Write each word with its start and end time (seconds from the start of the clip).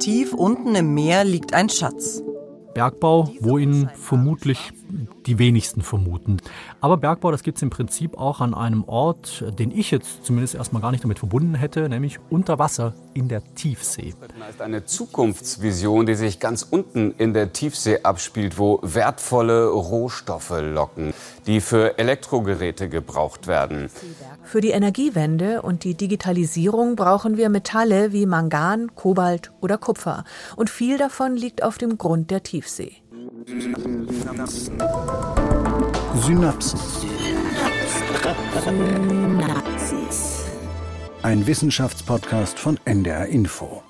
Tief 0.00 0.32
unten 0.32 0.74
im 0.74 0.94
Meer 0.94 1.24
liegt 1.24 1.52
ein 1.52 1.68
Schatz. 1.68 2.22
Bergbau, 2.72 3.28
wo 3.40 3.58
ihn 3.58 3.90
vermutlich 3.94 4.72
die 5.26 5.38
wenigsten 5.38 5.82
vermuten. 5.82 6.38
Aber 6.80 6.96
Bergbau, 6.96 7.30
das 7.30 7.42
gibt 7.42 7.58
es 7.58 7.62
im 7.62 7.70
Prinzip 7.70 8.16
auch 8.18 8.40
an 8.40 8.54
einem 8.54 8.84
Ort, 8.84 9.44
den 9.58 9.70
ich 9.70 9.90
jetzt 9.90 10.24
zumindest 10.24 10.54
erstmal 10.54 10.82
gar 10.82 10.90
nicht 10.90 11.04
damit 11.04 11.18
verbunden 11.18 11.54
hätte, 11.54 11.88
nämlich 11.88 12.18
unter 12.30 12.58
Wasser 12.58 12.94
in 13.14 13.28
der 13.28 13.42
Tiefsee. 13.54 14.14
Das 14.38 14.50
ist 14.50 14.62
eine 14.62 14.84
Zukunftsvision, 14.84 16.06
die 16.06 16.14
sich 16.14 16.40
ganz 16.40 16.66
unten 16.68 17.14
in 17.18 17.34
der 17.34 17.52
Tiefsee 17.52 18.00
abspielt, 18.02 18.58
wo 18.58 18.80
wertvolle 18.82 19.68
Rohstoffe 19.68 20.54
locken, 20.60 21.12
die 21.46 21.60
für 21.60 21.98
Elektrogeräte 21.98 22.88
gebraucht 22.88 23.46
werden. 23.46 23.90
Für 24.44 24.60
die 24.60 24.70
Energiewende 24.70 25.62
und 25.62 25.84
die 25.84 25.94
Digitalisierung 25.94 26.96
brauchen 26.96 27.36
wir 27.36 27.48
Metalle 27.48 28.12
wie 28.12 28.26
Mangan, 28.26 28.94
Kobalt 28.94 29.52
oder 29.60 29.78
Kupfer. 29.78 30.24
Und 30.56 30.70
viel 30.70 30.98
davon 30.98 31.36
liegt 31.36 31.62
auf 31.62 31.78
dem 31.78 31.98
Grund 31.98 32.30
der 32.30 32.42
Tiefsee. 32.42 32.96
Synapsen. 33.50 34.78
Synapsen. 36.20 36.80
Ein 41.22 41.46
Wissenschaftspodcast 41.46 42.60
von 42.60 42.78
NDR 42.84 43.26
Info. 43.26 43.82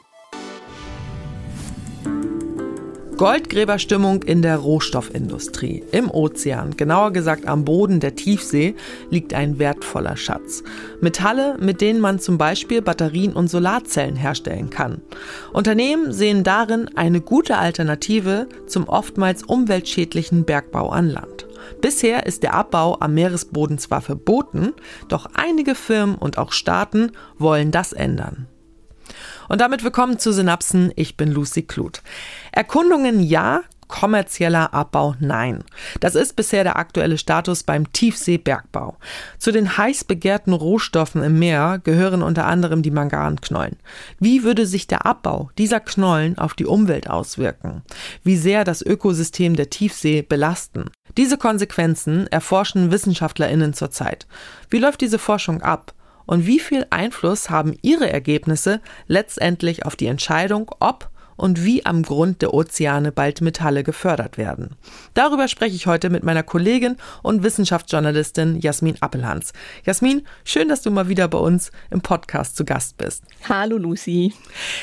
Goldgräberstimmung 3.20 4.22
in 4.22 4.40
der 4.40 4.56
Rohstoffindustrie. 4.56 5.84
Im 5.92 6.10
Ozean, 6.10 6.74
genauer 6.78 7.10
gesagt 7.10 7.46
am 7.46 7.66
Boden 7.66 8.00
der 8.00 8.16
Tiefsee, 8.16 8.74
liegt 9.10 9.34
ein 9.34 9.58
wertvoller 9.58 10.16
Schatz. 10.16 10.62
Metalle, 11.02 11.58
mit 11.60 11.82
denen 11.82 12.00
man 12.00 12.18
zum 12.18 12.38
Beispiel 12.38 12.80
Batterien 12.80 13.34
und 13.34 13.48
Solarzellen 13.48 14.16
herstellen 14.16 14.70
kann. 14.70 15.02
Unternehmen 15.52 16.14
sehen 16.14 16.44
darin 16.44 16.88
eine 16.96 17.20
gute 17.20 17.58
Alternative 17.58 18.48
zum 18.66 18.88
oftmals 18.88 19.42
umweltschädlichen 19.42 20.46
Bergbau 20.46 20.88
an 20.88 21.10
Land. 21.10 21.46
Bisher 21.82 22.24
ist 22.24 22.42
der 22.42 22.54
Abbau 22.54 23.00
am 23.00 23.12
Meeresboden 23.12 23.76
zwar 23.76 24.00
verboten, 24.00 24.72
doch 25.08 25.28
einige 25.34 25.74
Firmen 25.74 26.14
und 26.14 26.38
auch 26.38 26.52
Staaten 26.52 27.12
wollen 27.36 27.70
das 27.70 27.92
ändern. 27.92 28.46
Und 29.50 29.60
damit 29.60 29.82
willkommen 29.82 30.16
zu 30.20 30.32
Synapsen. 30.32 30.92
Ich 30.94 31.16
bin 31.16 31.32
Lucy 31.32 31.62
Kluth. 31.62 32.02
Erkundungen 32.52 33.18
ja, 33.18 33.62
kommerzieller 33.88 34.72
Abbau 34.72 35.16
nein. 35.18 35.64
Das 35.98 36.14
ist 36.14 36.36
bisher 36.36 36.62
der 36.62 36.76
aktuelle 36.76 37.18
Status 37.18 37.64
beim 37.64 37.92
Tiefseebergbau. 37.92 38.96
Zu 39.38 39.50
den 39.50 39.76
heiß 39.76 40.04
begehrten 40.04 40.52
Rohstoffen 40.52 41.24
im 41.24 41.40
Meer 41.40 41.80
gehören 41.82 42.22
unter 42.22 42.46
anderem 42.46 42.82
die 42.82 42.92
Manganknollen. 42.92 43.74
Wie 44.20 44.44
würde 44.44 44.66
sich 44.66 44.86
der 44.86 45.04
Abbau 45.04 45.50
dieser 45.58 45.80
Knollen 45.80 46.38
auf 46.38 46.54
die 46.54 46.66
Umwelt 46.66 47.10
auswirken? 47.10 47.82
Wie 48.22 48.36
sehr 48.36 48.62
das 48.62 48.82
Ökosystem 48.82 49.56
der 49.56 49.68
Tiefsee 49.68 50.22
belasten? 50.22 50.90
Diese 51.16 51.38
Konsequenzen 51.38 52.28
erforschen 52.28 52.92
Wissenschaftlerinnen 52.92 53.74
zurzeit. 53.74 54.28
Wie 54.70 54.78
läuft 54.78 55.00
diese 55.00 55.18
Forschung 55.18 55.60
ab? 55.60 55.92
Und 56.30 56.46
wie 56.46 56.60
viel 56.60 56.86
Einfluss 56.90 57.50
haben 57.50 57.74
Ihre 57.82 58.08
Ergebnisse 58.08 58.80
letztendlich 59.08 59.84
auf 59.84 59.96
die 59.96 60.06
Entscheidung, 60.06 60.70
ob 60.78 61.10
und 61.36 61.64
wie 61.64 61.84
am 61.84 62.04
Grund 62.04 62.40
der 62.40 62.54
Ozeane 62.54 63.10
bald 63.10 63.40
Metalle 63.40 63.82
gefördert 63.82 64.38
werden. 64.38 64.76
Darüber 65.14 65.48
spreche 65.48 65.74
ich 65.74 65.88
heute 65.88 66.08
mit 66.08 66.22
meiner 66.22 66.44
Kollegin 66.44 66.98
und 67.24 67.42
Wissenschaftsjournalistin 67.42 68.60
Jasmin 68.60 68.96
Appelhans. 69.00 69.52
Jasmin, 69.84 70.22
schön, 70.44 70.68
dass 70.68 70.82
du 70.82 70.92
mal 70.92 71.08
wieder 71.08 71.26
bei 71.26 71.38
uns 71.38 71.72
im 71.90 72.00
Podcast 72.00 72.56
zu 72.56 72.64
Gast 72.64 72.96
bist. 72.96 73.24
Hallo 73.48 73.76
Lucy. 73.76 74.32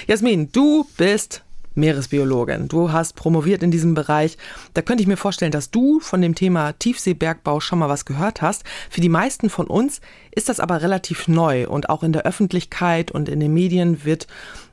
Jasmin, 0.06 0.52
du 0.52 0.86
bist 0.98 1.44
Meeresbiologin. 1.78 2.68
Du 2.68 2.92
hast 2.92 3.16
promoviert 3.16 3.64
in 3.64 3.72
diesem 3.72 3.94
Bereich. 3.94 4.38
Da 4.74 4.82
könnte 4.82 5.02
ich 5.02 5.08
mir 5.08 5.18
vorstellen, 5.18 5.52
dass 5.52 5.72
du 5.72 6.00
von 6.00 6.22
dem 6.22 6.36
Thema 6.36 6.74
Tiefseebergbau 6.74 7.60
schon 7.60 7.80
mal 7.80 7.90
was 7.90 8.06
gehört 8.06 8.42
hast. 8.42 8.64
Für 8.90 9.02
die 9.02 9.10
meisten 9.10 9.50
von 9.50 9.68
uns 9.68 10.02
ist 10.32 10.50
das 10.50 10.60
aber 10.60 10.82
relativ 10.82 11.28
neu 11.28 11.68
und 11.68 11.90
auch 11.90 12.04
in 12.04 12.12
der 12.14 12.24
Öffentlichkeit 12.24 13.12
und 13.12 13.30
in 13.30 13.40
den 13.40 13.54
Medien 13.54 14.04
wird 14.04 14.28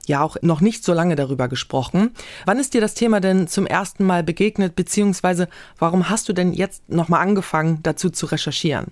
ja 0.07 0.23
auch 0.23 0.37
noch 0.43 0.61
nicht 0.61 0.85
so 0.85 0.93
lange 0.93 1.17
darüber 1.17 1.49
gesprochen. 1.49 2.11
Wann 2.47 2.59
ist 2.59 2.75
dir 2.75 2.81
das 2.81 2.95
Thema 2.95 3.21
denn 3.21 3.49
zum 3.49 3.67
ersten 3.67 4.05
Mal 4.05 4.23
begegnet, 4.23 4.77
beziehungsweise 4.77 5.49
warum 5.79 6.09
hast 6.09 6.29
du 6.29 6.33
denn 6.33 6.53
jetzt 6.53 6.89
nochmal 6.89 7.21
angefangen, 7.21 7.81
dazu 7.83 8.11
zu 8.11 8.27
recherchieren? 8.27 8.87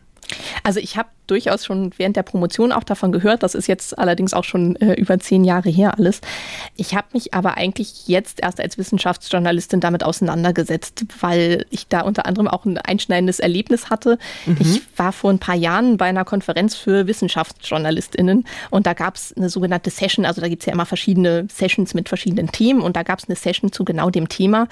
Also 0.63 0.81
ich 0.81 0.97
habe 0.97 1.09
durchaus 1.33 1.65
schon 1.65 1.93
während 1.97 2.17
der 2.17 2.25
Promotion 2.25 2.73
auch 2.73 2.85
davon 2.85 3.11
gehört. 3.11 3.43
Das 3.43 3.55
ist 3.55 3.67
jetzt 3.67 3.99
allerdings 3.99 4.35
auch 4.35 4.45
schon 4.45 4.77
äh, 4.77 4.93
über 4.93 5.19
zehn 5.19 5.45
Jahre 5.45 5.71
her 5.71 5.99
alles. 5.99 6.21
Ich 6.77 6.95
habe 6.95 7.07
mich 7.15 7.33
aber 7.33 7.57
eigentlich 7.57 8.07
jetzt 8.07 8.43
erst 8.43 8.61
als 8.61 8.77
Wissenschaftsjournalistin 8.77 9.81
damit 9.81 10.05
auseinandergesetzt, 10.05 11.07
weil 11.21 11.65
ich 11.71 11.89
da 11.89 12.03
unter 12.03 12.27
anderem 12.27 12.49
auch 12.49 12.67
ein 12.67 12.77
einschneidendes 12.77 13.41
Erlebnis 13.41 13.89
hatte. 13.89 14.19
Mhm. 14.45 14.57
Ich 14.61 14.83
war 14.99 15.13
vor 15.13 15.31
ein 15.31 15.39
paar 15.39 15.55
Jahren 15.55 15.97
bei 15.97 16.05
einer 16.05 16.27
Konferenz 16.27 16.75
für 16.75 17.07
Wissenschaftsjournalistinnen 17.07 18.45
und 18.69 18.87
da 18.87 18.93
gab 18.93 19.17
es 19.17 19.35
eine 19.35 19.49
sogenannte 19.49 19.89
Session. 19.89 20.27
Also 20.27 20.43
da 20.43 20.49
gibt 20.49 20.63
es 20.63 20.67
ja 20.67 20.75
immer 20.75 20.85
verschiedene 20.85 21.47
Sessions 21.51 21.95
mit 21.95 22.11
verschiedenen 22.11 22.53
Themen 22.53 22.83
und 22.83 22.95
da 22.95 23.05
gab 23.05 23.21
es 23.21 23.27
eine 23.27 23.37
Session 23.37 23.73
zu 23.73 23.87
genau 23.87 24.11
dem 24.11 24.29
Thema. 24.29 24.69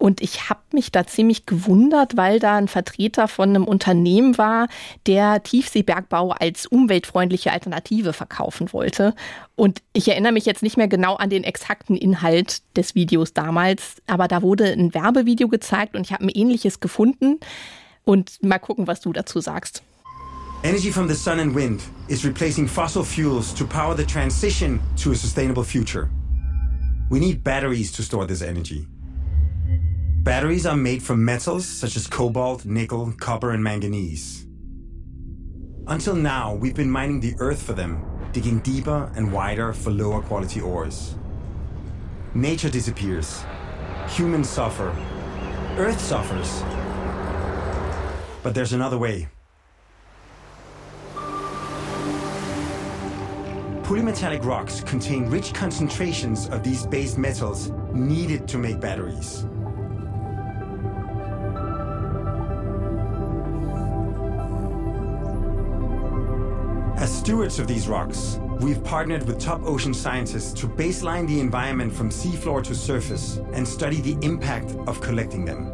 Und 0.00 0.22
ich 0.22 0.48
habe 0.48 0.60
mich 0.72 0.90
da 0.92 1.06
ziemlich 1.06 1.44
gewundert, 1.44 2.16
weil 2.16 2.38
da 2.38 2.56
ein 2.56 2.68
Vertreter 2.68 3.28
von 3.28 3.50
einem 3.50 3.64
Unternehmen 3.64 4.38
war, 4.38 4.66
der 5.06 5.42
Tiefseeberg 5.42 6.08
Bergbau 6.08 6.30
als 6.30 6.64
umweltfreundliche 6.64 7.52
Alternative 7.52 8.14
verkaufen 8.14 8.72
wollte. 8.72 9.14
Und 9.56 9.82
ich 9.92 10.08
erinnere 10.08 10.32
mich 10.32 10.46
jetzt 10.46 10.62
nicht 10.62 10.78
mehr 10.78 10.88
genau 10.88 11.16
an 11.16 11.28
den 11.28 11.44
exakten 11.44 11.96
Inhalt 11.96 12.62
des 12.78 12.94
Videos 12.94 13.34
damals, 13.34 13.96
aber 14.06 14.26
da 14.26 14.40
wurde 14.40 14.72
ein 14.72 14.94
Werbevideo 14.94 15.48
gezeigt 15.48 15.94
und 15.94 16.06
ich 16.06 16.14
habe 16.14 16.24
ein 16.24 16.30
ähnliches 16.30 16.80
gefunden. 16.80 17.38
Und 18.04 18.42
mal 18.42 18.58
gucken, 18.58 18.86
was 18.86 19.02
du 19.02 19.12
dazu 19.12 19.40
sagst. 19.40 19.82
Energy 20.62 20.90
from 20.90 21.08
the 21.08 21.14
sun 21.14 21.40
and 21.40 21.54
wind 21.54 21.82
is 22.08 22.24
replacing 22.24 22.66
fossil 22.66 23.04
fuels 23.04 23.54
to 23.54 23.66
power 23.66 23.94
the 23.94 24.06
transition 24.06 24.80
to 24.96 25.10
a 25.10 25.14
sustainable 25.14 25.62
future. 25.62 26.08
We 27.10 27.18
need 27.20 27.44
batteries 27.44 27.92
to 27.92 28.02
store 28.02 28.26
this 28.26 28.40
energy. 28.40 28.86
Batteries 30.22 30.66
are 30.66 30.76
made 30.76 31.02
from 31.02 31.24
metals 31.24 31.66
such 31.66 31.96
as 31.96 32.06
cobalt, 32.06 32.66
nickel, 32.66 33.10
copper, 33.18 33.52
and 33.52 33.64
manganese. 33.64 34.46
Until 35.86 36.14
now, 36.14 36.54
we've 36.54 36.74
been 36.74 36.90
mining 36.90 37.20
the 37.20 37.32
earth 37.38 37.62
for 37.62 37.72
them, 37.72 38.04
digging 38.32 38.58
deeper 38.58 39.10
and 39.16 39.32
wider 39.32 39.72
for 39.72 39.90
lower 39.90 40.20
quality 40.20 40.60
ores. 40.60 41.16
Nature 42.34 42.68
disappears. 42.68 43.44
Humans 44.10 44.46
suffer. 44.46 44.94
Earth 45.78 45.98
suffers. 45.98 46.62
But 48.42 48.54
there's 48.54 48.74
another 48.74 48.98
way. 48.98 49.26
Polymetallic 53.84 54.44
rocks 54.44 54.82
contain 54.82 55.30
rich 55.30 55.54
concentrations 55.54 56.46
of 56.50 56.62
these 56.62 56.86
base 56.86 57.16
metals 57.16 57.72
needed 57.94 58.46
to 58.48 58.58
make 58.58 58.80
batteries. 58.80 59.46
Stewards 67.30 67.60
of 67.60 67.68
these 67.68 67.86
rocks, 67.86 68.40
we've 68.58 68.82
partnered 68.82 69.24
with 69.24 69.38
top 69.38 69.60
ocean 69.62 69.94
scientists 69.94 70.52
to 70.52 70.66
baseline 70.66 71.28
the 71.28 71.38
environment 71.38 71.92
from 71.92 72.10
seafloor 72.10 72.60
to 72.60 72.74
surface 72.74 73.36
and 73.52 73.66
study 73.66 74.00
the 74.00 74.18
impact 74.26 74.74
of 74.88 75.00
collecting 75.00 75.44
them. 75.44 75.72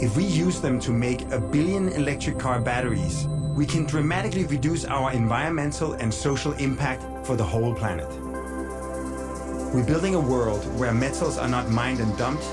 If 0.00 0.16
we 0.16 0.22
use 0.22 0.60
them 0.60 0.78
to 0.78 0.92
make 0.92 1.22
a 1.32 1.40
billion 1.40 1.88
electric 1.88 2.38
car 2.38 2.60
batteries, 2.60 3.26
we 3.56 3.66
can 3.66 3.86
dramatically 3.86 4.44
reduce 4.44 4.84
our 4.84 5.10
environmental 5.10 5.94
and 5.94 6.14
social 6.14 6.52
impact 6.52 7.26
for 7.26 7.34
the 7.34 7.42
whole 7.42 7.74
planet. 7.74 8.08
We're 9.74 9.84
building 9.84 10.14
a 10.14 10.20
world 10.20 10.62
where 10.78 10.94
metals 10.94 11.38
are 11.38 11.48
not 11.48 11.70
mined 11.70 11.98
and 11.98 12.16
dumped, 12.16 12.46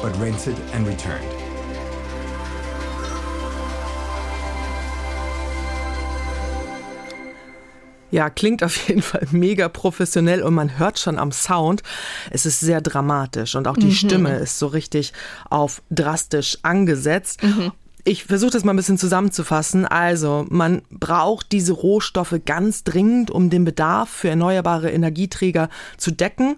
but 0.00 0.16
rented 0.16 0.58
and 0.72 0.86
returned. 0.86 1.47
Ja, 8.10 8.30
klingt 8.30 8.64
auf 8.64 8.88
jeden 8.88 9.02
Fall 9.02 9.26
mega 9.30 9.68
professionell 9.68 10.42
und 10.42 10.54
man 10.54 10.78
hört 10.78 10.98
schon 10.98 11.18
am 11.18 11.32
Sound, 11.32 11.82
es 12.30 12.46
ist 12.46 12.60
sehr 12.60 12.80
dramatisch 12.80 13.54
und 13.54 13.68
auch 13.68 13.76
die 13.76 13.86
mhm. 13.86 13.92
Stimme 13.92 14.36
ist 14.36 14.58
so 14.58 14.66
richtig 14.68 15.12
auf 15.50 15.82
drastisch 15.90 16.58
angesetzt. 16.62 17.42
Mhm. 17.42 17.72
Ich 18.04 18.24
versuche 18.24 18.52
das 18.52 18.64
mal 18.64 18.72
ein 18.72 18.76
bisschen 18.76 18.96
zusammenzufassen. 18.96 19.84
Also, 19.84 20.46
man 20.48 20.80
braucht 20.88 21.52
diese 21.52 21.74
Rohstoffe 21.74 22.36
ganz 22.46 22.82
dringend, 22.82 23.30
um 23.30 23.50
den 23.50 23.66
Bedarf 23.66 24.08
für 24.08 24.30
erneuerbare 24.30 24.90
Energieträger 24.90 25.68
zu 25.98 26.10
decken. 26.10 26.56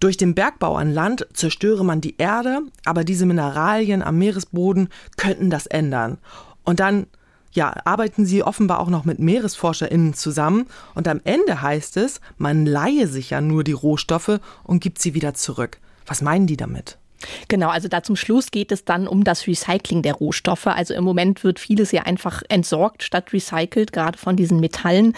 Durch 0.00 0.16
den 0.16 0.34
Bergbau 0.34 0.76
an 0.76 0.94
Land 0.94 1.26
zerstöre 1.34 1.84
man 1.84 2.00
die 2.00 2.16
Erde, 2.16 2.60
aber 2.86 3.04
diese 3.04 3.26
Mineralien 3.26 4.02
am 4.02 4.16
Meeresboden 4.16 4.88
könnten 5.18 5.50
das 5.50 5.66
ändern. 5.66 6.16
Und 6.64 6.80
dann 6.80 7.06
ja, 7.52 7.74
arbeiten 7.84 8.26
sie 8.26 8.42
offenbar 8.42 8.80
auch 8.80 8.90
noch 8.90 9.04
mit 9.04 9.18
MeeresforscherInnen 9.18 10.14
zusammen. 10.14 10.66
Und 10.94 11.08
am 11.08 11.20
Ende 11.24 11.62
heißt 11.62 11.96
es, 11.96 12.20
man 12.36 12.66
leihe 12.66 13.08
sich 13.08 13.30
ja 13.30 13.40
nur 13.40 13.64
die 13.64 13.72
Rohstoffe 13.72 14.40
und 14.64 14.80
gibt 14.80 15.00
sie 15.00 15.14
wieder 15.14 15.34
zurück. 15.34 15.78
Was 16.06 16.22
meinen 16.22 16.46
die 16.46 16.56
damit? 16.56 16.98
Genau, 17.48 17.68
also 17.68 17.88
da 17.88 18.02
zum 18.02 18.16
Schluss 18.16 18.50
geht 18.50 18.72
es 18.72 18.84
dann 18.84 19.08
um 19.08 19.24
das 19.24 19.46
Recycling 19.46 20.02
der 20.02 20.14
Rohstoffe. 20.14 20.66
Also 20.66 20.94
im 20.94 21.04
Moment 21.04 21.44
wird 21.44 21.58
vieles 21.58 21.92
ja 21.92 22.02
einfach 22.02 22.42
entsorgt 22.48 23.02
statt 23.02 23.32
recycelt, 23.32 23.92
gerade 23.92 24.18
von 24.18 24.36
diesen 24.36 24.60
Metallen, 24.60 25.14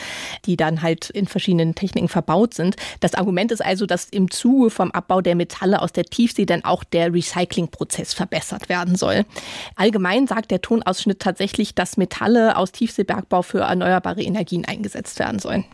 die 0.46 0.56
dann 0.56 0.82
halt 0.82 1.10
in 1.10 1.26
verschiedenen 1.26 1.74
Techniken 1.74 2.08
verbaut 2.08 2.54
sind. 2.54 2.76
Das 3.00 3.14
Argument 3.14 3.52
ist 3.52 3.64
also, 3.64 3.86
dass 3.86 4.06
im 4.06 4.30
Zuge 4.30 4.70
vom 4.70 4.90
Abbau 4.92 5.20
der 5.20 5.34
Metalle 5.34 5.82
aus 5.82 5.92
der 5.92 6.04
Tiefsee 6.04 6.46
dann 6.46 6.64
auch 6.64 6.84
der 6.84 7.12
Recyclingprozess 7.12 8.14
verbessert 8.14 8.68
werden 8.68 8.96
soll. 8.96 9.24
Allgemein 9.76 10.26
sagt 10.26 10.50
der 10.50 10.62
Tonausschnitt 10.62 11.20
tatsächlich, 11.20 11.74
dass 11.74 11.96
Metalle 11.96 12.56
aus 12.56 12.72
Tiefseebergbau 12.72 13.42
für 13.42 13.60
erneuerbare 13.60 14.22
Energien 14.22 14.64
eingesetzt 14.64 15.18
werden 15.18 15.38
sollen. 15.38 15.64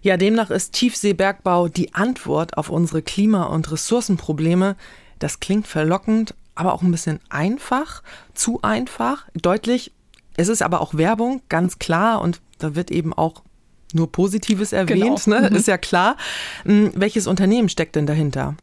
Ja, 0.00 0.16
demnach 0.16 0.50
ist 0.50 0.72
Tiefseebergbau 0.72 1.68
die 1.68 1.94
Antwort 1.94 2.56
auf 2.56 2.70
unsere 2.70 3.02
Klima- 3.02 3.44
und 3.44 3.70
Ressourcenprobleme. 3.70 4.76
Das 5.22 5.38
klingt 5.38 5.68
verlockend, 5.68 6.34
aber 6.56 6.74
auch 6.74 6.82
ein 6.82 6.90
bisschen 6.90 7.20
einfach, 7.28 8.02
zu 8.34 8.60
einfach, 8.62 9.28
deutlich. 9.34 9.92
Es 10.36 10.48
ist 10.48 10.62
aber 10.62 10.80
auch 10.80 10.94
Werbung, 10.94 11.42
ganz 11.48 11.78
klar, 11.78 12.20
und 12.20 12.40
da 12.58 12.74
wird 12.74 12.90
eben 12.90 13.12
auch 13.12 13.42
nur 13.92 14.10
Positives 14.10 14.72
erwähnt, 14.72 15.24
genau. 15.24 15.40
ne? 15.40 15.50
Mhm. 15.50 15.56
ist 15.56 15.68
ja 15.68 15.78
klar. 15.78 16.16
Hm, 16.64 16.90
welches 16.96 17.28
Unternehmen 17.28 17.68
steckt 17.68 17.94
denn 17.94 18.06
dahinter? 18.06 18.56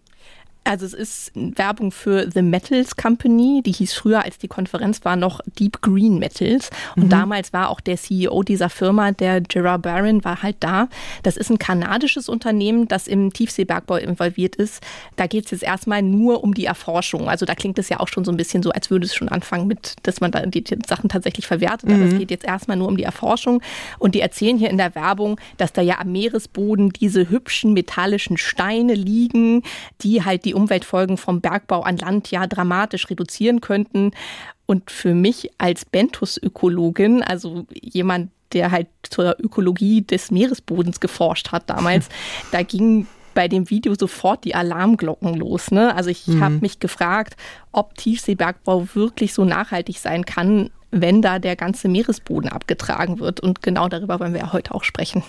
Also 0.70 0.86
es 0.86 0.94
ist 0.94 1.32
Werbung 1.34 1.92
für 1.92 2.30
The 2.30 2.44
Metals 2.44 2.96
Company, 2.96 3.64
die 3.66 3.72
hieß 3.72 3.92
früher, 3.94 4.24
als 4.24 4.38
die 4.38 4.48
Konferenz 4.48 5.04
war, 5.04 5.16
noch 5.16 5.42
Deep 5.58 5.82
Green 5.82 6.20
Metals. 6.20 6.70
Und 6.96 7.06
mhm. 7.06 7.10
damals 7.10 7.54
war 7.54 7.70
auch 7.70 7.80
der 7.80 7.98
CEO 7.98 8.44
dieser 8.44 8.70
Firma, 8.70 9.12
der 9.12 9.42
Gerard 9.42 9.82
Barron, 9.82 10.24
war 10.24 10.44
halt 10.44 10.58
da. 10.60 10.88
Das 11.24 11.38
ist 11.38 11.50
ein 11.50 11.58
kanadisches 11.58 12.30
Unternehmen, 12.30 12.88
das 12.88 13.08
im 13.08 13.34
Tiefseebergbau 13.34 13.96
involviert 13.96 14.58
ist. 14.58 14.84
Da 15.16 15.26
geht 15.26 15.46
es 15.46 15.52
jetzt 15.52 15.64
erstmal 15.64 16.04
nur 16.04 16.44
um 16.44 16.54
die 16.54 16.66
Erforschung. 16.66 17.30
Also 17.30 17.48
da 17.48 17.56
klingt 17.56 17.80
es 17.80 17.90
ja 17.90 18.00
auch 18.00 18.08
schon 18.08 18.24
so 18.24 18.30
ein 18.30 18.38
bisschen 18.38 18.62
so, 18.62 18.70
als 18.70 18.92
würde 18.92 19.08
es 19.08 19.16
schon 19.16 19.30
anfangen 19.30 19.66
mit, 19.66 19.96
dass 20.04 20.22
man 20.22 20.30
da 20.30 20.46
die 20.46 20.64
Sachen 20.88 21.10
tatsächlich 21.10 21.48
verwertet. 21.48 21.90
Mhm. 21.90 21.96
Aber 21.96 22.06
es 22.06 22.16
geht 22.16 22.30
jetzt 22.30 22.46
erstmal 22.46 22.78
nur 22.78 22.90
um 22.90 22.96
die 22.96 23.06
Erforschung. 23.06 23.64
Und 23.98 24.14
die 24.14 24.22
erzählen 24.22 24.60
hier 24.60 24.70
in 24.70 24.78
der 24.78 24.94
Werbung, 24.94 25.40
dass 25.58 25.74
da 25.74 25.82
ja 25.82 25.98
am 25.98 26.12
Meeresboden 26.12 26.92
diese 26.92 27.28
hübschen 27.28 27.74
metallischen 27.74 28.38
Steine 28.38 28.94
liegen, 28.94 29.64
die 30.04 30.24
halt 30.24 30.46
die 30.46 30.59
Umweltfolgen 30.62 31.18
vom 31.18 31.42
Bergbau 31.42 31.82
an 31.82 31.98
Land 31.98 32.32
ja 32.32 32.48
dramatisch 32.48 33.10
reduzieren 33.10 33.62
könnten. 33.62 34.12
Und 34.66 34.92
für 34.92 35.14
mich 35.14 35.50
als 35.58 35.86
Bentus-Ökologin, 35.86 37.24
also 37.24 37.66
jemand, 37.74 38.32
der 38.54 38.72
halt 38.72 38.88
zur 39.04 39.36
Ökologie 39.40 40.02
des 40.02 40.32
Meeresbodens 40.32 41.00
geforscht 41.00 41.52
hat 41.52 41.70
damals, 41.70 42.10
da 42.52 42.64
ging 42.64 43.08
bei 43.34 43.48
dem 43.48 43.70
Video 43.70 43.94
sofort 43.96 44.44
die 44.44 44.56
Alarmglocken 44.56 45.36
los. 45.36 45.72
Ne? 45.72 45.96
Also 45.96 46.10
ich 46.10 46.28
mhm. 46.28 46.44
habe 46.44 46.56
mich 46.56 46.80
gefragt, 46.80 47.36
ob 47.72 47.96
Tiefseebergbau 47.96 48.90
wirklich 48.96 49.34
so 49.34 49.46
nachhaltig 49.46 50.00
sein 50.00 50.26
kann, 50.26 50.72
wenn 50.92 51.22
da 51.22 51.40
der 51.40 51.56
ganze 51.56 51.88
Meeresboden 51.88 52.50
abgetragen 52.50 53.20
wird. 53.20 53.40
Und 53.40 53.62
genau 53.62 53.88
darüber 53.88 54.20
wollen 54.20 54.34
wir 54.34 54.42
ja 54.42 54.54
heute 54.54 54.74
auch 54.74 54.84
sprechen. 54.84 55.24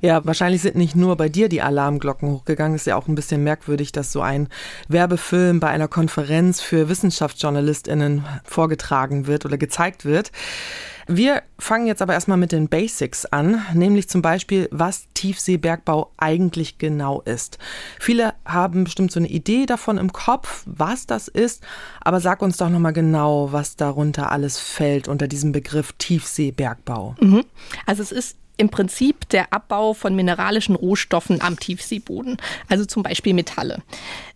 Ja, 0.00 0.24
wahrscheinlich 0.24 0.62
sind 0.62 0.76
nicht 0.76 0.96
nur 0.96 1.16
bei 1.16 1.28
dir 1.28 1.48
die 1.48 1.62
Alarmglocken 1.62 2.30
hochgegangen. 2.30 2.76
Ist 2.76 2.86
ja 2.86 2.96
auch 2.96 3.08
ein 3.08 3.14
bisschen 3.14 3.44
merkwürdig, 3.44 3.92
dass 3.92 4.12
so 4.12 4.22
ein 4.22 4.48
Werbefilm 4.88 5.60
bei 5.60 5.68
einer 5.68 5.88
Konferenz 5.88 6.60
für 6.60 6.88
WissenschaftsjournalistInnen 6.88 8.24
vorgetragen 8.44 9.26
wird 9.26 9.44
oder 9.44 9.58
gezeigt 9.58 10.04
wird. 10.04 10.32
Wir 11.12 11.42
fangen 11.58 11.88
jetzt 11.88 12.02
aber 12.02 12.12
erstmal 12.12 12.38
mit 12.38 12.52
den 12.52 12.68
Basics 12.68 13.26
an, 13.26 13.62
nämlich 13.74 14.08
zum 14.08 14.22
Beispiel, 14.22 14.68
was 14.70 15.08
Tiefseebergbau 15.14 16.12
eigentlich 16.18 16.78
genau 16.78 17.20
ist. 17.22 17.58
Viele 17.98 18.34
haben 18.44 18.84
bestimmt 18.84 19.10
so 19.10 19.18
eine 19.18 19.28
Idee 19.28 19.66
davon 19.66 19.98
im 19.98 20.12
Kopf, 20.12 20.62
was 20.66 21.06
das 21.06 21.26
ist, 21.26 21.64
aber 22.00 22.20
sag 22.20 22.42
uns 22.42 22.58
doch 22.58 22.68
nochmal 22.68 22.92
genau, 22.92 23.50
was 23.50 23.74
darunter 23.74 24.30
alles 24.30 24.60
fällt 24.60 25.08
unter 25.08 25.26
diesem 25.26 25.50
Begriff 25.50 25.92
Tiefseebergbau. 25.94 27.16
Mhm. 27.20 27.44
Also 27.86 28.02
es 28.02 28.12
ist 28.12 28.36
im 28.60 28.68
Prinzip 28.68 29.26
der 29.30 29.54
Abbau 29.54 29.94
von 29.94 30.14
mineralischen 30.14 30.74
Rohstoffen 30.74 31.40
am 31.40 31.58
Tiefseeboden, 31.58 32.36
also 32.68 32.84
zum 32.84 33.02
Beispiel 33.02 33.32
Metalle. 33.32 33.78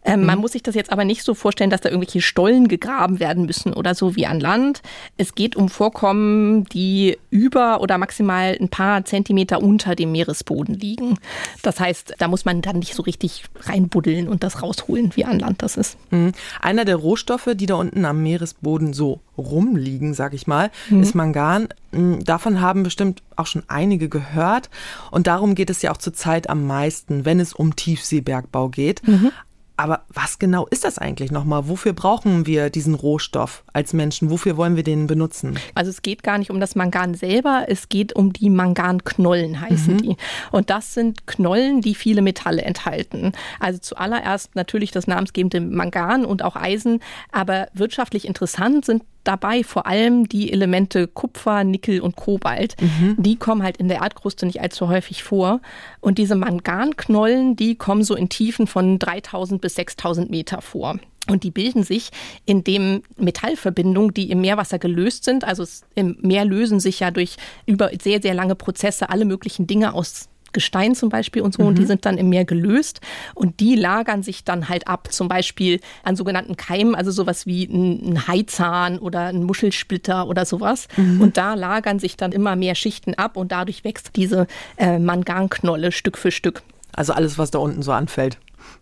Ähm, 0.04 0.20
mhm. 0.20 0.26
Man 0.26 0.38
muss 0.38 0.52
sich 0.52 0.62
das 0.62 0.74
jetzt 0.74 0.92
aber 0.92 1.04
nicht 1.04 1.22
so 1.22 1.34
vorstellen, 1.34 1.70
dass 1.70 1.80
da 1.80 1.88
irgendwelche 1.88 2.20
Stollen 2.20 2.68
gegraben 2.68 3.20
werden 3.20 3.46
müssen 3.46 3.72
oder 3.72 3.94
so 3.94 4.16
wie 4.16 4.26
an 4.26 4.40
Land. 4.40 4.82
Es 5.16 5.34
geht 5.34 5.56
um 5.56 5.68
Vorkommen, 5.68 6.64
die 6.66 7.18
über 7.30 7.80
oder 7.80 7.98
maximal 7.98 8.56
ein 8.60 8.68
paar 8.68 9.04
Zentimeter 9.04 9.62
unter 9.62 9.94
dem 9.94 10.12
Meeresboden 10.12 10.74
liegen. 10.74 11.18
Das 11.62 11.80
heißt, 11.80 12.16
da 12.18 12.28
muss 12.28 12.44
man 12.44 12.62
dann 12.62 12.78
nicht 12.78 12.94
so 12.94 13.02
richtig 13.02 13.44
reinbuddeln 13.60 14.28
und 14.28 14.42
das 14.42 14.62
rausholen, 14.62 15.12
wie 15.16 15.24
an 15.24 15.38
Land 15.38 15.62
das 15.62 15.76
ist. 15.76 15.96
Mhm. 16.10 16.32
Einer 16.60 16.84
der 16.84 16.96
Rohstoffe, 16.96 17.50
die 17.54 17.66
da 17.66 17.74
unten 17.74 18.04
am 18.04 18.22
Meeresboden 18.22 18.92
so 18.92 19.20
rumliegen, 19.36 20.14
sag 20.14 20.34
ich 20.34 20.46
mal, 20.46 20.70
mhm. 20.90 21.02
ist 21.02 21.14
Mangan. 21.14 21.68
Mhm, 21.92 22.24
davon 22.24 22.60
haben 22.60 22.82
bestimmt 22.82 23.22
auch 23.36 23.46
schon 23.46 23.62
einige 23.68 24.08
gehört. 24.08 24.70
Und 25.10 25.26
darum 25.26 25.54
geht 25.54 25.70
es 25.70 25.82
ja 25.82 25.92
auch 25.92 25.96
zurzeit 25.96 26.48
am 26.48 26.66
meisten, 26.66 27.24
wenn 27.24 27.40
es 27.40 27.52
um 27.52 27.74
Tiefseebergbau 27.74 28.68
geht. 28.68 29.06
Mhm. 29.06 29.32
Aber 29.76 30.02
was 30.08 30.38
genau 30.38 30.66
ist 30.66 30.84
das 30.84 30.98
eigentlich 30.98 31.32
nochmal? 31.32 31.68
Wofür 31.68 31.92
brauchen 31.92 32.46
wir 32.46 32.70
diesen 32.70 32.94
Rohstoff 32.94 33.64
als 33.72 33.92
Menschen? 33.92 34.30
Wofür 34.30 34.56
wollen 34.56 34.76
wir 34.76 34.84
den 34.84 35.08
benutzen? 35.08 35.58
Also 35.74 35.90
es 35.90 36.02
geht 36.02 36.22
gar 36.22 36.38
nicht 36.38 36.50
um 36.50 36.60
das 36.60 36.76
Mangan 36.76 37.14
selber, 37.14 37.64
es 37.66 37.88
geht 37.88 38.14
um 38.14 38.32
die 38.32 38.50
Manganknollen 38.50 39.60
heißen 39.60 39.94
mhm. 39.94 40.02
die. 40.02 40.16
Und 40.52 40.70
das 40.70 40.94
sind 40.94 41.26
Knollen, 41.26 41.80
die 41.80 41.96
viele 41.96 42.22
Metalle 42.22 42.62
enthalten. 42.62 43.32
Also 43.58 43.80
zuallererst 43.80 44.54
natürlich 44.54 44.92
das 44.92 45.08
namensgebende 45.08 45.60
Mangan 45.60 46.24
und 46.24 46.42
auch 46.42 46.54
Eisen, 46.54 47.00
aber 47.32 47.68
wirtschaftlich 47.74 48.26
interessant 48.28 48.84
sind 48.84 49.02
dabei 49.24 49.64
vor 49.64 49.86
allem 49.86 50.28
die 50.28 50.52
Elemente 50.52 51.08
Kupfer, 51.08 51.64
Nickel 51.64 52.00
und 52.00 52.16
Kobalt. 52.16 52.76
Mhm. 52.80 53.16
Die 53.18 53.36
kommen 53.36 53.62
halt 53.62 53.78
in 53.78 53.88
der 53.88 54.02
Erdkruste 54.02 54.46
nicht 54.46 54.60
allzu 54.60 54.88
häufig 54.88 55.22
vor. 55.22 55.60
Und 56.00 56.18
diese 56.18 56.36
Manganknollen, 56.36 57.56
die 57.56 57.74
kommen 57.74 58.04
so 58.04 58.14
in 58.14 58.28
Tiefen 58.28 58.66
von 58.66 58.98
3000 58.98 59.60
bis 59.60 59.74
6000 59.74 60.30
Meter 60.30 60.60
vor. 60.60 60.98
Und 61.26 61.42
die 61.42 61.50
bilden 61.50 61.84
sich, 61.84 62.10
indem 62.44 63.02
Metallverbindungen, 63.16 64.12
die 64.12 64.30
im 64.30 64.42
Meerwasser 64.42 64.78
gelöst 64.78 65.24
sind, 65.24 65.44
also 65.44 65.64
im 65.94 66.18
Meer 66.20 66.44
lösen 66.44 66.80
sich 66.80 67.00
ja 67.00 67.10
durch 67.10 67.36
über 67.64 67.90
sehr, 68.00 68.20
sehr 68.20 68.34
lange 68.34 68.54
Prozesse 68.54 69.08
alle 69.08 69.24
möglichen 69.24 69.66
Dinge 69.66 69.94
aus 69.94 70.28
Gestein 70.54 70.94
zum 70.94 71.10
Beispiel 71.10 71.42
und 71.42 71.52
so, 71.52 71.62
mhm. 71.62 71.68
und 71.68 71.78
die 71.78 71.82
mhm. 71.82 71.88
sind 71.88 72.06
dann 72.06 72.16
im 72.16 72.30
Meer 72.30 72.46
gelöst 72.46 73.00
und 73.34 73.60
die 73.60 73.74
lagern 73.74 74.22
sich 74.22 74.44
dann 74.44 74.70
halt 74.70 74.88
ab, 74.88 75.12
zum 75.12 75.28
Beispiel 75.28 75.80
an 76.02 76.16
sogenannten 76.16 76.56
Keimen, 76.56 76.94
also 76.94 77.10
sowas 77.10 77.44
wie 77.44 77.64
ein 77.64 78.26
Haizahn 78.26 78.98
oder 78.98 79.26
ein 79.26 79.42
Muschelsplitter 79.44 80.26
oder 80.26 80.46
sowas. 80.46 80.88
Mhm. 80.96 81.20
Und 81.20 81.36
da 81.36 81.54
lagern 81.54 81.98
sich 81.98 82.16
dann 82.16 82.32
immer 82.32 82.56
mehr 82.56 82.74
Schichten 82.74 83.14
ab 83.14 83.36
und 83.36 83.52
dadurch 83.52 83.84
wächst 83.84 84.16
diese 84.16 84.46
äh, 84.78 84.98
Manganknolle 84.98 85.92
Stück 85.92 86.16
für 86.16 86.30
Stück. 86.30 86.62
Also 86.92 87.12
alles, 87.12 87.36
was 87.38 87.50
da 87.50 87.58
unten 87.58 87.82
so 87.82 87.92
anfällt. 87.92 88.38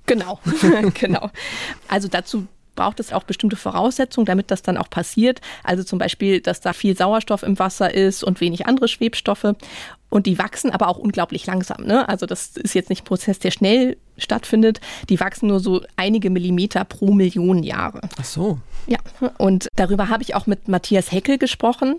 Genau, 0.07 0.39
genau. 0.95 1.31
Also 1.89 2.09
dazu 2.09 2.47
braucht 2.75 3.01
es 3.01 3.13
auch 3.13 3.25
bestimmte 3.25 3.57
Voraussetzungen, 3.57 4.27
damit 4.27 4.51
das 4.51 4.63
dann 4.63 4.77
auch 4.77 4.91
passiert. 4.91 5.41
Also 5.65 5.83
zum 5.85 5.99
Beispiel, 5.99 6.41
dass 6.41 6.61
da 6.61 6.73
viel 6.73 6.97
Sauerstoff 6.97 7.43
im 7.43 7.59
Wasser 7.59 7.93
ist 7.93 8.25
und 8.25 8.41
wenig 8.41 8.67
andere 8.67 8.89
Schwebstoffe. 8.89 9.55
Und 10.09 10.27
die 10.27 10.39
wachsen 10.39 10.71
aber 10.71 10.89
auch 10.89 10.99
unglaublich 10.99 11.47
langsam. 11.47 11.85
Ne? 11.85 12.09
Also 12.09 12.27
das 12.27 12.57
ist 12.57 12.75
jetzt 12.75 12.91
nicht 12.91 13.03
ein 13.03 13.07
Prozess, 13.07 13.39
der 13.39 13.51
schnell 13.51 13.97
stattfindet. 14.19 14.81
Die 15.09 15.19
wachsen 15.19 15.49
nur 15.49 15.61
so 15.61 15.83
einige 15.97 16.29
Millimeter 16.29 16.85
pro 16.85 17.13
Million 17.13 17.63
Jahre. 17.63 18.03
Ach 18.19 18.25
so. 18.25 18.59
Ja, 18.87 18.99
und 19.39 19.69
darüber 19.77 20.09
habe 20.09 20.23
ich 20.23 20.35
auch 20.35 20.47
mit 20.47 20.69
Matthias 20.69 21.13
Heckel 21.13 21.39
gesprochen. 21.39 21.97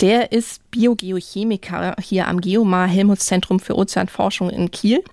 Der 0.00 0.32
ist 0.32 0.68
Biogeochemiker 0.72 1.94
hier 2.00 2.26
am 2.26 2.40
Geomar 2.40 2.88
Helmholtz 2.88 3.26
Zentrum 3.26 3.60
für 3.60 3.76
Ozeanforschung 3.76 4.50
in 4.50 4.70
Kiel. 4.70 5.04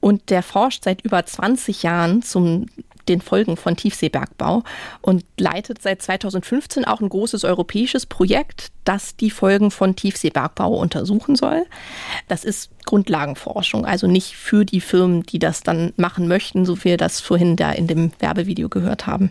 Und 0.00 0.30
der 0.30 0.44
forscht 0.44 0.84
seit 0.84 1.02
über 1.02 1.24
20 1.24 1.82
Jahren 1.82 2.22
zum 2.22 2.66
den 3.08 3.20
Folgen 3.20 3.56
von 3.56 3.76
Tiefseebergbau 3.76 4.62
und 5.00 5.24
leitet 5.38 5.82
seit 5.82 6.02
2015 6.02 6.84
auch 6.84 7.00
ein 7.00 7.08
großes 7.08 7.44
europäisches 7.44 8.06
Projekt, 8.06 8.68
das 8.84 9.16
die 9.16 9.30
Folgen 9.30 9.70
von 9.70 9.96
Tiefseebergbau 9.96 10.74
untersuchen 10.74 11.36
soll. 11.36 11.66
Das 12.28 12.44
ist 12.44 12.70
Grundlagenforschung, 12.86 13.84
also 13.84 14.06
nicht 14.06 14.36
für 14.36 14.64
die 14.64 14.80
Firmen, 14.80 15.22
die 15.24 15.38
das 15.38 15.62
dann 15.62 15.92
machen 15.96 16.28
möchten, 16.28 16.64
so 16.64 16.76
wie 16.78 16.88
wir 16.88 16.96
das 16.96 17.20
vorhin 17.20 17.56
da 17.56 17.70
in 17.70 17.86
dem 17.86 18.12
Werbevideo 18.18 18.68
gehört 18.68 19.06
haben. 19.06 19.30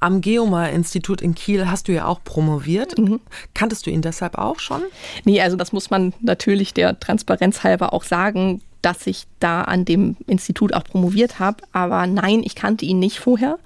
Am 0.00 0.22
Geomar-Institut 0.22 1.20
in 1.20 1.34
Kiel 1.34 1.70
hast 1.70 1.88
du 1.88 1.92
ja 1.92 2.06
auch 2.06 2.24
promoviert. 2.24 2.98
Mhm. 2.98 3.20
Kanntest 3.54 3.86
du 3.86 3.90
ihn 3.90 4.00
deshalb 4.00 4.38
auch 4.38 4.58
schon? 4.58 4.82
Nee, 5.24 5.42
also 5.42 5.56
das 5.56 5.72
muss 5.72 5.90
man 5.90 6.14
natürlich 6.20 6.72
der 6.72 6.98
Transparenz 6.98 7.62
halber 7.64 7.92
auch 7.92 8.04
sagen 8.04 8.62
dass 8.82 9.06
ich 9.06 9.26
da 9.40 9.62
an 9.62 9.84
dem 9.84 10.16
Institut 10.26 10.74
auch 10.74 10.84
promoviert 10.84 11.38
habe. 11.38 11.64
Aber 11.72 12.06
nein, 12.06 12.42
ich 12.44 12.54
kannte 12.54 12.84
ihn 12.84 12.98
nicht 12.98 13.18
vorher. 13.18 13.58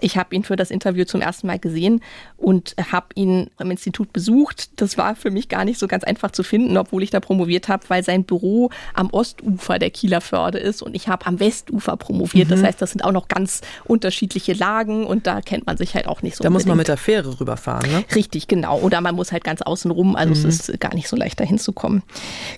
Ich 0.00 0.16
habe 0.16 0.34
ihn 0.34 0.44
für 0.44 0.56
das 0.56 0.70
Interview 0.70 1.04
zum 1.04 1.20
ersten 1.20 1.46
Mal 1.46 1.58
gesehen 1.58 2.00
und 2.36 2.74
habe 2.90 3.08
ihn 3.14 3.50
im 3.58 3.70
Institut 3.70 4.12
besucht. 4.12 4.80
Das 4.80 4.98
war 4.98 5.14
für 5.16 5.30
mich 5.30 5.48
gar 5.48 5.64
nicht 5.64 5.78
so 5.78 5.86
ganz 5.86 6.04
einfach 6.04 6.30
zu 6.30 6.42
finden, 6.42 6.76
obwohl 6.76 7.02
ich 7.02 7.10
da 7.10 7.20
promoviert 7.20 7.68
habe, 7.68 7.84
weil 7.88 8.02
sein 8.02 8.24
Büro 8.24 8.70
am 8.94 9.10
Ostufer 9.10 9.78
der 9.78 9.90
Kieler 9.90 10.20
Förde 10.20 10.58
ist 10.58 10.82
und 10.82 10.94
ich 10.94 11.08
habe 11.08 11.26
am 11.26 11.40
Westufer 11.40 11.96
promoviert. 11.96 12.48
Mhm. 12.48 12.52
Das 12.52 12.62
heißt, 12.62 12.82
das 12.82 12.92
sind 12.92 13.04
auch 13.04 13.12
noch 13.12 13.28
ganz 13.28 13.60
unterschiedliche 13.84 14.54
Lagen 14.54 15.06
und 15.06 15.26
da 15.26 15.40
kennt 15.40 15.66
man 15.66 15.76
sich 15.76 15.94
halt 15.94 16.06
auch 16.08 16.22
nicht 16.22 16.36
so. 16.36 16.42
Da 16.42 16.48
unbedingt. 16.48 16.66
muss 16.66 16.68
man 16.68 16.78
mit 16.78 16.88
der 16.88 16.96
Fähre 16.96 17.38
rüberfahren, 17.40 17.90
ne? 17.90 18.04
Richtig, 18.14 18.48
genau. 18.48 18.78
Oder 18.80 19.00
man 19.00 19.14
muss 19.14 19.32
halt 19.32 19.44
ganz 19.44 19.62
außen 19.62 19.90
rum. 19.90 20.16
Also 20.16 20.30
mhm. 20.30 20.48
es 20.48 20.68
ist 20.68 20.80
gar 20.80 20.94
nicht 20.94 21.08
so 21.08 21.16
leicht 21.16 21.40
dahin 21.40 21.58
zu 21.58 21.72
kommen. 21.72 22.02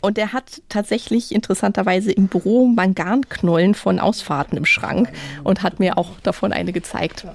Und 0.00 0.18
er 0.18 0.32
hat 0.32 0.62
tatsächlich 0.68 1.34
interessanterweise 1.34 1.99
im 2.08 2.28
Büro 2.28 2.66
Manganknollen 2.66 3.74
von 3.74 3.98
Ausfahrten 3.98 4.56
im 4.56 4.64
Schrank 4.64 5.10
und 5.44 5.62
hat 5.62 5.80
mir 5.80 5.98
auch 5.98 6.20
davon 6.22 6.52
eine 6.52 6.72
gezeigt. 6.72 7.26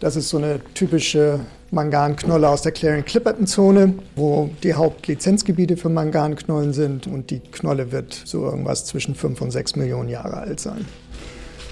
Das 0.00 0.16
ist 0.16 0.30
so 0.30 0.38
eine 0.38 0.60
typische 0.74 1.38
Manganknolle 1.70 2.48
aus 2.48 2.62
der 2.62 2.72
Clarion-Clipperton-Zone, 2.72 3.94
wo 4.16 4.50
die 4.62 4.74
Hauptlizenzgebiete 4.74 5.76
für 5.76 5.88
Manganknollen 5.88 6.72
sind. 6.72 7.06
Und 7.06 7.30
die 7.30 7.38
Knolle 7.38 7.92
wird 7.92 8.12
so 8.24 8.44
irgendwas 8.44 8.84
zwischen 8.84 9.14
5 9.14 9.40
und 9.40 9.52
6 9.52 9.76
Millionen 9.76 10.08
Jahre 10.08 10.38
alt 10.38 10.60
sein. 10.60 10.84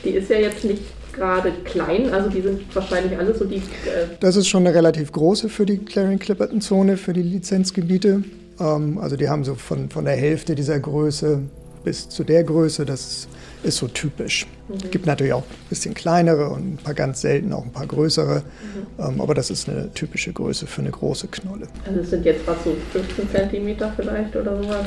Die 0.04 0.10
ist 0.10 0.30
ja 0.30 0.38
jetzt 0.38 0.64
nicht 0.64 0.82
gerade 1.12 1.52
klein, 1.64 2.12
also 2.12 2.30
die 2.30 2.40
sind 2.40 2.74
wahrscheinlich 2.74 3.18
alle 3.18 3.34
so 3.34 3.44
die. 3.44 3.56
Äh 3.56 4.06
das 4.20 4.36
ist 4.36 4.48
schon 4.48 4.66
eine 4.66 4.74
relativ 4.74 5.12
große 5.12 5.48
für 5.48 5.66
die 5.66 5.78
Clarion-Clipperton-Zone, 5.78 6.96
für 6.96 7.12
die 7.12 7.22
Lizenzgebiete. 7.22 8.22
Ähm, 8.60 8.98
also 8.98 9.16
die 9.16 9.28
haben 9.28 9.44
so 9.44 9.54
von, 9.54 9.90
von 9.90 10.04
der 10.04 10.16
Hälfte 10.16 10.54
dieser 10.54 10.78
Größe 10.78 11.42
bis 11.82 12.08
zu 12.08 12.24
der 12.24 12.44
Größe, 12.44 12.84
das 12.84 13.26
ist 13.62 13.76
so 13.76 13.88
typisch. 13.88 14.46
Es 14.68 14.84
mhm. 14.84 14.90
gibt 14.90 15.06
natürlich 15.06 15.32
auch 15.32 15.42
ein 15.42 15.68
bisschen 15.68 15.94
kleinere 15.94 16.50
und 16.50 16.74
ein 16.74 16.76
paar 16.76 16.94
ganz 16.94 17.22
selten 17.22 17.52
auch 17.52 17.64
ein 17.64 17.72
paar 17.72 17.86
größere, 17.86 18.42
mhm. 18.42 19.04
ähm, 19.04 19.20
aber 19.20 19.34
das 19.34 19.50
ist 19.50 19.68
eine 19.68 19.92
typische 19.92 20.32
Größe 20.32 20.66
für 20.66 20.82
eine 20.82 20.90
große 20.90 21.28
Knolle. 21.28 21.66
Also 21.86 22.00
es 22.00 22.10
sind 22.10 22.24
jetzt 22.24 22.46
was 22.46 22.62
so 22.64 22.76
15 22.92 23.30
Zentimeter 23.30 23.92
vielleicht 23.96 24.36
oder 24.36 24.62
sowas? 24.62 24.86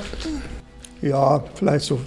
Ja, 1.02 1.44
vielleicht 1.56 1.86
so 1.86 2.00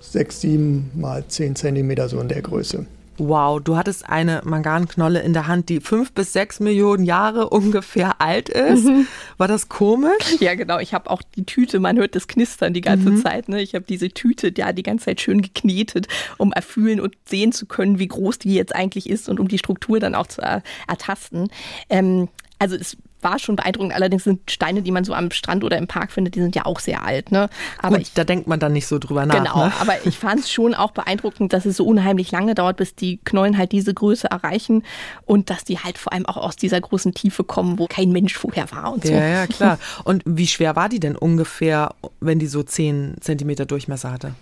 6, 0.00 0.40
7 0.40 0.90
mal 0.94 1.24
10 1.26 1.56
Zentimeter 1.56 2.08
so 2.08 2.20
in 2.20 2.28
der 2.28 2.42
Größe. 2.42 2.86
Wow, 3.18 3.60
du 3.62 3.76
hattest 3.76 4.08
eine 4.08 4.42
Manganknolle 4.44 5.20
in 5.20 5.32
der 5.32 5.46
Hand, 5.46 5.68
die 5.68 5.80
fünf 5.80 6.12
bis 6.12 6.32
sechs 6.32 6.60
Millionen 6.60 7.04
Jahre 7.04 7.48
ungefähr 7.50 8.20
alt 8.20 8.48
ist. 8.48 8.84
Mhm. 8.84 9.06
War 9.36 9.48
das 9.48 9.68
komisch? 9.68 10.36
Ja, 10.40 10.54
genau. 10.54 10.78
Ich 10.78 10.94
habe 10.94 11.10
auch 11.10 11.22
die 11.22 11.44
Tüte, 11.44 11.80
man 11.80 11.96
hört 11.96 12.14
das 12.14 12.28
Knistern 12.28 12.74
die 12.74 12.80
ganze 12.80 13.10
mhm. 13.10 13.22
Zeit. 13.22 13.48
Ne? 13.48 13.62
Ich 13.62 13.74
habe 13.74 13.84
diese 13.88 14.10
Tüte 14.10 14.52
ja 14.56 14.72
die 14.72 14.82
ganze 14.82 15.06
Zeit 15.06 15.20
schön 15.20 15.42
geknetet, 15.42 16.08
um 16.38 16.52
erfühlen 16.52 17.00
und 17.00 17.16
sehen 17.24 17.52
zu 17.52 17.66
können, 17.66 17.98
wie 17.98 18.08
groß 18.08 18.38
die 18.38 18.54
jetzt 18.54 18.74
eigentlich 18.74 19.08
ist 19.08 19.28
und 19.28 19.40
um 19.40 19.48
die 19.48 19.58
Struktur 19.58 20.00
dann 20.00 20.14
auch 20.14 20.26
zu 20.26 20.42
ertasten. 20.88 21.48
Ähm, 21.88 22.28
also 22.58 22.76
es 22.76 22.96
war 23.24 23.38
schon 23.38 23.56
beeindruckend. 23.56 23.94
Allerdings 23.94 24.24
sind 24.24 24.50
Steine, 24.50 24.82
die 24.82 24.90
man 24.90 25.04
so 25.04 25.14
am 25.14 25.30
Strand 25.30 25.64
oder 25.64 25.78
im 25.78 25.86
Park 25.86 26.12
findet, 26.12 26.34
die 26.34 26.40
sind 26.40 26.54
ja 26.54 26.66
auch 26.66 26.78
sehr 26.78 27.02
alt. 27.02 27.32
Ne? 27.32 27.48
Aber 27.78 27.96
Gut, 27.96 28.06
ich, 28.06 28.12
da 28.12 28.24
denkt 28.24 28.46
man 28.46 28.60
dann 28.60 28.72
nicht 28.72 28.86
so 28.86 28.98
drüber 28.98 29.26
nach. 29.26 29.36
Genau, 29.36 29.66
ne? 29.66 29.72
aber 29.80 30.06
ich 30.06 30.18
fand 30.18 30.40
es 30.40 30.52
schon 30.52 30.74
auch 30.74 30.92
beeindruckend, 30.92 31.52
dass 31.52 31.64
es 31.64 31.78
so 31.78 31.86
unheimlich 31.86 32.30
lange 32.30 32.54
dauert, 32.54 32.76
bis 32.76 32.94
die 32.94 33.18
Knollen 33.24 33.58
halt 33.58 33.72
diese 33.72 33.94
Größe 33.94 34.30
erreichen 34.30 34.84
und 35.24 35.50
dass 35.50 35.64
die 35.64 35.78
halt 35.78 35.98
vor 35.98 36.12
allem 36.12 36.26
auch 36.26 36.36
aus 36.36 36.56
dieser 36.56 36.80
großen 36.80 37.14
Tiefe 37.14 37.42
kommen, 37.42 37.78
wo 37.78 37.86
kein 37.86 38.12
Mensch 38.12 38.34
vorher 38.34 38.70
war 38.70 38.92
und 38.92 39.04
so. 39.04 39.12
Ja, 39.12 39.26
ja, 39.26 39.46
klar. 39.46 39.78
Und 40.04 40.22
wie 40.26 40.46
schwer 40.46 40.76
war 40.76 40.88
die 40.88 41.00
denn 41.00 41.16
ungefähr, 41.16 41.94
wenn 42.20 42.38
die 42.38 42.46
so 42.46 42.62
10 42.62 43.16
Zentimeter 43.20 43.64
Durchmesser 43.64 44.12
hatte? 44.12 44.34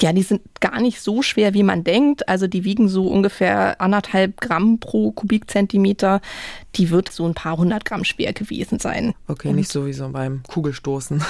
Ja, 0.00 0.12
die 0.12 0.22
sind 0.22 0.42
gar 0.60 0.80
nicht 0.80 1.00
so 1.00 1.22
schwer, 1.22 1.54
wie 1.54 1.62
man 1.62 1.84
denkt. 1.84 2.28
Also 2.28 2.46
die 2.46 2.64
wiegen 2.64 2.88
so 2.88 3.08
ungefähr 3.08 3.80
anderthalb 3.80 4.40
Gramm 4.40 4.78
pro 4.78 5.12
Kubikzentimeter. 5.12 6.20
Die 6.74 6.90
wird 6.90 7.10
so 7.10 7.26
ein 7.26 7.34
paar 7.34 7.56
hundert 7.56 7.84
Gramm 7.84 8.04
schwer 8.04 8.32
gewesen 8.32 8.78
sein. 8.78 9.14
Okay, 9.28 9.48
Und 9.48 9.56
nicht 9.56 9.70
so 9.70 9.86
wie 9.86 9.92
so 9.92 10.08
beim 10.08 10.42
Kugelstoßen. 10.48 11.22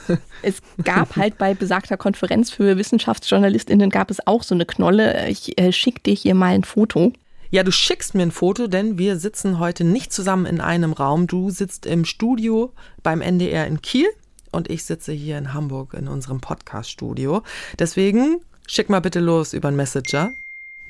es 0.42 0.58
gab 0.84 1.16
halt 1.16 1.38
bei 1.38 1.54
besagter 1.54 1.96
Konferenz 1.96 2.50
für 2.50 2.76
WissenschaftsjournalistInnen 2.76 3.90
gab 3.90 4.10
es 4.10 4.26
auch 4.26 4.42
so 4.42 4.54
eine 4.54 4.66
Knolle. 4.66 5.28
Ich 5.28 5.58
äh, 5.58 5.72
schicke 5.72 6.00
dir 6.02 6.14
hier 6.14 6.34
mal 6.34 6.54
ein 6.54 6.64
Foto. 6.64 7.12
Ja, 7.50 7.62
du 7.62 7.70
schickst 7.70 8.14
mir 8.14 8.22
ein 8.22 8.30
Foto, 8.30 8.66
denn 8.66 8.96
wir 8.96 9.18
sitzen 9.18 9.58
heute 9.58 9.84
nicht 9.84 10.10
zusammen 10.10 10.46
in 10.46 10.62
einem 10.62 10.94
Raum. 10.94 11.26
Du 11.26 11.50
sitzt 11.50 11.84
im 11.84 12.06
Studio 12.06 12.72
beim 13.02 13.20
NDR 13.20 13.66
in 13.66 13.82
Kiel 13.82 14.06
und 14.52 14.70
ich 14.70 14.84
sitze 14.84 15.12
hier 15.12 15.38
in 15.38 15.52
Hamburg 15.52 15.94
in 15.94 16.06
unserem 16.06 16.40
Podcast-Studio. 16.40 17.42
Deswegen 17.78 18.40
schick 18.66 18.88
mal 18.88 19.00
bitte 19.00 19.20
los 19.20 19.52
über 19.52 19.68
einen 19.68 19.76
Messenger. 19.76 20.32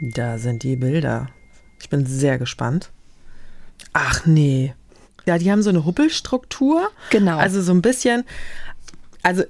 Da 0.00 0.38
sind 0.38 0.62
die 0.62 0.76
Bilder. 0.76 1.28
Ich 1.80 1.88
bin 1.88 2.06
sehr 2.06 2.38
gespannt. 2.38 2.90
Ach 3.92 4.26
nee. 4.26 4.74
Ja, 5.26 5.38
die 5.38 5.50
haben 5.50 5.62
so 5.62 5.70
eine 5.70 5.84
Huppelstruktur. 5.84 6.90
Genau. 7.10 7.38
Also 7.38 7.62
so 7.62 7.72
ein 7.72 7.82
bisschen, 7.82 8.24
also 9.22 9.44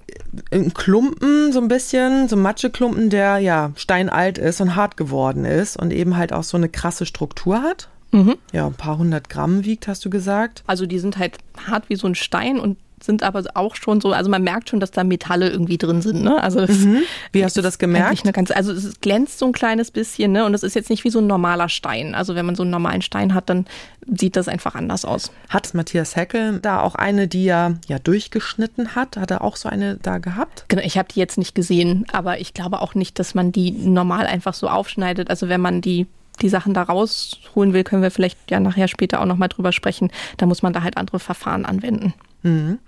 ein 0.50 0.75
Klumpen, 0.75 1.52
so 1.52 1.61
ein 1.61 1.69
bisschen, 1.69 2.28
so 2.28 2.37
ein 2.37 2.42
Matscheklumpen, 2.42 3.11
der 3.11 3.38
ja 3.38 3.73
steinalt 3.76 4.38
ist 4.38 4.61
und 4.61 4.76
hart 4.76 4.97
geworden 4.97 5.45
ist 5.45 5.76
und 5.76 5.90
eben 5.92 6.16
halt 6.16 6.33
auch 6.33 6.45
so 6.45 6.57
eine 6.57 6.69
krasse 6.69 7.07
Struktur 7.07 7.62
hat. 7.62 7.88
Mhm. 8.11 8.37
Ja, 8.52 8.66
ein 8.66 8.75
paar 8.75 8.99
hundert 8.99 9.31
Gramm 9.31 9.64
wiegt, 9.64 9.88
hast 9.88 10.04
du 10.04 10.11
gesagt. 10.11 10.62
Also 10.66 10.85
die 10.85 10.99
sind 10.99 11.16
halt 11.16 11.38
hart 11.66 11.88
wie 11.88 11.97
so 11.97 12.07
ein 12.07 12.14
Stein 12.14 12.61
und 12.61 12.76
sind 13.04 13.23
aber 13.23 13.42
auch 13.54 13.76
schon 13.76 14.00
so, 14.00 14.12
also 14.12 14.30
man 14.30 14.42
merkt 14.42 14.71
schon, 14.71 14.80
dass 14.80 14.90
da 14.90 15.04
Metalle 15.04 15.50
irgendwie 15.50 15.78
drin 15.78 16.02
sind. 16.02 16.23
Ne? 16.23 16.42
Also 16.42 16.61
mhm. 16.61 17.02
Wie 17.32 17.44
hast 17.44 17.56
du 17.56 17.62
das 17.62 17.78
gemerkt? 17.78 18.23
Eine 18.23 18.32
ganze, 18.32 18.56
also 18.56 18.73
es 18.73 19.00
glänzt 19.00 19.38
so 19.38 19.47
ein 19.47 19.52
kleines 19.52 19.90
bisschen 19.90 20.32
ne? 20.32 20.44
und 20.44 20.54
es 20.54 20.62
ist 20.62 20.75
jetzt 20.75 20.90
nicht 20.90 21.04
wie 21.04 21.11
so 21.11 21.21
ein 21.21 21.26
normaler 21.26 21.68
Stein. 21.68 22.14
Also 22.14 22.35
wenn 22.35 22.47
man 22.47 22.54
so 22.54 22.62
einen 22.62 22.71
normalen 22.71 23.02
Stein 23.02 23.35
hat, 23.35 23.49
dann 23.49 23.66
sieht 24.06 24.37
das 24.37 24.49
einfach 24.49 24.75
anders 24.75 25.04
aus. 25.04 25.30
Hat 25.49 25.75
Matthias 25.75 26.16
Heckel 26.16 26.59
da 26.61 26.80
auch 26.80 26.94
eine, 26.94 27.28
die 27.28 27.47
er 27.47 27.78
ja 27.87 27.99
durchgeschnitten 27.99 28.94
hat? 28.94 29.16
Hat 29.16 29.30
er 29.30 29.42
auch 29.42 29.56
so 29.56 29.68
eine 29.68 29.97
da 30.02 30.18
gehabt? 30.18 30.64
Genau, 30.68 30.82
ich 30.82 30.99
habe 30.99 31.09
die 31.12 31.21
jetzt 31.21 31.38
nicht 31.38 31.54
gesehen, 31.54 32.06
aber 32.12 32.40
ich 32.40 32.54
glaube 32.54 32.80
auch 32.80 32.94
nicht, 32.94 33.18
dass 33.18 33.35
man 33.35 33.52
die 33.52 33.71
normal 33.71 34.26
einfach 34.26 34.54
so 34.54 34.68
aufschneidet. 34.68 35.30
Also 35.30 35.49
wenn 35.49 35.61
man 35.61 35.80
die 35.80 36.06
die 36.40 36.49
Sachen 36.49 36.75
da 36.75 36.82
rausholen 36.82 37.73
will, 37.73 37.85
können 37.85 38.02
wir 38.02 38.11
vielleicht 38.11 38.50
ja 38.50 38.61
nachher 38.61 38.88
später 38.88 39.21
auch 39.21 39.26
nochmal 39.26 39.49
drüber 39.49 39.73
sprechen. 39.73 40.11
Da 40.38 40.47
muss 40.47 40.62
man 40.62 40.73
da 40.73 40.82
halt 40.82 40.97
andere 40.97 41.18
Verfahren 41.18 41.64
anwenden. 41.64 42.14
Mhm. 42.42 42.78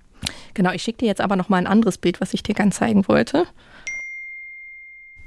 Genau, 0.54 0.72
ich 0.72 0.82
schicke 0.82 0.98
dir 0.98 1.06
jetzt 1.06 1.20
aber 1.20 1.36
noch 1.36 1.48
mal 1.48 1.58
ein 1.58 1.66
anderes 1.66 1.98
Bild, 1.98 2.20
was 2.20 2.34
ich 2.34 2.42
dir 2.42 2.54
ganz 2.54 2.76
zeigen 2.76 3.06
wollte. 3.08 3.46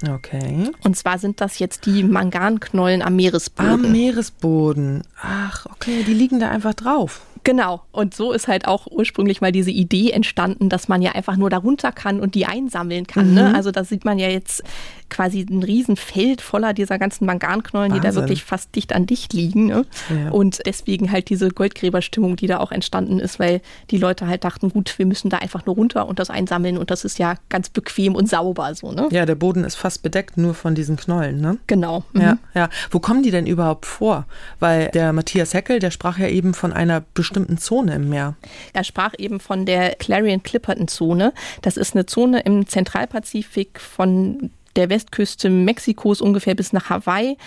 Okay. 0.07 0.69
Und 0.83 0.95
zwar 0.95 1.17
sind 1.17 1.41
das 1.41 1.57
jetzt 1.57 1.85
die 1.87 2.03
Manganknollen 2.03 3.01
am 3.01 3.15
Meeresboden. 3.15 3.85
Am 3.85 3.91
Meeresboden. 3.91 5.03
Ach, 5.19 5.65
okay, 5.65 6.03
die 6.05 6.13
liegen 6.13 6.39
da 6.39 6.49
einfach 6.49 6.75
drauf. 6.75 7.21
Genau. 7.47 7.81
Und 7.93 8.13
so 8.13 8.33
ist 8.33 8.49
halt 8.49 8.67
auch 8.67 8.87
ursprünglich 8.87 9.39
mal 9.39 9.53
diese 9.53 9.71
Idee 9.71 10.11
entstanden, 10.11 10.67
dass 10.67 10.89
man 10.89 11.01
ja 11.01 11.13
einfach 11.13 11.37
nur 11.37 11.49
darunter 11.49 11.93
kann 11.93 12.19
und 12.19 12.35
die 12.35 12.45
einsammeln 12.45 13.07
kann. 13.07 13.33
Ne? 13.33 13.43
Mhm. 13.43 13.51
Ne? 13.51 13.55
Also 13.55 13.71
da 13.71 13.85
sieht 13.85 14.03
man 14.03 14.19
ja 14.19 14.27
jetzt 14.27 14.63
quasi 15.09 15.45
ein 15.49 15.63
Riesenfeld 15.63 16.41
voller 16.41 16.73
dieser 16.73 16.99
ganzen 16.99 17.25
Manganknollen, 17.25 17.91
Wahnsinn. 17.91 18.01
die 18.01 18.15
da 18.15 18.15
wirklich 18.15 18.43
fast 18.43 18.75
dicht 18.75 18.91
an 18.91 19.05
dicht 19.05 19.31
liegen. 19.31 19.67
Ne? 19.67 19.85
Ja. 20.09 20.31
Und 20.31 20.59
deswegen 20.65 21.09
halt 21.09 21.29
diese 21.29 21.47
Goldgräberstimmung, 21.47 22.35
die 22.35 22.47
da 22.47 22.57
auch 22.57 22.73
entstanden 22.73 23.17
ist, 23.19 23.39
weil 23.39 23.61
die 23.91 23.97
Leute 23.97 24.27
halt 24.27 24.43
dachten, 24.43 24.67
gut, 24.67 24.99
wir 24.99 25.05
müssen 25.05 25.29
da 25.29 25.37
einfach 25.37 25.65
nur 25.65 25.75
runter 25.75 26.05
und 26.09 26.19
das 26.19 26.29
einsammeln 26.29 26.77
und 26.77 26.91
das 26.91 27.05
ist 27.05 27.17
ja 27.17 27.35
ganz 27.47 27.69
bequem 27.69 28.13
und 28.13 28.27
sauber 28.27 28.75
so. 28.75 28.91
Ne? 28.91 29.07
Ja, 29.11 29.25
der 29.25 29.35
Boden 29.35 29.63
ist 29.63 29.75
fast 29.75 30.03
bedeckt 30.03 30.35
nur 30.35 30.53
von 30.53 30.75
diesen 30.75 30.97
Knollen. 30.97 31.39
Ne? 31.39 31.57
Genau. 31.67 32.03
Mhm. 32.11 32.21
Ja, 32.21 32.37
ja. 32.53 32.69
Wo 32.91 32.99
kommen 32.99 33.23
die 33.23 33.31
denn 33.31 33.47
überhaupt 33.47 33.85
vor? 33.85 34.25
Weil 34.59 34.89
der 34.89 35.13
Matthias 35.13 35.53
Heckel, 35.53 35.79
der 35.79 35.91
sprach 35.91 36.19
ja 36.19 36.27
eben 36.27 36.53
von 36.53 36.73
einer 36.73 37.03
bestimmten 37.13 37.36
Zone 37.57 37.95
im 37.95 38.09
Meer. 38.09 38.35
Er 38.73 38.83
sprach 38.83 39.13
eben 39.17 39.39
von 39.39 39.65
der 39.65 39.95
Clarion-Clipperton-Zone. 39.95 41.33
Das 41.61 41.77
ist 41.77 41.95
eine 41.95 42.05
Zone 42.05 42.41
im 42.41 42.67
Zentralpazifik 42.67 43.79
von 43.79 44.51
der 44.75 44.89
Westküste 44.89 45.49
Mexikos 45.49 46.21
ungefähr 46.21 46.55
bis 46.55 46.71
nach 46.71 46.89
Hawaii. 46.89 47.37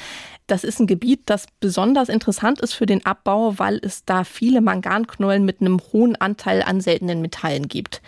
Das 0.50 0.64
ist 0.64 0.80
ein 0.80 0.88
Gebiet, 0.88 1.20
das 1.26 1.46
besonders 1.60 2.08
interessant 2.08 2.60
ist 2.60 2.72
für 2.72 2.84
den 2.84 3.06
Abbau, 3.06 3.60
weil 3.60 3.78
es 3.84 4.04
da 4.04 4.24
viele 4.24 4.60
Manganknollen 4.60 5.44
mit 5.44 5.60
einem 5.60 5.80
hohen 5.92 6.16
Anteil 6.16 6.62
an 6.62 6.80
seltenen 6.80 7.20
Metallen 7.20 7.68
gibt. 7.68 8.02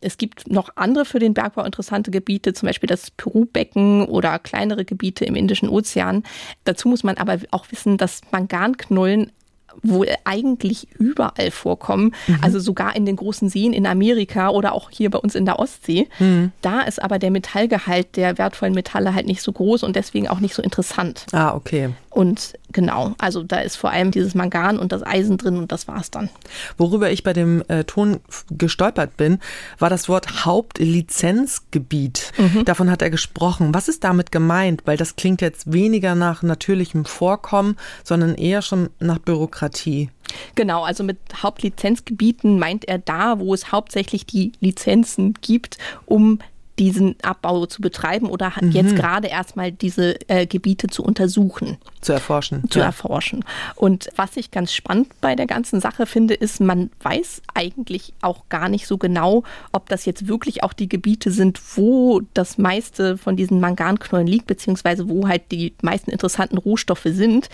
Es 0.00 0.16
gibt 0.16 0.48
noch 0.48 0.70
andere 0.76 1.04
für 1.04 1.18
den 1.18 1.34
Bergbau 1.34 1.64
interessante 1.64 2.12
Gebiete, 2.12 2.52
zum 2.52 2.68
Beispiel 2.68 2.86
das 2.86 3.10
Peru-Becken 3.10 4.04
oder 4.04 4.38
kleinere 4.38 4.84
Gebiete 4.84 5.24
im 5.24 5.34
Indischen 5.34 5.68
Ozean. 5.68 6.22
Dazu 6.62 6.86
muss 6.86 7.02
man 7.02 7.16
aber 7.16 7.38
auch 7.50 7.66
wissen, 7.72 7.96
dass 7.96 8.20
Manganknollen 8.30 9.32
wohl 9.82 10.08
eigentlich 10.24 10.88
überall 10.98 11.50
vorkommen, 11.50 12.14
mhm. 12.26 12.38
also 12.42 12.58
sogar 12.58 12.96
in 12.96 13.06
den 13.06 13.16
großen 13.16 13.48
Seen 13.48 13.72
in 13.72 13.86
Amerika 13.86 14.50
oder 14.50 14.72
auch 14.72 14.90
hier 14.90 15.10
bei 15.10 15.18
uns 15.18 15.34
in 15.34 15.44
der 15.44 15.58
Ostsee. 15.58 16.08
Mhm. 16.18 16.52
Da 16.62 16.82
ist 16.82 17.02
aber 17.02 17.18
der 17.18 17.30
Metallgehalt 17.30 18.16
der 18.16 18.38
wertvollen 18.38 18.74
Metalle 18.74 19.14
halt 19.14 19.26
nicht 19.26 19.42
so 19.42 19.52
groß 19.52 19.82
und 19.82 19.96
deswegen 19.96 20.28
auch 20.28 20.40
nicht 20.40 20.54
so 20.54 20.62
interessant. 20.62 21.26
Ah, 21.32 21.54
okay. 21.54 21.90
Und 22.18 22.54
genau, 22.72 23.14
also 23.18 23.44
da 23.44 23.60
ist 23.60 23.76
vor 23.76 23.90
allem 23.90 24.10
dieses 24.10 24.34
Mangan 24.34 24.80
und 24.80 24.90
das 24.90 25.06
Eisen 25.06 25.38
drin 25.38 25.56
und 25.56 25.70
das 25.70 25.86
war's 25.86 26.10
dann. 26.10 26.30
Worüber 26.76 27.12
ich 27.12 27.22
bei 27.22 27.32
dem 27.32 27.62
äh, 27.68 27.84
Ton 27.84 28.18
gestolpert 28.50 29.16
bin, 29.16 29.38
war 29.78 29.88
das 29.88 30.08
Wort 30.08 30.44
Hauptlizenzgebiet. 30.44 32.32
Mhm. 32.36 32.64
Davon 32.64 32.90
hat 32.90 33.02
er 33.02 33.10
gesprochen. 33.10 33.72
Was 33.72 33.86
ist 33.86 34.02
damit 34.02 34.32
gemeint? 34.32 34.82
Weil 34.84 34.96
das 34.96 35.14
klingt 35.14 35.40
jetzt 35.42 35.72
weniger 35.72 36.16
nach 36.16 36.42
natürlichem 36.42 37.04
Vorkommen, 37.04 37.76
sondern 38.02 38.34
eher 38.34 38.62
schon 38.62 38.90
nach 38.98 39.20
Bürokratie. 39.20 40.10
Genau, 40.56 40.82
also 40.82 41.04
mit 41.04 41.18
Hauptlizenzgebieten 41.40 42.58
meint 42.58 42.84
er 42.88 42.98
da, 42.98 43.38
wo 43.38 43.54
es 43.54 43.70
hauptsächlich 43.70 44.26
die 44.26 44.50
Lizenzen 44.58 45.34
gibt, 45.40 45.78
um 46.04 46.40
diesen 46.78 47.16
Abbau 47.22 47.66
zu 47.66 47.82
betreiben 47.82 48.26
oder 48.26 48.52
mhm. 48.60 48.70
jetzt 48.70 48.96
gerade 48.96 49.28
erstmal 49.28 49.72
diese 49.72 50.16
äh, 50.28 50.46
Gebiete 50.46 50.86
zu 50.86 51.02
untersuchen. 51.02 51.78
Zu 52.00 52.12
erforschen. 52.12 52.68
Zu 52.70 52.78
ja. 52.78 52.86
erforschen. 52.86 53.44
Und 53.74 54.08
was 54.16 54.36
ich 54.36 54.50
ganz 54.50 54.72
spannend 54.72 55.08
bei 55.20 55.34
der 55.34 55.46
ganzen 55.46 55.80
Sache 55.80 56.06
finde, 56.06 56.34
ist, 56.34 56.60
man 56.60 56.90
weiß 57.02 57.42
eigentlich 57.54 58.12
auch 58.20 58.48
gar 58.48 58.68
nicht 58.68 58.86
so 58.86 58.98
genau, 58.98 59.42
ob 59.72 59.88
das 59.88 60.04
jetzt 60.04 60.28
wirklich 60.28 60.62
auch 60.62 60.72
die 60.72 60.88
Gebiete 60.88 61.30
sind, 61.30 61.60
wo 61.76 62.20
das 62.34 62.58
meiste 62.58 63.18
von 63.18 63.36
diesen 63.36 63.60
Manganknollen 63.60 64.26
liegt, 64.26 64.46
beziehungsweise 64.46 65.08
wo 65.08 65.26
halt 65.26 65.50
die 65.50 65.74
meisten 65.82 66.10
interessanten 66.10 66.58
Rohstoffe 66.58 67.06
sind 67.06 67.48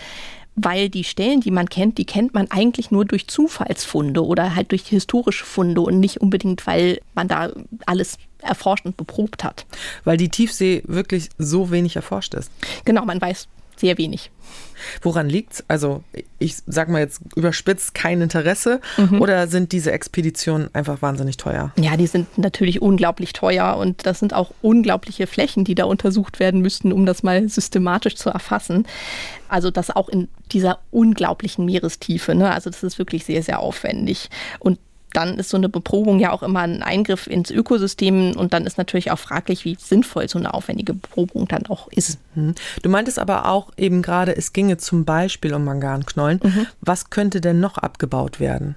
weil 0.55 0.89
die 0.89 1.03
Stellen, 1.03 1.41
die 1.41 1.51
man 1.51 1.69
kennt, 1.69 1.97
die 1.97 2.05
kennt 2.05 2.33
man 2.33 2.49
eigentlich 2.49 2.91
nur 2.91 3.05
durch 3.05 3.27
Zufallsfunde 3.27 4.25
oder 4.25 4.55
halt 4.55 4.71
durch 4.71 4.87
historische 4.87 5.45
Funde 5.45 5.81
und 5.81 5.99
nicht 5.99 6.21
unbedingt, 6.21 6.65
weil 6.65 6.99
man 7.13 7.27
da 7.27 7.51
alles 7.85 8.17
erforscht 8.39 8.85
und 8.85 8.95
beprobt 8.97 9.43
hat. 9.43 9.65
Weil 10.03 10.17
die 10.17 10.29
Tiefsee 10.29 10.83
wirklich 10.85 11.29
so 11.37 11.71
wenig 11.71 11.95
erforscht 11.95 12.33
ist. 12.33 12.51
Genau, 12.85 13.05
man 13.05 13.19
weiß 13.19 13.47
sehr 13.79 13.97
wenig. 13.97 14.31
Woran 15.01 15.29
liegt's? 15.29 15.63
Also, 15.67 16.03
ich 16.37 16.57
sag 16.67 16.89
mal 16.89 16.99
jetzt 16.99 17.21
überspitzt 17.35 17.95
kein 17.95 18.21
Interesse 18.21 18.81
mhm. 18.97 19.21
oder 19.21 19.47
sind 19.47 19.71
diese 19.71 19.91
Expeditionen 19.91 20.69
einfach 20.73 21.01
wahnsinnig 21.01 21.37
teuer? 21.37 21.71
Ja, 21.79 21.97
die 21.97 22.07
sind 22.07 22.37
natürlich 22.37 22.81
unglaublich 22.81 23.33
teuer 23.33 23.77
und 23.77 24.05
das 24.05 24.19
sind 24.19 24.33
auch 24.33 24.51
unglaubliche 24.61 25.27
Flächen, 25.27 25.63
die 25.63 25.75
da 25.75 25.85
untersucht 25.85 26.39
werden 26.39 26.61
müssten, 26.61 26.91
um 26.91 27.05
das 27.05 27.23
mal 27.23 27.47
systematisch 27.47 28.15
zu 28.15 28.29
erfassen. 28.29 28.85
Also 29.47 29.71
das 29.71 29.95
auch 29.95 30.09
in 30.09 30.27
dieser 30.51 30.79
unglaublichen 30.91 31.65
Meerestiefe. 31.65 32.35
Ne? 32.35 32.51
Also 32.51 32.69
das 32.69 32.83
ist 32.83 32.99
wirklich 32.99 33.25
sehr, 33.25 33.43
sehr 33.43 33.59
aufwendig. 33.59 34.29
Und 34.59 34.79
dann 35.15 35.37
ist 35.37 35.49
so 35.49 35.57
eine 35.57 35.69
Beprobung 35.69 36.19
ja 36.19 36.31
auch 36.31 36.43
immer 36.43 36.61
ein 36.61 36.83
Eingriff 36.83 37.27
ins 37.27 37.51
Ökosystem 37.51 38.35
und 38.35 38.53
dann 38.53 38.65
ist 38.65 38.77
natürlich 38.77 39.11
auch 39.11 39.19
fraglich, 39.19 39.65
wie 39.65 39.77
sinnvoll 39.79 40.27
so 40.27 40.37
eine 40.37 40.53
aufwendige 40.53 40.93
Beprobung 40.93 41.47
dann 41.47 41.65
auch 41.67 41.87
ist. 41.89 42.19
Mhm. 42.35 42.55
Du 42.81 42.89
meintest 42.89 43.19
aber 43.19 43.47
auch 43.47 43.71
eben 43.77 44.01
gerade, 44.01 44.35
es 44.35 44.53
ginge 44.53 44.77
zum 44.77 45.05
Beispiel 45.05 45.53
um 45.53 45.63
Manganknollen. 45.63 46.39
Mhm. 46.43 46.67
Was 46.81 47.09
könnte 47.09 47.41
denn 47.41 47.59
noch 47.59 47.77
abgebaut 47.77 48.39
werden? 48.39 48.75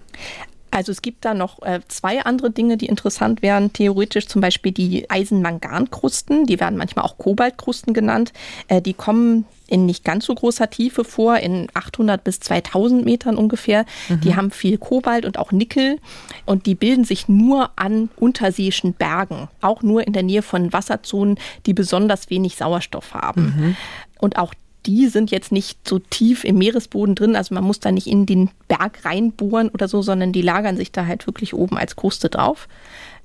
Also 0.71 0.93
es 0.93 1.03
gibt 1.03 1.25
da 1.25 1.35
noch 1.35 1.63
äh, 1.63 1.81
zwei 1.89 2.25
andere 2.25 2.51
Dinge, 2.51 2.77
die 2.77 2.87
interessant 2.87 3.43
wären. 3.43 3.73
Theoretisch 3.73 4.27
zum 4.27 4.41
Beispiel 4.41 4.73
die 4.73 5.09
Eisenmangankrusten, 5.09 6.47
die 6.47 6.61
werden 6.61 6.79
manchmal 6.79 7.05
auch 7.05 7.19
Kobaltkrusten 7.19 7.95
genannt. 7.95 8.33
Äh, 8.69 8.83
die 8.83 8.95
kommen 8.95 9.45
in 9.69 9.87
nicht 9.87 10.05
ganz 10.05 10.25
so 10.25 10.35
großer 10.35 10.71
Tiefe 10.71 11.05
vor, 11.05 11.37
in 11.37 11.69
800 11.75 12.25
bis 12.25 12.41
2000 12.41 13.05
Metern 13.05 13.37
ungefähr. 13.37 13.85
Mhm. 14.09 14.21
Die 14.23 14.35
haben 14.35 14.51
viel 14.51 14.79
Kobalt 14.79 15.27
und 15.27 15.39
auch 15.39 15.53
Nickel 15.53 15.99
und 16.47 16.67
die 16.67 16.75
bilden 16.75 17.05
sich 17.05 17.29
nur 17.29 17.71
an 17.77 18.09
unterseeischen 18.17 18.95
Bergen, 18.95 19.49
auch 19.61 19.83
nur 19.83 20.07
in 20.07 20.15
der 20.15 20.23
Nähe 20.23 20.43
von 20.43 20.73
Wasserzonen, 20.73 21.39
die 21.67 21.75
besonders 21.75 22.31
wenig 22.31 22.57
Sauerstoff 22.57 23.15
haben. 23.15 23.43
Mhm. 23.43 23.77
Und 24.19 24.39
auch 24.39 24.55
die 24.89 25.07
sind 25.09 25.31
jetzt 25.31 25.53
nicht 25.53 25.87
so 25.87 25.99
tief 25.99 26.45
im 26.45 26.57
Meeresboden 26.57 27.15
drin, 27.15 27.37
also 27.37 27.55
man 27.55 27.63
muss 27.63 27.79
da 27.79 27.93
nicht 27.93 28.07
in 28.07 28.25
den 28.25 28.51
Berg 28.69 29.05
reinbohren 29.05 29.69
oder 29.69 29.87
so, 29.87 30.01
sondern 30.01 30.33
die 30.33 30.41
lagern 30.41 30.79
sich 30.79 30.91
da 30.91 31.05
halt 31.05 31.27
wirklich 31.27 31.53
oben 31.53 31.77
als 31.77 31.95
Kruste 31.95 32.31
drauf. 32.31 32.69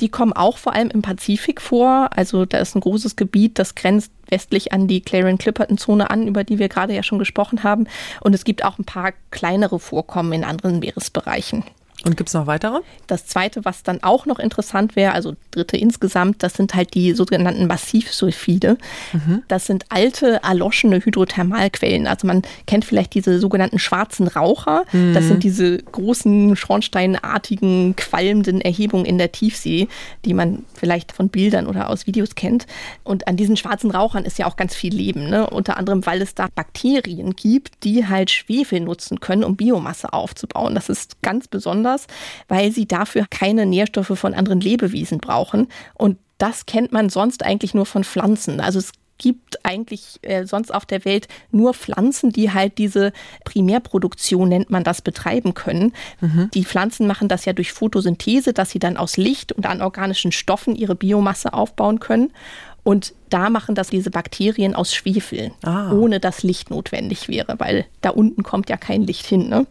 Die 0.02 0.10
kommen 0.10 0.34
auch 0.34 0.58
vor 0.58 0.74
allem 0.74 0.90
im 0.90 1.02
Pazifik 1.02 1.62
vor. 1.62 2.10
Also 2.14 2.46
da 2.46 2.58
ist 2.58 2.76
ein 2.76 2.82
großes 2.82 3.16
Gebiet, 3.16 3.60
das 3.60 3.76
grenzt 3.76 4.12
westlich 4.28 4.74
an 4.74 4.90
die 4.90 5.00
Clarion-Clipperton-Zone 5.00 6.10
an, 6.10 6.28
über 6.28 6.44
die 6.44 6.60
wir 6.60 6.68
gerade 6.68 6.94
ja 6.94 7.02
schon 7.02 7.20
gesprochen 7.20 7.64
haben. 7.64 7.88
Und 8.20 8.36
es 8.36 8.44
gibt 8.44 8.66
auch 8.66 8.78
ein 8.78 8.84
paar 8.86 9.14
kleinere 9.32 9.80
Vorkommen 9.80 10.34
in 10.34 10.44
anderen 10.44 10.80
Meeresbereichen. 10.80 11.64
Und 12.06 12.18
gibt 12.18 12.30
es 12.30 12.34
noch 12.34 12.48
weitere? 12.48 12.80
Das 13.08 13.28
zweite, 13.28 13.64
was 13.64 13.84
dann 13.84 14.04
auch 14.04 14.26
noch 14.26 14.40
interessant 14.40 14.96
wäre, 14.98 15.14
also 15.14 15.36
dritte 15.52 15.78
insgesamt, 15.78 16.44
das 16.44 16.56
sind 16.56 16.76
halt 16.76 16.96
die 16.96 17.14
sogenannten 17.14 17.66
Massivsulfide. 17.66 18.78
Mhm. 19.14 19.44
Das 19.48 19.68
sind 19.68 19.86
alte, 19.90 20.42
erloschene 20.44 20.98
Hydrothermalquellen. 20.98 22.08
Also 22.08 22.28
man 22.28 22.42
kennt 22.68 22.84
vielleicht 22.84 23.14
diese 23.14 23.40
sogenannten 23.40 23.80
schwarzen 23.80 24.28
Raucher. 24.28 24.84
Mhm. 24.92 25.14
Das 25.14 25.26
sind 25.28 25.44
diese 25.44 25.78
großen, 25.78 26.58
schornsteinartigen, 26.58 27.96
qualmenden 27.96 28.60
Erhebungen 28.60 29.06
in 29.06 29.18
der 29.18 29.32
Tiefsee, 29.32 29.88
die 30.26 30.34
man 30.34 30.66
vielleicht 30.74 31.14
von 31.14 31.30
Bildern 31.30 31.68
oder 31.68 31.90
aus 31.90 32.06
Videos 32.06 32.36
kennt. 32.36 32.66
Und 33.06 33.28
an 33.30 33.38
diesen 33.38 33.56
schwarzen 33.56 33.92
Rauchern 33.92 34.26
ist 34.26 34.38
ja 34.40 34.46
auch 34.48 34.58
ganz 34.58 34.76
viel 34.76 34.94
Leben. 34.94 35.30
Ne? 35.30 35.50
Unter 35.50 35.78
anderem, 35.78 36.06
weil 36.06 36.22
es 36.22 36.36
da 36.36 36.48
Bakterien 36.54 37.34
gibt, 37.36 37.86
die 37.86 38.08
halt 38.08 38.30
Schwefel 38.30 38.82
nutzen 38.82 39.22
können, 39.22 39.46
um 39.46 39.56
Biomasse 39.56 40.12
aufzubauen. 40.12 40.76
Das 40.76 40.90
ist 40.90 41.22
ganz 41.22 41.48
besonders 41.48 41.93
besonders, 41.94 42.08
weil 42.48 42.72
sie 42.72 42.88
dafür 42.88 43.26
keine 43.30 43.66
Nährstoffe 43.66 44.18
von 44.18 44.34
anderen 44.34 44.62
Lebewesen 44.62 45.20
brauchen. 45.20 45.68
Und 45.94 46.18
das 46.38 46.66
kennt 46.66 46.92
man 46.92 47.10
sonst 47.10 47.44
eigentlich 47.44 47.74
nur 47.74 47.86
von 47.86 48.04
Pflanzen. 48.04 48.60
Also 48.60 48.80
es 48.80 48.92
gibt 49.20 49.64
eigentlich 49.64 50.20
äh, 50.24 50.46
sonst 50.46 50.74
auf 50.74 50.86
der 50.86 51.06
Welt 51.06 51.28
nur 51.52 51.74
Pflanzen, 51.74 52.32
die 52.32 52.52
halt 52.52 52.78
diese 52.78 53.14
Primärproduktion, 53.46 54.50
nennt 54.50 54.70
man 54.70 54.84
das, 54.84 55.02
betreiben 55.02 55.54
können. 55.54 55.94
Mhm. 56.20 56.50
Die 56.54 56.66
Pflanzen 56.66 57.08
machen 57.08 57.28
das 57.28 57.46
ja 57.46 57.54
durch 57.54 57.72
Photosynthese, 57.72 58.54
dass 58.54 58.72
sie 58.72 58.80
dann 58.80 58.98
aus 58.98 59.16
Licht 59.16 59.54
und 59.54 59.66
anorganischen 59.66 60.32
Stoffen 60.32 60.76
ihre 60.76 60.96
Biomasse 60.96 61.54
aufbauen 61.54 62.00
können. 62.00 62.34
Und 62.84 63.14
da 63.30 63.50
machen 63.50 63.76
das 63.76 63.90
diese 63.90 64.12
Bakterien 64.12 64.76
aus 64.76 64.94
Schwefel, 64.94 65.52
ah. 65.64 65.92
ohne 65.94 66.20
dass 66.20 66.44
Licht 66.44 66.70
notwendig 66.70 67.30
wäre, 67.30 67.56
weil 67.58 67.86
da 68.02 68.10
unten 68.10 68.44
kommt 68.44 68.70
ja 68.70 68.76
kein 68.76 69.04
Licht 69.04 69.26
hin. 69.26 69.48
Ne? 69.48 69.66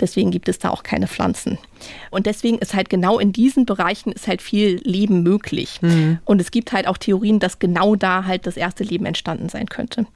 Deswegen 0.00 0.30
gibt 0.30 0.48
es 0.48 0.60
da 0.60 0.70
auch 0.70 0.84
keine 0.84 1.08
Pflanzen. 1.08 1.58
Und 2.10 2.26
deswegen 2.26 2.58
ist 2.58 2.74
halt 2.74 2.88
genau 2.88 3.18
in 3.18 3.32
diesen 3.32 3.66
Bereichen 3.66 4.12
ist 4.12 4.28
halt 4.28 4.40
viel 4.40 4.80
Leben 4.84 5.24
möglich. 5.24 5.82
Mhm. 5.82 6.20
Und 6.24 6.40
es 6.40 6.52
gibt 6.52 6.72
halt 6.72 6.86
auch 6.86 6.96
Theorien, 6.96 7.40
dass 7.40 7.58
genau 7.58 7.96
da 7.96 8.24
halt 8.24 8.46
das 8.46 8.56
erste 8.56 8.84
Leben 8.84 9.06
entstanden 9.06 9.48
sein 9.48 9.66
könnte. 9.68 10.06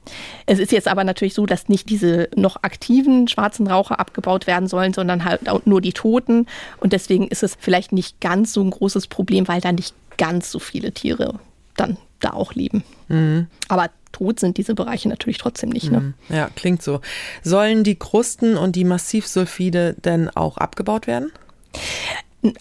Es 0.45 0.57
ist 0.57 0.71
jetzt 0.71 0.87
aber 0.87 1.03
natürlich 1.03 1.33
so, 1.33 1.45
dass 1.45 1.67
nicht 1.67 1.89
diese 1.89 2.29
noch 2.35 2.63
aktiven 2.63 3.27
schwarzen 3.27 3.67
Raucher 3.67 3.99
abgebaut 3.99 4.47
werden 4.47 4.69
sollen, 4.69 4.93
sondern 4.93 5.25
halt 5.25 5.41
nur 5.65 5.81
die 5.81 5.93
Toten. 5.93 6.47
Und 6.79 6.93
deswegen 6.93 7.27
ist 7.27 7.43
es 7.43 7.57
vielleicht 7.59 7.91
nicht 7.91 8.21
ganz 8.21 8.53
so 8.53 8.63
ein 8.63 8.71
großes 8.71 9.07
Problem, 9.07 9.49
weil 9.49 9.59
da 9.59 9.73
nicht 9.73 9.93
ganz 10.17 10.49
so 10.49 10.59
viele 10.59 10.93
Tiere 10.93 11.39
dann 11.75 11.97
da 12.19 12.31
auch 12.31 12.53
leben. 12.53 12.83
Mhm. 13.07 13.47
Aber 13.67 13.89
tot 14.11 14.39
sind 14.39 14.57
diese 14.57 14.75
Bereiche 14.75 15.09
natürlich 15.09 15.37
trotzdem 15.37 15.69
nicht. 15.69 15.91
Ne? 15.91 15.99
Mhm. 15.99 16.13
Ja, 16.29 16.49
klingt 16.55 16.81
so. 16.81 17.01
Sollen 17.43 17.83
die 17.83 17.95
Krusten 17.95 18.57
und 18.57 18.75
die 18.75 18.83
Massivsulfide 18.83 19.95
denn 20.03 20.29
auch 20.29 20.57
abgebaut 20.57 21.07
werden? 21.07 21.31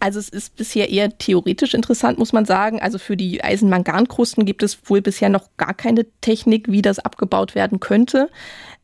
Also 0.00 0.18
es 0.18 0.28
ist 0.28 0.56
bisher 0.56 0.90
eher 0.90 1.16
theoretisch 1.18 1.74
interessant, 1.74 2.18
muss 2.18 2.32
man 2.32 2.44
sagen. 2.44 2.80
Also 2.80 2.98
für 2.98 3.16
die 3.16 3.44
Eisenmangankrusten 3.44 4.44
gibt 4.44 4.62
es 4.62 4.78
wohl 4.86 5.02
bisher 5.02 5.28
noch 5.28 5.48
gar 5.56 5.74
keine 5.74 6.06
Technik, 6.20 6.70
wie 6.70 6.82
das 6.82 6.98
abgebaut 6.98 7.54
werden 7.54 7.78
könnte. 7.78 8.30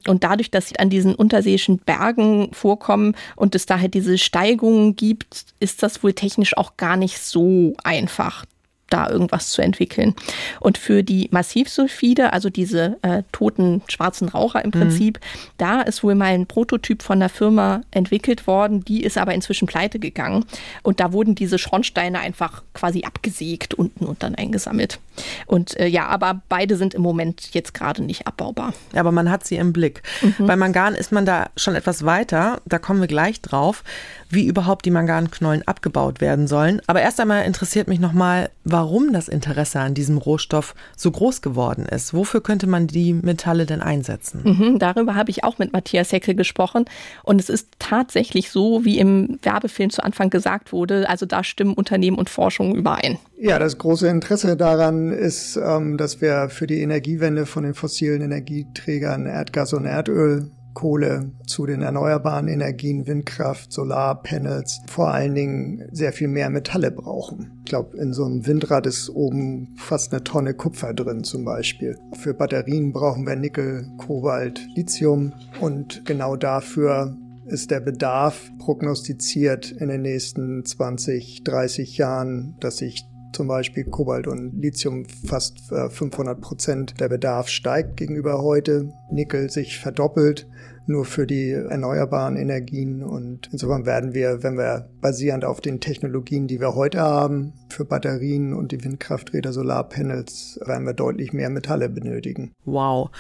Und 0.06 0.24
dadurch, 0.24 0.50
dass 0.50 0.68
sie 0.68 0.78
an 0.78 0.90
diesen 0.90 1.14
unterseeischen 1.14 1.78
Bergen 1.78 2.52
vorkommen 2.52 3.14
und 3.36 3.54
es 3.54 3.66
da 3.66 3.78
halt 3.78 3.94
diese 3.94 4.18
Steigungen 4.18 4.96
gibt, 4.96 5.46
ist 5.60 5.82
das 5.82 6.02
wohl 6.02 6.12
technisch 6.12 6.56
auch 6.56 6.76
gar 6.76 6.96
nicht 6.96 7.18
so 7.18 7.74
einfach 7.84 8.44
da 8.92 9.08
irgendwas 9.08 9.50
zu 9.50 9.62
entwickeln. 9.62 10.14
Und 10.60 10.78
für 10.78 11.02
die 11.02 11.28
Massivsulfide, 11.30 12.32
also 12.32 12.50
diese 12.50 12.98
äh, 13.02 13.22
toten 13.32 13.82
schwarzen 13.88 14.28
Raucher 14.28 14.64
im 14.64 14.68
mhm. 14.68 14.80
Prinzip, 14.80 15.18
mhm. 15.20 15.50
da 15.58 15.80
ist 15.82 16.02
wohl 16.02 16.14
mal 16.14 16.32
ein 16.32 16.46
Prototyp 16.46 17.02
von 17.02 17.20
der 17.20 17.28
Firma 17.28 17.80
entwickelt 17.90 18.46
worden, 18.46 18.84
die 18.84 19.02
ist 19.02 19.18
aber 19.18 19.34
inzwischen 19.34 19.66
pleite 19.66 19.98
gegangen. 19.98 20.44
Und 20.82 21.00
da 21.00 21.12
wurden 21.12 21.34
diese 21.34 21.58
Schornsteine 21.58 22.20
einfach 22.20 22.62
quasi 22.74 23.02
abgesägt 23.04 23.74
unten 23.74 24.04
und 24.04 24.22
dann 24.22 24.34
eingesammelt. 24.34 25.00
Und 25.46 25.78
äh, 25.78 25.86
ja, 25.86 26.06
aber 26.06 26.42
beide 26.48 26.76
sind 26.76 26.94
im 26.94 27.02
Moment 27.02 27.50
jetzt 27.52 27.74
gerade 27.74 28.02
nicht 28.02 28.26
abbaubar. 28.26 28.72
Aber 28.94 29.12
man 29.12 29.30
hat 29.30 29.46
sie 29.46 29.56
im 29.56 29.72
Blick. 29.72 30.02
Mhm. 30.20 30.46
Bei 30.46 30.56
Mangan 30.56 30.94
ist 30.94 31.12
man 31.12 31.26
da 31.26 31.50
schon 31.56 31.74
etwas 31.74 32.04
weiter, 32.04 32.60
da 32.66 32.78
kommen 32.78 33.00
wir 33.00 33.08
gleich 33.08 33.40
drauf, 33.40 33.84
wie 34.32 34.46
überhaupt 34.46 34.86
die 34.86 34.90
Manganknollen 34.90 35.62
abgebaut 35.68 36.20
werden 36.20 36.46
sollen. 36.46 36.80
Aber 36.86 37.02
erst 37.02 37.20
einmal 37.20 37.44
interessiert 37.44 37.86
mich 37.86 38.00
nochmal, 38.00 38.50
warum 38.64 39.12
das 39.12 39.28
Interesse 39.28 39.78
an 39.80 39.92
diesem 39.92 40.16
Rohstoff 40.16 40.74
so 40.96 41.10
groß 41.10 41.42
geworden 41.42 41.84
ist. 41.84 42.14
Wofür 42.14 42.42
könnte 42.42 42.66
man 42.66 42.86
die 42.86 43.12
Metalle 43.12 43.66
denn 43.66 43.82
einsetzen? 43.82 44.40
Mhm, 44.44 44.78
darüber 44.78 45.14
habe 45.14 45.30
ich 45.30 45.44
auch 45.44 45.58
mit 45.58 45.72
Matthias 45.74 46.12
Heckel 46.12 46.34
gesprochen. 46.34 46.86
Und 47.22 47.40
es 47.40 47.50
ist 47.50 47.68
tatsächlich 47.78 48.50
so, 48.50 48.84
wie 48.84 48.98
im 48.98 49.38
Werbefilm 49.42 49.90
zu 49.90 50.02
Anfang 50.02 50.30
gesagt 50.30 50.72
wurde. 50.72 51.08
Also 51.10 51.26
da 51.26 51.44
stimmen 51.44 51.74
Unternehmen 51.74 52.16
und 52.16 52.30
Forschung 52.30 52.74
überein. 52.74 53.18
Ja, 53.38 53.58
das 53.58 53.76
große 53.76 54.08
Interesse 54.08 54.56
daran 54.56 55.12
ist, 55.12 55.56
ähm, 55.56 55.98
dass 55.98 56.22
wir 56.22 56.48
für 56.48 56.66
die 56.66 56.80
Energiewende 56.80 57.44
von 57.44 57.64
den 57.64 57.74
fossilen 57.74 58.22
Energieträgern 58.22 59.26
Erdgas 59.26 59.74
und 59.74 59.84
Erdöl 59.84 60.50
Kohle 60.74 61.32
zu 61.46 61.66
den 61.66 61.82
erneuerbaren 61.82 62.48
Energien, 62.48 63.06
Windkraft, 63.06 63.72
Solarpanels, 63.72 64.80
vor 64.88 65.12
allen 65.12 65.34
Dingen 65.34 65.88
sehr 65.92 66.12
viel 66.12 66.28
mehr 66.28 66.50
Metalle 66.50 66.90
brauchen. 66.90 67.52
Ich 67.64 67.70
glaube, 67.70 67.96
in 67.98 68.12
so 68.12 68.24
einem 68.24 68.46
Windrad 68.46 68.86
ist 68.86 69.10
oben 69.10 69.74
fast 69.76 70.12
eine 70.12 70.24
Tonne 70.24 70.54
Kupfer 70.54 70.94
drin 70.94 71.24
zum 71.24 71.44
Beispiel. 71.44 71.98
Für 72.14 72.34
Batterien 72.34 72.92
brauchen 72.92 73.26
wir 73.26 73.36
Nickel, 73.36 73.86
Kobalt, 73.98 74.60
Lithium 74.74 75.32
und 75.60 76.04
genau 76.04 76.36
dafür 76.36 77.16
ist 77.46 77.70
der 77.70 77.80
Bedarf 77.80 78.50
prognostiziert 78.58 79.72
in 79.72 79.88
den 79.88 80.02
nächsten 80.02 80.64
20, 80.64 81.42
30 81.44 81.98
Jahren, 81.98 82.56
dass 82.60 82.78
sich 82.78 83.04
zum 83.32 83.48
Beispiel 83.48 83.84
Kobalt 83.84 84.26
und 84.26 84.60
Lithium 84.60 85.06
fast 85.06 85.60
500 85.68 86.36
äh, 86.36 86.40
Prozent 86.40 87.00
der 87.00 87.08
Bedarf 87.08 87.48
steigt 87.48 87.96
gegenüber 87.96 88.42
heute, 88.42 88.92
Nickel 89.10 89.50
sich 89.50 89.78
verdoppelt 89.78 90.46
nur 90.86 91.04
für 91.04 91.26
die 91.26 91.50
erneuerbaren 91.50 92.36
Energien. 92.36 93.02
Und 93.02 93.48
insofern 93.52 93.86
werden 93.86 94.14
wir, 94.14 94.42
wenn 94.42 94.56
wir 94.56 94.88
basierend 95.00 95.44
auf 95.44 95.60
den 95.60 95.80
Technologien, 95.80 96.46
die 96.46 96.60
wir 96.60 96.74
heute 96.74 97.00
haben, 97.00 97.52
für 97.68 97.84
Batterien 97.84 98.52
und 98.52 98.72
die 98.72 98.82
Windkrafträder, 98.82 99.52
Solarpanels, 99.52 100.58
werden 100.64 100.86
wir 100.86 100.94
deutlich 100.94 101.32
mehr 101.32 101.50
Metalle 101.50 101.88
benötigen. 101.88 102.52
Wow. 102.64 103.10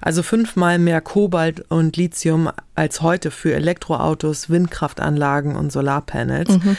Also 0.00 0.22
fünfmal 0.22 0.78
mehr 0.78 1.00
Kobalt 1.00 1.64
und 1.70 1.96
Lithium 1.96 2.50
als 2.74 3.00
heute 3.00 3.30
für 3.30 3.54
Elektroautos, 3.54 4.50
Windkraftanlagen 4.50 5.56
und 5.56 5.72
Solarpanels. 5.72 6.50
Mhm. 6.50 6.76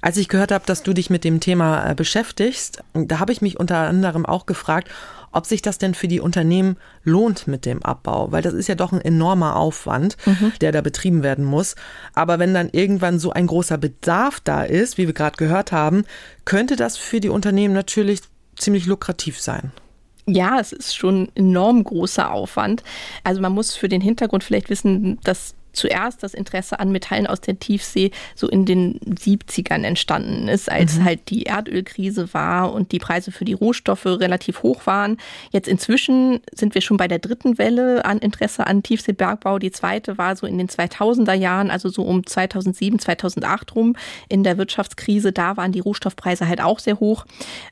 Als 0.00 0.16
ich 0.16 0.28
gehört 0.28 0.52
habe, 0.52 0.64
dass 0.66 0.82
du 0.82 0.92
dich 0.92 1.10
mit 1.10 1.24
dem 1.24 1.40
Thema 1.40 1.90
äh, 1.90 1.94
beschäftigst, 1.94 2.82
da 2.94 3.18
habe 3.18 3.32
ich 3.32 3.42
mich 3.42 3.58
unter 3.58 3.78
anderem 3.78 4.26
auch 4.26 4.46
gefragt, 4.46 4.88
ob 5.32 5.46
sich 5.46 5.62
das 5.62 5.78
denn 5.78 5.94
für 5.94 6.08
die 6.08 6.20
Unternehmen 6.20 6.76
lohnt 7.04 7.46
mit 7.46 7.66
dem 7.66 7.82
Abbau, 7.82 8.32
weil 8.32 8.42
das 8.42 8.54
ist 8.54 8.68
ja 8.68 8.74
doch 8.74 8.92
ein 8.92 9.00
enormer 9.00 9.56
Aufwand, 9.56 10.16
mhm. 10.24 10.52
der 10.60 10.72
da 10.72 10.80
betrieben 10.80 11.22
werden 11.22 11.44
muss. 11.44 11.74
Aber 12.14 12.38
wenn 12.38 12.54
dann 12.54 12.70
irgendwann 12.72 13.18
so 13.18 13.30
ein 13.32 13.46
großer 13.46 13.78
Bedarf 13.78 14.40
da 14.40 14.62
ist, 14.62 14.98
wie 14.98 15.06
wir 15.06 15.14
gerade 15.14 15.36
gehört 15.36 15.72
haben, 15.72 16.04
könnte 16.44 16.76
das 16.76 16.96
für 16.96 17.20
die 17.20 17.28
Unternehmen 17.28 17.74
natürlich 17.74 18.20
ziemlich 18.56 18.86
lukrativ 18.86 19.40
sein. 19.40 19.72
Ja, 20.26 20.60
es 20.60 20.72
ist 20.72 20.94
schon 20.94 21.30
enorm 21.34 21.84
großer 21.84 22.30
Aufwand. 22.30 22.82
Also 23.24 23.40
man 23.40 23.52
muss 23.52 23.74
für 23.74 23.88
den 23.88 24.02
Hintergrund 24.02 24.44
vielleicht 24.44 24.68
wissen, 24.68 25.18
dass 25.24 25.54
zuerst 25.78 26.22
das 26.22 26.34
Interesse 26.34 26.80
an 26.80 26.90
Metallen 26.90 27.26
aus 27.26 27.40
der 27.40 27.58
Tiefsee 27.58 28.10
so 28.34 28.48
in 28.48 28.66
den 28.66 28.98
70ern 29.00 29.84
entstanden 29.84 30.48
ist, 30.48 30.70
als 30.70 30.96
mhm. 30.96 31.04
halt 31.04 31.30
die 31.30 31.44
Erdölkrise 31.44 32.34
war 32.34 32.72
und 32.72 32.92
die 32.92 32.98
Preise 32.98 33.32
für 33.32 33.44
die 33.44 33.52
Rohstoffe 33.52 34.06
relativ 34.06 34.62
hoch 34.62 34.86
waren. 34.86 35.16
Jetzt 35.50 35.68
inzwischen 35.68 36.40
sind 36.52 36.74
wir 36.74 36.82
schon 36.82 36.96
bei 36.96 37.08
der 37.08 37.20
dritten 37.20 37.58
Welle 37.58 38.04
an 38.04 38.18
Interesse 38.18 38.66
an 38.66 38.82
Tiefseebergbau. 38.82 39.58
Die 39.58 39.70
zweite 39.70 40.18
war 40.18 40.36
so 40.36 40.46
in 40.46 40.58
den 40.58 40.68
2000er 40.68 41.34
Jahren, 41.34 41.70
also 41.70 41.88
so 41.88 42.02
um 42.02 42.26
2007, 42.26 42.98
2008 42.98 43.74
rum 43.74 43.96
in 44.28 44.42
der 44.42 44.58
Wirtschaftskrise. 44.58 45.32
Da 45.32 45.56
waren 45.56 45.72
die 45.72 45.80
Rohstoffpreise 45.80 46.48
halt 46.48 46.60
auch 46.60 46.80
sehr 46.80 47.00
hoch. 47.00 47.24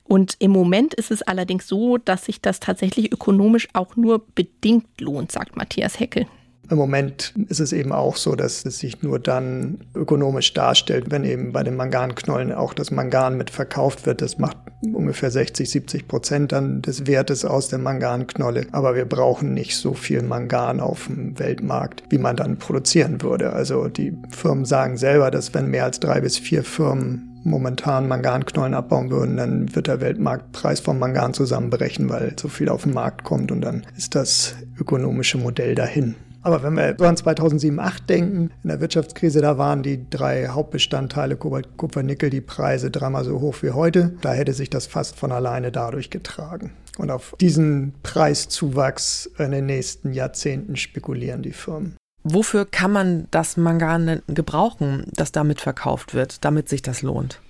Und 0.05 0.37
im 0.39 0.53
Moment 0.53 0.95
ist 0.95 1.11
es 1.11 1.23
allerdings 1.23 1.67
so, 1.67 1.99
dass 1.99 2.25
sich 2.25 2.41
das 2.41 2.61
tatsächlich 2.61 3.13
ökonomisch 3.13 3.69
auch 3.73 3.97
nur 3.97 4.25
bedingt 4.35 5.01
lohnt, 5.01 5.33
sagt 5.33 5.57
Matthias 5.57 5.99
Heckel. 5.99 6.27
Im 6.69 6.79
Moment 6.79 7.35
ist 7.49 7.61
es 7.61 7.73
eben 7.73 7.93
auch 7.93 8.17
so, 8.17 8.35
dass 8.35 8.65
es 8.65 8.79
sich 8.79 9.03
nur 9.03 9.19
dann 9.19 9.79
ökonomisch 9.95 10.53
darstellt, 10.53 11.11
wenn 11.11 11.25
eben 11.25 11.53
bei 11.53 11.63
den 11.63 11.77
Manganknollen 11.77 12.53
auch 12.53 12.75
das 12.75 12.91
Mangan 12.91 13.37
mit 13.37 13.51
verkauft 13.51 14.07
wird. 14.07 14.23
Das 14.23 14.39
macht 14.39 14.57
ungefähr 14.93 15.31
60, 15.31 15.71
70 15.71 16.09
Prozent 16.09 16.53
dann 16.53 16.83
des 16.83 17.07
Wertes 17.07 17.45
aus 17.45 17.69
der 17.69 17.79
Manganknolle. 17.79 18.67
Aber 18.73 18.95
wir 18.95 19.05
brauchen 19.05 19.55
nicht 19.55 19.77
so 19.77 19.95
viel 19.95 20.23
Mangan 20.23 20.81
auf 20.81 21.07
dem 21.07 21.39
Weltmarkt, 21.39 22.05
wie 22.11 22.19
man 22.19 22.37
dann 22.37 22.59
produzieren 22.59 23.23
würde. 23.23 23.53
Also 23.53 23.89
die 23.89 24.17
Firmen 24.31 24.65
sagen 24.65 24.97
selber, 24.97 25.31
dass 25.31 25.55
wenn 25.55 25.69
mehr 25.69 25.85
als 25.85 26.01
drei 26.01 26.21
bis 26.21 26.39
vier 26.39 26.65
Firmen 26.65 27.37
momentan 27.45 28.09
Manganknollen 28.09 28.75
abbauen 28.75 29.11
würden, 29.11 29.37
dann 29.37 29.75
wird 29.75 29.87
der 29.87 30.01
Weltmarktpreis 30.01 30.81
vom 30.81 30.99
Mangan 30.99 31.33
zusammenbrechen, 31.33 32.09
weil 32.09 32.35
so 32.39 32.49
viel 32.49 32.69
auf 32.69 32.83
den 32.83 32.93
Markt 32.93 33.23
kommt 33.25 33.53
und 33.53 33.61
dann 33.61 33.87
ist 33.97 34.15
das 34.15 34.57
ökonomische 34.79 35.39
Modell 35.39 35.75
dahin. 35.75 36.17
Aber 36.47 36.63
wenn 36.63 36.75
wir 36.75 36.95
so 36.97 37.05
an 37.07 37.17
2007, 37.17 37.75
2008 37.75 38.09
denken, 38.09 38.51
in 38.63 38.69
der 38.69 38.81
Wirtschaftskrise, 38.81 39.41
da 39.41 39.59
waren 39.59 39.83
die 39.83 40.09
drei 40.09 40.47
Hauptbestandteile 40.47 41.35
Kobalt, 41.35 41.77
Kupfer, 41.77 42.05
Nickel, 42.05 42.31
die 42.31 42.41
Preise 42.41 42.93
dreimal 42.93 43.25
so 43.25 43.41
hoch 43.41 43.57
wie 43.63 43.73
heute. 43.73 44.13
Da 44.21 44.33
hätte 44.33 44.53
sich 44.53 44.71
das 44.71 44.87
fast 44.87 45.17
von 45.17 45.33
alleine 45.33 45.73
dadurch 45.73 46.09
getragen. 46.09 46.71
Und 46.99 47.11
auf 47.11 47.35
diesen 47.41 47.95
Preiszuwachs 48.05 49.29
in 49.39 49.51
den 49.51 49.67
nächsten 49.67 50.13
Jahrzehnten 50.13 50.77
spekulieren 50.77 51.43
die 51.43 51.53
Firmen. 51.53 51.97
Wofür 52.23 52.65
kann 52.65 52.93
man 52.93 53.27
das 53.33 53.57
Mangan 53.57 54.23
gebrauchen, 54.29 55.07
das 55.15 55.33
damit 55.33 55.61
verkauft 55.61 56.15
wird, 56.15 56.45
damit 56.45 56.69
sich 56.69 56.81
das 56.81 57.03
lohnt? 57.03 57.41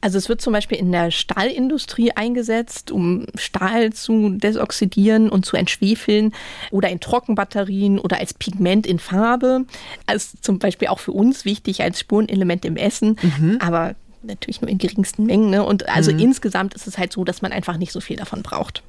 Also 0.00 0.18
es 0.18 0.28
wird 0.28 0.40
zum 0.40 0.52
Beispiel 0.52 0.78
in 0.78 0.92
der 0.92 1.10
Stahlindustrie 1.10 2.12
eingesetzt, 2.12 2.90
um 2.90 3.26
Stahl 3.36 3.92
zu 3.92 4.30
desoxidieren 4.30 5.28
und 5.28 5.46
zu 5.46 5.56
entschwefeln 5.56 6.32
oder 6.70 6.88
in 6.88 7.00
Trockenbatterien 7.00 7.98
oder 7.98 8.18
als 8.18 8.34
Pigment 8.34 8.86
in 8.86 8.98
Farbe. 8.98 9.64
Also 10.06 10.36
zum 10.40 10.58
Beispiel 10.58 10.88
auch 10.88 10.98
für 10.98 11.12
uns 11.12 11.44
wichtig 11.44 11.82
als 11.82 12.00
Spurenelement 12.00 12.64
im 12.64 12.76
Essen, 12.76 13.16
mhm. 13.22 13.58
aber 13.60 13.94
natürlich 14.22 14.60
nur 14.60 14.70
in 14.70 14.78
geringsten 14.78 15.26
Mengen. 15.26 15.50
Ne? 15.50 15.64
Und 15.64 15.88
also 15.88 16.12
mhm. 16.12 16.18
insgesamt 16.18 16.74
ist 16.74 16.86
es 16.86 16.98
halt 16.98 17.12
so, 17.12 17.24
dass 17.24 17.42
man 17.42 17.52
einfach 17.52 17.76
nicht 17.76 17.92
so 17.92 18.00
viel 18.00 18.16
davon 18.16 18.42
braucht. 18.42 18.82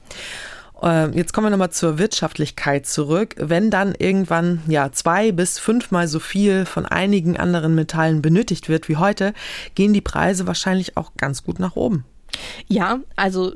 Äh, 0.84 1.10
jetzt 1.16 1.34
kommen 1.34 1.46
wir 1.46 1.52
nochmal 1.52 1.72
zur 1.72 1.98
Wirtschaftlichkeit 1.98 2.86
zurück. 2.86 3.36
Wenn 3.38 3.72
dann 3.72 3.96
irgendwann 3.98 4.62
ja 4.68 4.92
zwei 4.92 5.32
bis 5.32 5.58
fünfmal 5.58 6.08
so 6.08 6.20
viel 6.20 6.66
von 6.66 6.86
einigen 6.86 7.38
anderen 7.38 7.74
Metallen 7.74 8.22
benötigt 8.22 8.70
wird 8.70 8.90
wie 8.90 8.98
heute, 8.98 9.34
gehen 9.76 9.94
die 9.94 10.02
Preise 10.02 10.46
wahrscheinlich 10.46 10.98
auch 10.98 11.12
ganz 11.18 11.44
gut 11.44 11.60
nach 11.60 11.76
oben. 11.76 12.06
Ja, 12.68 13.00
also 13.16 13.54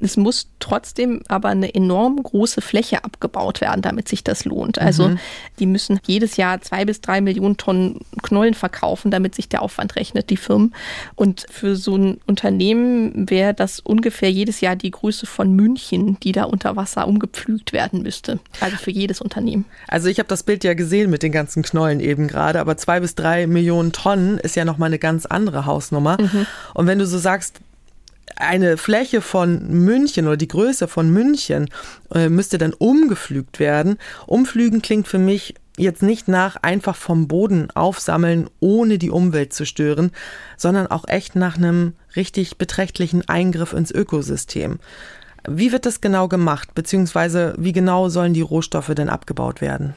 es 0.00 0.16
muss 0.16 0.48
trotzdem 0.60 1.22
aber 1.28 1.48
eine 1.48 1.74
enorm 1.74 2.22
große 2.22 2.60
Fläche 2.60 3.04
abgebaut 3.04 3.60
werden, 3.60 3.82
damit 3.82 4.08
sich 4.08 4.24
das 4.24 4.44
lohnt. 4.44 4.78
Also 4.78 5.08
mhm. 5.08 5.18
die 5.58 5.66
müssen 5.66 6.00
jedes 6.06 6.36
Jahr 6.36 6.60
zwei 6.60 6.84
bis 6.84 7.00
drei 7.00 7.20
Millionen 7.20 7.56
Tonnen 7.56 8.00
Knollen 8.22 8.54
verkaufen, 8.54 9.10
damit 9.10 9.34
sich 9.34 9.48
der 9.48 9.62
Aufwand 9.62 9.96
rechnet, 9.96 10.30
die 10.30 10.36
Firmen. 10.36 10.74
Und 11.14 11.46
für 11.50 11.76
so 11.76 11.96
ein 11.96 12.20
Unternehmen 12.26 13.28
wäre 13.28 13.54
das 13.54 13.80
ungefähr 13.80 14.30
jedes 14.30 14.60
Jahr 14.60 14.76
die 14.76 14.90
Größe 14.90 15.26
von 15.26 15.52
München, 15.54 16.18
die 16.20 16.32
da 16.32 16.44
unter 16.44 16.76
Wasser 16.76 17.06
umgepflügt 17.06 17.72
werden 17.72 18.02
müsste. 18.02 18.38
Also 18.60 18.76
für 18.76 18.90
jedes 18.90 19.20
Unternehmen. 19.20 19.64
Also 19.88 20.08
ich 20.08 20.18
habe 20.18 20.28
das 20.28 20.42
Bild 20.42 20.64
ja 20.64 20.74
gesehen 20.74 21.10
mit 21.10 21.22
den 21.22 21.32
ganzen 21.32 21.62
Knollen 21.62 22.00
eben 22.00 22.28
gerade, 22.28 22.60
aber 22.60 22.76
zwei 22.76 23.00
bis 23.00 23.14
drei 23.14 23.46
Millionen 23.46 23.92
Tonnen 23.92 24.38
ist 24.38 24.56
ja 24.56 24.64
nochmal 24.64 24.88
eine 24.88 24.98
ganz 24.98 25.26
andere 25.26 25.66
Hausnummer. 25.66 26.18
Mhm. 26.20 26.46
Und 26.74 26.86
wenn 26.86 26.98
du 26.98 27.06
so 27.06 27.18
sagst, 27.18 27.60
eine 28.36 28.76
Fläche 28.76 29.20
von 29.20 29.68
München 29.68 30.26
oder 30.26 30.36
die 30.36 30.48
Größe 30.48 30.88
von 30.88 31.10
München 31.10 31.68
äh, 32.14 32.28
müsste 32.28 32.58
dann 32.58 32.72
umgepflügt 32.72 33.58
werden. 33.58 33.98
Umflügen 34.26 34.82
klingt 34.82 35.08
für 35.08 35.18
mich 35.18 35.54
jetzt 35.78 36.02
nicht 36.02 36.28
nach 36.28 36.56
einfach 36.62 36.96
vom 36.96 37.28
Boden 37.28 37.70
aufsammeln, 37.70 38.50
ohne 38.60 38.98
die 38.98 39.10
Umwelt 39.10 39.52
zu 39.52 39.64
stören, 39.64 40.10
sondern 40.56 40.88
auch 40.88 41.06
echt 41.06 41.36
nach 41.36 41.56
einem 41.56 41.94
richtig 42.16 42.58
beträchtlichen 42.58 43.28
Eingriff 43.28 43.72
ins 43.72 43.92
Ökosystem. 43.92 44.80
Wie 45.50 45.72
wird 45.72 45.86
das 45.86 46.00
genau 46.00 46.28
gemacht, 46.28 46.74
beziehungsweise 46.74 47.54
wie 47.58 47.72
genau 47.72 48.08
sollen 48.08 48.34
die 48.34 48.40
Rohstoffe 48.40 48.92
denn 48.94 49.08
abgebaut 49.08 49.60
werden? 49.60 49.94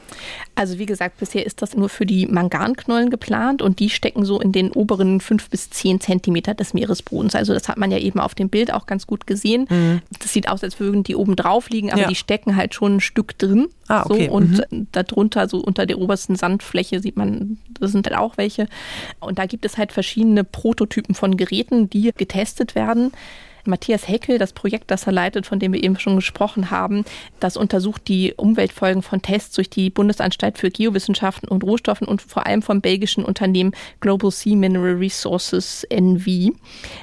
Also 0.54 0.78
wie 0.78 0.86
gesagt, 0.86 1.18
bisher 1.18 1.46
ist 1.46 1.62
das 1.62 1.76
nur 1.76 1.88
für 1.88 2.06
die 2.06 2.26
Manganknollen 2.26 3.10
geplant 3.10 3.62
und 3.62 3.78
die 3.78 3.90
stecken 3.90 4.24
so 4.24 4.40
in 4.40 4.52
den 4.52 4.70
oberen 4.72 5.20
fünf 5.20 5.48
bis 5.50 5.70
zehn 5.70 6.00
Zentimeter 6.00 6.54
des 6.54 6.74
Meeresbodens. 6.74 7.34
Also 7.34 7.54
das 7.54 7.68
hat 7.68 7.78
man 7.78 7.90
ja 7.90 7.98
eben 7.98 8.20
auf 8.20 8.34
dem 8.34 8.48
Bild 8.48 8.72
auch 8.72 8.86
ganz 8.86 9.06
gut 9.06 9.26
gesehen. 9.26 9.66
Mhm. 9.68 10.02
Das 10.18 10.32
sieht 10.32 10.48
aus, 10.48 10.62
als 10.62 10.78
würden 10.80 11.02
die 11.02 11.16
oben 11.16 11.36
drauf 11.36 11.70
liegen, 11.70 11.90
aber 11.90 12.02
ja. 12.02 12.08
die 12.08 12.14
stecken 12.14 12.56
halt 12.56 12.74
schon 12.74 12.96
ein 12.96 13.00
Stück 13.00 13.38
drin. 13.38 13.68
Ah, 13.88 14.04
okay. 14.06 14.26
So, 14.26 14.32
und 14.32 14.72
mhm. 14.72 14.86
darunter, 14.92 15.48
so 15.48 15.58
unter 15.58 15.86
der 15.86 15.98
obersten 15.98 16.36
Sandfläche, 16.36 17.00
sieht 17.00 17.16
man, 17.16 17.58
das 17.78 17.92
sind 17.92 18.06
halt 18.06 18.16
auch 18.16 18.36
welche. 18.36 18.66
Und 19.20 19.38
da 19.38 19.46
gibt 19.46 19.64
es 19.64 19.78
halt 19.78 19.92
verschiedene 19.92 20.44
Prototypen 20.44 21.14
von 21.14 21.36
Geräten, 21.36 21.90
die 21.90 22.12
getestet 22.16 22.74
werden. 22.74 23.12
Matthias 23.64 24.08
Heckel, 24.08 24.38
das 24.38 24.52
Projekt, 24.52 24.90
das 24.90 25.06
er 25.06 25.12
leitet, 25.12 25.46
von 25.46 25.58
dem 25.58 25.72
wir 25.72 25.82
eben 25.82 25.98
schon 25.98 26.16
gesprochen 26.16 26.70
haben, 26.70 27.04
das 27.40 27.56
untersucht 27.56 28.08
die 28.08 28.34
Umweltfolgen 28.36 29.02
von 29.02 29.22
Tests 29.22 29.54
durch 29.54 29.70
die 29.70 29.90
Bundesanstalt 29.90 30.58
für 30.58 30.70
Geowissenschaften 30.70 31.48
und 31.48 31.64
Rohstoffen 31.64 32.06
und 32.06 32.22
vor 32.22 32.46
allem 32.46 32.62
vom 32.62 32.80
belgischen 32.80 33.24
Unternehmen 33.24 33.72
Global 34.00 34.30
Sea 34.30 34.56
Mineral 34.56 34.94
Resources 34.94 35.86
NV. 35.90 36.24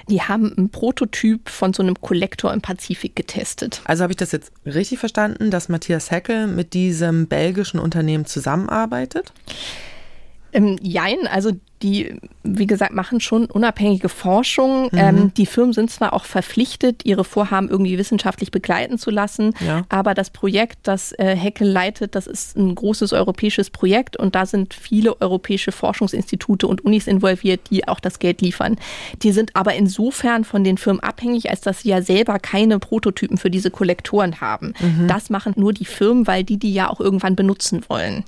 Die 0.10 0.22
haben 0.22 0.54
einen 0.58 0.70
Prototyp 0.70 1.50
von 1.50 1.74
so 1.74 1.84
einem 1.84 2.00
Kollektor 2.00 2.54
im 2.54 2.62
Pazifik 2.62 3.16
getestet. 3.16 3.82
Also 3.86 4.04
habe 4.04 4.14
ich 4.14 4.18
das 4.18 4.32
jetzt 4.32 4.52
richtig 4.66 5.00
verstanden, 5.00 5.52
dass 5.52 5.70
Matthias 5.70 6.12
Heckel 6.12 6.48
mit 6.48 6.74
diesem 6.74 7.28
belgischen 7.28 7.80
Unternehmen 7.80 8.26
zusammenarbeitet? 8.26 9.32
Ähm, 10.52 10.78
jein, 10.82 11.28
also 11.28 11.52
die, 11.82 12.16
wie 12.44 12.68
gesagt, 12.68 12.94
machen 12.94 13.22
schon 13.22 13.46
unabhängige 13.46 14.10
Forschung. 14.10 14.86
Mhm. 14.92 14.98
Ähm, 14.98 15.34
die 15.36 15.46
Firmen 15.46 15.74
sind 15.74 15.90
zwar 15.90 16.14
auch 16.14 16.26
verpflichtet, 16.26 17.06
ihre 17.06 17.24
Vorhaben 17.24 17.70
irgendwie 17.70 17.98
wissenschaftlich 17.98 18.52
begleiten 18.52 18.98
zu 18.98 19.12
lassen, 19.12 19.54
ja. 19.66 19.84
aber 19.90 20.14
das 20.14 20.30
Projekt, 20.30 20.80
das 20.84 21.14
äh, 21.14 21.36
Heckel 21.36 21.68
leitet, 21.68 22.16
das 22.16 22.28
ist 22.28 22.58
ein 22.58 22.76
großes 22.76 23.14
europäisches 23.14 23.70
Projekt 23.70 24.18
und 24.18 24.36
da 24.36 24.46
sind 24.46 24.74
viele 24.74 25.22
europäische 25.22 25.72
Forschungsinstitute 25.72 26.68
und 26.68 26.84
Unis 26.84 27.08
involviert, 27.08 27.62
die 27.70 27.88
auch 27.88 28.00
das 28.00 28.20
Geld 28.20 28.42
liefern. 28.42 28.78
Die 29.22 29.32
sind 29.32 29.56
aber 29.56 29.74
insofern 29.76 30.44
von 30.44 30.64
den 30.64 30.78
Firmen 30.78 31.02
abhängig, 31.02 31.50
als 31.50 31.62
dass 31.62 31.82
sie 31.82 31.90
ja 31.90 32.02
selber 32.02 32.40
keine 32.40 32.80
Prototypen 32.80 33.38
für 33.38 33.50
diese 33.50 33.72
Kollektoren 33.72 34.42
haben. 34.42 34.74
Mhm. 34.80 35.08
Das 35.08 35.30
machen 35.30 35.54
nur 35.56 35.74
die 35.74 35.86
Firmen, 35.86 36.28
weil 36.28 36.44
die 36.44 36.58
die 36.58 36.74
ja 36.74 36.90
auch 36.90 37.00
irgendwann 37.00 37.36
benutzen 37.36 37.84
wollen. 37.88 38.24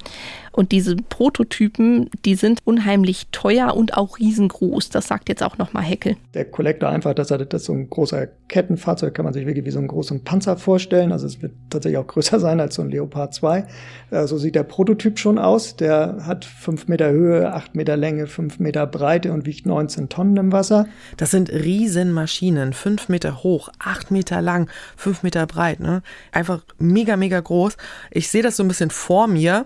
Und 0.51 0.71
diese 0.71 0.95
Prototypen, 0.95 2.09
die 2.25 2.35
sind 2.35 2.59
unheimlich 2.65 3.27
teuer 3.31 3.40
und 3.43 3.97
auch 3.97 4.19
riesengroß. 4.19 4.89
Das 4.89 5.07
sagt 5.07 5.29
jetzt 5.29 5.43
auch 5.43 5.57
nochmal 5.57 5.83
Heckel. 5.83 6.15
Der 6.33 6.45
Kollektor 6.45 6.89
einfach, 6.89 7.13
dass 7.13 7.31
er 7.31 7.39
das 7.39 7.65
so 7.65 7.73
ein 7.73 7.89
großer 7.89 8.27
Kettenfahrzeug, 8.47 9.13
kann 9.13 9.25
man 9.25 9.33
sich 9.33 9.45
wirklich 9.45 9.65
wie 9.65 9.71
so 9.71 9.79
einen 9.79 9.87
großen 9.87 10.23
Panzer 10.23 10.57
vorstellen. 10.57 11.11
Also 11.11 11.25
es 11.25 11.41
wird 11.41 11.53
tatsächlich 11.69 11.97
auch 11.97 12.07
größer 12.07 12.39
sein 12.39 12.59
als 12.59 12.75
so 12.75 12.81
ein 12.81 12.89
Leopard 12.89 13.33
2. 13.33 13.65
Äh, 14.11 14.27
so 14.27 14.37
sieht 14.37 14.55
der 14.55 14.63
Prototyp 14.63 15.19
schon 15.19 15.37
aus. 15.37 15.75
Der 15.75 16.25
hat 16.25 16.45
fünf 16.45 16.87
Meter 16.87 17.11
Höhe, 17.11 17.51
acht 17.53 17.75
Meter 17.75 17.97
Länge, 17.97 18.27
fünf 18.27 18.59
Meter 18.59 18.85
Breite 18.87 19.31
und 19.31 19.45
wiegt 19.45 19.65
19 19.65 20.09
Tonnen 20.09 20.37
im 20.37 20.51
Wasser. 20.51 20.87
Das 21.17 21.31
sind 21.31 21.51
Riesenmaschinen, 21.51 22.73
fünf 22.73 23.09
Meter 23.09 23.43
hoch, 23.43 23.69
acht 23.79 24.11
Meter 24.11 24.41
lang, 24.41 24.69
fünf 24.95 25.23
Meter 25.23 25.47
breit. 25.47 25.79
Ne? 25.79 26.01
Einfach 26.31 26.63
mega, 26.77 27.17
mega 27.17 27.39
groß. 27.39 27.77
Ich 28.11 28.29
sehe 28.29 28.43
das 28.43 28.57
so 28.57 28.63
ein 28.63 28.67
bisschen 28.67 28.91
vor 28.91 29.27
mir 29.27 29.65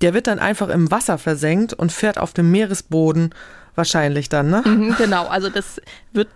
der 0.00 0.14
wird 0.14 0.26
dann 0.26 0.38
einfach 0.38 0.68
im 0.68 0.90
Wasser 0.90 1.18
versenkt 1.18 1.72
und 1.74 1.92
fährt 1.92 2.18
auf 2.18 2.32
dem 2.32 2.50
Meeresboden 2.50 3.34
wahrscheinlich 3.74 4.28
dann, 4.28 4.50
ne? 4.50 4.62
Mhm, 4.64 4.96
genau, 4.98 5.26
also 5.26 5.48
das 5.48 5.80
wird 6.12 6.28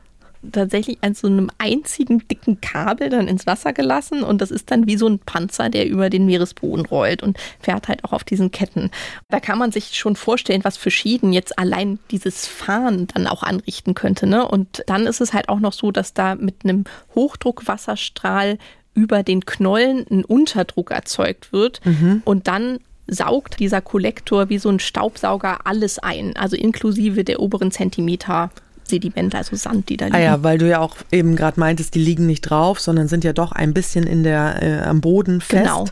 tatsächlich 0.52 0.98
an 1.00 1.14
so 1.14 1.26
einem 1.26 1.50
einzigen 1.58 2.26
dicken 2.28 2.60
Kabel 2.60 3.08
dann 3.08 3.28
ins 3.28 3.46
Wasser 3.46 3.72
gelassen 3.72 4.22
und 4.22 4.40
das 4.40 4.50
ist 4.50 4.70
dann 4.70 4.86
wie 4.86 4.96
so 4.96 5.08
ein 5.08 5.18
Panzer, 5.18 5.70
der 5.70 5.88
über 5.88 6.10
den 6.10 6.26
Meeresboden 6.26 6.86
rollt 6.86 7.22
und 7.22 7.38
fährt 7.60 7.88
halt 7.88 8.04
auch 8.04 8.12
auf 8.12 8.24
diesen 8.24 8.50
Ketten. 8.50 8.90
Da 9.28 9.40
kann 9.40 9.58
man 9.58 9.72
sich 9.72 9.96
schon 9.96 10.16
vorstellen, 10.16 10.64
was 10.64 10.76
für 10.76 10.90
Schäden 10.90 11.32
jetzt 11.32 11.58
allein 11.58 11.98
dieses 12.10 12.46
Fahren 12.46 13.06
dann 13.14 13.26
auch 13.26 13.42
anrichten 13.42 13.94
könnte. 13.94 14.26
Ne? 14.26 14.46
Und 14.46 14.82
dann 14.86 15.06
ist 15.06 15.20
es 15.20 15.32
halt 15.32 15.48
auch 15.48 15.60
noch 15.60 15.72
so, 15.72 15.90
dass 15.90 16.14
da 16.14 16.34
mit 16.34 16.56
einem 16.64 16.84
Hochdruckwasserstrahl 17.14 18.58
über 18.94 19.22
den 19.22 19.44
Knollen 19.44 20.06
ein 20.10 20.24
Unterdruck 20.24 20.90
erzeugt 20.92 21.52
wird 21.52 21.80
mhm. 21.84 22.22
und 22.24 22.46
dann 22.46 22.78
saugt 23.06 23.60
dieser 23.60 23.80
Kollektor 23.80 24.48
wie 24.48 24.58
so 24.58 24.68
ein 24.68 24.80
Staubsauger 24.80 25.66
alles 25.66 25.98
ein, 25.98 26.36
also 26.36 26.56
inklusive 26.56 27.24
der 27.24 27.40
oberen 27.40 27.70
Zentimeter 27.70 28.50
Sedimente, 28.86 29.38
also 29.38 29.56
Sand, 29.56 29.88
die 29.88 29.96
da 29.96 30.06
liegen. 30.06 30.16
Ah 30.16 30.20
ja, 30.20 30.42
weil 30.42 30.58
du 30.58 30.68
ja 30.68 30.80
auch 30.80 30.96
eben 31.10 31.36
gerade 31.36 31.58
meintest, 31.58 31.94
die 31.94 32.00
liegen 32.00 32.26
nicht 32.26 32.42
drauf, 32.42 32.80
sondern 32.80 33.08
sind 33.08 33.24
ja 33.24 33.32
doch 33.32 33.52
ein 33.52 33.72
bisschen 33.72 34.06
in 34.06 34.22
der 34.22 34.62
äh, 34.62 34.82
am 34.82 35.00
Boden 35.00 35.40
fest. 35.40 35.64
Genau. 35.64 35.86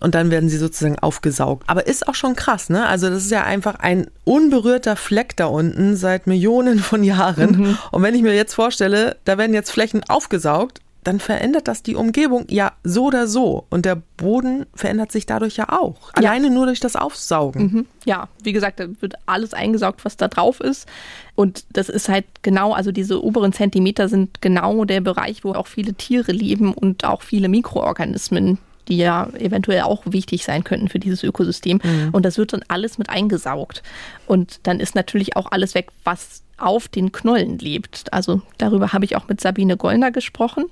Und 0.00 0.16
dann 0.16 0.32
werden 0.32 0.48
sie 0.48 0.58
sozusagen 0.58 0.98
aufgesaugt. 0.98 1.68
Aber 1.68 1.86
ist 1.86 2.08
auch 2.08 2.16
schon 2.16 2.34
krass, 2.34 2.68
ne? 2.68 2.86
Also 2.86 3.08
das 3.08 3.24
ist 3.24 3.30
ja 3.30 3.44
einfach 3.44 3.76
ein 3.76 4.08
unberührter 4.24 4.96
Fleck 4.96 5.36
da 5.36 5.46
unten 5.46 5.94
seit 5.94 6.26
Millionen 6.26 6.80
von 6.80 7.04
Jahren. 7.04 7.52
Mhm. 7.52 7.78
Und 7.92 8.02
wenn 8.02 8.14
ich 8.16 8.22
mir 8.22 8.34
jetzt 8.34 8.54
vorstelle, 8.54 9.16
da 9.24 9.38
werden 9.38 9.54
jetzt 9.54 9.70
Flächen 9.70 10.02
aufgesaugt, 10.08 10.80
dann 11.04 11.18
verändert 11.18 11.68
das 11.68 11.82
die 11.82 11.96
Umgebung 11.96 12.46
ja 12.48 12.72
so 12.84 13.06
oder 13.06 13.26
so. 13.26 13.66
Und 13.70 13.84
der 13.84 13.96
Boden 14.16 14.66
verändert 14.74 15.10
sich 15.10 15.26
dadurch 15.26 15.56
ja 15.56 15.68
auch. 15.68 16.12
Alleine 16.14 16.46
ja. 16.46 16.52
nur 16.52 16.66
durch 16.66 16.80
das 16.80 16.96
Aufsaugen. 16.96 17.62
Mhm. 17.62 17.86
Ja, 18.04 18.28
wie 18.42 18.52
gesagt, 18.52 18.78
da 18.78 18.86
wird 19.00 19.14
alles 19.26 19.52
eingesaugt, 19.52 20.04
was 20.04 20.16
da 20.16 20.28
drauf 20.28 20.60
ist. 20.60 20.88
Und 21.34 21.64
das 21.72 21.88
ist 21.88 22.08
halt 22.08 22.26
genau, 22.42 22.72
also 22.72 22.92
diese 22.92 23.22
oberen 23.22 23.52
Zentimeter 23.52 24.08
sind 24.08 24.40
genau 24.40 24.84
der 24.84 25.00
Bereich, 25.00 25.44
wo 25.44 25.52
auch 25.52 25.66
viele 25.66 25.94
Tiere 25.94 26.32
leben 26.32 26.72
und 26.72 27.04
auch 27.04 27.22
viele 27.22 27.48
Mikroorganismen 27.48 28.58
die 28.88 28.96
ja 28.96 29.28
eventuell 29.38 29.82
auch 29.82 30.02
wichtig 30.06 30.44
sein 30.44 30.64
könnten 30.64 30.88
für 30.88 30.98
dieses 30.98 31.22
Ökosystem. 31.22 31.80
Mhm. 31.82 32.08
Und 32.12 32.24
das 32.24 32.36
wird 32.36 32.52
dann 32.52 32.64
alles 32.66 32.98
mit 32.98 33.10
eingesaugt. 33.10 33.82
Und 34.26 34.58
dann 34.64 34.80
ist 34.80 34.96
natürlich 34.96 35.36
auch 35.36 35.52
alles 35.52 35.76
weg, 35.76 35.90
was 36.02 36.42
auf 36.62 36.88
den 36.88 37.12
Knollen 37.12 37.58
lebt. 37.58 38.12
Also 38.12 38.42
darüber 38.58 38.92
habe 38.92 39.04
ich 39.04 39.16
auch 39.16 39.28
mit 39.28 39.40
Sabine 39.40 39.76
Gollner 39.76 40.10
gesprochen. 40.10 40.66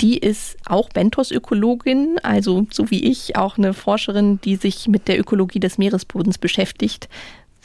Die 0.00 0.18
ist 0.18 0.56
auch 0.66 0.88
Bentos-Ökologin, 0.90 2.18
also 2.22 2.66
so 2.70 2.90
wie 2.90 3.04
ich, 3.04 3.36
auch 3.36 3.58
eine 3.58 3.74
Forscherin, 3.74 4.40
die 4.42 4.56
sich 4.56 4.88
mit 4.88 5.08
der 5.08 5.18
Ökologie 5.18 5.60
des 5.60 5.78
Meeresbodens 5.78 6.38
beschäftigt. 6.38 7.08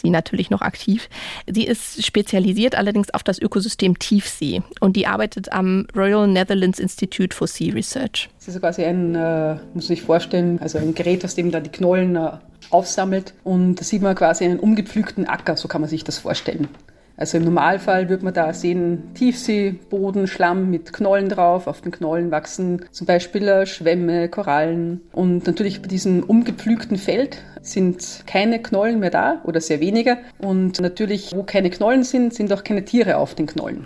Sie 0.03 0.09
natürlich 0.09 0.49
noch 0.49 0.61
aktiv. 0.61 1.09
Sie 1.47 1.65
ist 1.65 2.05
spezialisiert 2.05 2.75
allerdings 2.75 3.13
auf 3.13 3.23
das 3.23 3.39
Ökosystem 3.39 3.97
Tiefsee 3.97 4.61
und 4.81 4.97
die 4.97 5.07
arbeitet 5.07 5.53
am 5.53 5.87
Royal 5.95 6.27
Netherlands 6.27 6.79
Institute 6.79 7.33
for 7.33 7.47
Sea 7.47 7.73
Research. 7.73 8.29
Das 8.39 8.53
ist 8.53 8.59
quasi 8.59 8.83
ein, 8.83 9.15
äh, 9.15 9.55
muss 9.73 9.87
sich 9.87 10.01
vorstellen, 10.01 10.59
also 10.59 10.77
ein 10.77 10.93
Gerät, 10.93 11.23
aus 11.23 11.35
dem 11.35 11.51
da 11.51 11.61
die 11.61 11.69
Knollen 11.69 12.17
äh, 12.17 12.31
aufsammelt 12.69 13.33
und 13.45 13.75
da 13.75 13.83
sieht 13.85 14.01
man 14.01 14.15
quasi 14.15 14.43
einen 14.43 14.59
umgepflügten 14.59 15.25
Acker, 15.25 15.55
so 15.55 15.69
kann 15.69 15.79
man 15.79 15.89
sich 15.89 16.03
das 16.03 16.17
vorstellen. 16.17 16.67
Also 17.15 17.37
im 17.37 17.43
Normalfall 17.43 18.09
würde 18.09 18.25
man 18.25 18.33
da 18.33 18.53
sehen, 18.53 19.13
Tiefseeboden, 19.13 20.27
Schlamm 20.27 20.69
mit 20.69 20.93
Knollen 20.93 21.29
drauf. 21.29 21.67
Auf 21.67 21.81
den 21.81 21.91
Knollen 21.91 22.31
wachsen 22.31 22.85
zum 22.91 23.05
Beispiel 23.05 23.47
äh, 23.47 23.65
Schwämme, 23.65 24.29
Korallen. 24.29 25.01
Und 25.11 25.45
natürlich 25.45 25.81
bei 25.81 25.87
diesem 25.87 26.23
umgepflügten 26.23 26.97
Feld 26.97 27.37
sind 27.61 28.23
keine 28.25 28.61
Knollen 28.61 28.99
mehr 28.99 29.11
da 29.11 29.41
oder 29.43 29.61
sehr 29.61 29.79
wenige. 29.79 30.17
Und 30.39 30.81
natürlich, 30.81 31.31
wo 31.35 31.43
keine 31.43 31.69
Knollen 31.69 32.03
sind, 32.03 32.33
sind 32.33 32.51
auch 32.51 32.63
keine 32.63 32.83
Tiere 32.83 33.17
auf 33.17 33.35
den 33.35 33.45
Knollen. 33.45 33.85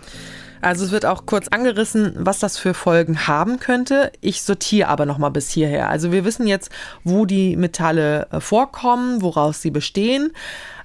Also 0.61 0.85
es 0.85 0.91
wird 0.91 1.05
auch 1.05 1.25
kurz 1.25 1.47
angerissen, 1.49 2.13
was 2.17 2.39
das 2.39 2.57
für 2.57 2.73
Folgen 2.73 3.27
haben 3.27 3.59
könnte. 3.59 4.11
Ich 4.21 4.41
sortiere 4.41 4.87
aber 4.87 5.05
noch 5.05 5.17
mal 5.17 5.29
bis 5.29 5.49
hierher. 5.49 5.89
Also 5.89 6.11
wir 6.11 6.25
wissen 6.25 6.47
jetzt, 6.47 6.71
wo 7.03 7.25
die 7.25 7.55
Metalle 7.55 8.27
äh, 8.31 8.39
vorkommen, 8.39 9.21
woraus 9.21 9.61
sie 9.61 9.71
bestehen. 9.71 10.31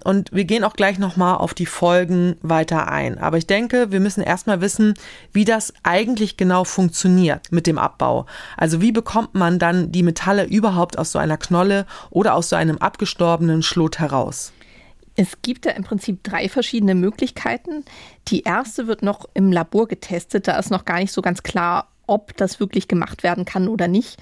Und 0.04 0.32
wir 0.32 0.44
gehen 0.44 0.64
auch 0.64 0.74
gleich 0.74 0.98
nochmal 0.98 1.36
auf 1.36 1.54
die 1.54 1.66
Folgen 1.66 2.36
weiter 2.42 2.88
ein. 2.88 3.18
Aber 3.18 3.38
ich 3.38 3.46
denke, 3.46 3.92
wir 3.92 4.00
müssen 4.00 4.22
erstmal 4.22 4.60
wissen, 4.60 4.94
wie 5.32 5.44
das 5.44 5.72
eigentlich 5.82 6.36
genau 6.36 6.64
funktioniert 6.64 7.52
mit 7.52 7.66
dem 7.66 7.78
Abbau. 7.78 8.26
Also 8.56 8.80
wie 8.80 8.92
bekommt 8.92 9.34
man 9.34 9.58
dann 9.58 9.92
die 9.92 10.02
Metalle 10.02 10.44
überhaupt 10.44 10.98
aus 10.98 11.12
so 11.12 11.18
einer 11.18 11.36
Knolle 11.36 11.86
oder 12.10 12.34
aus 12.34 12.48
so 12.48 12.56
einem 12.56 12.78
abgestorbenen 12.78 13.62
Schlot 13.62 13.98
heraus? 13.98 14.52
Es 15.14 15.42
gibt 15.42 15.66
da 15.66 15.70
im 15.70 15.84
Prinzip 15.84 16.22
drei 16.22 16.48
verschiedene 16.48 16.94
Möglichkeiten. 16.94 17.84
Die 18.28 18.42
erste 18.42 18.86
wird 18.86 19.02
noch 19.02 19.28
im 19.34 19.52
Labor 19.52 19.86
getestet. 19.86 20.48
Da 20.48 20.58
ist 20.58 20.70
noch 20.70 20.84
gar 20.84 20.98
nicht 21.00 21.12
so 21.12 21.20
ganz 21.20 21.42
klar, 21.42 21.88
ob 22.06 22.36
das 22.36 22.60
wirklich 22.60 22.88
gemacht 22.88 23.22
werden 23.22 23.44
kann 23.44 23.68
oder 23.68 23.88
nicht. 23.88 24.18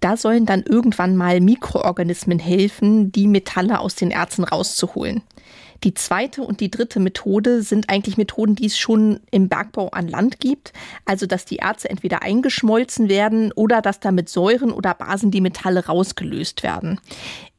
Da 0.00 0.16
sollen 0.16 0.46
dann 0.46 0.62
irgendwann 0.62 1.16
mal 1.16 1.40
Mikroorganismen 1.40 2.38
helfen, 2.38 3.12
die 3.12 3.26
Metalle 3.26 3.80
aus 3.80 3.94
den 3.94 4.10
Erzen 4.10 4.44
rauszuholen. 4.44 5.22
Die 5.82 5.92
zweite 5.92 6.42
und 6.42 6.60
die 6.60 6.70
dritte 6.70 6.98
Methode 6.98 7.62
sind 7.62 7.90
eigentlich 7.90 8.16
Methoden, 8.16 8.54
die 8.54 8.66
es 8.66 8.78
schon 8.78 9.20
im 9.30 9.48
Bergbau 9.48 9.88
an 9.88 10.08
Land 10.08 10.40
gibt. 10.40 10.72
Also, 11.04 11.26
dass 11.26 11.44
die 11.44 11.58
Erze 11.58 11.90
entweder 11.90 12.22
eingeschmolzen 12.22 13.08
werden 13.08 13.52
oder 13.52 13.82
dass 13.82 14.00
da 14.00 14.10
mit 14.10 14.30
Säuren 14.30 14.72
oder 14.72 14.94
Basen 14.94 15.30
die 15.30 15.42
Metalle 15.42 15.86
rausgelöst 15.86 16.62
werden. 16.62 17.00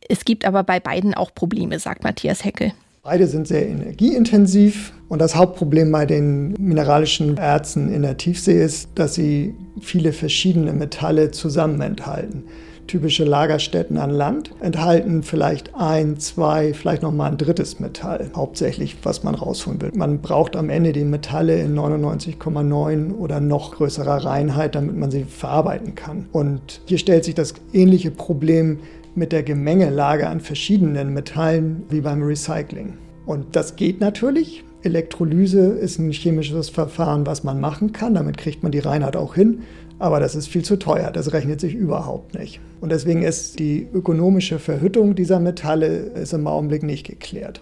Es 0.07 0.25
gibt 0.25 0.45
aber 0.45 0.63
bei 0.63 0.79
beiden 0.79 1.13
auch 1.13 1.33
Probleme, 1.35 1.79
sagt 1.79 2.03
Matthias 2.03 2.43
Heckel. 2.43 2.73
Beide 3.05 3.27
sind 3.27 3.47
sehr 3.47 3.69
energieintensiv 3.69 4.91
und 5.09 5.21
das 5.21 5.35
Hauptproblem 5.35 5.91
bei 5.91 6.07
den 6.07 6.53
mineralischen 6.53 7.37
Erzen 7.37 7.93
in 7.93 8.01
der 8.01 8.17
Tiefsee 8.17 8.59
ist, 8.59 8.89
dass 8.95 9.13
sie 9.13 9.53
viele 9.79 10.11
verschiedene 10.11 10.73
Metalle 10.73 11.29
zusammen 11.29 11.81
enthalten. 11.81 12.45
Typische 12.87 13.23
Lagerstätten 13.23 13.99
an 13.99 14.09
Land 14.09 14.49
enthalten 14.59 15.21
vielleicht 15.21 15.75
ein, 15.75 16.17
zwei, 16.17 16.73
vielleicht 16.73 17.03
noch 17.03 17.11
mal 17.11 17.29
ein 17.29 17.37
drittes 17.37 17.79
Metall, 17.79 18.31
hauptsächlich 18.35 18.97
was 19.03 19.23
man 19.23 19.35
rausholen 19.35 19.83
will. 19.83 19.91
Man 19.93 20.21
braucht 20.21 20.55
am 20.55 20.71
Ende 20.71 20.91
die 20.91 21.05
Metalle 21.05 21.61
in 21.61 21.77
99,9 21.77 23.13
oder 23.13 23.39
noch 23.39 23.75
größerer 23.75 24.25
Reinheit, 24.25 24.73
damit 24.73 24.97
man 24.97 25.11
sie 25.11 25.25
verarbeiten 25.25 25.93
kann. 25.93 26.25
Und 26.31 26.81
hier 26.85 26.97
stellt 26.97 27.23
sich 27.23 27.35
das 27.35 27.53
ähnliche 27.71 28.09
Problem 28.09 28.79
mit 29.15 29.31
der 29.31 29.43
Gemengelage 29.43 30.27
an 30.27 30.39
verschiedenen 30.39 31.13
Metallen 31.13 31.83
wie 31.89 32.01
beim 32.01 32.21
Recycling. 32.21 32.93
Und 33.25 33.55
das 33.55 33.75
geht 33.75 33.99
natürlich. 34.01 34.63
Elektrolyse 34.83 35.69
ist 35.69 35.97
ein 35.97 36.11
chemisches 36.11 36.69
Verfahren, 36.69 37.25
was 37.25 37.43
man 37.43 37.59
machen 37.59 37.91
kann. 37.91 38.13
Damit 38.13 38.37
kriegt 38.37 38.61
man 38.61 38.71
die 38.71 38.79
Reinheit 38.79 39.15
auch 39.15 39.33
hin. 39.33 39.63
Aber 39.97 40.19
das 40.19 40.35
ist 40.35 40.47
viel 40.47 40.63
zu 40.63 40.77
teuer, 40.77 41.09
das 41.09 41.31
rechnet 41.31 41.61
sich 41.61 41.73
überhaupt 41.73 42.37
nicht. 42.37 42.59
Und 42.81 42.91
deswegen 42.91 43.23
ist 43.23 43.59
die 43.59 43.87
ökonomische 43.93 44.59
Verhüttung 44.59 45.15
dieser 45.15 45.39
Metalle 45.39 45.87
ist 45.87 46.33
im 46.33 46.47
Augenblick 46.47 46.83
nicht 46.83 47.05
geklärt. 47.07 47.61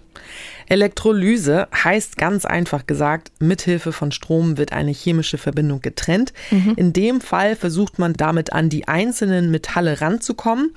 Elektrolyse 0.67 1.67
heißt 1.73 2.17
ganz 2.17 2.45
einfach 2.45 2.87
gesagt, 2.87 3.31
mithilfe 3.39 3.91
von 3.91 4.11
Strom 4.11 4.57
wird 4.57 4.73
eine 4.73 4.91
chemische 4.91 5.37
Verbindung 5.37 5.81
getrennt. 5.81 6.33
Mhm. 6.51 6.73
In 6.75 6.93
dem 6.93 7.21
Fall 7.21 7.55
versucht 7.55 7.99
man 7.99 8.13
damit 8.13 8.53
an 8.53 8.69
die 8.69 8.87
einzelnen 8.87 9.51
Metalle 9.51 10.01
ranzukommen, 10.01 10.73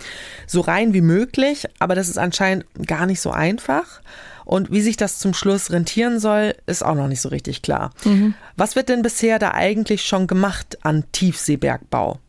so 0.46 0.60
rein 0.60 0.94
wie 0.94 1.00
möglich, 1.00 1.66
aber 1.78 1.94
das 1.94 2.08
ist 2.08 2.18
anscheinend 2.18 2.64
gar 2.86 3.06
nicht 3.06 3.20
so 3.20 3.30
einfach. 3.30 4.00
Und 4.44 4.70
wie 4.70 4.80
sich 4.80 4.96
das 4.96 5.18
zum 5.18 5.34
Schluss 5.34 5.72
rentieren 5.72 6.20
soll, 6.20 6.54
ist 6.66 6.84
auch 6.84 6.94
noch 6.94 7.08
nicht 7.08 7.20
so 7.20 7.30
richtig 7.30 7.62
klar. 7.62 7.90
Mhm. 8.04 8.34
Was 8.56 8.76
wird 8.76 8.88
denn 8.88 9.02
bisher 9.02 9.40
da 9.40 9.50
eigentlich 9.50 10.04
schon 10.04 10.28
gemacht 10.28 10.78
an 10.82 11.04
Tiefseebergbau? 11.10 12.20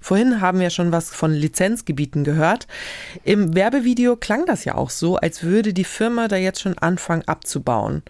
Vorhin 0.00 0.40
haben 0.40 0.60
wir 0.60 0.70
schon 0.70 0.92
was 0.92 1.10
von 1.10 1.32
Lizenzgebieten 1.32 2.24
gehört. 2.24 2.66
Im 3.24 3.54
Werbevideo 3.54 4.16
klang 4.16 4.46
das 4.46 4.64
ja 4.64 4.74
auch 4.74 4.90
so, 4.90 5.16
als 5.16 5.42
würde 5.42 5.72
die 5.72 5.84
Firma 5.84 6.28
da 6.28 6.36
jetzt 6.36 6.60
schon 6.60 6.78
anfangen 6.78 7.26
abzubauen. 7.26 8.02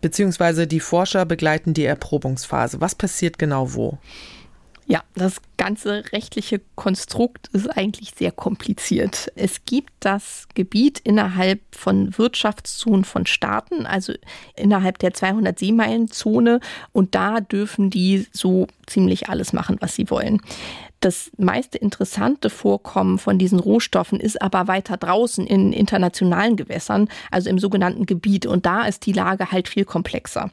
Beziehungsweise 0.00 0.66
die 0.66 0.80
Forscher 0.80 1.24
begleiten 1.24 1.72
die 1.72 1.84
Erprobungsphase. 1.84 2.80
Was 2.80 2.94
passiert 2.94 3.38
genau 3.38 3.74
wo? 3.74 3.98
Ja, 4.86 5.02
das 5.14 5.36
ganze 5.56 6.04
rechtliche 6.12 6.60
Konstrukt 6.74 7.48
ist 7.54 7.68
eigentlich 7.68 8.12
sehr 8.14 8.30
kompliziert. 8.30 9.32
Es 9.34 9.64
gibt 9.64 9.90
das 10.00 10.46
Gebiet 10.52 10.98
innerhalb 10.98 11.60
von 11.70 12.16
Wirtschaftszonen 12.18 13.04
von 13.04 13.24
Staaten, 13.24 13.86
also 13.86 14.12
innerhalb 14.56 14.98
der 14.98 15.14
200 15.14 15.58
Seemeilen-Zone, 15.58 16.60
und 16.92 17.14
da 17.14 17.40
dürfen 17.40 17.88
die 17.88 18.26
so 18.30 18.66
ziemlich 18.86 19.30
alles 19.30 19.54
machen, 19.54 19.78
was 19.80 19.94
sie 19.94 20.10
wollen. 20.10 20.42
Das 21.04 21.30
meiste 21.36 21.76
interessante 21.76 22.48
Vorkommen 22.48 23.18
von 23.18 23.38
diesen 23.38 23.60
Rohstoffen 23.60 24.18
ist 24.18 24.40
aber 24.40 24.68
weiter 24.68 24.96
draußen 24.96 25.46
in 25.46 25.74
internationalen 25.74 26.56
Gewässern, 26.56 27.10
also 27.30 27.50
im 27.50 27.58
sogenannten 27.58 28.06
Gebiet. 28.06 28.46
Und 28.46 28.64
da 28.64 28.86
ist 28.86 29.04
die 29.04 29.12
Lage 29.12 29.52
halt 29.52 29.68
viel 29.68 29.84
komplexer. 29.84 30.50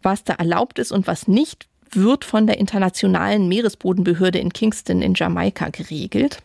Was 0.00 0.22
da 0.22 0.34
erlaubt 0.34 0.78
ist 0.78 0.92
und 0.92 1.08
was 1.08 1.26
nicht, 1.26 1.66
wird 1.90 2.24
von 2.24 2.46
der 2.46 2.58
Internationalen 2.58 3.48
Meeresbodenbehörde 3.48 4.38
in 4.38 4.52
Kingston 4.52 5.02
in 5.02 5.14
Jamaika 5.14 5.70
geregelt. 5.70 6.38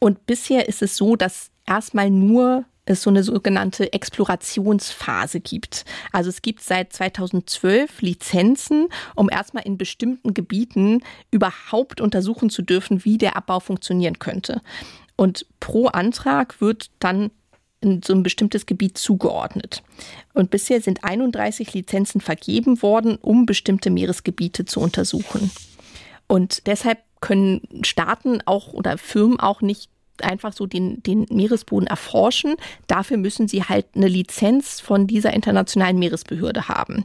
Und 0.00 0.26
bisher 0.26 0.68
ist 0.68 0.82
es 0.82 0.96
so, 0.96 1.14
dass 1.14 1.52
erstmal 1.68 2.10
nur 2.10 2.64
es 2.86 3.02
so 3.02 3.10
eine 3.10 3.22
sogenannte 3.22 3.92
Explorationsphase 3.92 5.40
gibt. 5.40 5.84
Also 6.12 6.28
es 6.28 6.42
gibt 6.42 6.60
seit 6.62 6.92
2012 6.92 8.02
Lizenzen, 8.02 8.88
um 9.14 9.30
erstmal 9.30 9.64
in 9.64 9.78
bestimmten 9.78 10.34
Gebieten 10.34 11.02
überhaupt 11.30 12.00
untersuchen 12.00 12.50
zu 12.50 12.62
dürfen, 12.62 13.04
wie 13.04 13.18
der 13.18 13.36
Abbau 13.36 13.60
funktionieren 13.60 14.18
könnte. 14.18 14.60
Und 15.16 15.46
pro 15.60 15.86
Antrag 15.86 16.60
wird 16.60 16.90
dann 16.98 17.30
in 17.80 18.02
so 18.02 18.14
ein 18.14 18.22
bestimmtes 18.22 18.66
Gebiet 18.66 18.96
zugeordnet. 18.98 19.82
Und 20.32 20.50
bisher 20.50 20.80
sind 20.80 21.04
31 21.04 21.74
Lizenzen 21.74 22.20
vergeben 22.20 22.82
worden, 22.82 23.16
um 23.16 23.46
bestimmte 23.46 23.90
Meeresgebiete 23.90 24.64
zu 24.64 24.80
untersuchen. 24.80 25.50
Und 26.26 26.66
deshalb 26.66 26.98
können 27.20 27.62
Staaten 27.82 28.40
auch 28.46 28.72
oder 28.72 28.98
Firmen 28.98 29.38
auch 29.38 29.60
nicht 29.60 29.90
einfach 30.22 30.52
so 30.52 30.66
den, 30.66 31.02
den 31.02 31.26
Meeresboden 31.30 31.86
erforschen. 31.86 32.54
Dafür 32.86 33.16
müssen 33.16 33.48
sie 33.48 33.64
halt 33.64 33.86
eine 33.94 34.08
Lizenz 34.08 34.80
von 34.80 35.06
dieser 35.06 35.32
internationalen 35.32 35.98
Meeresbehörde 35.98 36.68
haben. 36.68 37.04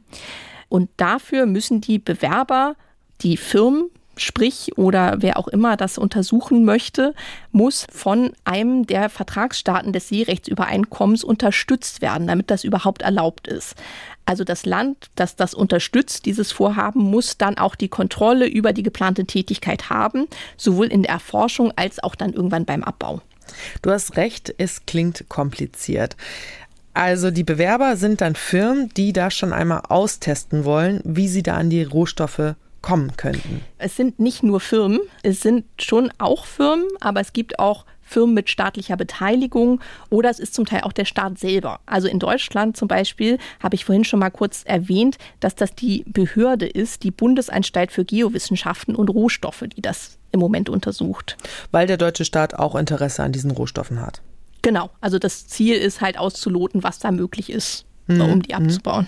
Und 0.70 0.90
dafür 0.98 1.46
müssen 1.46 1.82
die 1.82 2.00
Bewerber, 2.00 2.76
die 3.22 3.38
Firmen, 3.38 3.90
sprich 4.16 4.78
oder 4.78 5.18
wer 5.20 5.38
auch 5.38 5.48
immer 5.48 5.78
das 5.78 5.98
untersuchen 5.98 6.66
möchte, 6.66 7.14
muss 7.52 7.88
von 7.92 8.34
einem 8.44 8.86
der 8.86 9.10
Vertragsstaaten 9.10 9.94
des 9.94 10.10
Seerechtsübereinkommens 10.10 11.24
unterstützt 11.24 12.02
werden, 12.02 12.28
damit 12.28 12.52
das 12.52 12.64
überhaupt 12.64 13.02
erlaubt 13.02 13.48
ist. 13.48 13.76
Also 14.30 14.44
das 14.44 14.68
Land, 14.68 15.10
das 15.16 15.36
das 15.36 15.56
unterstützt, 15.56 16.28
dieses 16.28 16.52
Vorhaben, 16.52 17.02
muss 17.02 17.40
dann 17.40 17.58
auch 17.58 17.74
die 17.74 17.88
Kontrolle 17.88 18.46
über 18.46 18.74
die 18.74 18.84
geplante 18.84 19.26
Tätigkeit 19.26 19.90
haben, 19.90 20.28
sowohl 20.56 20.86
in 20.86 21.02
der 21.02 21.14
Erforschung 21.14 21.74
als 21.76 21.98
auch 22.04 22.14
dann 22.14 22.34
irgendwann 22.34 22.64
beim 22.64 22.84
Abbau. 22.84 23.24
Du 23.82 23.90
hast 23.90 24.18
recht, 24.18 24.54
es 24.60 24.86
klingt 24.86 25.26
kompliziert. 25.30 26.16
Also 26.94 27.32
die 27.32 27.44
Bewerber 27.44 27.98
sind 27.98 28.22
dann 28.22 28.36
Firmen, 28.36 28.90
die 28.96 29.14
da 29.14 29.32
schon 29.32 29.52
einmal 29.52 29.82
austesten 29.90 30.64
wollen, 30.64 31.02
wie 31.04 31.28
sie 31.28 31.42
da 31.42 31.58
an 31.58 31.72
die 31.72 31.82
Rohstoffe 31.82 32.54
kommen 32.84 33.18
könnten. 33.18 33.62
Es 33.80 33.96
sind 33.96 34.20
nicht 34.20 34.44
nur 34.44 34.60
Firmen, 34.60 35.00
es 35.24 35.42
sind 35.42 35.66
schon 35.82 36.12
auch 36.20 36.46
Firmen, 36.46 36.86
aber 37.00 37.20
es 37.20 37.34
gibt 37.34 37.58
auch 37.58 37.86
Firmen 38.10 38.34
mit 38.34 38.50
staatlicher 38.50 38.98
Beteiligung 38.98 39.80
oder 40.10 40.30
es 40.30 40.40
ist 40.40 40.54
zum 40.54 40.66
Teil 40.66 40.82
auch 40.82 40.92
der 40.92 41.06
Staat 41.06 41.38
selber. 41.38 41.80
Also 41.86 42.08
in 42.08 42.20
Deutschland 42.20 42.76
zum 42.76 42.88
Beispiel 42.88 43.38
habe 43.62 43.76
ich 43.76 43.86
vorhin 43.86 44.04
schon 44.04 44.20
mal 44.20 44.32
kurz 44.32 44.64
erwähnt, 44.66 45.18
dass 45.40 45.56
das 45.56 45.76
die 45.76 46.04
Behörde 46.08 46.66
ist, 46.66 47.04
die 47.04 47.12
Bundesanstalt 47.12 47.92
für 47.92 48.06
Geowissenschaften 48.06 48.96
und 48.96 49.10
Rohstoffe, 49.10 49.64
die 49.76 49.82
das 49.82 50.18
im 50.32 50.40
Moment 50.40 50.70
untersucht. 50.70 51.38
Weil 51.72 51.88
der 51.88 51.98
deutsche 51.98 52.26
Staat 52.26 52.56
auch 52.56 52.76
Interesse 52.76 53.24
an 53.24 53.32
diesen 53.32 53.52
Rohstoffen 53.52 54.02
hat. 54.02 54.22
Genau, 54.62 54.90
also 55.00 55.20
das 55.20 55.48
Ziel 55.48 55.76
ist 55.76 56.02
halt 56.02 56.18
auszuloten, 56.18 56.84
was 56.84 57.00
da 57.00 57.12
möglich 57.12 57.50
ist 57.50 57.86
mhm. 58.16 58.22
um 58.22 58.42
die 58.42 58.54
abzubauen. 58.54 59.08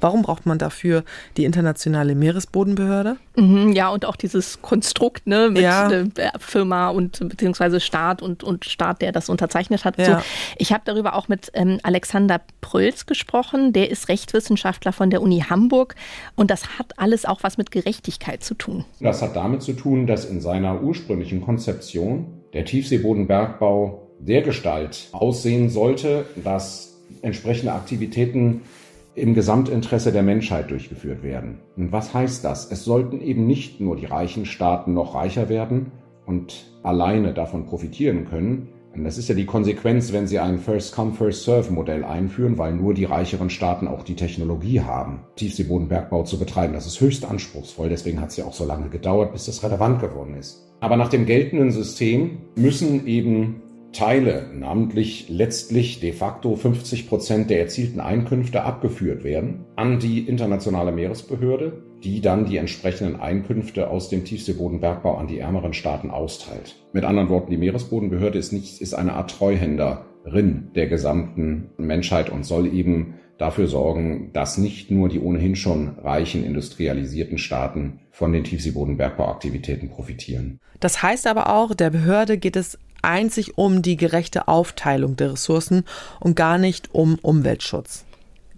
Warum 0.00 0.22
braucht 0.22 0.46
man 0.46 0.58
dafür 0.58 1.04
die 1.36 1.44
internationale 1.44 2.14
Meeresbodenbehörde? 2.14 3.16
Mhm, 3.36 3.72
ja, 3.72 3.88
und 3.88 4.04
auch 4.04 4.16
dieses 4.16 4.62
Konstrukt 4.62 5.26
ne, 5.26 5.50
mit 5.50 5.62
ja. 5.62 5.88
der 5.88 6.32
Firma 6.38 6.88
und 6.88 7.28
beziehungsweise 7.28 7.80
Staat 7.80 8.22
und, 8.22 8.42
und 8.42 8.64
Staat, 8.64 9.02
der 9.02 9.12
das 9.12 9.28
unterzeichnet 9.28 9.84
hat. 9.84 9.98
Ja. 9.98 10.18
So, 10.18 10.24
ich 10.56 10.72
habe 10.72 10.82
darüber 10.84 11.14
auch 11.14 11.28
mit 11.28 11.50
ähm, 11.54 11.78
Alexander 11.82 12.40
Prölz 12.60 13.06
gesprochen. 13.06 13.72
Der 13.72 13.90
ist 13.90 14.08
Rechtswissenschaftler 14.08 14.92
von 14.92 15.10
der 15.10 15.22
Uni 15.22 15.44
Hamburg 15.48 15.94
und 16.34 16.50
das 16.50 16.78
hat 16.78 16.98
alles 16.98 17.24
auch 17.24 17.42
was 17.42 17.58
mit 17.58 17.70
Gerechtigkeit 17.70 18.42
zu 18.42 18.54
tun. 18.54 18.84
Das 19.00 19.22
hat 19.22 19.36
damit 19.36 19.62
zu 19.62 19.72
tun, 19.74 20.06
dass 20.06 20.24
in 20.24 20.40
seiner 20.40 20.82
ursprünglichen 20.82 21.40
Konzeption 21.40 22.38
der 22.52 22.64
Tiefseebodenbergbau 22.64 24.08
der 24.18 24.42
Gestalt 24.42 25.08
aussehen 25.12 25.70
sollte, 25.70 26.26
dass 26.42 26.87
entsprechende 27.22 27.72
Aktivitäten 27.72 28.62
im 29.14 29.34
Gesamtinteresse 29.34 30.12
der 30.12 30.22
Menschheit 30.22 30.70
durchgeführt 30.70 31.22
werden. 31.22 31.58
Und 31.76 31.92
was 31.92 32.14
heißt 32.14 32.44
das? 32.44 32.70
Es 32.70 32.84
sollten 32.84 33.20
eben 33.20 33.46
nicht 33.46 33.80
nur 33.80 33.96
die 33.96 34.06
reichen 34.06 34.46
Staaten 34.46 34.94
noch 34.94 35.14
reicher 35.14 35.48
werden 35.48 35.92
und 36.26 36.66
alleine 36.82 37.34
davon 37.34 37.66
profitieren 37.66 38.26
können. 38.26 38.68
Und 38.94 39.04
das 39.04 39.18
ist 39.18 39.28
ja 39.28 39.34
die 39.34 39.46
Konsequenz, 39.46 40.12
wenn 40.12 40.26
sie 40.26 40.38
ein 40.38 40.58
First-Come, 40.58 41.12
First-Serve-Modell 41.12 42.04
einführen, 42.04 42.58
weil 42.58 42.74
nur 42.74 42.94
die 42.94 43.04
reicheren 43.04 43.50
Staaten 43.50 43.86
auch 43.86 44.02
die 44.02 44.16
Technologie 44.16 44.80
haben, 44.80 45.20
Tiefseebodenbergbau 45.36 46.24
zu 46.24 46.38
betreiben. 46.38 46.72
Das 46.72 46.86
ist 46.86 47.00
höchst 47.00 47.24
anspruchsvoll, 47.24 47.88
deswegen 47.88 48.20
hat 48.20 48.30
es 48.30 48.36
ja 48.36 48.44
auch 48.44 48.54
so 48.54 48.64
lange 48.64 48.88
gedauert, 48.88 49.32
bis 49.32 49.46
das 49.46 49.62
relevant 49.62 50.00
geworden 50.00 50.34
ist. 50.34 50.68
Aber 50.80 50.96
nach 50.96 51.08
dem 51.08 51.26
geltenden 51.26 51.70
System 51.70 52.38
müssen 52.56 53.06
eben 53.06 53.62
Teile, 53.92 54.46
namentlich 54.54 55.28
letztlich 55.28 56.00
de 56.00 56.12
facto 56.12 56.54
50 56.54 57.08
Prozent 57.08 57.50
der 57.50 57.60
erzielten 57.60 58.00
Einkünfte 58.00 58.62
abgeführt 58.62 59.24
werden 59.24 59.64
an 59.76 59.98
die 59.98 60.20
internationale 60.28 60.92
Meeresbehörde, 60.92 61.82
die 62.04 62.20
dann 62.20 62.44
die 62.44 62.58
entsprechenden 62.58 63.20
Einkünfte 63.20 63.88
aus 63.88 64.08
dem 64.08 64.24
Tiefseebodenbergbau 64.24 65.16
an 65.16 65.26
die 65.26 65.38
ärmeren 65.38 65.72
Staaten 65.72 66.10
austeilt. 66.10 66.76
Mit 66.92 67.04
anderen 67.04 67.28
Worten, 67.28 67.50
die 67.50 67.56
Meeresbodenbehörde 67.56 68.38
ist 68.38 68.52
nicht, 68.52 68.80
ist 68.80 68.94
eine 68.94 69.14
Art 69.14 69.30
Treuhänderin 69.36 70.70
der 70.74 70.86
gesamten 70.86 71.70
Menschheit 71.78 72.30
und 72.30 72.44
soll 72.44 72.72
eben 72.72 73.14
dafür 73.38 73.68
sorgen, 73.68 74.32
dass 74.32 74.58
nicht 74.58 74.90
nur 74.90 75.08
die 75.08 75.20
ohnehin 75.20 75.56
schon 75.56 75.98
reichen 75.98 76.44
industrialisierten 76.44 77.38
Staaten 77.38 78.00
von 78.10 78.32
den 78.32 78.44
Tiefseebodenbergbauaktivitäten 78.44 79.88
profitieren. 79.88 80.60
Das 80.80 81.02
heißt 81.02 81.26
aber 81.26 81.52
auch, 81.54 81.74
der 81.74 81.90
Behörde 81.90 82.36
geht 82.36 82.56
es 82.56 82.78
einzig 83.02 83.58
um 83.58 83.82
die 83.82 83.96
gerechte 83.96 84.48
Aufteilung 84.48 85.16
der 85.16 85.32
Ressourcen 85.32 85.84
und 86.20 86.36
gar 86.36 86.58
nicht 86.58 86.94
um 86.94 87.18
Umweltschutz. 87.20 88.04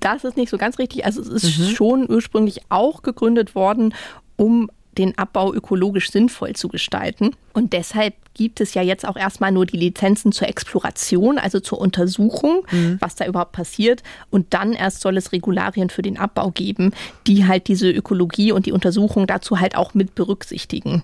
Das 0.00 0.24
ist 0.24 0.36
nicht 0.36 0.50
so 0.50 0.58
ganz 0.58 0.78
richtig. 0.78 1.04
Also 1.04 1.20
es 1.20 1.28
ist 1.28 1.58
mhm. 1.58 1.64
schon 1.74 2.10
ursprünglich 2.10 2.62
auch 2.70 3.02
gegründet 3.02 3.54
worden, 3.54 3.94
um 4.36 4.70
den 4.98 5.16
Abbau 5.16 5.54
ökologisch 5.54 6.10
sinnvoll 6.10 6.54
zu 6.54 6.68
gestalten. 6.68 7.36
Und 7.52 7.72
deshalb 7.72 8.14
gibt 8.34 8.60
es 8.60 8.74
ja 8.74 8.82
jetzt 8.82 9.06
auch 9.06 9.16
erstmal 9.16 9.52
nur 9.52 9.66
die 9.66 9.76
Lizenzen 9.76 10.32
zur 10.32 10.48
Exploration, 10.48 11.38
also 11.38 11.60
zur 11.60 11.80
Untersuchung, 11.80 12.64
mhm. 12.70 12.96
was 13.00 13.14
da 13.14 13.26
überhaupt 13.26 13.52
passiert. 13.52 14.02
Und 14.30 14.54
dann 14.54 14.72
erst 14.72 15.00
soll 15.00 15.16
es 15.16 15.32
Regularien 15.32 15.90
für 15.90 16.02
den 16.02 16.16
Abbau 16.16 16.50
geben, 16.50 16.92
die 17.26 17.46
halt 17.46 17.68
diese 17.68 17.90
Ökologie 17.90 18.52
und 18.52 18.66
die 18.66 18.72
Untersuchung 18.72 19.26
dazu 19.26 19.60
halt 19.60 19.76
auch 19.76 19.94
mit 19.94 20.14
berücksichtigen. 20.14 21.02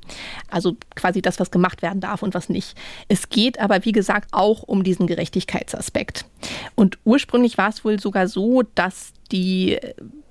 Also 0.50 0.76
quasi 0.94 1.20
das, 1.20 1.40
was 1.40 1.50
gemacht 1.50 1.82
werden 1.82 2.00
darf 2.00 2.22
und 2.22 2.34
was 2.34 2.48
nicht. 2.48 2.76
Es 3.08 3.28
geht 3.28 3.60
aber, 3.60 3.84
wie 3.84 3.92
gesagt, 3.92 4.28
auch 4.32 4.62
um 4.62 4.82
diesen 4.82 5.06
Gerechtigkeitsaspekt. 5.06 6.26
Und 6.74 6.98
ursprünglich 7.04 7.58
war 7.58 7.68
es 7.68 7.84
wohl 7.84 7.98
sogar 7.98 8.28
so, 8.28 8.62
dass 8.74 9.12
die 9.32 9.78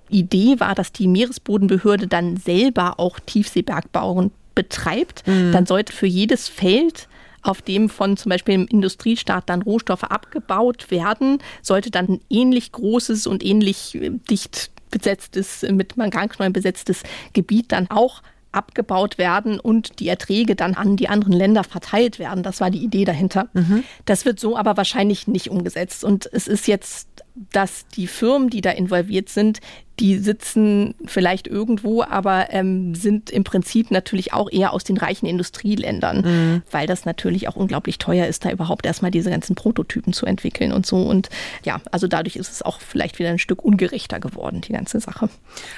Idee 0.10 0.60
war, 0.60 0.76
dass 0.76 0.92
die 0.92 1.08
Meeresbodenbehörde 1.08 2.08
dann 2.08 2.38
selber 2.38 3.00
auch 3.00 3.20
Tiefseebergbau 3.20 4.30
betreibt, 4.54 5.28
mhm. 5.28 5.52
dann 5.52 5.66
sollte 5.66 5.94
für 5.94 6.08
jedes 6.08 6.48
Feld 6.48 7.08
auf 7.42 7.62
dem 7.62 7.90
von 7.90 8.18
zum 8.18 8.32
Beispiel 8.32 8.56
im 8.56 8.68
Industriestaat 8.68 9.50
dann 9.50 9.62
Rohstoffe 9.62 10.04
abgebaut 10.04 10.90
werden, 10.90 11.40
sollte 11.62 11.92
dann 11.92 12.08
ein 12.08 12.22
ähnlich 12.30 12.72
großes 12.72 13.28
und 13.28 13.46
ähnlich 13.46 13.96
äh, 13.96 14.12
dicht 14.30 14.72
besetztes, 14.90 15.64
mit 15.64 15.98
Manganknollen 15.98 16.54
besetztes 16.54 17.04
Gebiet 17.34 17.72
dann 17.72 17.90
auch 17.90 18.22
abgebaut 18.54 19.18
werden 19.18 19.60
und 19.60 20.00
die 20.00 20.08
Erträge 20.08 20.56
dann 20.56 20.76
an 20.76 20.96
die 20.96 21.10
anderen 21.10 21.34
Länder 21.34 21.66
verteilt 21.66 22.20
werden. 22.20 22.42
Das 22.42 22.62
war 22.62 22.72
die 22.72 22.84
Idee 22.84 23.04
dahinter. 23.04 23.50
Mhm. 23.54 23.84
Das 24.06 24.26
wird 24.26 24.40
so 24.40 24.56
aber 24.56 24.78
wahrscheinlich 24.78 25.28
nicht 25.28 25.50
umgesetzt. 25.50 26.06
Und 26.06 26.30
es 26.32 26.48
ist 26.48 26.68
jetzt 26.68 27.25
dass 27.36 27.88
die 27.90 28.08
Firmen, 28.08 28.50
die 28.50 28.62
da 28.62 28.72
involviert 28.72 29.30
sind, 29.30 29.60
die 30.00 30.18
sitzen 30.18 30.96
vielleicht 31.06 31.48
irgendwo, 31.48 32.04
aber 32.04 32.48
ähm, 32.52 32.96
sind 32.96 33.30
im 33.30 33.44
Prinzip 33.46 33.92
natürlich 33.92 34.34
auch 34.34 34.52
eher 34.52 34.74
aus 34.74 34.84
den 34.84 34.98
reichen 34.98 35.26
Industrieländern, 35.26 36.18
mhm. 36.22 36.62
weil 36.70 36.86
das 36.86 37.06
natürlich 37.06 37.48
auch 37.48 37.56
unglaublich 37.56 37.98
teuer 37.98 38.28
ist, 38.28 38.44
da 38.44 38.52
überhaupt 38.52 38.86
erstmal 38.86 39.12
diese 39.12 39.30
ganzen 39.30 39.56
Prototypen 39.56 40.12
zu 40.12 40.26
entwickeln 40.26 40.74
und 40.74 40.86
so. 40.86 40.98
Und 40.98 41.30
ja, 41.64 41.80
also 41.92 42.08
dadurch 42.08 42.36
ist 42.36 42.52
es 42.52 42.62
auch 42.62 42.82
vielleicht 42.82 43.20
wieder 43.20 43.30
ein 43.30 43.40
Stück 43.40 43.64
ungerechter 43.64 44.20
geworden, 44.20 44.62
die 44.62 44.74
ganze 44.74 45.00
Sache. 45.00 45.30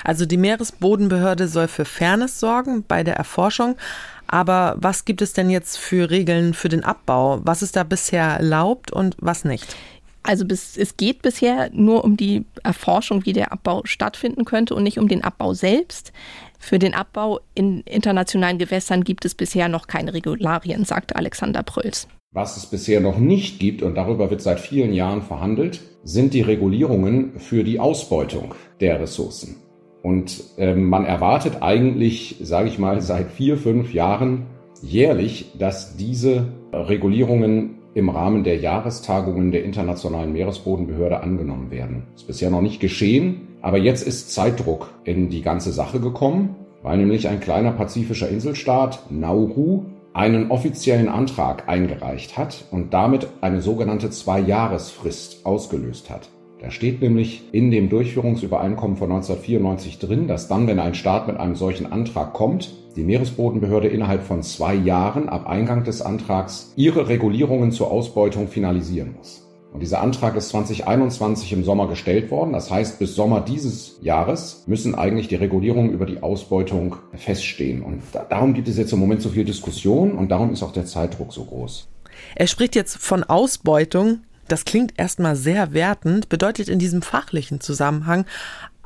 Also 0.03 0.25
die 0.25 0.37
Meeresbodenbehörde 0.37 1.47
soll 1.47 1.67
für 1.67 1.85
Fairness 1.85 2.39
sorgen 2.39 2.83
bei 2.87 3.03
der 3.03 3.15
Erforschung. 3.15 3.75
Aber 4.29 4.75
was 4.77 5.05
gibt 5.05 5.21
es 5.21 5.33
denn 5.33 5.49
jetzt 5.49 5.77
für 5.77 6.09
Regeln 6.09 6.53
für 6.53 6.69
den 6.69 6.83
Abbau? 6.83 7.39
Was 7.43 7.61
ist 7.61 7.75
da 7.77 7.83
bisher 7.83 8.25
erlaubt 8.25 8.91
und 8.91 9.15
was 9.19 9.45
nicht? 9.45 9.75
Also 10.27 10.43
bis, 10.43 10.75
es 10.75 10.97
geht 10.97 11.21
bisher 11.21 11.69
nur 11.71 12.03
um 12.03 12.17
die 12.17 12.43
Erforschung, 12.61 13.25
wie 13.25 13.31
der 13.31 13.53
Abbau 13.53 13.83
stattfinden 13.85 14.43
könnte 14.43 14.75
und 14.75 14.83
nicht 14.83 14.99
um 14.99 15.07
den 15.07 15.23
Abbau 15.23 15.53
selbst. 15.53 16.11
Für 16.59 16.79
den 16.79 16.93
Abbau 16.93 17.39
in 17.55 17.79
internationalen 17.81 18.57
Gewässern 18.57 19.05
gibt 19.05 19.23
es 19.23 19.35
bisher 19.35 19.69
noch 19.69 19.87
keine 19.87 20.13
Regularien, 20.13 20.83
sagte 20.83 21.15
Alexander 21.15 21.63
Prölz. 21.63 22.09
Was 22.33 22.57
es 22.57 22.65
bisher 22.65 22.99
noch 22.99 23.17
nicht 23.19 23.57
gibt, 23.59 23.81
und 23.81 23.95
darüber 23.95 24.29
wird 24.29 24.41
seit 24.41 24.59
vielen 24.59 24.91
Jahren 24.91 25.21
verhandelt, 25.21 25.79
sind 26.03 26.33
die 26.33 26.41
Regulierungen 26.41 27.39
für 27.39 27.63
die 27.63 27.79
Ausbeutung 27.79 28.53
der 28.81 28.99
Ressourcen. 28.99 29.55
Und 30.03 30.43
äh, 30.57 30.75
man 30.75 31.05
erwartet 31.05 31.61
eigentlich, 31.61 32.35
sage 32.41 32.67
ich 32.67 32.77
mal, 32.77 32.99
seit 32.99 33.31
vier, 33.31 33.57
fünf 33.57 33.93
Jahren 33.93 34.47
jährlich, 34.81 35.53
dass 35.57 35.95
diese 35.95 36.49
Regulierungen 36.73 37.76
im 37.97 38.09
Rahmen 38.09 38.43
der 38.43 38.57
Jahrestagungen 38.57 39.51
der 39.51 39.63
Internationalen 39.63 40.31
Meeresbodenbehörde 40.31 41.21
angenommen 41.21 41.71
werden. 41.71 42.03
Das 42.13 42.21
ist 42.21 42.27
bisher 42.27 42.51
noch 42.51 42.61
nicht 42.61 42.79
geschehen, 42.79 43.47
aber 43.63 43.79
jetzt 43.79 44.05
ist 44.05 44.31
Zeitdruck 44.31 44.93
in 45.03 45.29
die 45.29 45.41
ganze 45.41 45.71
Sache 45.71 45.99
gekommen, 45.99 46.55
weil 46.83 46.99
nämlich 46.99 47.27
ein 47.27 47.39
kleiner 47.39 47.71
pazifischer 47.71 48.29
Inselstaat, 48.29 48.99
Nauru, 49.09 49.85
einen 50.13 50.51
offiziellen 50.51 51.09
Antrag 51.09 51.67
eingereicht 51.67 52.37
hat 52.37 52.65
und 52.69 52.93
damit 52.93 53.29
eine 53.41 53.61
sogenannte 53.61 54.11
Zwei-Jahresfrist 54.11 55.43
ausgelöst 55.43 56.11
hat. 56.11 56.29
Da 56.61 56.69
steht 56.69 57.01
nämlich 57.01 57.45
in 57.51 57.71
dem 57.71 57.89
Durchführungsübereinkommen 57.89 58.97
von 58.97 59.11
1994 59.11 59.97
drin, 59.97 60.27
dass 60.27 60.47
dann, 60.47 60.67
wenn 60.67 60.79
ein 60.79 60.93
Staat 60.93 61.25
mit 61.25 61.37
einem 61.37 61.55
solchen 61.55 61.91
Antrag 61.91 62.33
kommt, 62.33 62.73
die 62.97 63.03
Meeresbodenbehörde 63.03 63.87
innerhalb 63.87 64.23
von 64.23 64.41
zwei 64.41 64.73
Jahren 64.73 65.29
ab 65.29 65.47
Eingang 65.47 65.83
des 65.83 66.01
Antrags 66.01 66.73
ihre 66.75 67.07
Regulierungen 67.07 67.71
zur 67.71 67.91
Ausbeutung 67.91 68.47
finalisieren 68.47 69.13
muss. 69.15 69.43
Und 69.71 69.81
dieser 69.81 70.01
Antrag 70.01 70.35
ist 70.35 70.49
2021 70.49 71.53
im 71.53 71.63
Sommer 71.63 71.87
gestellt 71.87 72.31
worden. 72.31 72.53
Das 72.53 72.71
heißt, 72.71 72.97
bis 72.97 73.15
Sommer 73.15 73.41
dieses 73.41 73.99
Jahres 74.01 74.63
müssen 74.65 74.95
eigentlich 74.95 75.27
die 75.27 75.35
Regulierungen 75.35 75.91
über 75.91 76.07
die 76.07 76.23
Ausbeutung 76.23 76.95
feststehen. 77.13 77.83
Und 77.83 78.01
da, 78.13 78.25
darum 78.27 78.55
gibt 78.55 78.67
es 78.67 78.77
jetzt 78.77 78.91
im 78.93 78.99
Moment 78.99 79.21
so 79.21 79.29
viel 79.29 79.45
Diskussion 79.45 80.13
und 80.13 80.29
darum 80.29 80.51
ist 80.51 80.63
auch 80.63 80.71
der 80.73 80.85
Zeitdruck 80.85 81.31
so 81.31 81.45
groß. 81.45 81.87
Er 82.33 82.47
spricht 82.47 82.75
jetzt 82.75 82.97
von 82.97 83.23
Ausbeutung. 83.23 84.21
Das 84.47 84.65
klingt 84.65 84.93
erstmal 84.97 85.35
sehr 85.35 85.73
wertend, 85.73 86.29
bedeutet 86.29 86.69
in 86.69 86.79
diesem 86.79 87.01
fachlichen 87.03 87.59
Zusammenhang 87.59 88.25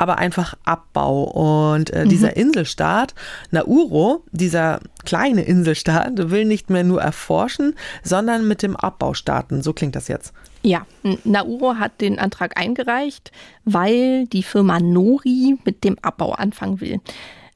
aber 0.02 0.18
einfach 0.18 0.56
Abbau. 0.66 1.24
Und 1.24 1.92
äh, 1.92 2.06
mhm. 2.06 2.10
dieser 2.10 2.36
Inselstaat, 2.36 3.14
Nauru, 3.52 4.22
dieser 4.32 4.80
kleine 5.06 5.44
Inselstaat, 5.44 6.32
will 6.32 6.46
nicht 6.46 6.72
mehr 6.72 6.84
nur 6.84 7.02
erforschen, 7.02 7.76
sondern 8.04 8.48
mit 8.48 8.64
dem 8.64 8.76
Abbau 8.76 9.14
starten. 9.14 9.62
So 9.62 9.74
klingt 9.74 9.96
das 9.96 10.08
jetzt. 10.08 10.34
Ja, 10.64 10.88
Nauru 11.24 11.76
hat 11.76 12.02
den 12.02 12.18
Antrag 12.18 12.60
eingereicht, 12.60 13.32
weil 13.64 14.26
die 14.28 14.44
Firma 14.44 14.80
Nori 14.80 15.58
mit 15.66 15.84
dem 15.84 15.98
Abbau 16.02 16.32
anfangen 16.32 16.82
will. 16.82 17.00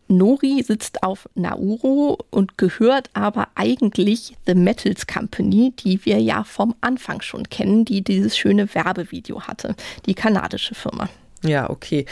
Nori 0.08 0.62
sitzt 0.62 1.02
auf 1.02 1.28
Nauru 1.34 2.18
und 2.30 2.60
gehört 2.60 3.10
aber 3.14 3.48
eigentlich 3.56 4.36
The 4.46 4.54
Metals 4.54 5.08
Company, 5.08 5.74
die 5.80 6.06
wir 6.06 6.20
ja 6.20 6.44
vom 6.44 6.76
Anfang 6.82 7.22
schon 7.22 7.50
kennen, 7.50 7.86
die 7.86 8.04
dieses 8.04 8.38
schöne 8.38 8.74
Werbevideo 8.76 9.42
hatte, 9.42 9.76
die 10.06 10.14
kanadische 10.14 10.76
Firma. 10.76 11.10
Ja, 11.46 11.70
okay. 11.70 12.06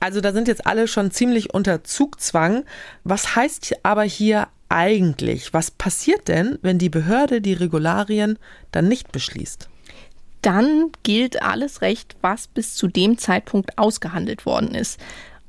Also 0.00 0.20
da 0.20 0.32
sind 0.32 0.48
jetzt 0.48 0.66
alle 0.66 0.88
schon 0.88 1.10
ziemlich 1.10 1.54
unter 1.54 1.84
Zugzwang. 1.84 2.64
Was 3.04 3.36
heißt 3.36 3.74
aber 3.82 4.02
hier 4.02 4.48
eigentlich? 4.68 5.52
Was 5.52 5.70
passiert 5.70 6.28
denn, 6.28 6.58
wenn 6.62 6.78
die 6.78 6.88
Behörde 6.88 7.40
die 7.40 7.52
Regularien 7.52 8.38
dann 8.72 8.88
nicht 8.88 9.12
beschließt? 9.12 9.68
Dann 10.40 10.90
gilt 11.04 11.42
alles 11.42 11.82
Recht, 11.82 12.16
was 12.20 12.48
bis 12.48 12.74
zu 12.74 12.88
dem 12.88 13.18
Zeitpunkt 13.18 13.78
ausgehandelt 13.78 14.44
worden 14.44 14.74
ist. 14.74 14.98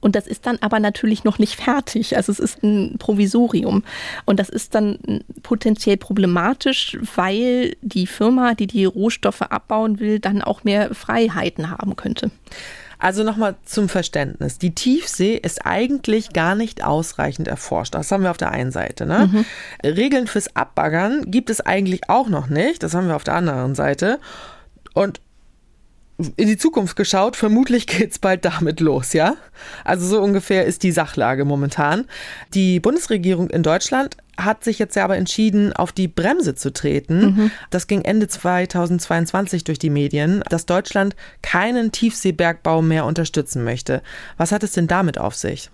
Und 0.04 0.18
das 0.18 0.28
ist 0.28 0.46
dann 0.46 0.58
aber 0.60 0.82
natürlich 0.82 1.24
noch 1.24 1.40
nicht 1.40 1.56
fertig. 1.56 2.18
Also 2.18 2.34
es 2.34 2.40
ist 2.40 2.62
ein 2.62 2.98
Provisorium. 3.00 3.84
Und 4.26 4.38
das 4.38 4.50
ist 4.50 4.76
dann 4.76 5.24
potenziell 5.44 5.96
problematisch, 5.96 6.98
weil 7.16 7.78
die 7.82 8.06
Firma, 8.06 8.54
die 8.54 8.68
die 8.68 8.84
Rohstoffe 8.84 9.44
abbauen 9.44 10.02
will, 10.02 10.20
dann 10.20 10.42
auch 10.42 10.66
mehr 10.66 10.94
Freiheiten 10.94 11.72
haben 11.72 11.96
könnte. 11.96 12.32
Also 13.04 13.24
nochmal 13.24 13.56
zum 13.66 13.90
Verständnis. 13.90 14.60
Die 14.60 14.74
Tiefsee 14.74 15.36
ist 15.36 15.66
eigentlich 15.66 16.32
gar 16.32 16.56
nicht 16.56 16.86
ausreichend 16.86 17.50
erforscht. 17.50 17.96
Das 17.96 18.10
haben 18.14 18.24
wir 18.24 18.32
auf 18.32 18.38
der 18.38 18.52
einen 18.52 18.72
Seite. 18.72 19.06
Ne? 19.06 19.30
Mhm. 19.30 19.46
Regeln 19.86 20.26
fürs 20.26 20.56
Abbaggern 20.56 21.30
gibt 21.30 21.50
es 21.50 21.60
eigentlich 21.60 22.10
auch 22.10 22.30
noch 22.30 22.48
nicht. 22.48 22.82
Das 22.82 22.94
haben 22.94 23.10
wir 23.10 23.18
auf 23.18 23.26
der 23.26 23.36
anderen 23.36 23.76
Seite. 23.76 24.22
Und 24.94 25.20
in 26.18 26.48
die 26.48 26.58
Zukunft 26.58 26.96
geschaut, 26.96 27.36
vermutlich 27.36 27.88
geht's 27.88 28.20
bald 28.20 28.46
damit 28.46 28.80
los, 28.80 29.14
ja? 29.14 29.36
Also 29.84 30.06
so 30.08 30.22
ungefähr 30.22 30.66
ist 30.66 30.84
die 30.84 30.92
Sachlage 30.92 31.46
momentan. 31.46 32.06
Die 32.54 32.80
Bundesregierung 32.80 33.50
in 33.50 33.64
Deutschland 33.64 34.18
hat 34.38 34.64
sich 34.64 34.80
jetzt 34.80 34.96
ja 34.96 35.04
aber 35.04 35.18
entschieden, 35.18 35.74
auf 35.74 35.92
die 35.92 36.08
Bremse 36.08 36.56
zu 36.56 36.74
treten. 36.74 37.22
Mhm. 37.22 37.52
Das 37.70 37.88
ging 37.88 38.02
Ende 38.04 38.28
2022 38.28 39.64
durch 39.64 39.78
die 39.80 39.92
Medien, 39.92 40.44
dass 40.50 40.66
Deutschland 40.66 41.16
keinen 41.42 41.92
Tiefseebergbau 41.92 42.82
mehr 42.82 43.06
unterstützen 43.06 43.64
möchte. 43.64 44.02
Was 44.38 44.52
hat 44.52 44.64
es 44.64 44.72
denn 44.72 44.88
damit 44.88 45.20
auf 45.20 45.36
sich? 45.36 45.70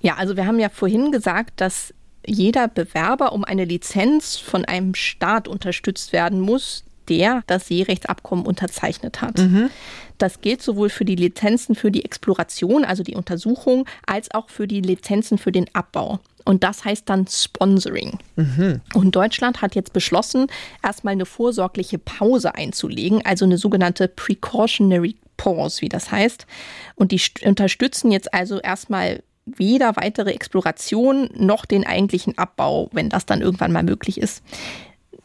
Ja, 0.00 0.16
also 0.16 0.36
wir 0.36 0.46
haben 0.46 0.58
ja 0.58 0.68
vorhin 0.68 1.12
gesagt, 1.12 1.60
dass 1.60 1.94
jeder 2.26 2.68
Bewerber 2.68 3.32
um 3.32 3.44
eine 3.44 3.64
Lizenz 3.64 4.36
von 4.36 4.64
einem 4.64 4.94
Staat 4.94 5.48
unterstützt 5.48 6.12
werden 6.12 6.40
muss, 6.40 6.84
der 7.08 7.42
das 7.46 7.68
Seerechtsabkommen 7.68 8.46
unterzeichnet 8.46 9.20
hat. 9.20 9.38
Mhm. 9.38 9.70
Das 10.18 10.40
gilt 10.40 10.62
sowohl 10.62 10.90
für 10.90 11.04
die 11.04 11.16
Lizenzen 11.16 11.74
für 11.74 11.90
die 11.90 12.04
Exploration, 12.04 12.84
also 12.84 13.02
die 13.02 13.14
Untersuchung, 13.14 13.86
als 14.06 14.32
auch 14.32 14.48
für 14.48 14.66
die 14.66 14.80
Lizenzen 14.80 15.38
für 15.38 15.52
den 15.52 15.66
Abbau. 15.74 16.20
Und 16.44 16.62
das 16.62 16.84
heißt 16.84 17.08
dann 17.08 17.26
Sponsoring. 17.26 18.18
Mhm. 18.36 18.80
Und 18.92 19.16
Deutschland 19.16 19.62
hat 19.62 19.74
jetzt 19.74 19.92
beschlossen, 19.92 20.46
erstmal 20.82 21.12
eine 21.12 21.26
vorsorgliche 21.26 21.98
Pause 21.98 22.54
einzulegen, 22.54 23.24
also 23.24 23.44
eine 23.44 23.58
sogenannte 23.58 24.08
Precautionary 24.08 25.16
Pause, 25.36 25.80
wie 25.80 25.88
das 25.88 26.12
heißt. 26.12 26.46
Und 26.94 27.12
die 27.12 27.20
unterstützen 27.44 28.12
jetzt 28.12 28.32
also 28.32 28.60
erstmal 28.60 29.22
weder 29.46 29.96
weitere 29.96 30.30
Exploration 30.30 31.28
noch 31.34 31.66
den 31.66 31.86
eigentlichen 31.86 32.38
Abbau, 32.38 32.88
wenn 32.92 33.08
das 33.08 33.26
dann 33.26 33.42
irgendwann 33.42 33.72
mal 33.72 33.82
möglich 33.82 34.18
ist. 34.18 34.42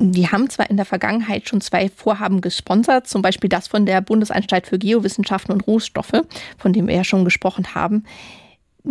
Die 0.02 0.30
haben 0.30 0.50
zwar 0.50 0.70
in 0.70 0.78
der 0.78 0.86
Vergangenheit 0.86 1.50
schon 1.50 1.60
zwei 1.60 1.90
Vorhaben 1.90 2.40
gesponsert, 2.40 3.08
zum 3.08 3.22
Beispiel 3.22 3.50
das 3.50 3.68
von 3.68 3.86
der 3.86 4.00
Bundesanstalt 4.00 4.66
für 4.66 4.80
Geowissenschaften 4.80 5.52
und 5.52 5.68
Rohstoffe, 5.68 6.24
von 6.58 6.72
dem 6.72 6.88
wir 6.88 6.96
ja 6.96 7.04
schon 7.04 7.26
gesprochen 7.26 7.76
haben. 7.76 8.06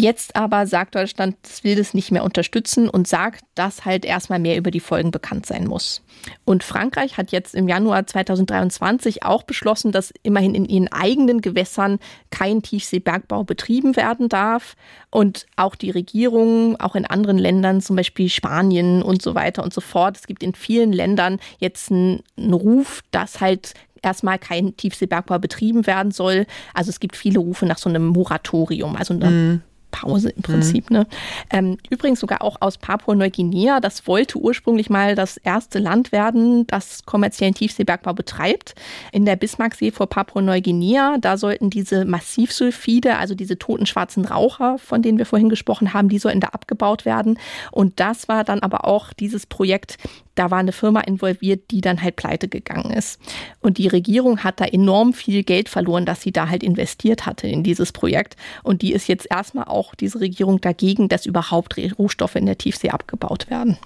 Jetzt 0.00 0.36
aber 0.36 0.68
sagt 0.68 0.94
Deutschland, 0.94 1.36
es 1.42 1.64
will 1.64 1.74
das 1.74 1.92
nicht 1.92 2.12
mehr 2.12 2.22
unterstützen 2.22 2.88
und 2.88 3.08
sagt, 3.08 3.42
dass 3.56 3.84
halt 3.84 4.04
erstmal 4.04 4.38
mehr 4.38 4.56
über 4.56 4.70
die 4.70 4.78
Folgen 4.78 5.10
bekannt 5.10 5.44
sein 5.44 5.66
muss. 5.66 6.02
Und 6.44 6.62
Frankreich 6.62 7.16
hat 7.16 7.32
jetzt 7.32 7.52
im 7.56 7.66
Januar 7.66 8.06
2023 8.06 9.24
auch 9.24 9.42
beschlossen, 9.42 9.90
dass 9.90 10.14
immerhin 10.22 10.54
in 10.54 10.66
ihren 10.66 10.86
eigenen 10.92 11.40
Gewässern 11.40 11.98
kein 12.30 12.62
Tiefseebergbau 12.62 13.42
betrieben 13.42 13.96
werden 13.96 14.28
darf. 14.28 14.76
Und 15.10 15.46
auch 15.56 15.74
die 15.74 15.90
Regierungen, 15.90 16.76
auch 16.76 16.94
in 16.94 17.04
anderen 17.04 17.38
Ländern, 17.38 17.80
zum 17.80 17.96
Beispiel 17.96 18.28
Spanien 18.28 19.02
und 19.02 19.20
so 19.20 19.34
weiter 19.34 19.64
und 19.64 19.74
so 19.74 19.80
fort. 19.80 20.16
Es 20.16 20.28
gibt 20.28 20.44
in 20.44 20.54
vielen 20.54 20.92
Ländern 20.92 21.40
jetzt 21.58 21.90
einen, 21.90 22.22
einen 22.36 22.52
Ruf, 22.52 23.02
dass 23.10 23.40
halt 23.40 23.74
erstmal 24.00 24.38
kein 24.38 24.76
Tiefseebergbau 24.76 25.40
betrieben 25.40 25.88
werden 25.88 26.12
soll. 26.12 26.46
Also 26.72 26.90
es 26.90 27.00
gibt 27.00 27.16
viele 27.16 27.40
Rufe 27.40 27.66
nach 27.66 27.78
so 27.78 27.88
einem 27.88 28.06
Moratorium, 28.06 28.94
also 28.94 29.14
einer 29.14 29.30
mm 29.30 29.62
Pause 29.90 30.30
im 30.30 30.42
Prinzip. 30.42 30.90
Mhm. 30.90 30.96
Ne? 30.96 31.06
Ähm, 31.50 31.78
übrigens 31.90 32.20
sogar 32.20 32.42
auch 32.42 32.56
aus 32.60 32.78
Papua-Neuguinea. 32.78 33.80
Das 33.80 34.06
wollte 34.06 34.38
ursprünglich 34.38 34.90
mal 34.90 35.14
das 35.14 35.36
erste 35.38 35.78
Land 35.78 36.12
werden, 36.12 36.66
das 36.66 37.04
kommerziellen 37.04 37.54
Tiefseebergbau 37.54 38.14
betreibt. 38.14 38.74
In 39.12 39.24
der 39.24 39.36
Bismarcksee 39.36 39.90
vor 39.90 40.08
Papua-Neuguinea, 40.08 41.18
da 41.20 41.36
sollten 41.36 41.70
diese 41.70 42.04
Massivsulfide, 42.04 43.16
also 43.16 43.34
diese 43.34 43.58
toten 43.58 43.86
schwarzen 43.86 44.24
Raucher, 44.24 44.78
von 44.78 45.02
denen 45.02 45.18
wir 45.18 45.26
vorhin 45.26 45.48
gesprochen 45.48 45.94
haben, 45.94 46.08
die 46.08 46.18
sollten 46.18 46.40
da 46.40 46.48
abgebaut 46.48 47.04
werden. 47.04 47.38
Und 47.70 48.00
das 48.00 48.28
war 48.28 48.44
dann 48.44 48.60
aber 48.60 48.84
auch 48.84 49.12
dieses 49.12 49.46
Projekt, 49.46 49.98
da 50.38 50.50
war 50.50 50.58
eine 50.58 50.72
Firma 50.72 51.00
involviert, 51.00 51.70
die 51.70 51.80
dann 51.80 52.02
halt 52.02 52.16
pleite 52.16 52.48
gegangen 52.48 52.92
ist. 52.92 53.18
Und 53.60 53.78
die 53.78 53.88
Regierung 53.88 54.44
hat 54.44 54.60
da 54.60 54.64
enorm 54.64 55.12
viel 55.12 55.42
Geld 55.42 55.68
verloren, 55.68 56.06
dass 56.06 56.22
sie 56.22 56.32
da 56.32 56.48
halt 56.48 56.62
investiert 56.62 57.26
hatte 57.26 57.48
in 57.48 57.64
dieses 57.64 57.92
Projekt. 57.92 58.36
Und 58.62 58.82
die 58.82 58.92
ist 58.92 59.08
jetzt 59.08 59.26
erstmal 59.30 59.64
auch 59.64 59.94
diese 59.94 60.20
Regierung 60.20 60.60
dagegen, 60.60 61.08
dass 61.08 61.26
überhaupt 61.26 61.76
Rohstoffe 61.98 62.36
in 62.36 62.46
der 62.46 62.56
Tiefsee 62.56 62.90
abgebaut 62.90 63.50
werden. 63.50 63.78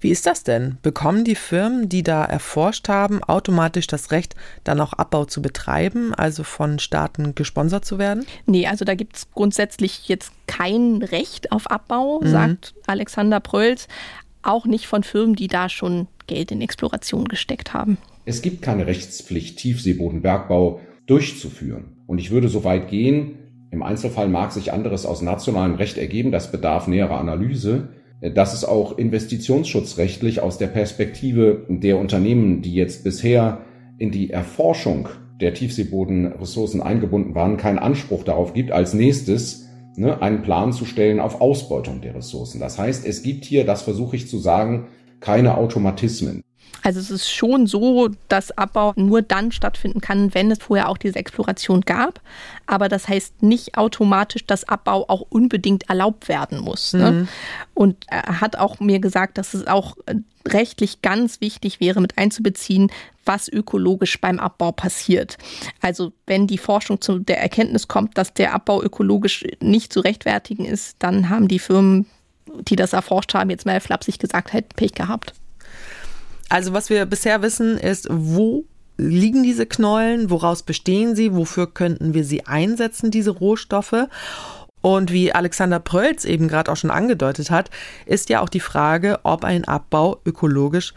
Wie 0.00 0.10
ist 0.10 0.26
das 0.26 0.42
denn? 0.42 0.78
Bekommen 0.82 1.24
die 1.24 1.36
Firmen, 1.36 1.88
die 1.88 2.02
da 2.02 2.24
erforscht 2.24 2.88
haben, 2.88 3.22
automatisch 3.22 3.86
das 3.86 4.10
Recht, 4.10 4.34
dann 4.64 4.80
auch 4.80 4.94
Abbau 4.94 5.24
zu 5.24 5.42
betreiben, 5.42 6.12
also 6.14 6.42
von 6.42 6.78
Staaten 6.78 7.34
gesponsert 7.34 7.84
zu 7.84 7.98
werden? 7.98 8.26
Nee, 8.46 8.66
also 8.66 8.84
da 8.84 8.94
gibt 8.94 9.16
es 9.16 9.28
grundsätzlich 9.32 10.08
jetzt 10.08 10.32
kein 10.46 11.02
Recht 11.02 11.52
auf 11.52 11.70
Abbau, 11.70 12.20
mhm. 12.20 12.28
sagt 12.28 12.74
Alexander 12.86 13.40
Prölz 13.40 13.88
auch 14.46 14.66
nicht 14.66 14.86
von 14.86 15.02
Firmen, 15.02 15.34
die 15.34 15.48
da 15.48 15.68
schon 15.68 16.06
Geld 16.26 16.50
in 16.50 16.60
Exploration 16.60 17.26
gesteckt 17.26 17.74
haben. 17.74 17.98
Es 18.24 18.42
gibt 18.42 18.62
keine 18.62 18.86
Rechtspflicht, 18.86 19.58
Tiefseebodenbergbau 19.58 20.80
durchzuführen. 21.06 21.96
Und 22.06 22.18
ich 22.18 22.30
würde 22.30 22.48
so 22.48 22.64
weit 22.64 22.88
gehen, 22.88 23.38
im 23.70 23.82
Einzelfall 23.82 24.28
mag 24.28 24.52
sich 24.52 24.72
anderes 24.72 25.04
aus 25.04 25.20
nationalem 25.20 25.74
Recht 25.74 25.98
ergeben, 25.98 26.30
das 26.30 26.52
bedarf 26.52 26.86
näherer 26.86 27.18
Analyse, 27.18 27.88
dass 28.20 28.54
es 28.54 28.64
auch 28.64 28.96
investitionsschutzrechtlich 28.96 30.40
aus 30.40 30.58
der 30.58 30.68
Perspektive 30.68 31.66
der 31.68 31.98
Unternehmen, 31.98 32.62
die 32.62 32.74
jetzt 32.74 33.04
bisher 33.04 33.62
in 33.98 34.10
die 34.10 34.30
Erforschung 34.30 35.08
der 35.40 35.54
Tiefseebodenressourcen 35.54 36.80
eingebunden 36.80 37.34
waren, 37.34 37.56
keinen 37.56 37.78
Anspruch 37.78 38.24
darauf 38.24 38.54
gibt, 38.54 38.70
als 38.70 38.94
nächstes 38.94 39.63
ne, 39.96 40.20
einen 40.22 40.42
Plan 40.42 40.72
zu 40.72 40.84
stellen 40.84 41.20
auf 41.20 41.40
Ausbeutung 41.40 42.00
der 42.00 42.14
Ressourcen. 42.14 42.60
Das 42.60 42.78
heißt, 42.78 43.06
es 43.06 43.22
gibt 43.22 43.44
hier, 43.44 43.64
das 43.64 43.82
versuche 43.82 44.16
ich 44.16 44.28
zu 44.28 44.38
sagen, 44.38 44.88
keine 45.20 45.56
Automatismen. 45.56 46.42
Also 46.82 47.00
es 47.00 47.10
ist 47.10 47.30
schon 47.30 47.66
so, 47.66 48.10
dass 48.28 48.50
Abbau 48.52 48.92
nur 48.96 49.22
dann 49.22 49.52
stattfinden 49.52 50.00
kann, 50.00 50.34
wenn 50.34 50.50
es 50.50 50.58
vorher 50.58 50.88
auch 50.88 50.98
diese 50.98 51.18
Exploration 51.18 51.80
gab. 51.80 52.20
Aber 52.66 52.88
das 52.88 53.08
heißt 53.08 53.42
nicht 53.42 53.78
automatisch, 53.78 54.46
dass 54.46 54.64
Abbau 54.64 55.08
auch 55.08 55.22
unbedingt 55.30 55.88
erlaubt 55.88 56.28
werden 56.28 56.60
muss. 56.60 56.92
Ne? 56.92 57.10
Mhm. 57.10 57.28
Und 57.74 57.96
er 58.08 58.40
hat 58.40 58.56
auch 58.56 58.80
mir 58.80 58.98
gesagt, 58.98 59.38
dass 59.38 59.54
es 59.54 59.66
auch 59.66 59.96
rechtlich 60.46 61.00
ganz 61.00 61.40
wichtig 61.40 61.80
wäre, 61.80 62.00
mit 62.00 62.18
einzubeziehen, 62.18 62.90
was 63.24 63.48
ökologisch 63.48 64.20
beim 64.20 64.38
Abbau 64.38 64.72
passiert. 64.72 65.38
Also 65.80 66.12
wenn 66.26 66.46
die 66.46 66.58
Forschung 66.58 67.00
zu 67.00 67.18
der 67.18 67.40
Erkenntnis 67.40 67.88
kommt, 67.88 68.18
dass 68.18 68.34
der 68.34 68.52
Abbau 68.52 68.82
ökologisch 68.82 69.46
nicht 69.60 69.92
zu 69.92 70.00
rechtfertigen 70.00 70.66
ist, 70.66 70.96
dann 70.98 71.30
haben 71.30 71.48
die 71.48 71.58
Firmen, 71.58 72.06
die 72.68 72.76
das 72.76 72.92
erforscht 72.92 73.32
haben, 73.32 73.48
jetzt 73.48 73.64
mal 73.64 73.80
flapsig 73.80 74.18
gesagt, 74.18 74.52
halt 74.52 74.76
Pech 74.76 74.92
gehabt. 74.92 75.32
Also 76.48 76.72
was 76.72 76.90
wir 76.90 77.06
bisher 77.06 77.42
wissen, 77.42 77.78
ist, 77.78 78.06
wo 78.10 78.64
liegen 78.96 79.42
diese 79.42 79.66
Knollen, 79.66 80.30
woraus 80.30 80.62
bestehen 80.62 81.16
sie, 81.16 81.34
wofür 81.34 81.66
könnten 81.66 82.14
wir 82.14 82.24
sie 82.24 82.46
einsetzen, 82.46 83.10
diese 83.10 83.30
Rohstoffe. 83.30 84.06
Und 84.80 85.12
wie 85.12 85.32
Alexander 85.32 85.80
Prölz 85.80 86.24
eben 86.24 86.46
gerade 86.46 86.70
auch 86.70 86.76
schon 86.76 86.90
angedeutet 86.90 87.50
hat, 87.50 87.70
ist 88.06 88.28
ja 88.28 88.40
auch 88.40 88.50
die 88.50 88.60
Frage, 88.60 89.18
ob 89.22 89.44
ein 89.44 89.64
Abbau 89.64 90.20
ökologisch 90.26 90.92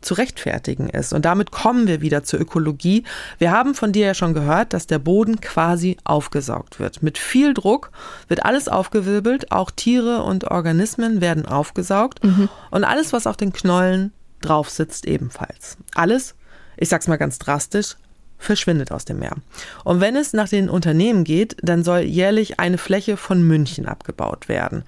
zu 0.00 0.14
rechtfertigen 0.14 0.88
ist. 0.88 1.12
Und 1.12 1.24
damit 1.24 1.50
kommen 1.50 1.86
wir 1.86 2.00
wieder 2.00 2.22
zur 2.22 2.40
Ökologie. 2.40 3.04
Wir 3.38 3.50
haben 3.50 3.74
von 3.74 3.92
dir 3.92 4.06
ja 4.06 4.14
schon 4.14 4.34
gehört, 4.34 4.72
dass 4.72 4.86
der 4.86 4.98
Boden 4.98 5.40
quasi 5.40 5.96
aufgesaugt 6.04 6.80
wird. 6.80 7.02
Mit 7.02 7.18
viel 7.18 7.54
Druck 7.54 7.90
wird 8.28 8.44
alles 8.44 8.68
aufgewirbelt, 8.68 9.52
auch 9.52 9.70
Tiere 9.70 10.22
und 10.22 10.50
Organismen 10.50 11.20
werden 11.20 11.46
aufgesaugt 11.46 12.24
mhm. 12.24 12.48
und 12.70 12.84
alles, 12.84 13.12
was 13.12 13.26
auf 13.26 13.36
den 13.36 13.52
Knollen 13.52 14.12
drauf 14.40 14.70
sitzt, 14.70 15.06
ebenfalls. 15.06 15.76
Alles, 15.94 16.34
ich 16.76 16.88
sag's 16.88 17.08
mal 17.08 17.16
ganz 17.16 17.38
drastisch, 17.38 17.96
verschwindet 18.38 18.90
aus 18.90 19.04
dem 19.04 19.18
Meer. 19.18 19.36
Und 19.84 20.00
wenn 20.00 20.16
es 20.16 20.32
nach 20.32 20.48
den 20.48 20.68
Unternehmen 20.68 21.24
geht, 21.24 21.56
dann 21.62 21.84
soll 21.84 22.00
jährlich 22.00 22.58
eine 22.58 22.78
Fläche 22.78 23.16
von 23.16 23.42
München 23.42 23.86
abgebaut 23.86 24.48
werden. 24.48 24.84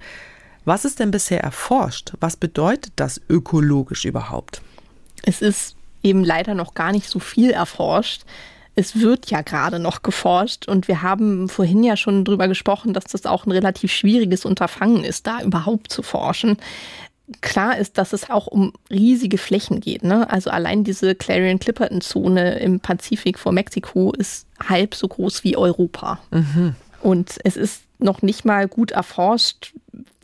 Was 0.65 0.85
ist 0.85 0.99
denn 0.99 1.11
bisher 1.11 1.41
erforscht? 1.41 2.13
Was 2.19 2.37
bedeutet 2.37 2.93
das 2.95 3.21
ökologisch 3.29 4.05
überhaupt? 4.05 4.61
Es 5.23 5.41
ist 5.41 5.75
eben 6.01 6.23
leider 6.23 6.55
noch 6.55 6.73
gar 6.73 6.91
nicht 6.91 7.09
so 7.09 7.19
viel 7.19 7.51
erforscht. 7.51 8.23
Es 8.75 8.99
wird 8.99 9.29
ja 9.29 9.41
gerade 9.41 9.77
noch 9.77 10.01
geforscht 10.01 10.67
und 10.67 10.87
wir 10.87 11.03
haben 11.03 11.47
vorhin 11.47 11.83
ja 11.83 11.95
schon 11.95 12.25
drüber 12.25 12.47
gesprochen, 12.47 12.93
dass 12.93 13.03
das 13.03 13.25
auch 13.25 13.45
ein 13.45 13.51
relativ 13.51 13.91
schwieriges 13.91 14.45
Unterfangen 14.45 15.03
ist, 15.03 15.27
da 15.27 15.41
überhaupt 15.41 15.91
zu 15.91 16.01
forschen 16.01 16.57
klar 17.41 17.77
ist, 17.77 17.97
dass 17.97 18.13
es 18.13 18.29
auch 18.29 18.47
um 18.47 18.73
riesige 18.89 19.37
Flächen 19.37 19.79
geht. 19.79 20.03
Ne? 20.03 20.29
Also 20.29 20.49
allein 20.49 20.83
diese 20.83 21.15
Clarion-Clipperton-Zone 21.15 22.59
im 22.59 22.79
Pazifik 22.79 23.39
vor 23.39 23.51
Mexiko 23.51 24.11
ist 24.11 24.47
halb 24.67 24.95
so 24.95 25.07
groß 25.07 25.43
wie 25.43 25.55
Europa. 25.55 26.19
Mhm. 26.31 26.75
Und 27.01 27.39
es 27.43 27.57
ist 27.57 27.83
noch 27.99 28.21
nicht 28.21 28.45
mal 28.45 28.67
gut 28.67 28.91
erforscht, 28.91 29.73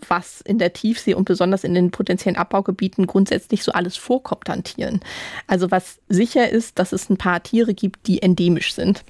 was 0.08 0.42
in 0.42 0.58
der 0.58 0.74
Tiefsee 0.74 1.14
und 1.14 1.26
besonders 1.26 1.64
in 1.64 1.74
den 1.74 1.92
potenziellen 1.92 2.38
Abbaugebieten 2.38 3.08
grundsätzlich 3.08 3.64
so 3.64 3.72
alles 3.72 3.98
vorkommt 3.98 4.50
an 4.50 4.64
Tieren. 4.64 5.02
Also 5.48 5.72
was 5.72 6.00
sicher 6.08 6.50
ist, 6.50 6.80
dass 6.80 6.94
es 6.94 7.10
ein 7.10 7.18
paar 7.18 7.44
Tiere 7.44 7.74
gibt, 7.74 8.08
die 8.08 8.22
endemisch 8.22 8.74
sind. 8.74 9.04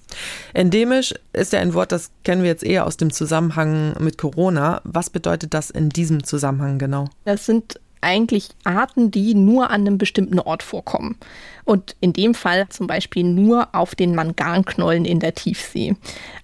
Endemisch 0.53 1.13
ist 1.33 1.53
ja 1.53 1.59
ein 1.59 1.73
Wort, 1.73 1.91
das 1.91 2.11
kennen 2.23 2.43
wir 2.43 2.49
jetzt 2.49 2.63
eher 2.63 2.85
aus 2.85 2.97
dem 2.97 3.11
Zusammenhang 3.11 3.93
mit 3.99 4.17
Corona. 4.17 4.81
Was 4.83 5.09
bedeutet 5.09 5.53
das 5.53 5.69
in 5.69 5.89
diesem 5.89 6.23
Zusammenhang 6.23 6.79
genau? 6.79 7.09
Das 7.25 7.45
sind 7.45 7.79
eigentlich 8.01 8.49
Arten, 8.63 9.11
die 9.11 9.35
nur 9.35 9.69
an 9.69 9.81
einem 9.81 9.97
bestimmten 9.97 10.39
Ort 10.39 10.63
vorkommen. 10.63 11.17
Und 11.65 11.95
in 11.99 12.13
dem 12.13 12.33
Fall 12.33 12.69
zum 12.69 12.87
Beispiel 12.87 13.23
nur 13.23 13.75
auf 13.75 13.93
den 13.93 14.15
Manganknollen 14.15 15.05
in 15.05 15.19
der 15.19 15.35
Tiefsee. 15.35 15.95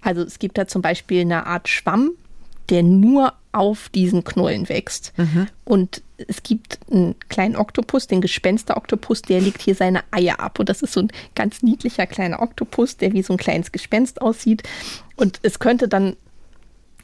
Also 0.02 0.22
es 0.22 0.38
gibt 0.38 0.58
da 0.58 0.66
zum 0.66 0.82
Beispiel 0.82 1.22
eine 1.22 1.46
Art 1.46 1.68
Schwamm, 1.68 2.12
der 2.70 2.82
nur 2.82 3.32
auf 3.52 3.88
diesen 3.88 4.24
Knollen 4.24 4.68
wächst. 4.68 5.12
Mhm. 5.16 5.48
Und 5.64 6.02
es 6.28 6.42
gibt 6.42 6.78
einen 6.90 7.14
kleinen 7.28 7.56
Oktopus, 7.56 8.06
den 8.06 8.20
Gespensteroktopus, 8.20 9.22
der 9.22 9.40
legt 9.40 9.62
hier 9.62 9.74
seine 9.74 10.00
Eier 10.10 10.40
ab. 10.40 10.58
Und 10.58 10.68
das 10.68 10.82
ist 10.82 10.92
so 10.92 11.00
ein 11.00 11.12
ganz 11.34 11.62
niedlicher 11.62 12.06
kleiner 12.06 12.42
Oktopus, 12.42 12.96
der 12.96 13.12
wie 13.12 13.22
so 13.22 13.32
ein 13.32 13.38
kleines 13.38 13.72
Gespenst 13.72 14.20
aussieht. 14.20 14.62
Und 15.16 15.40
es 15.42 15.58
könnte 15.58 15.88
dann 15.88 16.16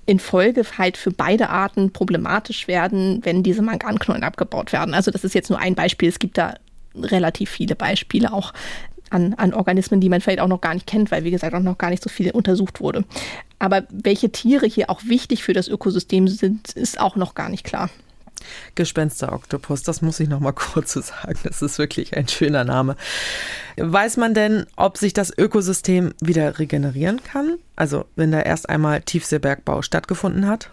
in 0.05 0.19
Folge 0.19 0.65
halt 0.77 0.97
für 0.97 1.11
beide 1.11 1.49
Arten 1.49 1.93
problematisch 1.93 2.69
werden, 2.69 3.21
wenn 3.23 3.43
diese 3.43 3.63
Manganknollen 3.63 4.25
abgebaut 4.25 4.73
werden. 4.73 4.95
Also 4.95 5.11
das 5.11 5.25
ist 5.25 5.35
jetzt 5.35 5.49
nur 5.49 5.59
ein 5.59 5.75
Beispiel. 5.75 6.09
Es 6.09 6.19
gibt 6.19 6.39
da 6.39 6.55
relativ 6.95 7.51
viele 7.51 7.77
Beispiele 7.77 8.33
auch 8.33 8.53
an, 9.13 9.35
an 9.35 9.55
Organismen, 9.55 10.01
die 10.01 10.09
man 10.09 10.21
vielleicht 10.21 10.41
auch 10.41 10.49
noch 10.49 10.61
gar 10.61 10.75
nicht 10.75 10.87
kennt, 10.87 11.11
weil 11.11 11.25
wie 11.25 11.31
gesagt 11.31 11.55
auch 11.55 11.61
noch 11.61 11.79
gar 11.79 11.91
nicht 11.91 12.03
so 12.03 12.11
viel 12.11 12.31
untersucht 12.31 12.81
wurde. 12.81 13.05
Aber 13.59 13.85
welche 13.91 14.31
Tiere 14.31 14.67
hier 14.67 14.91
auch 14.91 15.03
wichtig 15.05 15.43
für 15.43 15.53
das 15.53 15.69
Ökosystem 15.69 16.29
sind, 16.29 16.73
ist 16.73 17.01
auch 17.01 17.17
noch 17.17 17.35
gar 17.35 17.49
nicht 17.49 17.65
klar. 17.65 17.91
Gespensteroktopus, 18.75 19.83
das 19.83 20.03
muss 20.03 20.21
ich 20.21 20.29
noch 20.29 20.41
mal 20.41 20.53
kurz 20.53 20.95
sagen. 20.95 21.39
Das 21.45 21.63
ist 21.63 21.79
wirklich 21.79 22.17
ein 22.17 22.29
schöner 22.29 22.65
Name. 22.65 22.97
Weiß 23.77 24.17
man 24.17 24.35
denn, 24.35 24.67
ob 24.77 24.99
sich 24.99 25.13
das 25.13 25.37
Ökosystem 25.37 26.13
wieder 26.21 26.59
regenerieren 26.59 27.23
kann? 27.23 27.59
Also, 27.77 28.07
wenn 28.17 28.33
da 28.33 28.41
erst 28.41 28.69
einmal 28.69 29.01
Tiefseebergbau 29.03 29.83
stattgefunden 29.83 30.47
hat? 30.47 30.71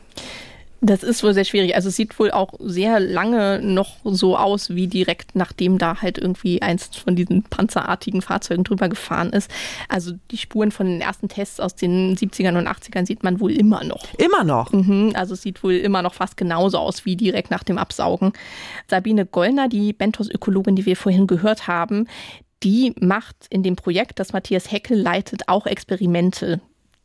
Das 0.82 1.04
ist 1.04 1.24
wohl 1.24 1.34
sehr 1.34 1.44
schwierig. 1.44 1.76
Also 1.76 1.90
es 1.90 1.96
sieht 1.96 2.18
wohl 2.20 2.32
auch 2.32 2.54
sehr 2.60 3.00
lange 3.00 3.60
noch 3.62 3.98
so 4.04 4.38
aus, 4.38 4.70
wie 4.70 4.88
direkt 4.88 5.36
nachdem 5.36 5.78
da 5.78 6.02
halt 6.02 6.18
irgendwie 6.18 6.62
eins 6.62 6.90
von 6.96 7.16
diesen 7.16 7.44
panzerartigen 7.44 8.22
Fahrzeugen 8.22 8.64
drüber 8.64 8.88
gefahren 8.88 9.32
ist. 9.32 9.52
Also 9.90 10.14
die 10.32 10.38
Spuren 10.38 10.72
von 10.72 10.88
den 10.88 11.02
ersten 11.02 11.28
Tests 11.28 11.60
aus 11.60 11.76
den 11.76 12.16
70ern 12.16 12.58
und 12.58 12.68
80ern 12.68 13.06
sieht 13.06 13.24
man 13.24 13.40
wohl 13.40 13.52
immer 13.52 13.84
noch. 13.84 14.14
Immer 14.18 14.44
noch? 14.44 14.72
Mhm, 14.72 15.12
also 15.16 15.34
es 15.34 15.42
sieht 15.42 15.64
wohl 15.64 15.74
immer 15.74 16.02
noch 16.02 16.14
fast 16.14 16.38
genauso 16.38 16.78
aus 16.78 17.06
wie 17.06 17.18
direkt 17.18 17.52
nach 17.52 17.64
dem 17.64 17.78
Absaugen. 17.78 18.32
Sabine 18.88 19.26
Gollner, 19.26 19.68
die 19.68 19.92
Bentos-Ökologin, 19.92 20.76
die 20.76 20.86
wir 20.86 20.96
vorhin 20.96 21.28
gehört 21.28 21.68
haben, 21.68 22.08
die 22.64 22.94
macht 23.00 23.36
in 23.50 23.64
dem 23.64 23.76
Projekt, 23.76 24.20
das 24.20 24.34
Matthias 24.34 24.72
Heckel 24.72 25.00
leitet, 25.00 25.48
auch 25.48 25.66
Experimente 25.66 26.62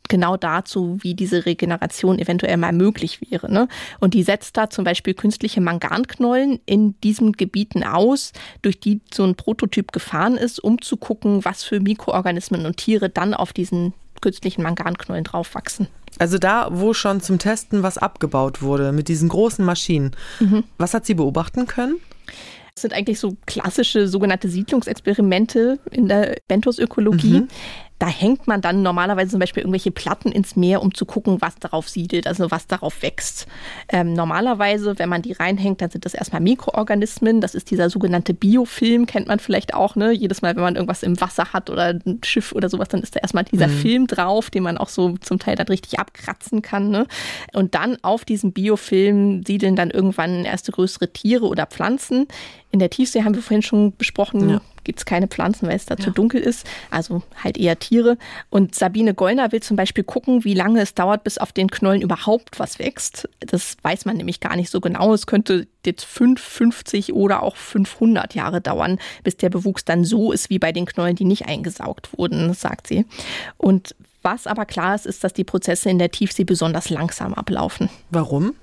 genau 0.09 0.37
dazu, 0.37 0.97
wie 1.01 1.13
diese 1.13 1.45
Regeneration 1.45 2.19
eventuell 2.19 2.57
mal 2.57 2.73
möglich 2.73 3.19
wäre. 3.29 3.51
Ne? 3.51 3.67
Und 3.99 4.13
die 4.13 4.23
setzt 4.23 4.57
da 4.57 4.69
zum 4.69 4.83
Beispiel 4.83 5.13
künstliche 5.13 5.61
Manganknollen 5.61 6.59
in 6.65 6.99
diesen 7.01 7.33
Gebieten 7.33 7.83
aus, 7.83 8.31
durch 8.61 8.79
die 8.79 9.01
so 9.13 9.23
ein 9.23 9.35
Prototyp 9.35 9.91
gefahren 9.91 10.37
ist, 10.37 10.63
um 10.63 10.81
zu 10.81 10.97
gucken, 10.97 11.43
was 11.45 11.63
für 11.63 11.79
Mikroorganismen 11.79 12.65
und 12.65 12.77
Tiere 12.77 13.09
dann 13.09 13.33
auf 13.33 13.53
diesen 13.53 13.93
künstlichen 14.21 14.63
Manganknollen 14.63 15.23
draufwachsen. 15.23 15.87
Also 16.17 16.37
da, 16.37 16.69
wo 16.71 16.93
schon 16.93 17.21
zum 17.21 17.39
Testen 17.39 17.83
was 17.83 17.97
abgebaut 17.97 18.61
wurde, 18.61 18.91
mit 18.91 19.07
diesen 19.07 19.29
großen 19.29 19.65
Maschinen. 19.65 20.15
Mhm. 20.39 20.63
Was 20.77 20.93
hat 20.93 21.05
sie 21.05 21.13
beobachten 21.13 21.67
können? 21.67 21.97
Das 22.73 22.81
sind 22.81 22.93
eigentlich 22.93 23.19
so 23.19 23.37
klassische 23.45 24.07
sogenannte 24.07 24.49
Siedlungsexperimente 24.49 25.79
in 25.91 26.07
der 26.07 26.37
Benthos-Ökologie. 26.47 27.41
Mhm 27.41 27.47
da 27.99 28.07
hängt 28.07 28.45
man 28.45 28.61
dann 28.61 28.81
normalerweise 28.81 29.31
zum 29.31 29.39
Beispiel 29.39 29.61
irgendwelche 29.61 29.91
Platten 29.91 30.31
ins 30.31 30.57
Meer, 30.57 30.81
um 30.81 30.93
zu 30.93 31.05
gucken, 31.05 31.41
was 31.41 31.55
darauf 31.55 31.87
siedelt, 31.87 32.27
also 32.27 32.51
was 32.51 32.67
darauf 32.67 33.01
wächst. 33.01 33.47
Ähm, 33.87 34.13
normalerweise, 34.13 34.99
wenn 34.99 35.07
man 35.07 35.21
die 35.21 35.31
reinhängt, 35.31 35.81
dann 35.81 35.89
sind 35.89 36.05
das 36.05 36.13
erstmal 36.13 36.41
Mikroorganismen. 36.41 37.39
Das 37.39 37.55
ist 37.55 37.71
dieser 37.71 37.89
sogenannte 37.89 38.33
Biofilm, 38.33 39.05
kennt 39.05 39.27
man 39.27 39.39
vielleicht 39.39 39.73
auch. 39.73 39.95
Ne? 39.95 40.11
Jedes 40.11 40.41
Mal, 40.41 40.55
wenn 40.55 40.63
man 40.63 40.75
irgendwas 40.75 41.03
im 41.03 41.19
Wasser 41.21 41.53
hat 41.53 41.69
oder 41.69 41.93
ein 42.05 42.19
Schiff 42.25 42.51
oder 42.51 42.67
sowas, 42.67 42.89
dann 42.89 43.01
ist 43.01 43.15
da 43.15 43.21
erstmal 43.21 43.45
dieser 43.45 43.67
mhm. 43.67 43.77
Film 43.77 44.07
drauf, 44.07 44.49
den 44.49 44.63
man 44.63 44.77
auch 44.77 44.89
so 44.89 45.17
zum 45.19 45.39
Teil 45.39 45.55
dann 45.55 45.67
richtig 45.67 45.97
abkratzen 45.97 46.61
kann. 46.61 46.89
Ne? 46.89 47.07
Und 47.53 47.75
dann 47.75 47.97
auf 48.01 48.25
diesem 48.25 48.51
Biofilm 48.51 49.43
siedeln 49.45 49.77
dann 49.77 49.89
irgendwann 49.89 50.43
erste 50.43 50.73
größere 50.73 51.13
Tiere 51.13 51.45
oder 51.45 51.65
Pflanzen. 51.65 52.27
In 52.71 52.79
der 52.79 52.89
Tiefsee 52.89 53.23
haben 53.23 53.35
wir 53.35 53.41
vorhin 53.41 53.61
schon 53.61 53.95
besprochen, 53.95 54.49
ja 54.49 54.61
gibt 54.85 54.99
es 54.99 55.05
keine 55.05 55.27
Pflanzen, 55.27 55.67
weil 55.67 55.75
es 55.75 55.85
da 55.85 55.95
ja. 55.95 56.03
zu 56.03 56.11
dunkel 56.11 56.39
ist. 56.39 56.65
Also 56.89 57.21
halt 57.43 57.57
eher 57.57 57.77
Tiere. 57.77 58.17
Und 58.49 58.73
Sabine 58.73 59.13
Gollner 59.13 59.51
will 59.51 59.61
zum 59.61 59.75
Beispiel 59.75 60.05
gucken, 60.05 60.45
wie 60.45 60.53
lange 60.53 60.81
es 60.81 60.93
dauert, 60.93 61.25
bis 61.25 61.37
auf 61.37 61.51
den 61.51 61.69
Knollen 61.69 62.01
überhaupt 62.01 62.59
was 62.59 62.79
wächst. 62.79 63.27
Das 63.41 63.75
weiß 63.81 64.05
man 64.05 64.15
nämlich 64.15 64.39
gar 64.39 64.55
nicht 64.55 64.69
so 64.69 64.79
genau. 64.79 65.13
Es 65.13 65.27
könnte 65.27 65.67
jetzt 65.85 66.05
5, 66.05 66.41
50 66.41 67.13
oder 67.13 67.43
auch 67.43 67.57
500 67.57 68.33
Jahre 68.33 68.61
dauern, 68.61 68.99
bis 69.23 69.37
der 69.37 69.49
Bewuchs 69.49 69.83
dann 69.83 70.05
so 70.05 70.31
ist 70.31 70.49
wie 70.49 70.59
bei 70.59 70.71
den 70.71 70.85
Knollen, 70.85 71.15
die 71.15 71.25
nicht 71.25 71.47
eingesaugt 71.47 72.17
wurden, 72.17 72.53
sagt 72.53 72.87
sie. 72.87 73.05
Und 73.57 73.95
was 74.21 74.47
aber 74.47 74.65
klar 74.65 74.95
ist, 74.95 75.05
ist, 75.05 75.23
dass 75.23 75.33
die 75.33 75.43
Prozesse 75.43 75.89
in 75.89 75.99
der 75.99 76.09
Tiefsee 76.09 76.45
besonders 76.45 76.89
langsam 76.89 77.33
ablaufen. 77.33 77.89
Warum? 78.09 78.55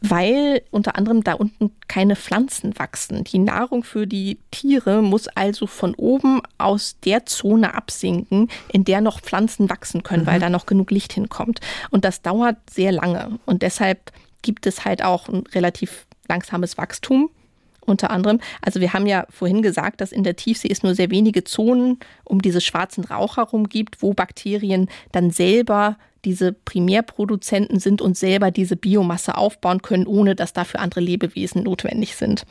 Weil 0.00 0.62
unter 0.70 0.96
anderem 0.96 1.22
da 1.22 1.34
unten 1.34 1.72
keine 1.88 2.16
Pflanzen 2.16 2.78
wachsen. 2.78 3.24
Die 3.24 3.38
Nahrung 3.38 3.84
für 3.84 4.06
die 4.06 4.38
Tiere 4.50 5.02
muss 5.02 5.28
also 5.28 5.66
von 5.66 5.94
oben 5.94 6.40
aus 6.58 6.96
der 7.04 7.26
Zone 7.26 7.74
absinken, 7.74 8.48
in 8.72 8.84
der 8.84 9.00
noch 9.00 9.20
Pflanzen 9.20 9.68
wachsen 9.68 10.02
können, 10.02 10.22
mhm. 10.22 10.26
weil 10.26 10.40
da 10.40 10.48
noch 10.48 10.66
genug 10.66 10.90
Licht 10.90 11.12
hinkommt. 11.12 11.60
Und 11.90 12.04
das 12.04 12.22
dauert 12.22 12.56
sehr 12.70 12.92
lange. 12.92 13.38
Und 13.44 13.62
deshalb 13.62 14.12
gibt 14.42 14.66
es 14.66 14.84
halt 14.84 15.02
auch 15.04 15.28
ein 15.28 15.44
relativ 15.52 16.06
langsames 16.28 16.78
Wachstum 16.78 17.30
unter 17.84 18.10
anderem. 18.10 18.40
Also 18.62 18.80
wir 18.80 18.92
haben 18.92 19.06
ja 19.06 19.26
vorhin 19.28 19.62
gesagt, 19.62 20.00
dass 20.00 20.12
in 20.12 20.24
der 20.24 20.36
Tiefsee 20.36 20.68
es 20.70 20.82
nur 20.82 20.94
sehr 20.94 21.10
wenige 21.10 21.44
Zonen 21.44 21.98
um 22.24 22.40
diese 22.40 22.60
schwarzen 22.60 23.04
Rauch 23.04 23.36
herum 23.36 23.68
gibt, 23.68 24.02
wo 24.02 24.14
Bakterien 24.14 24.88
dann 25.12 25.30
selber 25.30 25.96
diese 26.24 26.52
Primärproduzenten 26.52 27.80
sind 27.80 28.02
und 28.02 28.16
selber 28.16 28.50
diese 28.50 28.76
Biomasse 28.76 29.36
aufbauen 29.36 29.82
können, 29.82 30.06
ohne 30.06 30.34
dass 30.34 30.52
dafür 30.52 30.80
andere 30.80 31.00
Lebewesen 31.00 31.62
notwendig 31.62 32.16
sind. 32.16 32.44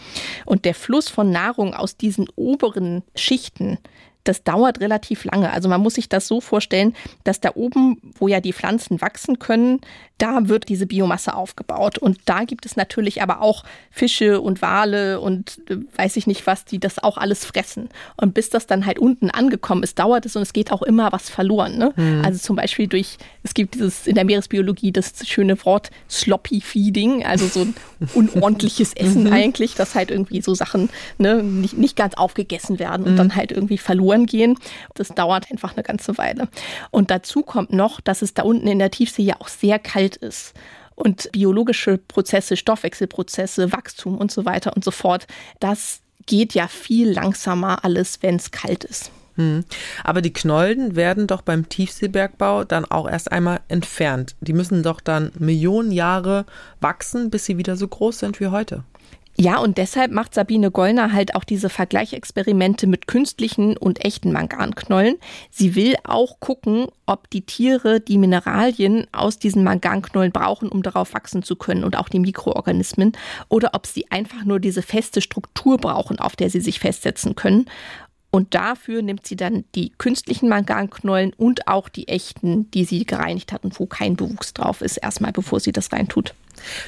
Und 0.45 0.65
der 0.65 0.75
Fluss 0.75 1.09
von 1.09 1.31
Nahrung 1.31 1.73
aus 1.73 1.97
diesen 1.97 2.27
oberen 2.35 3.03
Schichten, 3.15 3.77
das 4.23 4.43
dauert 4.43 4.79
relativ 4.79 5.23
lange. 5.23 5.51
Also 5.51 5.69
man 5.69 5.81
muss 5.81 5.95
sich 5.95 6.09
das 6.09 6.27
so 6.27 6.41
vorstellen, 6.41 6.95
dass 7.23 7.39
da 7.39 7.51
oben, 7.55 7.97
wo 8.17 8.27
ja 8.27 8.41
die 8.41 8.53
Pflanzen 8.53 9.01
wachsen 9.01 9.39
können, 9.39 9.81
da 10.17 10.49
wird 10.49 10.67
diese 10.67 10.85
Biomasse 10.85 11.33
aufgebaut. 11.33 11.97
Und 11.97 12.19
da 12.25 12.43
gibt 12.43 12.65
es 12.65 12.75
natürlich 12.75 13.21
aber 13.21 13.41
auch 13.41 13.63
Fische 13.89 14.41
und 14.41 14.61
Wale 14.61 15.21
und 15.21 15.61
äh, 15.69 15.77
weiß 15.95 16.17
ich 16.17 16.27
nicht 16.27 16.45
was, 16.45 16.65
die 16.65 16.79
das 16.79 17.01
auch 17.01 17.17
alles 17.17 17.45
fressen. 17.45 17.87
Und 18.17 18.33
bis 18.33 18.49
das 18.49 18.67
dann 18.67 18.85
halt 18.85 18.99
unten 18.99 19.31
angekommen 19.31 19.81
ist, 19.81 19.97
dauert 19.97 20.25
es 20.25 20.35
und 20.35 20.41
es 20.41 20.51
geht 20.51 20.73
auch 20.73 20.81
immer 20.81 21.13
was 21.13 21.29
verloren. 21.29 21.77
Ne? 21.77 21.93
Mhm. 21.95 22.21
Also 22.25 22.39
zum 22.39 22.57
Beispiel 22.57 22.87
durch, 22.87 23.17
es 23.43 23.53
gibt 23.53 23.75
dieses 23.75 24.05
in 24.05 24.15
der 24.15 24.25
Meeresbiologie 24.25 24.91
das 24.91 25.13
schöne 25.25 25.63
Wort 25.65 25.89
Sloppy 26.09 26.59
Feeding, 26.59 27.25
also 27.25 27.47
so 27.47 27.61
ein 27.61 27.73
unordentliches 28.13 28.93
Essen 28.93 29.23
mhm. 29.23 29.33
eigentlich, 29.33 29.75
dass 29.75 29.95
halt 29.95 30.11
irgendwie 30.11 30.41
so 30.41 30.53
Sachen 30.53 30.89
ne, 31.17 31.41
nicht, 31.41 31.77
nicht 31.77 31.95
ganz 31.95 32.15
aufgegessen 32.15 32.77
werden 32.77 33.05
und 33.05 33.13
mhm. 33.13 33.17
dann 33.17 33.35
halt 33.35 33.53
irgendwie 33.53 33.77
verloren 33.77 34.08
verloren 34.09 34.25
gehen. 34.25 34.57
Das 34.95 35.09
dauert 35.09 35.51
einfach 35.51 35.73
eine 35.75 35.83
ganze 35.83 36.17
Weile. 36.17 36.47
Und 36.91 37.11
dazu 37.11 37.41
kommt 37.41 37.71
noch, 37.73 38.01
dass 38.01 38.21
es 38.21 38.33
da 38.33 38.43
unten 38.43 38.67
in 38.67 38.79
der 38.79 38.91
Tiefsee 38.91 39.23
ja 39.23 39.35
auch 39.39 39.47
sehr 39.47 39.79
kalt 39.79 40.15
ist 40.15 40.53
und 40.95 41.31
biologische 41.31 41.97
Prozesse, 41.97 42.57
Stoffwechselprozesse, 42.57 43.71
Wachstum 43.71 44.17
und 44.17 44.31
so 44.31 44.45
weiter 44.45 44.75
und 44.75 44.83
so 44.83 44.91
fort, 44.91 45.27
das 45.59 46.01
geht 46.25 46.53
ja 46.53 46.67
viel 46.67 47.11
langsamer 47.11 47.85
alles, 47.85 48.21
wenn 48.21 48.35
es 48.35 48.51
kalt 48.51 48.83
ist. 48.83 49.11
Hm. 49.35 49.63
Aber 50.03 50.21
die 50.21 50.33
Knollen 50.33 50.97
werden 50.97 51.25
doch 51.25 51.41
beim 51.41 51.69
Tiefseebergbau 51.69 52.65
dann 52.65 52.83
auch 52.83 53.09
erst 53.09 53.31
einmal 53.31 53.61
entfernt. 53.69 54.35
Die 54.41 54.51
müssen 54.51 54.83
doch 54.83 54.99
dann 54.99 55.31
Millionen 55.39 55.93
Jahre 55.93 56.45
wachsen, 56.81 57.29
bis 57.29 57.45
sie 57.45 57.57
wieder 57.57 57.77
so 57.77 57.87
groß 57.87 58.19
sind 58.19 58.41
wie 58.41 58.47
heute. 58.47 58.83
Ja, 59.41 59.59
und 59.59 59.77
deshalb 59.77 60.11
macht 60.11 60.33
Sabine 60.33 60.69
Gollner 60.69 61.13
halt 61.13 61.33
auch 61.33 61.45
diese 61.45 61.69
Vergleichexperimente 61.69 62.87
mit 62.87 63.07
künstlichen 63.07 63.77
und 63.77 64.03
echten 64.03 64.33
Manganknollen. 64.33 65.15
Sie 65.49 65.75
will 65.75 65.95
auch 66.03 66.41
gucken, 66.41 66.87
ob 67.05 67.29
die 67.29 67.45
Tiere 67.45 68.01
die 68.01 68.17
Mineralien 68.17 69.07
aus 69.13 69.39
diesen 69.39 69.63
Manganknollen 69.63 70.33
brauchen, 70.33 70.67
um 70.67 70.83
darauf 70.83 71.13
wachsen 71.13 71.41
zu 71.41 71.55
können 71.55 71.85
und 71.85 71.97
auch 71.97 72.09
die 72.09 72.19
Mikroorganismen, 72.19 73.13
oder 73.47 73.69
ob 73.75 73.87
sie 73.87 74.11
einfach 74.11 74.43
nur 74.43 74.59
diese 74.59 74.81
feste 74.81 75.21
Struktur 75.21 75.77
brauchen, 75.77 76.19
auf 76.19 76.35
der 76.35 76.49
sie 76.49 76.59
sich 76.59 76.81
festsetzen 76.81 77.35
können. 77.35 77.69
Und 78.31 78.53
dafür 78.53 79.01
nimmt 79.01 79.25
sie 79.25 79.35
dann 79.35 79.63
die 79.73 79.91
künstlichen 79.97 80.49
Manganknollen 80.49 81.33
und 81.33 81.67
auch 81.67 81.89
die 81.89 82.07
echten, 82.07 82.69
die 82.71 82.85
sie 82.85 83.05
gereinigt 83.05 83.51
hat 83.51 83.63
und 83.63 83.79
wo 83.79 83.87
kein 83.87 84.15
Bewuchs 84.15 84.53
drauf 84.53 84.81
ist, 84.81 84.97
erstmal 84.97 85.31
bevor 85.31 85.59
sie 85.59 85.71
das 85.71 85.91
reintut. 85.91 86.35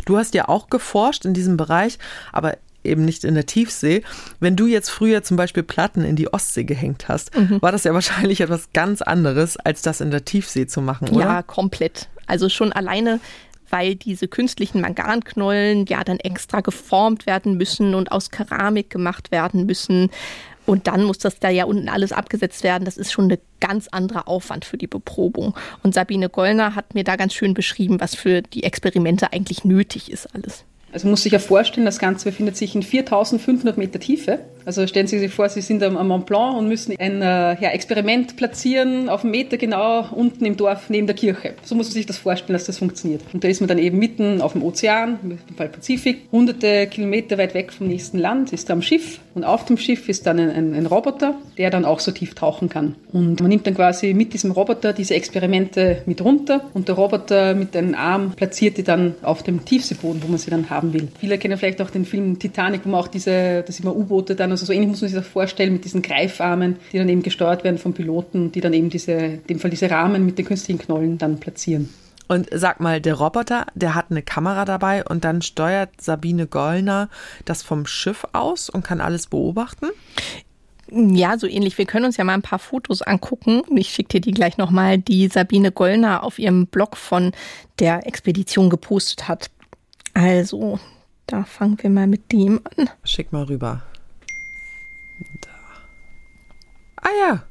Du 0.06 0.18
hast 0.18 0.36
ja 0.36 0.50
auch 0.50 0.70
geforscht 0.70 1.26
in 1.26 1.34
diesem 1.34 1.58
Bereich, 1.58 1.98
aber 2.32 2.58
eben 2.84 3.06
nicht 3.06 3.24
in 3.24 3.36
der 3.36 3.46
Tiefsee. 3.46 4.04
Wenn 4.40 4.56
du 4.56 4.68
jetzt 4.68 4.90
früher 4.90 5.24
zum 5.24 5.38
Beispiel 5.38 5.64
Platten 5.64 6.04
in 6.04 6.16
die 6.16 6.32
Ostsee 6.32 6.64
gehängt 6.64 7.08
hast, 7.08 7.36
mhm. 7.38 7.62
war 7.62 7.72
das 7.72 7.84
ja 7.84 7.94
wahrscheinlich 7.94 8.42
etwas 8.42 8.70
ganz 8.74 9.02
anderes, 9.02 9.58
als 9.58 9.82
das 9.82 10.02
in 10.02 10.12
der 10.12 10.26
Tiefsee 10.26 10.68
zu 10.68 10.82
machen, 10.82 11.10
oder? 11.10 11.26
Ja, 11.26 11.42
komplett. 11.42 12.08
Also 12.28 12.50
schon 12.50 12.72
alleine 12.72 13.20
weil 13.72 13.96
diese 13.96 14.28
künstlichen 14.28 14.82
Manganknollen 14.82 15.86
ja 15.86 16.04
dann 16.04 16.20
extra 16.20 16.60
geformt 16.60 17.26
werden 17.26 17.58
müssen 17.58 17.96
und 17.96 18.12
aus 18.12 18.30
Keramik 18.30 18.90
gemacht 18.90 19.32
werden 19.32 19.66
müssen. 19.66 20.10
Und 20.66 20.88
dann 20.88 21.04
muss 21.04 21.18
das 21.18 21.40
da 21.40 21.50
ja 21.50 21.66
unten 21.66 21.90
alles 21.90 22.12
abgesetzt 22.12 22.64
werden. 22.64 22.86
Das 22.86 22.98
ist 22.98 23.12
schon 23.12 23.32
ein 23.32 23.38
ganz 23.60 23.88
anderer 23.88 24.28
Aufwand 24.28 24.66
für 24.66 24.78
die 24.78 24.88
Beprobung. 24.88 25.56
Und 25.84 25.94
Sabine 25.94 26.30
Gollner 26.30 26.76
hat 26.76 26.94
mir 26.94 27.04
da 27.04 27.16
ganz 27.16 27.34
schön 27.34 27.54
beschrieben, 27.54 28.00
was 28.00 28.16
für 28.16 28.42
die 28.42 28.64
Experimente 28.64 29.34
eigentlich 29.34 29.66
nötig 29.66 30.12
ist 30.12 30.34
alles. 30.36 30.64
Also 30.94 31.08
muss 31.08 31.24
sich 31.24 31.32
ja 31.32 31.40
vorstellen, 31.40 31.86
das 31.86 32.00
Ganze 32.00 32.26
befindet 32.26 32.58
sich 32.58 32.76
in 32.76 32.84
4500 32.84 33.78
Meter 33.78 34.00
Tiefe. 34.00 34.40
Also 34.66 34.86
stellen 34.88 35.08
Sie 35.08 35.20
sich 35.20 35.34
vor, 35.34 35.50
Sie 35.50 35.62
sind 35.62 35.84
am 35.84 36.08
Mont 36.08 36.26
Blanc 36.26 36.58
und 36.58 36.68
müssen 36.68 36.96
ein 37.00 37.22
äh, 37.22 37.62
ja, 37.62 37.70
Experiment 37.70 38.36
platzieren 38.36 39.10
auf 39.10 39.24
einen 39.24 39.32
Meter 39.32 39.58
genau 39.58 40.08
unten 40.12 40.46
im 40.46 40.58
Dorf 40.58 40.90
neben 40.90 41.08
der 41.08 41.16
Kirche. 41.16 41.54
So 41.64 41.76
muss 41.76 41.88
man 41.88 41.94
sich 41.94 42.06
das 42.06 42.18
vorstellen, 42.18 42.54
dass 42.54 42.66
das 42.66 42.78
funktioniert. 42.78 43.22
Und 43.34 43.44
da 43.44 43.48
ist 43.48 43.62
man 43.62 43.68
dann 43.68 43.78
eben 43.78 43.98
mitten 43.98 44.42
auf 44.42 44.54
dem 44.54 44.64
Ozean, 44.64 45.20
im 45.24 45.56
Fall 45.56 45.70
Pazifik, 45.70 46.28
hunderte 46.32 46.88
Kilometer 46.88 47.38
weit 47.38 47.54
weg 47.54 47.72
vom 47.72 47.88
nächsten 47.88 48.18
Land, 48.20 48.54
ist 48.54 48.70
da 48.70 48.74
am 48.74 48.82
Schiff. 48.82 49.20
Und 49.34 49.44
auf 49.44 49.66
dem 49.66 49.78
Schiff 49.78 50.10
ist 50.10 50.26
dann 50.28 50.40
ein, 50.40 50.50
ein, 50.50 50.74
ein 50.74 50.86
Roboter, 50.86 51.36
der 51.58 51.70
dann 51.70 51.86
auch 51.86 52.00
so 52.00 52.12
tief 52.12 52.36
tauchen 52.36 52.70
kann. 52.70 52.96
Und 53.14 53.40
man 53.40 53.50
nimmt 53.50 53.66
dann 53.66 53.76
quasi 53.76 54.14
mit 54.14 54.34
diesem 54.34 54.52
Roboter 54.52 54.94
diese 54.94 55.16
Experimente 55.16 56.04
mit 56.06 56.22
runter 56.24 56.70
und 56.74 56.88
der 56.88 56.96
Roboter 56.96 57.56
mit 57.56 57.76
einem 57.76 57.96
Arm 57.96 58.32
platziert 58.32 58.78
die 58.78 58.84
dann 58.84 59.16
auf 59.22 59.44
dem 59.44 59.64
Tiefseeboden, 59.66 60.22
wo 60.24 60.28
man 60.28 60.38
sie 60.38 60.52
dann 60.52 60.70
haben 60.70 60.94
will. 60.94 61.08
Viele 61.20 61.38
kennen 61.38 61.58
vielleicht 61.58 61.82
auch 61.82 61.90
den 61.90 62.06
Film 62.06 62.40
Titanic, 62.40 62.82
wo 62.86 62.90
man 62.90 63.00
auch 63.00 63.08
diese, 63.08 63.64
da 63.66 63.72
sieht 63.72 63.86
man 63.86 63.96
U-Boote 63.96 64.36
dann 64.36 64.51
also 64.52 64.66
so 64.66 64.74
ähnlich 64.74 64.90
muss 64.90 65.02
man 65.02 65.10
sich 65.10 65.18
das 65.18 65.28
vorstellen 65.28 65.74
mit 65.74 65.86
diesen 65.86 66.02
Greifarmen, 66.02 66.78
die 66.92 66.98
dann 66.98 67.10
eben 67.10 67.24
gesteuert 67.24 67.64
werden 67.64 67.78
vom 67.78 67.94
Piloten, 67.94 68.52
die 68.52 68.62
dann 68.62 68.74
eben 68.74 68.90
diese, 68.90 69.14
in 69.14 69.48
dem 69.48 69.60
Fall 69.60 69.72
diese 69.72 69.90
Rahmen 69.90 70.26
mit 70.26 70.38
den 70.38 70.46
künstlichen 70.46 70.80
Knollen 70.80 71.18
dann 71.18 71.40
platzieren. 71.40 71.90
Und 72.28 72.48
sag 72.54 72.80
mal, 72.80 73.02
der 73.02 73.16
Roboter, 73.16 73.66
der 73.76 73.94
hat 73.94 74.06
eine 74.10 74.22
Kamera 74.22 74.64
dabei 74.64 75.04
und 75.04 75.26
dann 75.26 75.42
steuert 75.42 76.00
Sabine 76.00 76.48
Gollner 76.48 77.10
das 77.44 77.62
vom 77.62 77.86
Schiff 77.86 78.26
aus 78.32 78.70
und 78.70 78.84
kann 78.84 79.02
alles 79.02 79.28
beobachten? 79.28 79.88
Ja, 80.90 81.38
so 81.38 81.48
ähnlich. 81.48 81.78
Wir 81.78 81.86
können 81.86 82.06
uns 82.06 82.18
ja 82.18 82.24
mal 82.24 82.34
ein 82.34 82.42
paar 82.42 82.60
Fotos 82.60 83.02
angucken. 83.02 83.64
Ich 83.76 83.90
schicke 83.90 84.10
dir 84.10 84.22
die 84.22 84.32
gleich 84.32 84.58
nochmal, 84.58 84.98
die 84.98 85.28
Sabine 85.28 85.72
Gollner 85.72 86.24
auf 86.24 86.40
ihrem 86.40 86.68
Blog 86.68 86.98
von 86.98 87.32
der 87.80 88.08
Expedition 88.08 88.70
gepostet 88.70 89.28
hat. 89.28 89.52
Also, 90.14 90.80
da 91.28 91.44
fangen 91.44 91.78
wir 91.82 91.90
mal 91.90 92.08
mit 92.08 92.32
dem 92.32 92.60
an. 92.78 92.90
Schick 93.04 93.32
mal 93.32 93.44
rüber. 93.44 93.84
Da. 95.40 95.50
Ah 97.02 97.10
ja. 97.20 97.44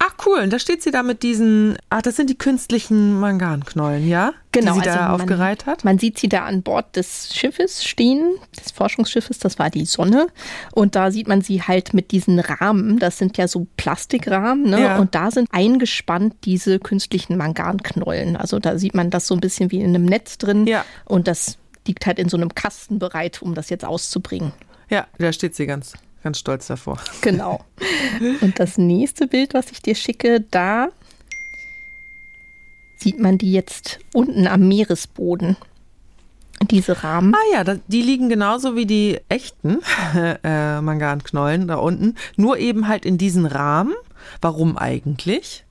Ach 0.00 0.14
cool, 0.24 0.38
und 0.38 0.52
da 0.52 0.60
steht 0.60 0.80
sie 0.80 0.92
da 0.92 1.02
mit 1.02 1.24
diesen, 1.24 1.76
ach, 1.90 2.02
das 2.02 2.14
sind 2.14 2.30
die 2.30 2.38
künstlichen 2.38 3.18
Manganknollen, 3.18 4.06
ja? 4.06 4.32
Genau, 4.52 4.74
die 4.74 4.82
sie 4.82 4.88
also 4.90 4.98
da 5.00 5.08
man, 5.08 5.20
aufgereiht 5.20 5.66
hat. 5.66 5.84
Man 5.84 5.98
sieht 5.98 6.20
sie 6.20 6.28
da 6.28 6.44
an 6.44 6.62
Bord 6.62 6.94
des 6.94 7.34
Schiffes 7.34 7.84
stehen, 7.84 8.36
des 8.56 8.70
Forschungsschiffes, 8.70 9.40
das 9.40 9.58
war 9.58 9.70
die 9.70 9.86
Sonne. 9.86 10.28
Und 10.70 10.94
da 10.94 11.10
sieht 11.10 11.26
man 11.26 11.40
sie 11.40 11.62
halt 11.62 11.94
mit 11.94 12.12
diesen 12.12 12.38
Rahmen, 12.38 13.00
das 13.00 13.18
sind 13.18 13.38
ja 13.38 13.48
so 13.48 13.66
Plastikrahmen, 13.76 14.70
ne? 14.70 14.82
Ja. 14.82 14.98
Und 14.98 15.16
da 15.16 15.32
sind 15.32 15.48
eingespannt 15.50 16.36
diese 16.44 16.78
künstlichen 16.78 17.36
Manganknollen. 17.36 18.36
Also 18.36 18.60
da 18.60 18.78
sieht 18.78 18.94
man 18.94 19.10
das 19.10 19.26
so 19.26 19.34
ein 19.34 19.40
bisschen 19.40 19.72
wie 19.72 19.80
in 19.80 19.88
einem 19.88 20.04
Netz 20.04 20.38
drin. 20.38 20.68
Ja. 20.68 20.84
Und 21.06 21.26
das 21.26 21.58
liegt 21.88 22.06
halt 22.06 22.20
in 22.20 22.28
so 22.28 22.36
einem 22.36 22.54
Kasten 22.54 23.00
bereit, 23.00 23.42
um 23.42 23.54
das 23.54 23.68
jetzt 23.68 23.84
auszubringen. 23.84 24.52
Ja, 24.90 25.08
da 25.18 25.32
steht 25.32 25.56
sie 25.56 25.66
ganz, 25.66 25.94
ganz 26.28 26.40
stolz 26.40 26.66
davor. 26.66 26.98
Genau. 27.22 27.64
Und 28.42 28.60
das 28.60 28.76
nächste 28.76 29.26
Bild, 29.26 29.54
was 29.54 29.70
ich 29.70 29.80
dir 29.80 29.94
schicke, 29.94 30.42
da 30.42 30.88
sieht 32.96 33.18
man 33.18 33.38
die 33.38 33.50
jetzt 33.50 33.98
unten 34.12 34.46
am 34.46 34.68
Meeresboden. 34.68 35.56
Diese 36.70 37.02
Rahmen. 37.02 37.34
Ah 37.34 37.54
ja, 37.54 37.76
die 37.86 38.02
liegen 38.02 38.28
genauso 38.28 38.76
wie 38.76 38.84
die 38.84 39.20
echten 39.30 39.78
äh, 40.44 40.82
Manganknollen 40.82 41.66
da 41.66 41.76
unten, 41.76 42.16
nur 42.36 42.58
eben 42.58 42.88
halt 42.88 43.06
in 43.06 43.16
diesen 43.16 43.46
Rahmen. 43.46 43.94
Warum 44.42 44.76
eigentlich? 44.76 45.64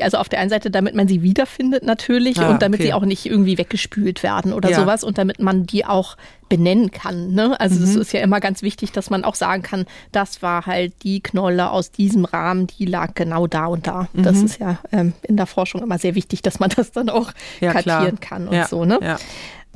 Also 0.00 0.18
auf 0.18 0.28
der 0.28 0.38
einen 0.40 0.50
Seite, 0.50 0.70
damit 0.70 0.94
man 0.94 1.08
sie 1.08 1.22
wiederfindet 1.22 1.82
natürlich 1.82 2.38
Ah, 2.38 2.50
und 2.50 2.62
damit 2.62 2.78
okay. 2.80 2.88
sie 2.88 2.92
auch 2.94 3.04
nicht 3.04 3.26
irgendwie 3.26 3.58
weggespült 3.58 4.22
werden 4.22 4.52
oder 4.52 4.70
Ja. 4.70 4.80
sowas 4.80 5.02
und 5.04 5.18
damit 5.18 5.40
man 5.40 5.66
die 5.66 5.84
auch 5.84 6.16
benennen 6.48 6.90
kann. 6.90 7.32
Ne? 7.32 7.58
Also 7.60 7.78
das 7.80 7.94
Mhm. 7.94 8.00
ist 8.00 8.12
ja 8.12 8.20
immer 8.20 8.40
ganz 8.40 8.62
wichtig, 8.62 8.92
dass 8.92 9.10
man 9.10 9.24
auch 9.24 9.34
sagen 9.34 9.62
kann, 9.62 9.86
das 10.12 10.40
war 10.42 10.66
halt 10.66 10.94
die 11.02 11.20
Knolle 11.20 11.70
aus 11.70 11.90
diesem 11.90 12.24
Rahmen, 12.24 12.66
die 12.68 12.84
lag 12.86 13.14
genau 13.14 13.46
da 13.46 13.66
und 13.66 13.86
da. 13.86 14.08
Das 14.14 14.36
Mhm. 14.36 14.44
ist 14.46 14.58
ja 14.60 14.78
ähm, 14.92 15.12
in 15.22 15.36
der 15.36 15.46
Forschung 15.46 15.82
immer 15.82 15.98
sehr 15.98 16.14
wichtig, 16.14 16.42
dass 16.42 16.58
man 16.60 16.70
das 16.76 16.92
dann 16.92 17.10
auch 17.10 17.32
Ja, 17.60 17.72
klar. 17.74 17.98
kartieren 18.00 18.20
kann 18.20 18.48
und 18.48 18.54
Ja, 18.54 18.66
so. 18.68 18.84
Ne? 18.84 18.98
ja. 19.02 19.18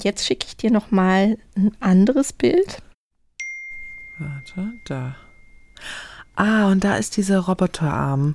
Jetzt 0.03 0.25
schicke 0.27 0.47
ich 0.49 0.57
dir 0.57 0.71
noch 0.71 0.91
mal 0.91 1.37
ein 1.57 1.73
anderes 1.81 2.33
Bild. 2.33 2.79
Warte, 4.19 4.73
da. 4.85 5.17
Ah, 6.37 6.69
und 6.69 6.83
da 6.85 6.97
ist 6.97 7.17
dieser 7.17 7.41
Roboterarm, 7.41 8.35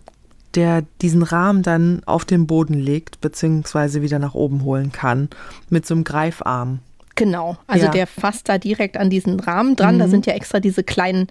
der 0.58 0.84
diesen 1.02 1.24
Rahmen 1.24 1.64
dann 1.64 2.02
auf 2.06 2.26
den 2.26 2.46
Boden 2.48 2.74
legt, 2.74 3.22
beziehungsweise 3.22 4.02
wieder 4.02 4.20
nach 4.20 4.34
oben 4.34 4.64
holen 4.64 4.92
kann, 4.92 5.30
mit 5.70 5.86
so 5.86 5.94
einem 5.94 6.04
Greifarm. 6.04 6.80
Genau, 7.16 7.58
also 7.68 7.86
Ja. 7.86 7.92
der 7.92 8.06
fasst 8.08 8.50
da 8.50 8.58
direkt 8.58 8.98
an 8.98 9.10
diesen 9.10 9.40
Rahmen 9.40 9.76
dran. 9.78 9.98
Da 9.98 10.06
Mhm. 10.08 10.12
sind 10.12 10.26
ja 10.26 10.34
extra 10.34 10.60
diese 10.60 10.84
kleinen 10.84 11.28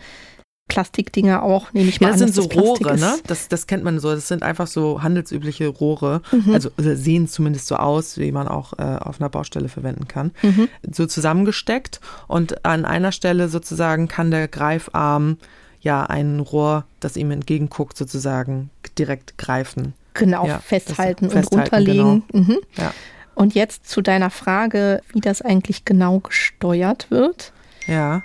Plastikdinger 0.68 1.44
auch, 1.44 1.72
nehme 1.74 1.88
ich 1.88 2.00
mal 2.00 2.08
Ja, 2.08 2.12
das 2.14 2.22
an. 2.22 2.32
sind 2.32 2.52
so 2.52 2.60
Rohre, 2.60 2.94
ist. 2.94 3.00
ne? 3.00 3.14
Das, 3.28 3.46
das 3.46 3.68
kennt 3.68 3.84
man 3.84 4.00
so. 4.00 4.12
Das 4.12 4.26
sind 4.26 4.42
einfach 4.42 4.66
so 4.66 5.00
handelsübliche 5.00 5.68
Rohre. 5.68 6.22
Mhm. 6.32 6.52
Also 6.54 6.70
sehen 6.76 7.28
zumindest 7.28 7.68
so 7.68 7.76
aus, 7.76 8.18
wie 8.18 8.32
man 8.32 8.48
auch 8.48 8.72
äh, 8.78 8.82
auf 8.82 9.20
einer 9.20 9.28
Baustelle 9.28 9.68
verwenden 9.68 10.08
kann. 10.08 10.32
Mhm. 10.42 10.68
So 10.90 11.06
zusammengesteckt 11.06 12.00
und 12.26 12.64
an 12.64 12.84
einer 12.84 13.12
Stelle 13.12 13.48
sozusagen 13.48 14.08
kann 14.08 14.32
der 14.32 14.48
Greifarm 14.48 15.36
ja 15.80 16.02
ein 16.04 16.40
Rohr, 16.40 16.84
das 16.98 17.16
ihm 17.16 17.30
entgegenguckt, 17.30 17.96
sozusagen 17.96 18.70
direkt 18.98 19.38
greifen. 19.38 19.94
Genau, 20.14 20.46
Ja, 20.46 20.58
festhalten 20.60 21.26
das- 21.26 21.34
und 21.34 21.40
festhalten, 21.40 21.60
runterlegen. 21.90 22.22
Mhm. 22.32 22.58
Ja. 22.76 22.92
Und 23.34 23.54
jetzt 23.54 23.88
zu 23.88 24.00
deiner 24.00 24.30
Frage, 24.30 25.02
wie 25.12 25.20
das 25.20 25.42
eigentlich 25.42 25.84
genau 25.84 26.20
gesteuert 26.20 27.10
wird. 27.10 27.52
Ja. 27.86 28.22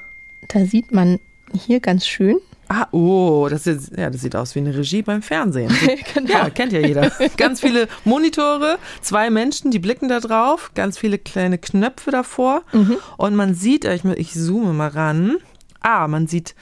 Da 0.47 0.65
sieht 0.65 0.93
man 0.93 1.19
hier 1.53 1.82
ganz 1.82 2.07
schön. 2.07 2.38
Ah, 2.69 2.88
oh, 2.91 3.47
das, 3.49 3.67
ist, 3.67 3.91
ja, 3.97 4.09
das 4.09 4.22
sieht 4.22 4.34
aus 4.38 4.55
wie 4.55 4.59
eine 4.59 4.74
Regie 4.74 5.01
beim 5.01 5.22
Fernsehen. 5.22 5.69
Genau. 6.13 6.32
Ja, 6.32 6.49
kennt 6.49 6.72
ja 6.72 6.80
jeder. 6.80 7.11
Ganz 7.38 7.59
viele 7.59 7.89
Monitore, 8.05 8.78
zwei 9.01 9.30
Menschen, 9.30 9.72
die 9.72 9.80
blicken 9.80 10.07
da 10.07 10.22
drauf, 10.22 10.72
ganz 10.74 10.97
viele 10.97 11.17
kleine 11.17 11.57
Knöpfe 11.57 12.11
davor. 12.11 12.63
Mhm. 12.72 12.95
Und 13.17 13.36
man 13.36 13.53
sieht, 13.55 13.84
ich, 13.84 14.05
ich 14.05 14.32
zoome 14.34 14.72
mal 14.72 14.88
ran. 14.89 15.38
Ah, 15.82 16.07
man 16.07 16.28
sieht, 16.28 16.55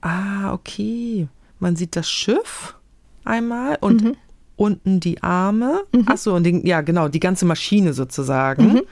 ah, 0.00 0.52
okay. 0.52 1.26
Man 1.58 1.74
sieht 1.74 1.96
das 1.96 2.08
Schiff 2.08 2.76
einmal 3.24 3.78
und 3.80 4.02
Mhm. 4.02 4.16
unten 4.56 5.00
die 5.00 5.22
Arme. 5.22 5.82
Ach 6.06 6.16
so, 6.16 6.34
und 6.34 6.44
den, 6.44 6.64
ja, 6.66 6.80
genau, 6.82 7.08
die 7.08 7.20
ganze 7.20 7.46
Maschine 7.46 7.92
sozusagen. 7.94 8.74
Mhm. 8.74 8.82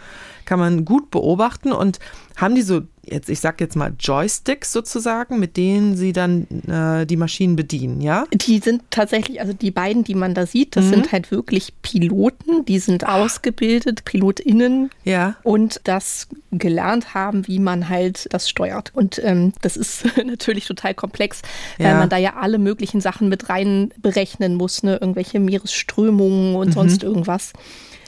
Kann 0.51 0.59
man 0.59 0.85
gut 0.85 1.13
beobachten 1.13 1.71
und 1.71 2.01
haben 2.35 2.57
die 2.57 2.63
so, 2.63 2.81
jetzt, 3.05 3.31
ich 3.31 3.39
sag 3.39 3.61
jetzt 3.61 3.77
mal 3.77 3.93
Joysticks 4.01 4.73
sozusagen, 4.73 5.39
mit 5.39 5.57
denen 5.57 5.97
sie 5.97 6.13
dann 6.13 6.49
äh, 6.67 7.07
die 7.07 7.17
Maschinen 7.17 7.55
bedienen, 7.55 8.01
ja? 8.01 8.25
Die 8.33 8.59
sind 8.59 8.83
tatsächlich, 8.91 9.41
also 9.41 9.53
die 9.53 9.71
beiden, 9.71 10.03
die 10.03 10.17
man 10.17 10.35
da 10.35 10.47
sieht, 10.47 10.75
das 10.75 10.87
Mhm. 10.87 10.91
sind 10.91 11.13
halt 11.13 11.31
wirklich 11.31 11.73
Piloten, 11.83 12.65
die 12.65 12.81
sind 12.81 13.07
ausgebildet, 13.07 14.05
PilotInnen 14.05 14.91
Ja. 15.05 15.37
und 15.45 15.81
das 15.85 16.27
gelernt 16.51 17.15
haben, 17.15 17.47
wie 17.47 17.61
man 17.61 17.89
halt 17.89 18.27
das 18.33 18.51
steuert. 18.51 18.91
Und 18.93 19.21
ähm, 19.23 19.53
das 19.63 19.77
ist 19.77 20.05
natürlich 20.27 20.67
total 20.67 20.95
komplex, 20.95 21.43
weil 21.79 21.93
Ja. 21.93 21.99
man 22.01 22.09
da 22.09 22.17
ja 22.17 22.35
alle 22.41 22.59
möglichen 22.59 23.01
Sachen 23.01 23.29
mit 23.29 23.49
rein 23.51 23.93
berechnen 24.03 24.57
muss, 24.57 24.83
ne? 24.83 24.99
irgendwelche 25.01 25.39
Meeresströmungen 25.39 26.57
und 26.57 26.71
Mhm. 26.71 26.73
sonst 26.73 27.05
irgendwas. 27.05 27.53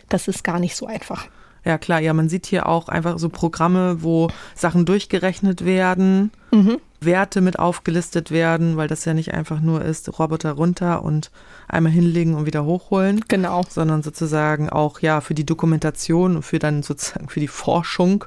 Das 0.09 0.27
ist 0.27 0.43
gar 0.43 0.59
nicht 0.59 0.75
so 0.75 0.87
einfach. 0.87 1.29
Ja, 1.65 1.79
klar, 1.79 2.01
ja, 2.01 2.13
man 2.13 2.29
sieht 2.29 2.47
hier 2.47 2.67
auch 2.69 2.89
einfach 2.89 3.19
so 3.19 3.29
Programme, 3.29 4.03
wo 4.03 4.29
Sachen 4.55 4.85
durchgerechnet 4.85 5.65
werden, 5.65 6.31
Mhm. 6.51 6.79
Werte 7.01 7.41
mit 7.41 7.59
aufgelistet 7.59 8.31
werden, 8.31 8.77
weil 8.77 8.87
das 8.87 9.05
ja 9.07 9.15
nicht 9.15 9.33
einfach 9.35 9.61
nur 9.61 9.83
ist, 9.83 10.19
Roboter 10.19 10.53
runter 10.53 11.03
und 11.03 11.31
einmal 11.67 11.91
hinlegen 11.93 12.35
und 12.35 12.47
wieder 12.47 12.65
hochholen. 12.65 13.25
Genau. 13.27 13.63
Sondern 13.69 14.03
sozusagen 14.03 14.69
auch, 14.69 15.01
ja, 15.01 15.21
für 15.21 15.35
die 15.35 15.47
Dokumentation 15.47 16.37
und 16.37 16.43
für 16.43 16.59
dann 16.59 16.83
sozusagen 16.83 17.29
für 17.29 17.41
die 17.41 17.49
Forschung, 17.49 18.25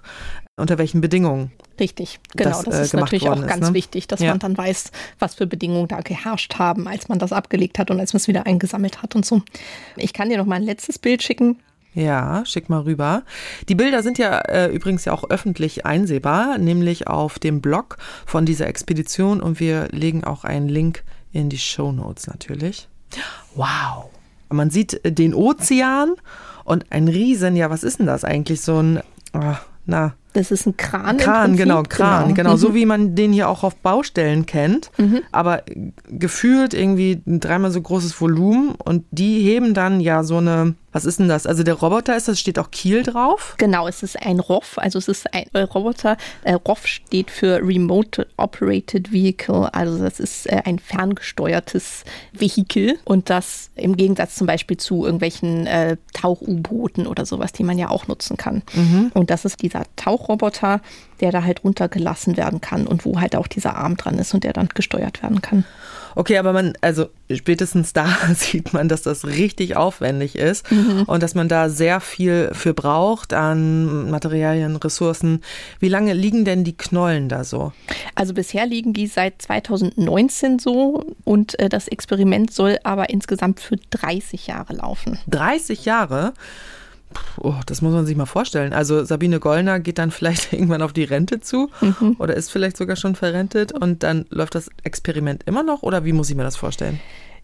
unter 0.58 0.78
welchen 0.78 1.02
Bedingungen. 1.02 1.52
Richtig, 1.80 2.20
genau. 2.36 2.50
das, 2.52 2.64
Das, 2.64 2.76
äh, 2.80 2.82
ist 2.84 2.92
gemacht 2.92 3.12
natürlich 3.12 3.30
auch 3.30 3.40
ist, 3.42 3.48
ganz 3.48 3.68
ne? 3.70 3.74
wichtig, 3.74 4.08
dass 4.08 4.22
Ja. 4.22 4.32
man 4.32 4.40
dann 4.40 4.58
weiß, 4.58 4.92
was 5.20 5.36
für 5.36 5.46
Bedingungen 5.46 5.88
da 5.90 6.00
geherrscht 6.02 6.56
haben, 6.58 6.88
als 6.88 7.08
man 7.10 7.20
das 7.20 7.32
abgelegt 7.34 7.78
hat 7.78 7.92
und 7.92 8.00
als 8.00 8.14
man 8.14 8.18
es 8.18 8.28
wieder 8.28 8.46
eingesammelt 8.46 9.02
hat 9.04 9.16
und 9.16 9.26
so. 9.26 9.42
Ich 9.98 10.14
kann 10.14 10.30
dir 10.30 10.38
noch 10.38 10.46
mal 10.46 10.56
ein 10.56 10.64
letztes 10.64 10.98
Bild 11.00 11.22
schicken. 11.22 11.58
Ja, 11.96 12.44
schick 12.46 12.70
mal 12.70 12.82
rüber. 12.82 13.24
Die 13.70 13.76
Bilder 13.76 14.04
sind 14.04 14.18
ja 14.18 14.38
äh, 14.40 14.68
übrigens 14.68 15.06
ja 15.06 15.14
auch 15.14 15.30
öffentlich 15.30 15.86
einsehbar, 15.86 16.58
nämlich 16.58 17.08
auf 17.08 17.40
dem 17.40 17.62
Blog 17.62 17.98
von 18.26 18.46
dieser 18.46 18.68
Expedition 18.68 19.42
und 19.42 19.60
wir 19.62 19.88
legen 19.92 20.24
auch 20.26 20.44
einen 20.44 20.68
Link 20.70 21.04
in 21.32 21.48
die 21.50 21.58
Show 21.58 21.92
Notes 21.94 22.28
natürlich. 22.28 22.88
Wow. 23.56 24.10
Man 24.50 24.70
sieht 24.70 25.06
äh, 25.06 25.12
den 25.12 25.34
Ozean 25.34 26.16
und 26.66 26.86
ein 26.92 27.08
Riesen, 27.08 27.56
ja, 27.56 27.70
was 27.70 27.84
ist 27.84 28.00
denn 28.00 28.08
das 28.08 28.24
eigentlich? 28.26 28.60
So 28.62 28.80
ein, 28.82 29.00
ah, 29.34 29.58
na, 29.86 30.16
Das 30.34 30.52
ist 30.52 30.66
ein 30.66 30.76
Kran. 30.76 31.16
Kran, 31.18 31.56
genau, 31.56 31.84
Kran, 31.84 32.34
genau, 32.34 32.54
Mhm. 32.54 32.58
so 32.58 32.76
wie 32.76 32.86
man 32.86 33.16
den 33.16 33.32
hier 33.32 33.48
auch 33.48 33.64
auf 33.64 33.76
Baustellen 33.78 34.46
kennt, 34.46 34.92
Mhm. 34.98 35.22
aber 35.32 35.64
gefühlt 36.10 36.74
irgendwie 36.74 37.22
ein 37.26 37.40
dreimal 37.40 37.72
so 37.72 37.82
großes 37.82 38.20
Volumen 38.20 38.76
und 38.76 39.06
die 39.12 39.42
heben 39.44 39.74
dann 39.74 40.02
ja 40.02 40.24
so 40.24 40.38
eine, 40.38 40.76
was 40.96 41.04
ist 41.04 41.20
denn 41.20 41.28
das? 41.28 41.46
Also 41.46 41.64
der 41.64 41.74
Roboter 41.74 42.16
ist, 42.16 42.30
das 42.30 42.40
steht 42.40 42.58
auch 42.58 42.72
Kiel 42.72 43.04
drauf. 43.04 43.56
Genau, 43.58 43.86
es 43.86 44.02
ist 44.02 44.18
ein 44.26 44.40
ROV, 44.40 44.78
also 44.78 44.98
es 44.98 45.10
ist 45.10 45.34
ein 45.34 45.44
äh, 45.52 45.64
Roboter. 45.64 46.16
Äh, 46.46 46.54
ROV 46.54 46.88
steht 46.88 47.32
für 47.32 47.58
Remote 47.58 48.26
Operated 48.38 49.12
Vehicle, 49.12 49.68
also 49.74 50.02
das 50.02 50.22
ist 50.22 50.50
äh, 50.50 50.62
ein 50.64 50.80
ferngesteuertes 50.80 52.06
Vehikel 52.32 52.98
und 53.04 53.30
das 53.30 53.72
im 53.76 53.98
Gegensatz 53.98 54.36
zum 54.36 54.48
Beispiel 54.48 54.78
zu 54.78 55.04
irgendwelchen 55.04 55.68
äh, 55.68 55.98
Tauch-U-Booten 56.14 57.08
oder 57.08 57.26
sowas, 57.26 57.52
die 57.52 57.66
man 57.66 57.78
ja 57.78 57.90
auch 57.90 58.08
nutzen 58.08 58.38
kann. 58.38 58.64
Mhm. 58.74 59.12
Und 59.14 59.32
das 59.32 59.44
ist 59.44 59.62
dieser 59.62 59.84
Tauchroboter, 59.98 60.80
der 61.22 61.32
da 61.32 61.44
halt 61.44 61.64
runtergelassen 61.64 62.38
werden 62.38 62.62
kann 62.62 62.88
und 62.88 63.06
wo 63.06 63.20
halt 63.20 63.36
auch 63.36 63.48
dieser 63.48 63.76
Arm 63.78 63.98
dran 63.98 64.18
ist 64.20 64.34
und 64.34 64.44
der 64.44 64.54
dann 64.54 64.70
gesteuert 64.74 65.22
werden 65.24 65.42
kann. 65.42 65.64
Okay, 66.18 66.38
aber 66.38 66.54
man, 66.54 66.74
also 66.80 67.08
spätestens 67.30 67.92
da 67.92 68.08
sieht 68.36 68.72
man, 68.74 68.88
dass 68.88 69.02
das 69.02 69.26
richtig 69.26 69.76
aufwendig 69.76 70.36
ist 70.38 70.70
Mhm. 70.72 71.04
und 71.08 71.22
dass 71.22 71.36
man 71.36 71.50
da 71.50 71.68
sehr 71.70 72.00
viel 72.00 72.52
für 72.54 72.74
braucht 72.74 73.34
an 73.34 74.10
Materialien, 74.10 74.76
Ressourcen. 74.78 75.42
Wie 75.80 75.90
lange 75.90 76.14
liegen 76.14 76.46
denn 76.46 76.64
die 76.64 76.78
Knollen 76.78 77.28
da 77.28 77.44
so? 77.44 77.74
Also 78.16 78.34
bisher 78.34 78.66
liegen 78.66 78.94
die 78.94 79.08
seit 79.08 79.42
2019 79.42 80.60
so 80.60 81.06
und 81.26 81.60
äh, 81.60 81.68
das 81.70 81.88
Experiment 81.90 82.54
soll 82.54 82.78
aber 82.84 83.10
insgesamt 83.10 83.60
für 83.60 83.76
30 83.90 84.48
Jahre 84.48 84.74
laufen. 84.74 85.20
30 85.28 85.84
Jahre? 85.86 86.34
Oh, 87.38 87.56
das 87.66 87.82
muss 87.82 87.94
man 87.94 88.06
sich 88.06 88.16
mal 88.16 88.26
vorstellen. 88.26 88.74
Also 88.74 89.04
Sabine 89.04 89.40
Gollner 89.40 89.80
geht 89.80 89.98
dann 89.98 90.12
vielleicht 90.12 90.54
irgendwann 90.54 90.82
auf 90.82 90.94
die 90.94 91.04
Rente 91.04 91.40
zu 91.42 91.70
Mhm. 91.82 92.16
oder 92.20 92.36
ist 92.36 92.52
vielleicht 92.52 92.78
sogar 92.78 92.96
schon 92.96 93.16
verrentet 93.16 93.72
und 93.72 94.04
dann 94.04 94.26
läuft 94.30 94.56
das 94.56 94.70
Experiment 94.84 95.44
immer 95.46 95.64
noch 95.64 95.84
oder 95.84 96.06
wie 96.06 96.14
muss 96.14 96.30
ich 96.30 96.36
mir 96.36 96.44
das 96.44 96.56
vorstellen? 96.56 97.00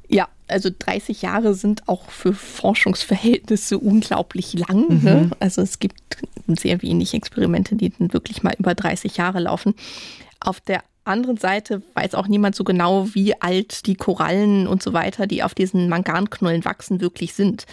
Ja, 0.08 0.28
also 0.48 0.70
30 0.78 1.22
Jahre 1.22 1.54
sind 1.54 1.88
auch 1.88 2.10
für 2.10 2.34
Forschungsverhältnisse 2.34 3.78
unglaublich 3.78 4.54
lang. 4.54 4.86
Mhm. 4.90 5.04
Ne? 5.04 5.32
Also 5.40 5.62
es 5.62 5.80
gibt 5.80 6.18
sehr 6.48 6.82
wenig 6.82 7.14
Experimente, 7.14 7.76
die 7.76 7.90
dann 7.98 8.12
wirklich 8.12 8.44
mal 8.44 8.54
über 8.58 8.76
30 8.76 9.16
Jahre 9.18 9.40
laufen. 9.40 9.74
Auf 10.42 10.60
der 10.60 10.84
anderen 11.12 11.38
Seite 11.38 11.82
weiß 11.94 12.16
auch 12.16 12.28
niemand 12.28 12.56
so 12.56 12.64
genau, 12.64 13.14
wie 13.14 13.40
alt 13.40 13.86
die 13.86 13.96
Korallen 13.96 14.68
und 14.68 14.82
so 14.82 14.94
weiter, 14.94 15.28
die 15.28 15.44
auf 15.44 15.54
diesen 15.54 15.90
Manganknollen 15.90 16.66
wachsen, 16.66 17.02
wirklich 17.02 17.34
sind. 17.34 17.66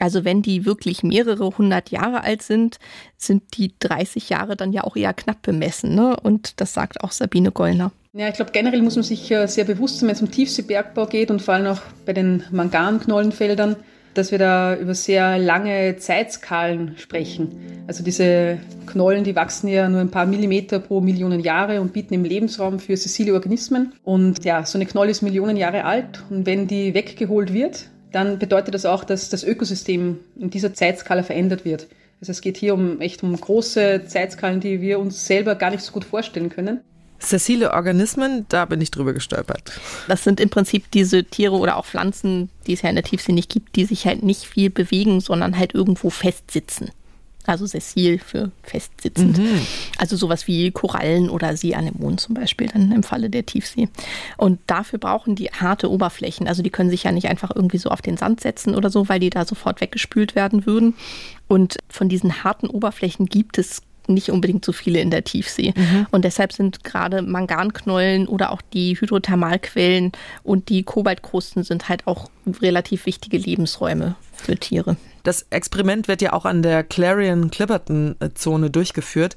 Also 0.00 0.24
wenn 0.24 0.42
die 0.42 0.64
wirklich 0.64 1.02
mehrere 1.02 1.56
hundert 1.56 1.90
Jahre 1.90 2.22
alt 2.22 2.42
sind, 2.42 2.78
sind 3.16 3.42
die 3.56 3.72
30 3.78 4.28
Jahre 4.28 4.56
dann 4.56 4.72
ja 4.72 4.84
auch 4.84 4.96
eher 4.96 5.14
knapp 5.14 5.42
bemessen. 5.42 5.94
Ne? 5.94 6.16
Und 6.20 6.60
das 6.60 6.72
sagt 6.74 7.04
auch 7.04 7.12
Sabine 7.12 7.52
Gollner. 7.52 7.92
Ja, 8.12 8.28
ich 8.28 8.34
glaube, 8.34 8.52
generell 8.52 8.82
muss 8.82 8.96
man 8.96 9.04
sich 9.04 9.30
äh, 9.30 9.46
sehr 9.46 9.64
bewusst 9.64 9.98
sein, 9.98 10.08
wenn 10.08 10.16
es 10.16 10.22
um 10.22 10.30
Tiefseebergbau 10.30 11.06
geht 11.06 11.30
und 11.30 11.42
vor 11.42 11.54
allem 11.54 11.66
auch 11.66 11.80
bei 12.06 12.12
den 12.12 12.42
Manganknollenfeldern, 12.50 13.76
dass 14.18 14.32
wir 14.32 14.38
da 14.38 14.76
über 14.76 14.94
sehr 14.94 15.38
lange 15.38 15.96
Zeitskalen 15.96 16.96
sprechen. 16.98 17.84
Also 17.86 18.02
diese 18.02 18.58
Knollen, 18.86 19.24
die 19.24 19.36
wachsen 19.36 19.68
ja 19.68 19.88
nur 19.88 20.00
ein 20.00 20.10
paar 20.10 20.26
Millimeter 20.26 20.80
pro 20.80 21.00
Millionen 21.00 21.40
Jahre 21.40 21.80
und 21.80 21.92
bieten 21.92 22.14
im 22.14 22.24
Lebensraum 22.24 22.80
für 22.80 22.96
sessile 22.96 23.32
Organismen. 23.32 23.92
Und 24.02 24.44
ja, 24.44 24.66
so 24.66 24.76
eine 24.76 24.86
Knolle 24.86 25.12
ist 25.12 25.22
Millionen 25.22 25.56
Jahre 25.56 25.84
alt 25.84 26.24
und 26.30 26.46
wenn 26.46 26.66
die 26.66 26.94
weggeholt 26.94 27.52
wird, 27.52 27.88
dann 28.12 28.38
bedeutet 28.38 28.74
das 28.74 28.86
auch, 28.86 29.04
dass 29.04 29.28
das 29.30 29.44
Ökosystem 29.44 30.18
in 30.38 30.50
dieser 30.50 30.74
Zeitskala 30.74 31.22
verändert 31.22 31.64
wird. 31.64 31.86
Also 32.20 32.32
es 32.32 32.40
geht 32.40 32.56
hier 32.56 32.74
um 32.74 33.00
echt 33.00 33.22
um 33.22 33.40
große 33.40 34.04
Zeitskalen, 34.06 34.60
die 34.60 34.80
wir 34.80 34.98
uns 34.98 35.26
selber 35.26 35.54
gar 35.54 35.70
nicht 35.70 35.82
so 35.82 35.92
gut 35.92 36.04
vorstellen 36.04 36.48
können. 36.48 36.80
Sessile 37.18 37.72
Organismen, 37.72 38.46
da 38.48 38.64
bin 38.64 38.80
ich 38.80 38.90
drüber 38.90 39.12
gestolpert. 39.12 39.72
Das 40.06 40.22
sind 40.22 40.40
im 40.40 40.50
Prinzip 40.50 40.90
diese 40.92 41.24
Tiere 41.24 41.56
oder 41.56 41.76
auch 41.76 41.84
Pflanzen, 41.84 42.48
die 42.66 42.74
es 42.74 42.82
ja 42.82 42.88
in 42.88 42.94
der 42.94 43.04
Tiefsee 43.04 43.32
nicht 43.32 43.50
gibt, 43.50 43.76
die 43.76 43.84
sich 43.84 44.06
halt 44.06 44.22
nicht 44.22 44.44
viel 44.44 44.70
bewegen, 44.70 45.20
sondern 45.20 45.58
halt 45.58 45.74
irgendwo 45.74 46.10
festsitzen. 46.10 46.90
Also 47.48 47.64
sessil 47.64 48.18
für 48.18 48.50
festsitzend. 48.62 49.38
Mhm. 49.38 49.66
Also 49.96 50.16
sowas 50.16 50.46
wie 50.46 50.70
Korallen 50.70 51.30
oder 51.30 51.56
Seeanemonen 51.56 52.18
zum 52.18 52.34
Beispiel 52.34 52.68
dann 52.68 52.92
im 52.92 53.02
Falle 53.02 53.30
der 53.30 53.46
Tiefsee. 53.46 53.88
Und 54.36 54.60
dafür 54.66 54.98
brauchen 54.98 55.34
die 55.34 55.46
harte 55.46 55.90
Oberflächen. 55.90 56.46
Also 56.46 56.62
die 56.62 56.68
können 56.68 56.90
sich 56.90 57.04
ja 57.04 57.12
nicht 57.12 57.26
einfach 57.26 57.50
irgendwie 57.54 57.78
so 57.78 57.88
auf 57.88 58.02
den 58.02 58.18
Sand 58.18 58.42
setzen 58.42 58.74
oder 58.74 58.90
so, 58.90 59.08
weil 59.08 59.18
die 59.18 59.30
da 59.30 59.46
sofort 59.46 59.80
weggespült 59.80 60.34
werden 60.34 60.66
würden. 60.66 60.94
Und 61.48 61.78
von 61.88 62.10
diesen 62.10 62.44
harten 62.44 62.66
Oberflächen 62.66 63.24
gibt 63.26 63.56
es 63.56 63.80
nicht 64.08 64.30
unbedingt 64.30 64.64
so 64.64 64.72
viele 64.72 65.00
in 65.00 65.10
der 65.10 65.24
Tiefsee. 65.24 65.74
Mhm. 65.76 66.06
Und 66.10 66.24
deshalb 66.24 66.52
sind 66.52 66.84
gerade 66.84 67.22
Manganknollen 67.22 68.26
oder 68.26 68.52
auch 68.52 68.62
die 68.62 68.98
Hydrothermalquellen 69.00 70.12
und 70.42 70.68
die 70.68 70.82
Kobaltkrusten 70.82 71.64
sind 71.64 71.88
halt 71.88 72.06
auch 72.06 72.30
relativ 72.60 73.06
wichtige 73.06 73.38
Lebensräume 73.38 74.16
für 74.32 74.56
Tiere. 74.56 74.96
Das 75.22 75.46
Experiment 75.50 76.08
wird 76.08 76.22
ja 76.22 76.32
auch 76.32 76.44
an 76.44 76.62
der 76.62 76.84
Clarion-Clipperton-Zone 76.84 78.70
durchgeführt. 78.70 79.36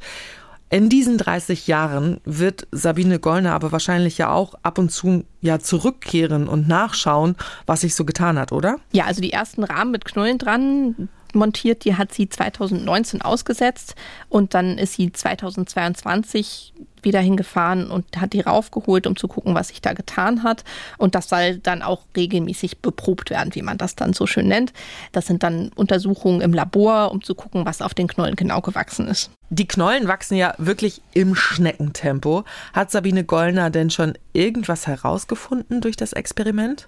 In 0.69 0.87
diesen 0.87 1.17
30 1.17 1.67
Jahren 1.67 2.21
wird 2.23 2.65
Sabine 2.71 3.19
Gollner 3.19 3.53
aber 3.53 3.73
wahrscheinlich 3.73 4.17
ja 4.17 4.31
auch 4.31 4.53
ab 4.63 4.77
und 4.77 4.89
zu 4.89 5.25
ja 5.41 5.59
zurückkehren 5.59 6.47
und 6.47 6.69
nachschauen, 6.69 7.35
was 7.65 7.81
sich 7.81 7.93
so 7.93 8.05
getan 8.05 8.39
hat, 8.39 8.53
oder? 8.53 8.77
Ja, 8.93 9.03
also 9.03 9.21
die 9.21 9.33
ersten 9.33 9.65
Rahmen 9.65 9.91
mit 9.91 10.05
Knollen 10.05 10.37
dran, 10.37 11.09
montiert. 11.35 11.85
Die 11.85 11.95
hat 11.95 12.13
sie 12.13 12.29
2019 12.29 13.21
ausgesetzt 13.21 13.95
und 14.29 14.53
dann 14.53 14.77
ist 14.77 14.93
sie 14.93 15.11
2022 15.11 16.73
wieder 17.03 17.19
hingefahren 17.19 17.89
und 17.89 18.05
hat 18.19 18.33
die 18.33 18.41
raufgeholt, 18.41 19.07
um 19.07 19.15
zu 19.15 19.27
gucken, 19.27 19.55
was 19.55 19.69
sich 19.69 19.81
da 19.81 19.93
getan 19.93 20.43
hat. 20.43 20.63
Und 20.97 21.15
das 21.15 21.29
soll 21.29 21.57
dann 21.57 21.81
auch 21.81 22.03
regelmäßig 22.15 22.79
beprobt 22.79 23.29
werden, 23.29 23.55
wie 23.55 23.61
man 23.61 23.77
das 23.77 23.95
dann 23.95 24.13
so 24.13 24.27
schön 24.27 24.47
nennt. 24.47 24.73
Das 25.11 25.25
sind 25.25 25.43
dann 25.43 25.71
Untersuchungen 25.75 26.41
im 26.41 26.53
Labor, 26.53 27.11
um 27.11 27.23
zu 27.23 27.35
gucken, 27.35 27.65
was 27.65 27.81
auf 27.81 27.93
den 27.93 28.07
Knollen 28.07 28.35
genau 28.35 28.61
gewachsen 28.61 29.07
ist. 29.07 29.31
Die 29.49 29.67
Knollen 29.67 30.07
wachsen 30.07 30.37
ja 30.37 30.53
wirklich 30.57 31.01
im 31.13 31.35
Schneckentempo. 31.35 32.43
Hat 32.73 32.91
Sabine 32.91 33.23
Gollner 33.23 33.69
denn 33.69 33.89
schon 33.89 34.13
irgendwas 34.33 34.87
herausgefunden 34.87 35.81
durch 35.81 35.97
das 35.97 36.13
Experiment? 36.13 36.87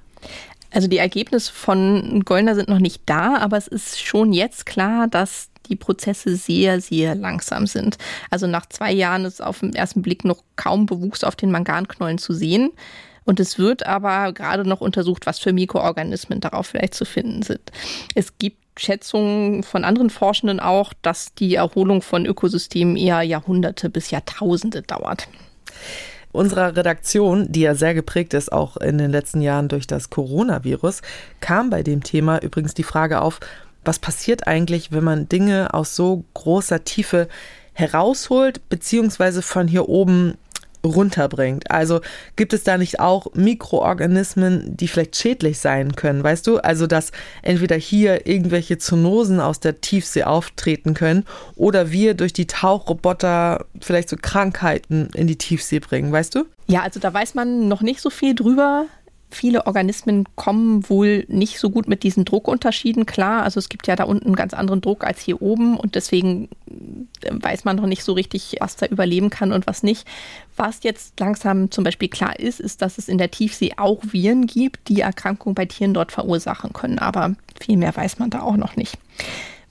Also 0.74 0.88
die 0.88 0.97
Ergebnisse 0.97 1.53
von 1.53 2.24
Goldner 2.26 2.55
sind 2.55 2.67
noch 2.67 2.80
nicht 2.80 3.03
da, 3.05 3.38
aber 3.38 3.57
es 3.57 3.67
ist 3.67 4.01
schon 4.03 4.34
jetzt 4.34 4.65
klar, 4.65 5.07
dass 5.07 5.49
die 5.69 5.76
Prozesse 5.76 6.36
sehr, 6.36 6.82
sehr 6.82 7.15
langsam 7.15 7.67
sind. 7.67 7.97
Also 8.30 8.47
nach 8.47 8.65
zwei 8.65 8.91
Jahren 8.91 9.24
ist 9.24 9.41
auf 9.41 9.59
den 9.59 9.76
ersten 9.76 10.01
Blick 10.01 10.26
noch 10.26 10.43
kaum 10.55 10.88
Bewuchs 10.88 11.24
auf 11.24 11.36
den 11.36 11.51
Manganknollen 11.51 12.17
zu 12.17 12.34
sehen. 12.34 12.71
Und 13.24 13.39
es 13.39 13.57
wird 13.57 13.86
aber 13.86 14.34
gerade 14.34 14.67
noch 14.67 14.82
untersucht, 14.82 15.26
was 15.26 15.39
für 15.39 15.53
Mikroorganismen 15.53 16.41
darauf 16.41 16.67
vielleicht 16.67 16.95
zu 16.95 17.05
finden 17.05 17.43
sind. 17.43 17.71
Es 18.15 18.38
gibt 18.38 18.57
Schätzungen 18.76 19.63
von 19.63 19.86
anderen 19.86 20.09
Forschenden 20.09 20.59
auch, 20.59 20.91
dass 21.03 21.34
die 21.36 21.55
Erholung 21.55 22.01
von 22.01 22.26
Ökosystemen 22.26 22.97
eher 22.97 23.21
Jahrhunderte 23.21 23.89
bis 23.89 24.09
Jahrtausende 24.09 24.82
dauert 24.82 25.28
unserer 26.34 26.76
Redaktion, 26.76 27.50
die 27.50 27.62
ja 27.62 27.76
sehr 27.76 27.94
geprägt 27.94 28.34
ist, 28.34 28.52
auch 28.52 28.76
in 28.76 28.98
den 28.98 29.12
letzten 29.12 29.40
Jahren 29.40 29.70
durch 29.70 29.88
das 29.88 30.10
Coronavirus, 30.10 31.02
kam 31.40 31.70
bei 31.70 31.84
dem 31.84 32.04
Thema 32.04 32.42
übrigens 32.42 32.74
die 32.74 32.84
Frage 32.84 33.22
auf, 33.22 33.40
was 33.86 34.00
passiert 34.00 34.48
eigentlich, 34.48 34.92
wenn 34.92 35.04
man 35.04 35.30
Dinge 35.30 35.74
aus 35.74 35.96
so 35.96 36.26
großer 36.34 36.84
Tiefe 36.84 37.28
herausholt, 37.74 38.68
beziehungsweise 38.70 39.42
von 39.42 39.68
hier 39.68 39.90
oben 39.90 40.36
runterbringt. 40.86 41.72
Also 41.72 42.02
gibt 42.36 42.54
es 42.54 42.64
da 42.64 42.78
nicht 42.78 43.00
auch 43.00 43.28
Mikroorganismen, 43.34 44.76
die 44.76 44.88
vielleicht 44.88 45.16
schädlich 45.16 45.60
sein 45.60 45.96
können, 45.96 46.24
weißt 46.24 46.46
du? 46.48 46.58
Also 46.58 46.88
dass 46.88 47.12
entweder 47.42 47.76
hier 47.76 48.28
irgendwelche 48.28 48.78
Zoonosen 48.78 49.40
aus 49.40 49.60
der 49.60 49.82
Tiefsee 49.82 50.24
auftreten 50.24 50.94
können 50.94 51.26
oder 51.56 51.92
wir 51.92 52.14
durch 52.14 52.34
die 52.34 52.48
Tauchroboter 52.48 53.66
vielleicht 53.80 54.10
so 54.10 54.18
Krankheiten 54.22 55.10
in 55.14 55.28
die 55.28 55.38
Tiefsee 55.38 55.80
bringen, 55.80 56.12
weißt 56.12 56.36
du? 56.36 56.46
Ja, 56.68 56.82
also 56.82 57.00
da 57.00 57.14
weiß 57.14 57.34
man 57.36 57.68
noch 57.68 57.82
nicht 57.82 58.00
so 58.00 58.10
viel 58.10 58.36
drüber 58.36 58.86
viele 59.36 59.68
Organismen 59.68 60.26
kommen 60.36 60.90
wohl 60.90 61.26
nicht 61.28 61.60
so 61.60 61.70
gut 61.70 61.88
mit 61.88 62.04
diesen 62.04 62.26
Druckunterschieden 62.26 63.06
klar. 63.06 63.44
Also 63.44 63.60
es 63.60 63.70
gibt 63.70 63.88
ja 63.88 63.96
da 63.96 64.04
unten 64.06 64.28
einen 64.28 64.36
ganz 64.36 64.54
anderen 64.54 64.82
Druck 64.82 65.04
als 65.04 65.22
hier 65.22 65.42
oben 65.42 65.78
und 65.78 65.96
deswegen 65.96 66.50
äh, 67.22 67.32
weiß 67.32 67.66
man 67.66 67.78
noch 67.78 67.86
nicht 67.86 68.04
so 68.04 68.14
richtig, 68.14 68.58
was 68.60 68.76
da 68.76 68.86
überleben 68.86 69.30
kann 69.30 69.52
und 69.52 69.68
was 69.68 69.84
nicht. 69.84 70.08
Was 70.56 70.84
jetzt 70.84 71.20
langsam 71.20 71.72
zum 71.72 71.84
Beispiel 71.84 72.10
klar 72.10 72.40
ist, 72.40 72.60
ist, 72.60 72.82
dass 72.82 72.98
es 72.98 73.10
in 73.10 73.18
der 73.18 73.32
Tiefsee 73.32 73.74
auch 73.78 74.00
Viren 74.04 74.46
gibt, 74.46 74.88
die 74.88 75.02
Erkrankungen 75.02 75.56
bei 75.56 75.66
Tieren 75.66 75.94
dort 75.94 76.12
verursachen 76.12 76.74
können. 76.74 77.00
Aber 77.00 77.36
viel 77.60 77.78
mehr 77.78 77.96
weiß 77.96 78.20
man 78.20 78.30
da 78.30 78.42
auch 78.42 78.58
noch 78.58 78.76
nicht. 78.76 78.98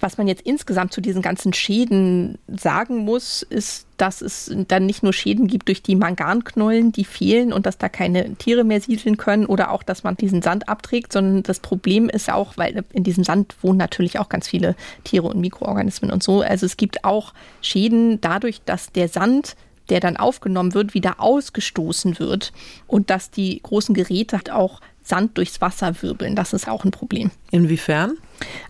Was 0.02 0.18
man 0.18 0.26
jetzt 0.26 0.42
insgesamt 0.42 0.92
zu 0.92 1.00
diesen 1.00 1.22
ganzen 1.22 1.52
Schäden 1.52 2.36
sagen 2.48 2.98
muss, 2.98 3.42
ist, 3.42 3.86
dass 3.98 4.20
es 4.20 4.52
dann 4.66 4.84
nicht 4.84 5.04
nur 5.04 5.12
Schäden 5.12 5.46
gibt 5.46 5.68
durch 5.68 5.80
die 5.80 5.94
Manganknollen, 5.94 6.90
die 6.90 7.04
fehlen 7.04 7.52
und 7.52 7.66
dass 7.66 7.78
da 7.78 7.88
keine 7.88 8.34
Tiere 8.34 8.64
mehr 8.64 8.80
siedeln 8.80 9.16
können 9.16 9.46
oder 9.46 9.70
auch, 9.70 9.84
dass 9.84 10.02
man 10.02 10.16
diesen 10.16 10.42
Sand 10.42 10.68
abträgt, 10.68 11.12
sondern 11.12 11.44
das 11.44 11.60
Problem 11.60 12.08
ist 12.08 12.32
auch, 12.32 12.56
weil 12.56 12.84
in 12.92 13.04
diesem 13.04 13.22
Sand 13.22 13.54
wohnen 13.62 13.78
natürlich 13.78 14.18
auch 14.18 14.28
ganz 14.28 14.48
viele 14.48 14.74
Tiere 15.04 15.28
und 15.28 15.38
Mikroorganismen 15.38 16.10
und 16.10 16.24
so. 16.24 16.40
Also 16.40 16.66
es 16.66 16.76
gibt 16.76 17.04
auch 17.04 17.32
Schäden 17.60 18.20
dadurch, 18.20 18.60
dass 18.64 18.90
der 18.90 19.06
Sand 19.06 19.54
der 19.88 20.00
dann 20.00 20.16
aufgenommen 20.16 20.74
wird, 20.74 20.94
wieder 20.94 21.20
ausgestoßen 21.20 22.18
wird 22.18 22.52
und 22.86 23.10
dass 23.10 23.30
die 23.30 23.60
großen 23.62 23.94
Geräte 23.94 24.38
auch 24.54 24.80
Sand 25.02 25.36
durchs 25.36 25.60
Wasser 25.60 26.02
wirbeln. 26.02 26.36
Das 26.36 26.52
ist 26.52 26.68
auch 26.68 26.84
ein 26.84 26.90
Problem. 26.90 27.30
Inwiefern? 27.50 28.16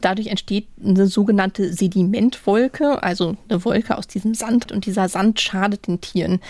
Dadurch 0.01 0.29
entsteht 0.29 0.67
eine 0.85 1.07
sogenannte 1.07 1.73
Sedimentwolke, 1.73 3.03
also 3.03 3.37
eine 3.49 3.65
Wolke 3.65 3.97
aus 3.97 4.07
diesem 4.07 4.35
Sand. 4.35 4.73
Und 4.73 4.87
dieser 4.87 5.09
Sand 5.09 5.41
schadet 5.41 5.87
den 5.87 6.01
Tieren, 6.01 6.41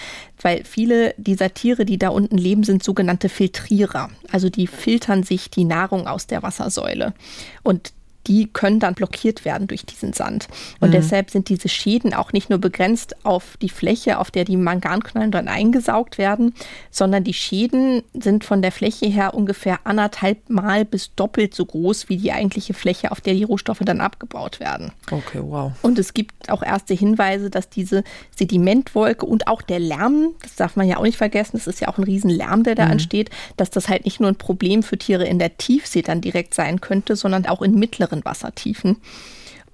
weil 0.41 0.65
viele 0.65 1.15
dieser 1.19 1.55
Tiere, 1.55 1.85
die 1.85 1.99
da 1.99 2.09
unten 2.09 2.39
leben, 2.39 2.65
sind 2.65 2.83
sogenannte 2.83 3.29
Filtrierer. 3.29 4.11
Also 4.31 4.49
die 4.49 4.67
filtern 4.67 5.23
sich 5.23 5.51
die 5.51 5.65
Nahrung 5.65 6.07
aus 6.07 6.27
der 6.27 6.43
Wassersäule. 6.43 7.15
Und 7.63 7.93
die 8.27 8.47
können 8.47 8.81
dann 8.81 8.95
blockiert 8.95 9.45
werden 9.45 9.67
durch 9.67 9.85
diesen 9.85 10.13
Sand. 10.13 10.49
Und 10.81 10.89
mhm. 10.89 10.93
deshalb 10.93 11.31
sind 11.31 11.49
diese 11.49 11.69
Schäden 11.69 12.15
auch 12.15 12.33
nicht 12.33 12.51
nur 12.51 12.59
begrenzt 12.59 13.17
auf 13.25 13.57
die 13.61 13.69
Fläche, 13.69 14.19
auf 14.19 14.31
der 14.31 14.45
die 14.45 14.57
Manganknollen 14.57 15.31
dann 15.31 15.49
eingesaugt 15.49 16.19
werden, 16.19 16.55
sondern 16.91 17.25
die 17.25 17.35
Schäden 17.35 18.03
sind 18.15 18.45
von 18.45 18.63
der 18.63 18.73
Fläche 18.73 19.07
her 19.07 19.35
ungefähr 19.35 19.81
anderthalb 19.85 20.49
Mal 20.49 20.85
bis 20.85 21.15
doppelt 21.15 21.55
so 21.55 21.65
groß 21.65 22.09
wie 22.09 22.17
die 22.17 22.33
eigentliche 22.33 22.75
Fläche, 22.75 23.11
auf 23.11 23.21
der 23.21 23.35
die 23.35 23.45
Rohstoffe 23.45 23.81
dann 23.81 24.01
abgebaut 24.01 24.61
werden. 24.61 24.93
Okay, 25.11 25.41
wow. 25.43 25.73
Und 25.83 25.99
es 25.99 26.15
gibt 26.15 26.51
auch 26.51 26.63
erste 26.63 26.95
Hinweise, 26.95 27.51
dass 27.51 27.69
diese 27.69 28.05
Sedimentwolke 28.37 29.27
und 29.27 29.49
auch 29.49 29.63
der 29.63 29.81
Lärm, 29.81 30.35
das 30.43 30.57
darf 30.57 30.77
man 30.77 30.87
ja 30.87 30.99
auch 30.99 31.03
nicht 31.03 31.17
vergessen, 31.17 31.53
das 31.55 31.67
ist 31.67 31.81
ja 31.81 31.89
auch 31.89 31.99
ein 31.99 32.05
Riesenlärm, 32.05 32.63
der 32.63 32.75
da 32.75 32.87
mhm. 32.87 32.93
entsteht, 32.93 33.31
dass 33.57 33.71
das 33.71 33.89
halt 33.89 34.05
nicht 34.05 34.21
nur 34.21 34.31
ein 34.31 34.37
Problem 34.37 34.83
für 34.83 34.99
Tiere 34.99 35.25
in 35.25 35.39
der 35.39 35.57
Tiefsee 35.57 36.03
dann 36.03 36.21
direkt 36.21 36.55
sein 36.55 36.81
könnte, 36.81 37.17
sondern 37.17 37.47
auch 37.47 37.63
in 37.63 37.75
mittleren 37.75 38.12
mittleren 38.13 38.25
Wassertiefen. 38.25 38.99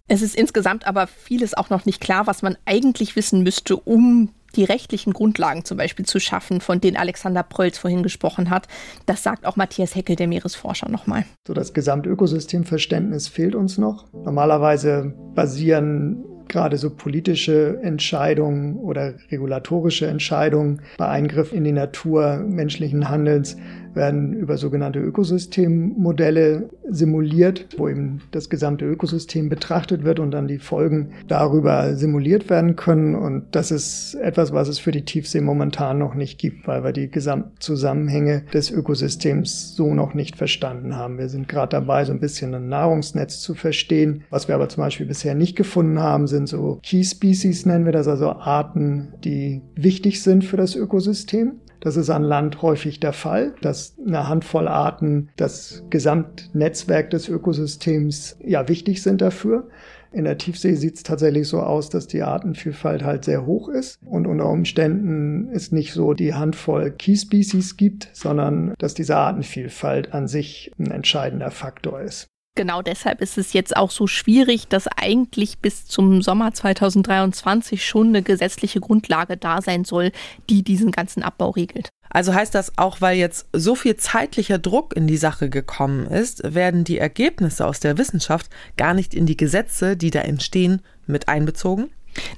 Es 0.06 0.22
ist 0.22 0.34
insgesamt 0.34 0.86
aber 0.86 1.06
vieles 1.06 1.54
auch 1.54 1.68
noch 1.68 1.84
nicht 1.84 2.00
klar, 2.00 2.26
was 2.26 2.40
man 2.40 2.56
eigentlich 2.64 3.14
wissen 3.14 3.42
müsste, 3.42 3.76
um 3.76 4.30
die 4.56 4.64
rechtlichen 4.64 5.12
Grundlagen 5.12 5.66
zum 5.66 5.76
Beispiel 5.76 6.06
zu 6.06 6.18
schaffen, 6.18 6.62
von 6.62 6.80
denen 6.80 6.96
Alexander 6.96 7.42
Prölz 7.42 7.76
vorhin 7.76 8.02
gesprochen 8.02 8.48
hat. 8.48 8.66
Das 9.04 9.22
sagt 9.22 9.44
auch 9.44 9.56
Matthias 9.56 9.94
Heckel, 9.94 10.16
der 10.16 10.26
Meeresforscher, 10.26 10.88
nochmal. 10.88 11.26
So 11.46 11.52
das 11.52 11.74
Gesamtökosystemverständnis 11.74 13.28
fehlt 13.28 13.54
uns 13.54 13.76
noch. 13.76 14.10
Normalerweise 14.14 15.12
basieren 15.34 16.24
gerade 16.48 16.78
so 16.78 16.88
politische 16.88 17.78
Entscheidungen 17.82 18.76
oder 18.76 19.14
regulatorische 19.30 20.06
Entscheidungen 20.06 20.80
bei 20.96 21.06
Eingriff 21.06 21.52
in 21.52 21.64
die 21.64 21.72
Natur 21.72 22.38
menschlichen 22.38 23.10
Handelns 23.10 23.58
werden 23.98 24.32
über 24.32 24.56
sogenannte 24.56 24.98
Ökosystemmodelle 25.00 26.70
simuliert, 26.88 27.66
wo 27.76 27.88
eben 27.88 28.22
das 28.30 28.48
gesamte 28.48 28.86
Ökosystem 28.86 29.50
betrachtet 29.50 30.04
wird 30.04 30.20
und 30.20 30.30
dann 30.30 30.48
die 30.48 30.58
Folgen 30.58 31.10
darüber 31.26 31.94
simuliert 31.94 32.48
werden 32.48 32.76
können. 32.76 33.14
Und 33.14 33.44
das 33.50 33.70
ist 33.70 34.14
etwas, 34.14 34.54
was 34.54 34.68
es 34.68 34.78
für 34.78 34.92
die 34.92 35.04
Tiefsee 35.04 35.42
momentan 35.42 35.98
noch 35.98 36.14
nicht 36.14 36.38
gibt, 36.38 36.66
weil 36.66 36.82
wir 36.82 36.92
die 36.92 37.10
Gesamtzusammenhänge 37.10 38.44
des 38.54 38.70
Ökosystems 38.70 39.76
so 39.76 39.92
noch 39.92 40.14
nicht 40.14 40.36
verstanden 40.36 40.96
haben. 40.96 41.18
Wir 41.18 41.28
sind 41.28 41.48
gerade 41.48 41.72
dabei, 41.72 42.06
so 42.06 42.12
ein 42.12 42.20
bisschen 42.20 42.54
ein 42.54 42.68
Nahrungsnetz 42.68 43.40
zu 43.40 43.54
verstehen. 43.54 44.24
Was 44.30 44.48
wir 44.48 44.54
aber 44.54 44.68
zum 44.68 44.84
Beispiel 44.84 45.06
bisher 45.06 45.34
nicht 45.34 45.56
gefunden 45.56 45.98
haben, 45.98 46.26
sind 46.26 46.48
so 46.48 46.78
Key 46.82 47.04
Species, 47.04 47.66
nennen 47.66 47.84
wir 47.84 47.92
das, 47.92 48.08
also 48.08 48.30
Arten, 48.30 49.08
die 49.24 49.60
wichtig 49.74 50.22
sind 50.22 50.44
für 50.44 50.56
das 50.56 50.74
Ökosystem. 50.76 51.60
Das 51.80 51.96
ist 51.96 52.10
an 52.10 52.22
Land 52.22 52.62
häufig 52.62 53.00
der 53.00 53.12
Fall, 53.12 53.54
dass 53.60 53.96
eine 54.04 54.28
Handvoll 54.28 54.66
Arten 54.66 55.28
das 55.36 55.84
Gesamtnetzwerk 55.90 57.10
des 57.10 57.28
Ökosystems 57.28 58.36
ja 58.44 58.68
wichtig 58.68 59.02
sind 59.02 59.20
dafür. 59.20 59.68
In 60.10 60.24
der 60.24 60.38
Tiefsee 60.38 60.74
sieht 60.74 60.96
es 60.96 61.02
tatsächlich 61.02 61.46
so 61.48 61.60
aus, 61.60 61.90
dass 61.90 62.06
die 62.06 62.22
Artenvielfalt 62.22 63.04
halt 63.04 63.24
sehr 63.24 63.44
hoch 63.44 63.68
ist 63.68 63.98
und 64.04 64.26
unter 64.26 64.48
Umständen 64.48 65.50
es 65.52 65.70
nicht 65.70 65.92
so 65.92 66.14
die 66.14 66.34
Handvoll 66.34 66.90
Key 66.90 67.16
Species 67.16 67.76
gibt, 67.76 68.08
sondern 68.12 68.74
dass 68.78 68.94
diese 68.94 69.16
Artenvielfalt 69.16 70.14
an 70.14 70.26
sich 70.26 70.72
ein 70.78 70.90
entscheidender 70.90 71.50
Faktor 71.50 72.00
ist. 72.00 72.28
Genau 72.58 72.82
deshalb 72.82 73.20
ist 73.20 73.38
es 73.38 73.52
jetzt 73.52 73.76
auch 73.76 73.92
so 73.92 74.08
schwierig, 74.08 74.66
dass 74.66 74.88
eigentlich 74.88 75.58
bis 75.58 75.86
zum 75.86 76.22
Sommer 76.22 76.52
2023 76.52 77.86
schon 77.86 78.08
eine 78.08 78.20
gesetzliche 78.20 78.80
Grundlage 78.80 79.36
da 79.36 79.62
sein 79.62 79.84
soll, 79.84 80.10
die 80.50 80.64
diesen 80.64 80.90
ganzen 80.90 81.22
Abbau 81.22 81.50
regelt. 81.50 81.90
Also 82.10 82.34
heißt 82.34 82.56
das 82.56 82.76
auch, 82.76 83.00
weil 83.00 83.16
jetzt 83.16 83.46
so 83.52 83.76
viel 83.76 83.96
zeitlicher 83.96 84.58
Druck 84.58 84.96
in 84.96 85.06
die 85.06 85.18
Sache 85.18 85.50
gekommen 85.50 86.08
ist, 86.08 86.52
werden 86.52 86.82
die 86.82 86.98
Ergebnisse 86.98 87.64
aus 87.64 87.78
der 87.78 87.96
Wissenschaft 87.96 88.50
gar 88.76 88.92
nicht 88.92 89.14
in 89.14 89.24
die 89.24 89.36
Gesetze, 89.36 89.96
die 89.96 90.10
da 90.10 90.22
entstehen, 90.22 90.82
mit 91.06 91.28
einbezogen? 91.28 91.90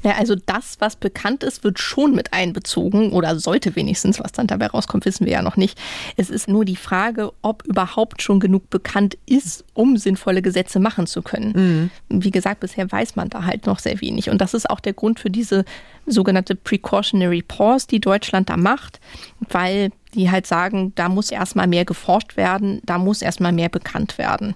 Na, 0.02 0.12
also 0.12 0.34
das, 0.34 0.76
was 0.80 0.96
bekannt 0.96 1.42
ist, 1.44 1.64
wird 1.64 1.78
schon 1.78 2.14
mit 2.14 2.32
einbezogen 2.32 3.12
oder 3.12 3.38
sollte 3.38 3.76
wenigstens, 3.76 4.20
was 4.20 4.32
dann 4.32 4.46
dabei 4.46 4.66
rauskommt, 4.66 5.04
wissen 5.04 5.26
wir 5.26 5.32
ja 5.32 5.42
noch 5.42 5.56
nicht. 5.56 5.78
Es 6.16 6.30
ist 6.30 6.48
nur 6.48 6.64
die 6.64 6.76
Frage, 6.76 7.32
ob 7.42 7.64
überhaupt 7.66 8.22
schon 8.22 8.40
genug 8.40 8.70
bekannt 8.70 9.16
ist, 9.26 9.64
um 9.74 9.96
sinnvolle 9.96 10.42
Gesetze 10.42 10.80
machen 10.80 11.06
zu 11.06 11.22
können. 11.22 11.90
Mhm. 12.08 12.22
Wie 12.22 12.30
gesagt, 12.30 12.60
bisher 12.60 12.90
weiß 12.90 13.16
man 13.16 13.28
da 13.28 13.44
halt 13.44 13.66
noch 13.66 13.78
sehr 13.78 14.00
wenig. 14.00 14.30
Und 14.30 14.40
das 14.40 14.54
ist 14.54 14.68
auch 14.68 14.80
der 14.80 14.92
Grund 14.92 15.20
für 15.20 15.30
diese 15.30 15.64
sogenannte 16.06 16.54
Precautionary 16.54 17.42
Pause, 17.42 17.86
die 17.90 18.00
Deutschland 18.00 18.50
da 18.50 18.56
macht, 18.56 19.00
weil 19.48 19.90
die 20.14 20.30
halt 20.30 20.46
sagen, 20.46 20.92
da 20.94 21.08
muss 21.08 21.30
erstmal 21.30 21.66
mehr 21.66 21.84
geforscht 21.84 22.36
werden, 22.36 22.80
da 22.84 22.98
muss 22.98 23.22
erstmal 23.22 23.52
mehr 23.52 23.68
bekannt 23.68 24.18
werden. 24.18 24.54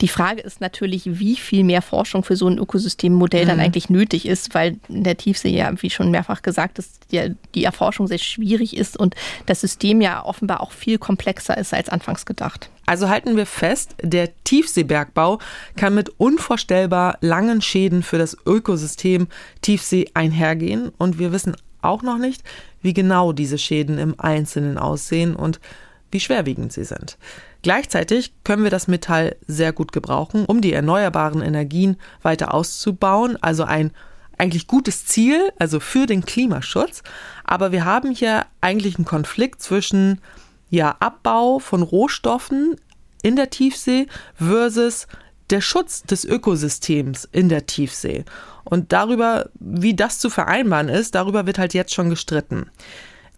Die 0.00 0.08
Frage 0.08 0.40
ist 0.40 0.60
natürlich, 0.60 1.18
wie 1.18 1.36
viel 1.36 1.64
mehr 1.64 1.82
Forschung 1.82 2.24
für 2.24 2.36
so 2.36 2.48
ein 2.48 2.58
Ökosystemmodell 2.58 3.44
mhm. 3.44 3.48
dann 3.48 3.60
eigentlich 3.60 3.90
nötig 3.90 4.26
ist, 4.26 4.54
weil 4.54 4.78
in 4.88 5.04
der 5.04 5.16
Tiefsee 5.16 5.50
ja, 5.50 5.70
wie 5.82 5.90
schon 5.90 6.10
mehrfach 6.10 6.42
gesagt 6.42 6.78
ist, 6.78 7.00
die, 7.12 7.34
die 7.54 7.64
Erforschung 7.64 8.06
sehr 8.06 8.18
schwierig 8.18 8.76
ist 8.76 8.96
und 8.96 9.14
das 9.46 9.60
System 9.60 10.00
ja 10.00 10.24
offenbar 10.24 10.60
auch 10.60 10.72
viel 10.72 10.98
komplexer 10.98 11.56
ist 11.56 11.74
als 11.74 11.88
anfangs 11.88 12.26
gedacht. 12.26 12.70
Also 12.86 13.08
halten 13.08 13.36
wir 13.36 13.46
fest, 13.46 13.94
der 14.02 14.28
Tiefseebergbau 14.44 15.38
kann 15.76 15.94
mit 15.94 16.10
unvorstellbar 16.18 17.16
langen 17.20 17.62
Schäden 17.62 18.02
für 18.02 18.18
das 18.18 18.36
Ökosystem 18.46 19.28
Tiefsee 19.62 20.10
einhergehen 20.12 20.90
und 20.98 21.18
wir 21.18 21.32
wissen 21.32 21.56
auch 21.80 22.02
noch 22.02 22.18
nicht, 22.18 22.42
wie 22.84 22.92
genau 22.92 23.32
diese 23.32 23.58
Schäden 23.58 23.98
im 23.98 24.14
Einzelnen 24.20 24.78
aussehen 24.78 25.34
und 25.34 25.58
wie 26.10 26.20
schwerwiegend 26.20 26.72
sie 26.72 26.84
sind. 26.84 27.16
Gleichzeitig 27.62 28.34
können 28.44 28.62
wir 28.62 28.70
das 28.70 28.88
Metall 28.88 29.36
sehr 29.46 29.72
gut 29.72 29.90
gebrauchen, 29.90 30.44
um 30.44 30.60
die 30.60 30.74
erneuerbaren 30.74 31.40
Energien 31.40 31.96
weiter 32.22 32.52
auszubauen, 32.52 33.42
also 33.42 33.64
ein 33.64 33.90
eigentlich 34.36 34.66
gutes 34.66 35.06
Ziel, 35.06 35.50
also 35.58 35.80
für 35.80 36.06
den 36.06 36.26
Klimaschutz. 36.26 37.02
Aber 37.44 37.72
wir 37.72 37.86
haben 37.86 38.10
hier 38.10 38.44
eigentlich 38.60 38.96
einen 38.96 39.06
Konflikt 39.06 39.62
zwischen 39.62 40.20
ja, 40.68 40.94
Abbau 41.00 41.58
von 41.58 41.82
Rohstoffen 41.82 42.76
in 43.22 43.36
der 43.36 43.48
Tiefsee 43.48 44.06
versus 44.34 45.06
der 45.50 45.60
Schutz 45.60 46.02
des 46.02 46.24
Ökosystems 46.24 47.28
in 47.30 47.48
der 47.48 47.66
Tiefsee. 47.66 48.24
Und 48.64 48.92
darüber, 48.92 49.50
wie 49.60 49.94
das 49.94 50.18
zu 50.18 50.30
vereinbaren 50.30 50.88
ist, 50.88 51.14
darüber 51.14 51.46
wird 51.46 51.58
halt 51.58 51.74
jetzt 51.74 51.92
schon 51.92 52.10
gestritten. 52.10 52.70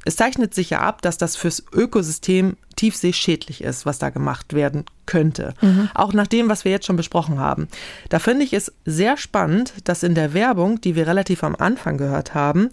Es 0.05 0.15
zeichnet 0.15 0.55
sich 0.55 0.71
ja 0.71 0.81
ab, 0.81 1.03
dass 1.03 1.19
das 1.19 1.35
fürs 1.35 1.65
Ökosystem 1.73 2.57
Tiefsee 2.77 3.13
schädlich 3.13 3.65
ist, 3.65 3.87
was 3.87 3.99
da 3.99 4.11
gemacht 4.11 4.53
werden 4.53 4.85
könnte. 5.05 5.53
Mhm. 5.61 5.91
Auch 5.95 6.13
nach 6.13 6.29
dem, 6.29 6.49
was 6.49 6.65
wir 6.65 6.71
jetzt 6.71 6.87
schon 6.87 6.95
besprochen 6.95 7.41
haben. 7.41 7.67
Da 8.09 8.21
finde 8.21 8.45
ich 8.45 8.53
es 8.53 8.73
sehr 8.85 9.17
spannend, 9.17 9.73
dass 9.83 10.05
in 10.05 10.15
der 10.15 10.33
Werbung, 10.33 10.81
die 10.81 10.95
wir 10.95 11.09
relativ 11.09 11.43
am 11.43 11.57
Anfang 11.57 11.99
gehört 11.99 12.35
haben, 12.35 12.71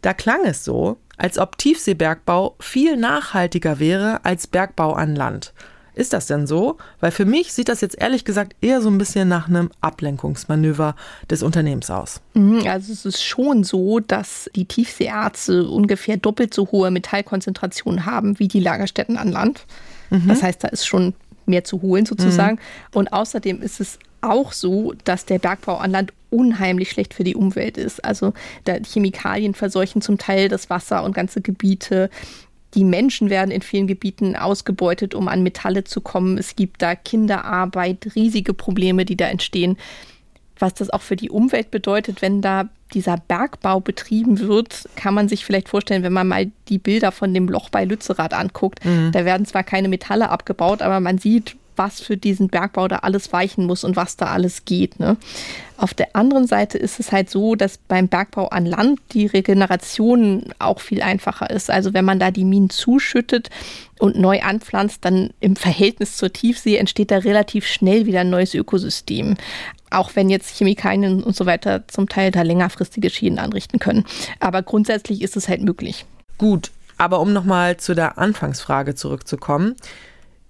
da 0.00 0.14
klang 0.14 0.44
es 0.44 0.64
so, 0.64 0.96
als 1.18 1.38
ob 1.38 1.58
Tiefseebergbau 1.58 2.56
viel 2.58 2.96
nachhaltiger 2.96 3.78
wäre 3.78 4.24
als 4.24 4.46
Bergbau 4.46 4.94
an 4.94 5.14
Land. 5.14 5.52
Ist 5.94 6.12
das 6.12 6.26
denn 6.26 6.46
so? 6.46 6.78
Weil 7.00 7.10
für 7.10 7.24
mich 7.24 7.52
sieht 7.52 7.68
das 7.68 7.80
jetzt 7.80 8.00
ehrlich 8.00 8.24
gesagt 8.24 8.54
eher 8.60 8.80
so 8.80 8.88
ein 8.88 8.98
bisschen 8.98 9.28
nach 9.28 9.48
einem 9.48 9.70
Ablenkungsmanöver 9.80 10.96
des 11.30 11.42
Unternehmens 11.42 11.90
aus. 11.90 12.20
Mhm, 12.34 12.66
also 12.66 12.92
es 12.92 13.04
ist 13.04 13.22
schon 13.22 13.62
so, 13.62 14.00
dass 14.00 14.50
die 14.54 14.64
Tiefseeärzte 14.64 15.68
ungefähr 15.68 16.16
doppelt 16.16 16.54
so 16.54 16.70
hohe 16.70 16.90
Metallkonzentrationen 16.90 18.06
haben 18.06 18.38
wie 18.38 18.48
die 18.48 18.60
Lagerstätten 18.60 19.18
an 19.18 19.30
Land. 19.30 19.66
Mhm. 20.10 20.28
Das 20.28 20.42
heißt, 20.42 20.64
da 20.64 20.68
ist 20.68 20.86
schon 20.86 21.14
mehr 21.44 21.64
zu 21.64 21.82
holen 21.82 22.06
sozusagen. 22.06 22.56
Mhm. 22.56 22.98
Und 22.98 23.12
außerdem 23.12 23.60
ist 23.60 23.80
es 23.80 23.98
auch 24.22 24.52
so, 24.52 24.94
dass 25.04 25.26
der 25.26 25.38
Bergbau 25.38 25.76
an 25.76 25.90
Land 25.90 26.12
unheimlich 26.30 26.90
schlecht 26.90 27.12
für 27.12 27.24
die 27.24 27.34
Umwelt 27.36 27.76
ist. 27.76 28.04
Also 28.04 28.32
Chemikalien 28.64 29.54
verseuchen 29.54 30.00
zum 30.00 30.16
Teil 30.16 30.48
das 30.48 30.70
Wasser 30.70 31.02
und 31.04 31.14
ganze 31.14 31.42
Gebiete. 31.42 32.08
Die 32.74 32.84
Menschen 32.84 33.28
werden 33.28 33.50
in 33.50 33.62
vielen 33.62 33.86
Gebieten 33.86 34.34
ausgebeutet, 34.34 35.14
um 35.14 35.28
an 35.28 35.42
Metalle 35.42 35.84
zu 35.84 36.00
kommen. 36.00 36.38
Es 36.38 36.56
gibt 36.56 36.80
da 36.80 36.94
Kinderarbeit, 36.94 38.12
riesige 38.14 38.54
Probleme, 38.54 39.04
die 39.04 39.16
da 39.16 39.26
entstehen. 39.26 39.76
Was 40.58 40.74
das 40.74 40.90
auch 40.90 41.02
für 41.02 41.16
die 41.16 41.28
Umwelt 41.28 41.70
bedeutet, 41.70 42.22
wenn 42.22 42.40
da 42.40 42.68
dieser 42.94 43.16
Bergbau 43.16 43.80
betrieben 43.80 44.38
wird, 44.38 44.88
kann 44.96 45.14
man 45.14 45.28
sich 45.28 45.44
vielleicht 45.44 45.68
vorstellen, 45.68 46.02
wenn 46.02 46.12
man 46.12 46.28
mal 46.28 46.50
die 46.68 46.78
Bilder 46.78 47.10
von 47.10 47.34
dem 47.34 47.48
Loch 47.48 47.68
bei 47.68 47.84
Lützerath 47.84 48.34
anguckt. 48.34 48.84
Mhm. 48.84 49.12
Da 49.12 49.24
werden 49.24 49.46
zwar 49.46 49.64
keine 49.64 49.88
Metalle 49.88 50.30
abgebaut, 50.30 50.82
aber 50.82 51.00
man 51.00 51.18
sieht, 51.18 51.56
was 51.76 52.00
für 52.00 52.16
diesen 52.16 52.48
Bergbau 52.48 52.88
da 52.88 52.96
alles 52.96 53.32
weichen 53.32 53.66
muss 53.66 53.84
und 53.84 53.96
was 53.96 54.16
da 54.16 54.26
alles 54.26 54.64
geht. 54.64 55.00
Ne? 55.00 55.16
Auf 55.76 55.94
der 55.94 56.14
anderen 56.14 56.46
Seite 56.46 56.78
ist 56.78 57.00
es 57.00 57.10
halt 57.10 57.28
so, 57.28 57.54
dass 57.54 57.76
beim 57.76 58.08
Bergbau 58.08 58.48
an 58.48 58.66
Land 58.66 59.00
die 59.12 59.26
Regeneration 59.26 60.44
auch 60.58 60.80
viel 60.80 61.02
einfacher 61.02 61.50
ist. 61.50 61.70
Also 61.70 61.92
wenn 61.92 62.04
man 62.04 62.18
da 62.20 62.30
die 62.30 62.44
Minen 62.44 62.70
zuschüttet 62.70 63.50
und 63.98 64.16
neu 64.18 64.42
anpflanzt, 64.42 65.04
dann 65.04 65.30
im 65.40 65.56
Verhältnis 65.56 66.16
zur 66.16 66.32
Tiefsee 66.32 66.76
entsteht 66.76 67.10
da 67.10 67.18
relativ 67.18 67.66
schnell 67.66 68.06
wieder 68.06 68.20
ein 68.20 68.30
neues 68.30 68.54
Ökosystem. 68.54 69.36
Auch 69.90 70.12
wenn 70.14 70.30
jetzt 70.30 70.56
Chemikalien 70.56 71.22
und 71.22 71.34
so 71.34 71.46
weiter 71.46 71.86
zum 71.88 72.08
Teil 72.08 72.30
da 72.30 72.42
längerfristige 72.42 73.10
Schäden 73.10 73.38
anrichten 73.38 73.78
können. 73.78 74.04
Aber 74.40 74.62
grundsätzlich 74.62 75.20
ist 75.20 75.36
es 75.36 75.48
halt 75.48 75.62
möglich. 75.62 76.06
Gut, 76.38 76.70
aber 76.96 77.20
um 77.20 77.32
nochmal 77.32 77.78
zu 77.78 77.94
der 77.94 78.18
Anfangsfrage 78.18 78.94
zurückzukommen. 78.94 79.74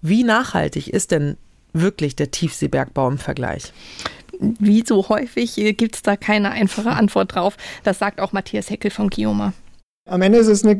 Wie 0.03 0.25
nachhaltig 0.25 0.89
ist 0.89 1.13
denn 1.13 1.37
wirklich 1.73 2.17
der 2.17 2.33
Tiefseebergbau 2.33 3.09
im 3.09 3.19
Vergleich? 3.19 3.73
Wie 4.41 4.85
so 4.85 5.09
häufig 5.09 5.57
äh, 5.59 5.73
gibt 5.73 5.95
es 5.95 6.03
da 6.03 6.17
keine 6.17 6.51
einfache 6.51 6.91
Antwort 6.91 7.37
drauf. 7.37 7.57
Das 7.85 8.01
sagt 8.01 8.21
auch 8.21 8.33
Matthias 8.33 8.69
Heckel 8.69 8.91
von 8.91 9.11
Kioma. 9.11 9.53
Am 10.09 10.21
Ende 10.21 10.39
ist 10.39 10.49
es, 10.49 10.65
eine, 10.65 10.79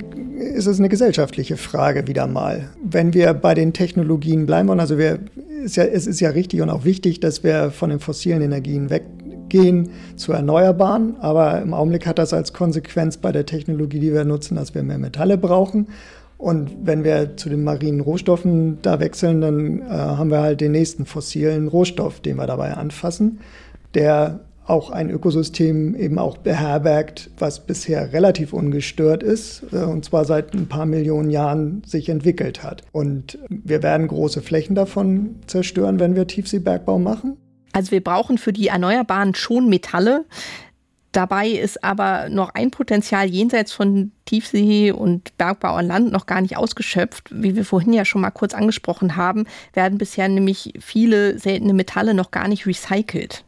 ist 0.55 0.67
es 0.67 0.81
eine 0.81 0.89
gesellschaftliche 0.89 1.57
Frage 1.57 2.09
wieder 2.09 2.27
mal. 2.27 2.71
Wenn 2.83 3.15
wir 3.15 3.33
bei 3.35 3.55
den 3.55 3.73
Technologien 3.73 4.47
bleiben 4.47 4.69
wollen, 4.69 4.81
also 4.81 4.99
wir, 4.99 5.21
ist 5.63 5.77
ja, 5.77 5.85
es 5.85 6.09
ist 6.09 6.19
ja 6.19 6.31
richtig 6.31 6.61
und 6.61 6.71
auch 6.71 6.85
wichtig, 6.85 7.21
dass 7.21 7.45
wir 7.45 7.71
von 7.71 7.91
den 7.91 8.01
fossilen 8.01 8.43
Energien 8.43 8.91
weggehen 8.91 9.91
zu 10.17 10.33
erneuerbaren. 10.33 11.15
Aber 11.21 11.63
im 11.63 11.73
Augenblick 11.73 12.05
hat 12.09 12.19
das 12.19 12.33
als 12.33 12.53
Konsequenz 12.53 13.17
bei 13.19 13.31
der 13.31 13.47
Technologie, 13.47 14.01
die 14.01 14.13
wir 14.13 14.25
nutzen, 14.25 14.57
dass 14.57 14.75
wir 14.75 14.83
mehr 14.83 14.99
Metalle 14.99 15.39
brauchen. 15.39 15.87
Und 16.43 16.73
wenn 16.83 17.05
wir 17.05 17.37
zu 17.37 17.49
den 17.49 17.63
marinen 17.63 18.01
Rohstoffen 18.01 18.83
da 18.83 18.99
wechseln, 18.99 19.41
dann 19.43 19.81
äh, 19.83 19.85
haben 19.93 20.33
wir 20.33 20.41
halt 20.41 20.61
den 20.61 20.73
nächsten 20.73 21.07
fossilen 21.07 21.69
Rohstoff, 21.69 22.19
den 22.19 22.35
wir 22.35 22.49
dabei 22.49 22.75
anfassen, 22.75 23.39
der 23.95 24.41
auch 24.67 24.91
ein 24.91 25.09
Ökosystem 25.09 25.95
eben 25.95 26.19
auch 26.19 26.39
beherbergt, 26.39 27.31
was 27.39 27.65
bisher 27.65 28.13
relativ 28.13 28.53
ungestört 28.53 29.23
ist 29.23 29.63
äh, 29.73 29.85
und 29.85 30.05
zwar 30.05 30.25
seit 30.25 30.53
ein 30.53 30.67
paar 30.67 30.85
Millionen 30.85 31.31
Jahren 31.31 31.85
sich 31.87 32.09
entwickelt 32.09 32.65
hat. 32.65 32.83
Und 32.91 33.39
wir 33.49 33.85
werden 33.85 34.09
große 34.09 34.43
Flächen 34.43 34.75
davon 34.75 35.37
zerstören, 35.47 36.01
wenn 36.01 36.17
wir 36.17 36.27
Tiefseebergbau 36.27 36.99
machen. 36.99 37.37
Also 37.73 37.93
wir 37.93 38.03
brauchen 38.03 38.37
für 38.37 38.53
die 38.53 38.67
Erneuerbaren 38.67 39.37
schon 39.37 39.69
Metalle. 39.69 40.25
Dabei 41.13 41.49
ist 41.49 41.85
aber 41.85 42.31
noch 42.31 42.55
ein 42.55 42.71
Potenzial 42.71 43.29
jenseits 43.29 43.73
von 43.73 44.13
Tiefsee 44.25 44.93
und 44.93 45.37
Bergbau 45.37 45.75
an 45.75 45.87
Land 45.87 46.11
noch 46.11 46.25
gar 46.25 46.41
nicht 46.41 46.57
ausgeschöpft. 46.57 47.29
Wie 47.31 47.55
wir 47.55 47.67
vorhin 47.67 47.93
ja 47.93 48.07
schon 48.07 48.23
mal 48.23 48.31
kurz 48.31 48.55
angesprochen 48.55 49.15
haben, 49.15 49.45
werden 49.75 49.99
bisher 49.99 50.29
nämlich 50.29 50.73
viele 50.81 51.39
seltene 51.39 51.75
Metalle 51.75 52.15
noch 52.15 52.31
gar 52.31 52.49
nicht 52.49 52.67
recycelt. 52.67 53.45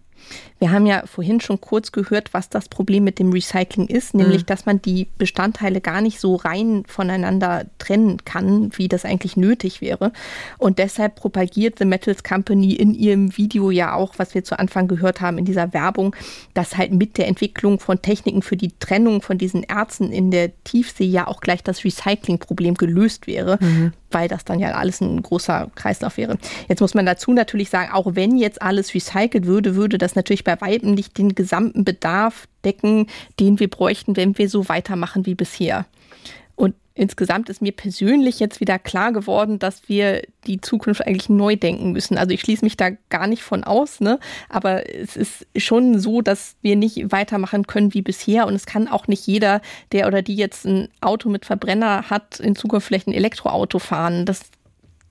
Wir 0.60 0.70
haben 0.70 0.86
ja 0.86 1.02
vorhin 1.06 1.40
schon 1.40 1.60
kurz 1.60 1.90
gehört, 1.90 2.32
was 2.32 2.48
das 2.48 2.68
Problem 2.68 3.04
mit 3.04 3.18
dem 3.18 3.32
Recycling 3.32 3.88
ist, 3.88 4.14
nämlich 4.14 4.42
mhm. 4.42 4.46
dass 4.46 4.66
man 4.66 4.80
die 4.80 5.08
Bestandteile 5.18 5.80
gar 5.80 6.00
nicht 6.00 6.20
so 6.20 6.36
rein 6.36 6.84
voneinander 6.86 7.66
trennen 7.78 8.24
kann, 8.24 8.70
wie 8.76 8.88
das 8.88 9.04
eigentlich 9.04 9.36
nötig 9.36 9.80
wäre. 9.80 10.12
Und 10.56 10.78
deshalb 10.78 11.16
propagiert 11.16 11.78
The 11.78 11.84
Metals 11.84 12.22
Company 12.22 12.72
in 12.74 12.94
ihrem 12.94 13.36
Video 13.36 13.70
ja 13.70 13.94
auch, 13.94 14.14
was 14.16 14.34
wir 14.34 14.44
zu 14.44 14.58
Anfang 14.58 14.86
gehört 14.86 15.20
haben 15.20 15.38
in 15.38 15.44
dieser 15.44 15.72
Werbung, 15.72 16.14
dass 16.54 16.76
halt 16.76 16.92
mit 16.92 17.18
der 17.18 17.26
Entwicklung 17.26 17.80
von 17.80 18.00
Techniken 18.00 18.42
für 18.42 18.56
die 18.56 18.72
Trennung 18.78 19.22
von 19.22 19.38
diesen 19.38 19.64
Erzen 19.64 20.12
in 20.12 20.30
der 20.30 20.52
Tiefsee 20.62 21.04
ja 21.04 21.26
auch 21.26 21.40
gleich 21.40 21.64
das 21.64 21.84
Recycling-Problem 21.84 22.74
gelöst 22.74 23.26
wäre. 23.26 23.58
Mhm 23.60 23.92
weil 24.14 24.28
das 24.28 24.44
dann 24.44 24.60
ja 24.60 24.70
alles 24.70 25.00
ein 25.00 25.20
großer 25.20 25.70
Kreislauf 25.74 26.16
wäre. 26.16 26.38
Jetzt 26.68 26.80
muss 26.80 26.94
man 26.94 27.04
dazu 27.04 27.32
natürlich 27.32 27.68
sagen, 27.68 27.92
auch 27.92 28.14
wenn 28.14 28.36
jetzt 28.36 28.62
alles 28.62 28.94
recycelt 28.94 29.44
würde, 29.44 29.74
würde 29.74 29.98
das 29.98 30.14
natürlich 30.14 30.43
bei 30.44 30.60
weitem 30.60 30.94
nicht 30.94 31.18
den 31.18 31.34
gesamten 31.34 31.84
Bedarf 31.84 32.46
decken, 32.64 33.06
den 33.40 33.58
wir 33.58 33.68
bräuchten, 33.68 34.16
wenn 34.16 34.38
wir 34.38 34.48
so 34.48 34.68
weitermachen 34.68 35.26
wie 35.26 35.34
bisher. 35.34 35.86
Und 36.56 36.74
insgesamt 36.94 37.48
ist 37.48 37.60
mir 37.60 37.72
persönlich 37.72 38.38
jetzt 38.38 38.60
wieder 38.60 38.78
klar 38.78 39.12
geworden, 39.12 39.58
dass 39.58 39.88
wir 39.88 40.22
die 40.46 40.60
Zukunft 40.60 41.04
eigentlich 41.04 41.28
neu 41.28 41.56
denken 41.56 41.92
müssen. 41.92 42.16
Also 42.16 42.32
ich 42.32 42.40
schließe 42.40 42.64
mich 42.64 42.76
da 42.76 42.90
gar 43.10 43.26
nicht 43.26 43.42
von 43.42 43.64
aus, 43.64 44.00
ne? 44.00 44.20
Aber 44.48 44.88
es 44.88 45.16
ist 45.16 45.46
schon 45.56 45.98
so, 45.98 46.22
dass 46.22 46.54
wir 46.62 46.76
nicht 46.76 47.10
weitermachen 47.10 47.66
können 47.66 47.94
wie 47.94 48.02
bisher. 48.02 48.46
Und 48.46 48.54
es 48.54 48.66
kann 48.66 48.86
auch 48.86 49.08
nicht 49.08 49.26
jeder, 49.26 49.60
der 49.90 50.06
oder 50.06 50.22
die 50.22 50.36
jetzt 50.36 50.64
ein 50.66 50.88
Auto 51.00 51.28
mit 51.28 51.44
Verbrenner 51.44 52.10
hat, 52.10 52.38
in 52.38 52.54
Zukunft 52.54 52.86
vielleicht 52.86 53.08
ein 53.08 53.14
Elektroauto 53.14 53.80
fahren. 53.80 54.24
Das 54.24 54.42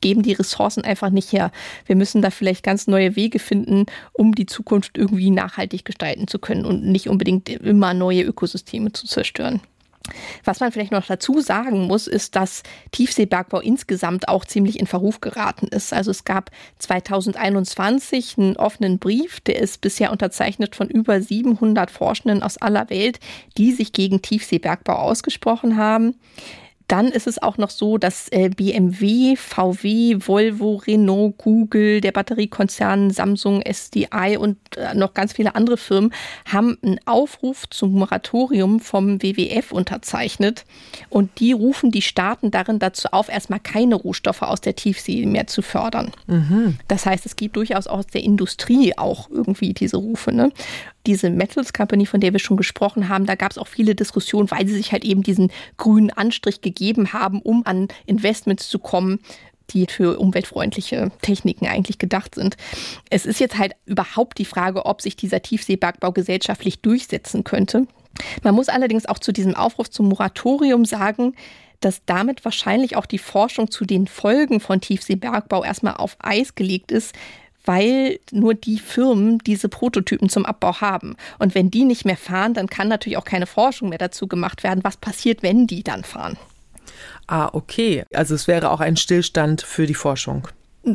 geben 0.03 0.21
die 0.21 0.33
Ressourcen 0.33 0.83
einfach 0.83 1.09
nicht 1.09 1.31
her. 1.31 1.49
Wir 1.85 1.95
müssen 1.95 2.21
da 2.21 2.29
vielleicht 2.29 2.63
ganz 2.63 2.87
neue 2.87 3.15
Wege 3.15 3.39
finden, 3.39 3.85
um 4.11 4.35
die 4.35 4.45
Zukunft 4.45 4.97
irgendwie 4.97 5.31
nachhaltig 5.31 5.85
gestalten 5.85 6.27
zu 6.27 6.39
können 6.39 6.65
und 6.65 6.83
nicht 6.83 7.07
unbedingt 7.07 7.47
immer 7.47 7.93
neue 7.93 8.23
Ökosysteme 8.23 8.91
zu 8.91 9.07
zerstören. 9.07 9.61
Was 10.43 10.59
man 10.59 10.73
vielleicht 10.73 10.91
noch 10.91 11.05
dazu 11.05 11.39
sagen 11.39 11.87
muss, 11.87 12.07
ist, 12.07 12.35
dass 12.35 12.63
Tiefseebergbau 12.91 13.61
insgesamt 13.61 14.27
auch 14.27 14.43
ziemlich 14.43 14.77
in 14.77 14.87
Verruf 14.87 15.21
geraten 15.21 15.67
ist. 15.67 15.93
Also 15.93 16.11
es 16.11 16.25
gab 16.25 16.51
2021 16.79 18.37
einen 18.37 18.57
offenen 18.57 18.99
Brief, 18.99 19.39
der 19.39 19.59
ist 19.59 19.79
bisher 19.79 20.11
unterzeichnet 20.11 20.75
von 20.75 20.89
über 20.89 21.21
700 21.21 21.89
Forschenden 21.89 22.43
aus 22.43 22.57
aller 22.57 22.89
Welt, 22.89 23.21
die 23.57 23.71
sich 23.71 23.93
gegen 23.93 24.21
Tiefseebergbau 24.21 24.95
ausgesprochen 24.95 25.77
haben. 25.77 26.15
Dann 26.87 27.07
ist 27.07 27.27
es 27.27 27.41
auch 27.41 27.57
noch 27.57 27.69
so, 27.69 27.97
dass 27.97 28.27
äh, 28.31 28.49
BMW, 28.49 29.35
VW, 29.35 30.17
Volvo, 30.19 30.75
Renault, 30.75 31.37
Google, 31.37 32.01
der 32.01 32.11
Batteriekonzern 32.11 33.09
Samsung, 33.11 33.61
SDI 33.61 34.37
und 34.37 34.57
äh, 34.77 34.93
noch 34.93 35.13
ganz 35.13 35.33
viele 35.33 35.55
andere 35.55 35.77
Firmen 35.77 36.13
haben 36.45 36.77
einen 36.83 36.99
Aufruf 37.05 37.69
zum 37.69 37.93
Moratorium 37.93 38.79
vom 38.79 39.21
WWF 39.21 39.71
unterzeichnet. 39.71 40.65
Und 41.09 41.39
die 41.39 41.53
rufen 41.53 41.91
die 41.91 42.01
Staaten 42.01 42.51
darin 42.51 42.79
dazu 42.79 43.09
auf, 43.11 43.29
erstmal 43.29 43.59
keine 43.59 43.95
Rohstoffe 43.95 44.41
aus 44.41 44.61
der 44.61 44.75
Tiefsee 44.75 45.25
mehr 45.25 45.47
zu 45.47 45.61
fördern. 45.61 46.11
Mhm. 46.27 46.77
Das 46.87 47.05
heißt, 47.05 47.25
es 47.25 47.35
gibt 47.35 47.55
durchaus 47.55 47.87
aus 47.87 48.07
der 48.07 48.23
Industrie 48.23 48.97
auch 48.97 49.29
irgendwie 49.29 49.73
diese 49.73 49.97
Rufe. 49.97 50.31
Ne? 50.31 50.51
Diese 51.05 51.29
Metals 51.29 51.73
Company, 51.73 52.05
von 52.05 52.21
der 52.21 52.33
wir 52.33 52.39
schon 52.39 52.57
gesprochen 52.57 53.09
haben, 53.09 53.25
da 53.25 53.35
gab 53.35 53.51
es 53.51 53.57
auch 53.57 53.67
viele 53.67 53.95
Diskussionen, 53.95 54.49
weil 54.51 54.67
sie 54.67 54.75
sich 54.75 54.91
halt 54.91 55.03
eben 55.03 55.23
diesen 55.23 55.51
grünen 55.77 56.11
Anstrich 56.11 56.61
gegeben 56.61 57.13
haben, 57.13 57.41
um 57.41 57.65
an 57.65 57.87
Investments 58.05 58.69
zu 58.69 58.79
kommen, 58.79 59.19
die 59.69 59.85
für 59.89 60.19
umweltfreundliche 60.19 61.11
Techniken 61.21 61.67
eigentlich 61.67 61.97
gedacht 61.97 62.35
sind. 62.35 62.57
Es 63.09 63.25
ist 63.25 63.39
jetzt 63.39 63.57
halt 63.57 63.73
überhaupt 63.85 64.37
die 64.37 64.45
Frage, 64.45 64.85
ob 64.85 65.01
sich 65.01 65.15
dieser 65.15 65.41
Tiefseebergbau 65.41 66.11
gesellschaftlich 66.11 66.81
durchsetzen 66.81 67.43
könnte. 67.43 67.87
Man 68.43 68.55
muss 68.55 68.69
allerdings 68.69 69.05
auch 69.05 69.19
zu 69.19 69.31
diesem 69.31 69.55
Aufruf 69.55 69.89
zum 69.89 70.09
Moratorium 70.09 70.85
sagen, 70.85 71.33
dass 71.79 72.05
damit 72.05 72.45
wahrscheinlich 72.45 72.95
auch 72.95 73.05
die 73.05 73.17
Forschung 73.17 73.69
zu 73.69 73.85
den 73.85 74.07
Folgen 74.07 74.59
von 74.59 74.79
Tiefseebergbau 74.79 75.63
erstmal 75.63 75.95
auf 75.95 76.15
Eis 76.19 76.55
gelegt 76.55 76.91
ist, 76.91 77.13
weil 77.65 78.19
nur 78.31 78.53
die 78.53 78.79
Firmen 78.79 79.39
diese 79.39 79.69
Prototypen 79.69 80.29
zum 80.29 80.45
Abbau 80.45 80.81
haben. 80.81 81.15
Und 81.39 81.55
wenn 81.55 81.71
die 81.71 81.85
nicht 81.85 82.05
mehr 82.05 82.17
fahren, 82.17 82.53
dann 82.53 82.67
kann 82.67 82.87
natürlich 82.87 83.17
auch 83.17 83.25
keine 83.25 83.47
Forschung 83.47 83.89
mehr 83.89 83.97
dazu 83.97 84.27
gemacht 84.27 84.63
werden, 84.63 84.83
was 84.83 84.97
passiert, 84.97 85.43
wenn 85.43 85.67
die 85.67 85.83
dann 85.83 86.03
fahren. 86.03 86.37
Ah, 87.27 87.49
okay. 87.53 88.03
Also 88.13 88.35
es 88.35 88.47
wäre 88.47 88.69
auch 88.69 88.79
ein 88.79 88.97
Stillstand 88.97 89.61
für 89.61 89.85
die 89.85 89.93
Forschung. 89.93 90.47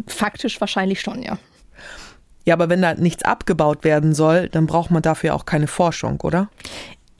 Faktisch 0.06 0.60
wahrscheinlich 0.60 1.00
schon, 1.00 1.22
ja. 1.22 1.38
Ja, 2.44 2.54
aber 2.54 2.68
wenn 2.68 2.80
da 2.80 2.94
nichts 2.94 3.24
abgebaut 3.24 3.84
werden 3.84 4.14
soll, 4.14 4.48
dann 4.48 4.66
braucht 4.66 4.90
man 4.90 5.02
dafür 5.02 5.34
auch 5.34 5.44
keine 5.44 5.66
Forschung, 5.66 6.20
oder? 6.22 6.48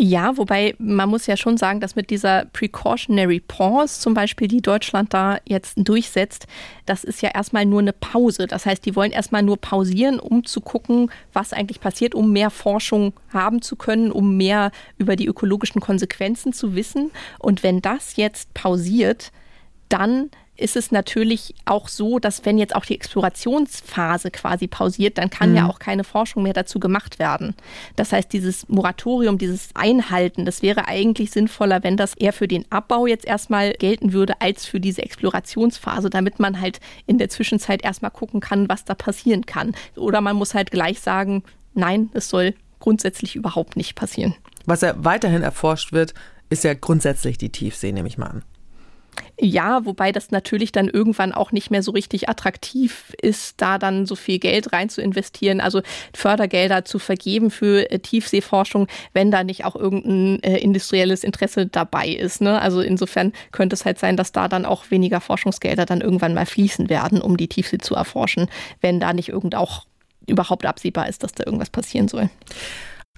Ja, 0.01 0.37
wobei 0.37 0.77
man 0.79 1.09
muss 1.09 1.27
ja 1.27 1.37
schon 1.37 1.57
sagen, 1.57 1.81
dass 1.81 1.97
mit 1.97 2.11
dieser 2.11 2.45
Precautionary 2.53 3.41
Pause 3.41 3.99
zum 3.99 4.15
Beispiel, 4.15 4.47
die 4.47 4.63
Deutschland 4.63 5.13
da 5.13 5.39
jetzt 5.45 5.75
durchsetzt, 5.77 6.47
das 6.87 7.03
ist 7.03 7.21
ja 7.21 7.31
erstmal 7.35 7.67
nur 7.67 7.81
eine 7.81 7.93
Pause. 7.93 8.47
Das 8.47 8.65
heißt, 8.65 8.87
die 8.87 8.95
wollen 8.95 9.11
erstmal 9.11 9.43
nur 9.43 9.57
pausieren, 9.57 10.21
um 10.21 10.45
zu 10.45 10.61
gucken, 10.61 11.11
was 11.33 11.53
eigentlich 11.53 11.81
passiert, 11.81 12.15
um 12.15 12.33
mehr 12.33 12.51
Forschung 12.51 13.13
haben 13.33 13.61
zu 13.61 13.75
können, 13.75 14.13
um 14.13 14.37
mehr 14.37 14.71
über 14.99 15.17
die 15.17 15.27
ökologischen 15.27 15.81
Konsequenzen 15.81 16.53
zu 16.53 16.77
wissen. 16.77 17.11
Und 17.41 17.65
wenn 17.65 17.83
das 17.83 18.15
jetzt 18.15 18.55
pausiert, 18.55 19.33
dann 19.89 20.31
ist 20.59 20.77
es 20.77 20.91
natürlich 20.91 21.55
auch 21.65 21.89
so, 21.89 22.19
dass 22.19 22.45
wenn 22.45 22.59
jetzt 22.59 22.75
auch 22.75 22.85
die 22.85 22.95
Explorationsphase 22.97 24.31
quasi 24.31 24.67
pausiert, 24.67 25.17
dann 25.17 25.31
kann 25.31 25.51
mhm. 25.51 25.57
ja 25.57 25.69
auch 25.69 25.79
keine 25.79 26.05
Forschung 26.05 26.43
mehr 26.43 26.53
dazu 26.53 26.81
gemacht 26.81 27.19
werden. 27.19 27.55
Das 27.97 28.13
heißt, 28.13 28.33
dieses 28.33 28.69
Moratorium, 28.69 29.39
dieses 29.39 29.71
Einhalten, 29.75 30.45
das 30.45 30.61
wäre 30.61 30.89
eigentlich 30.89 31.31
sinnvoller, 31.31 31.85
wenn 31.85 31.97
das 31.97 32.15
eher 32.15 32.33
für 32.33 32.49
den 32.49 32.71
Abbau 32.71 33.07
jetzt 33.07 33.25
erstmal 33.25 33.73
gelten 33.73 34.13
würde, 34.13 34.41
als 34.41 34.67
für 34.67 34.81
diese 34.81 35.03
Explorationsphase, 35.03 36.11
damit 36.11 36.41
man 36.41 36.61
halt 36.61 36.81
in 37.07 37.19
der 37.19 37.29
Zwischenzeit 37.29 37.85
erstmal 37.85 38.11
gucken 38.11 38.41
kann, 38.41 38.69
was 38.69 38.85
da 38.85 38.95
passieren 38.95 39.47
kann. 39.47 39.77
Oder 39.97 40.21
man 40.21 40.37
muss 40.37 40.55
halt 40.55 40.73
gleich 40.73 41.01
sagen, 41.01 41.45
nein, 41.75 42.11
es 42.15 42.29
soll 42.29 42.55
grundsätzlich 42.81 43.37
überhaupt 43.37 43.77
nicht 43.77 43.95
passieren. 43.95 44.35
Was 44.67 44.81
ja 44.81 44.95
weiterhin 44.99 45.43
erforscht 45.43 45.93
wird, 45.93 46.15
ist 46.51 46.65
ja 46.65 46.75
grundsätzlich 46.75 47.39
die 47.39 47.51
Tiefsee, 47.51 47.93
nehme 47.93 48.09
ich 48.09 48.19
mal 48.19 48.27
an. 48.27 48.43
Ja, 49.41 49.85
wobei 49.85 50.13
das 50.13 50.31
natürlich 50.31 50.73
dann 50.73 50.89
irgendwann 50.89 51.33
auch 51.33 51.53
nicht 51.53 51.71
mehr 51.71 51.83
so 51.83 51.93
richtig 51.93 52.29
attraktiv 52.29 53.15
ist, 53.21 53.61
da 53.61 53.79
dann 53.79 54.07
so 54.07 54.17
viel 54.17 54.39
Geld 54.39 54.73
rein 54.73 54.89
zu 54.89 55.01
investieren, 55.01 55.61
also 55.61 55.83
Fördergelder 56.15 56.85
zu 56.85 56.99
vergeben 56.99 57.51
für 57.51 57.91
äh, 57.91 57.99
Tiefseeforschung, 57.99 58.89
wenn 59.13 59.31
da 59.31 59.45
nicht 59.45 59.65
auch 59.65 59.77
irgendein 59.77 60.43
äh, 60.43 60.59
industrielles 60.59 61.25
Interesse 61.25 61.67
dabei 61.67 62.09
ist. 62.09 62.41
Ne? 62.41 62.61
Also 62.61 62.81
insofern 62.81 63.33
könnte 63.53 63.75
es 63.75 63.85
halt 63.85 63.99
sein, 63.99 64.17
dass 64.17 64.33
da 64.33 64.49
dann 64.49 64.65
auch 64.65 64.91
weniger 64.91 65.21
Forschungsgelder 65.21 65.87
dann 65.87 66.01
irgendwann 66.01 66.35
mal 66.35 66.47
fließen 66.47 66.89
werden, 66.89 67.21
um 67.21 67.37
die 67.37 67.49
Tiefsee 67.49 67.79
zu 67.79 67.95
erforschen, 67.95 68.49
wenn 68.81 69.01
da 69.01 69.13
nicht 69.13 69.29
irgend 69.29 69.55
auch 69.55 69.87
überhaupt 70.27 70.67
absehbar 70.67 71.09
ist, 71.09 71.23
dass 71.23 71.33
da 71.33 71.45
irgendwas 71.47 71.71
passieren 71.71 72.09
soll. 72.09 72.29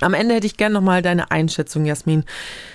Am 0.00 0.14
Ende 0.14 0.34
hätte 0.34 0.46
ich 0.46 0.56
gerne 0.56 0.74
nochmal 0.74 1.02
deine 1.02 1.30
Einschätzung, 1.30 1.84
Jasmin, 1.84 2.24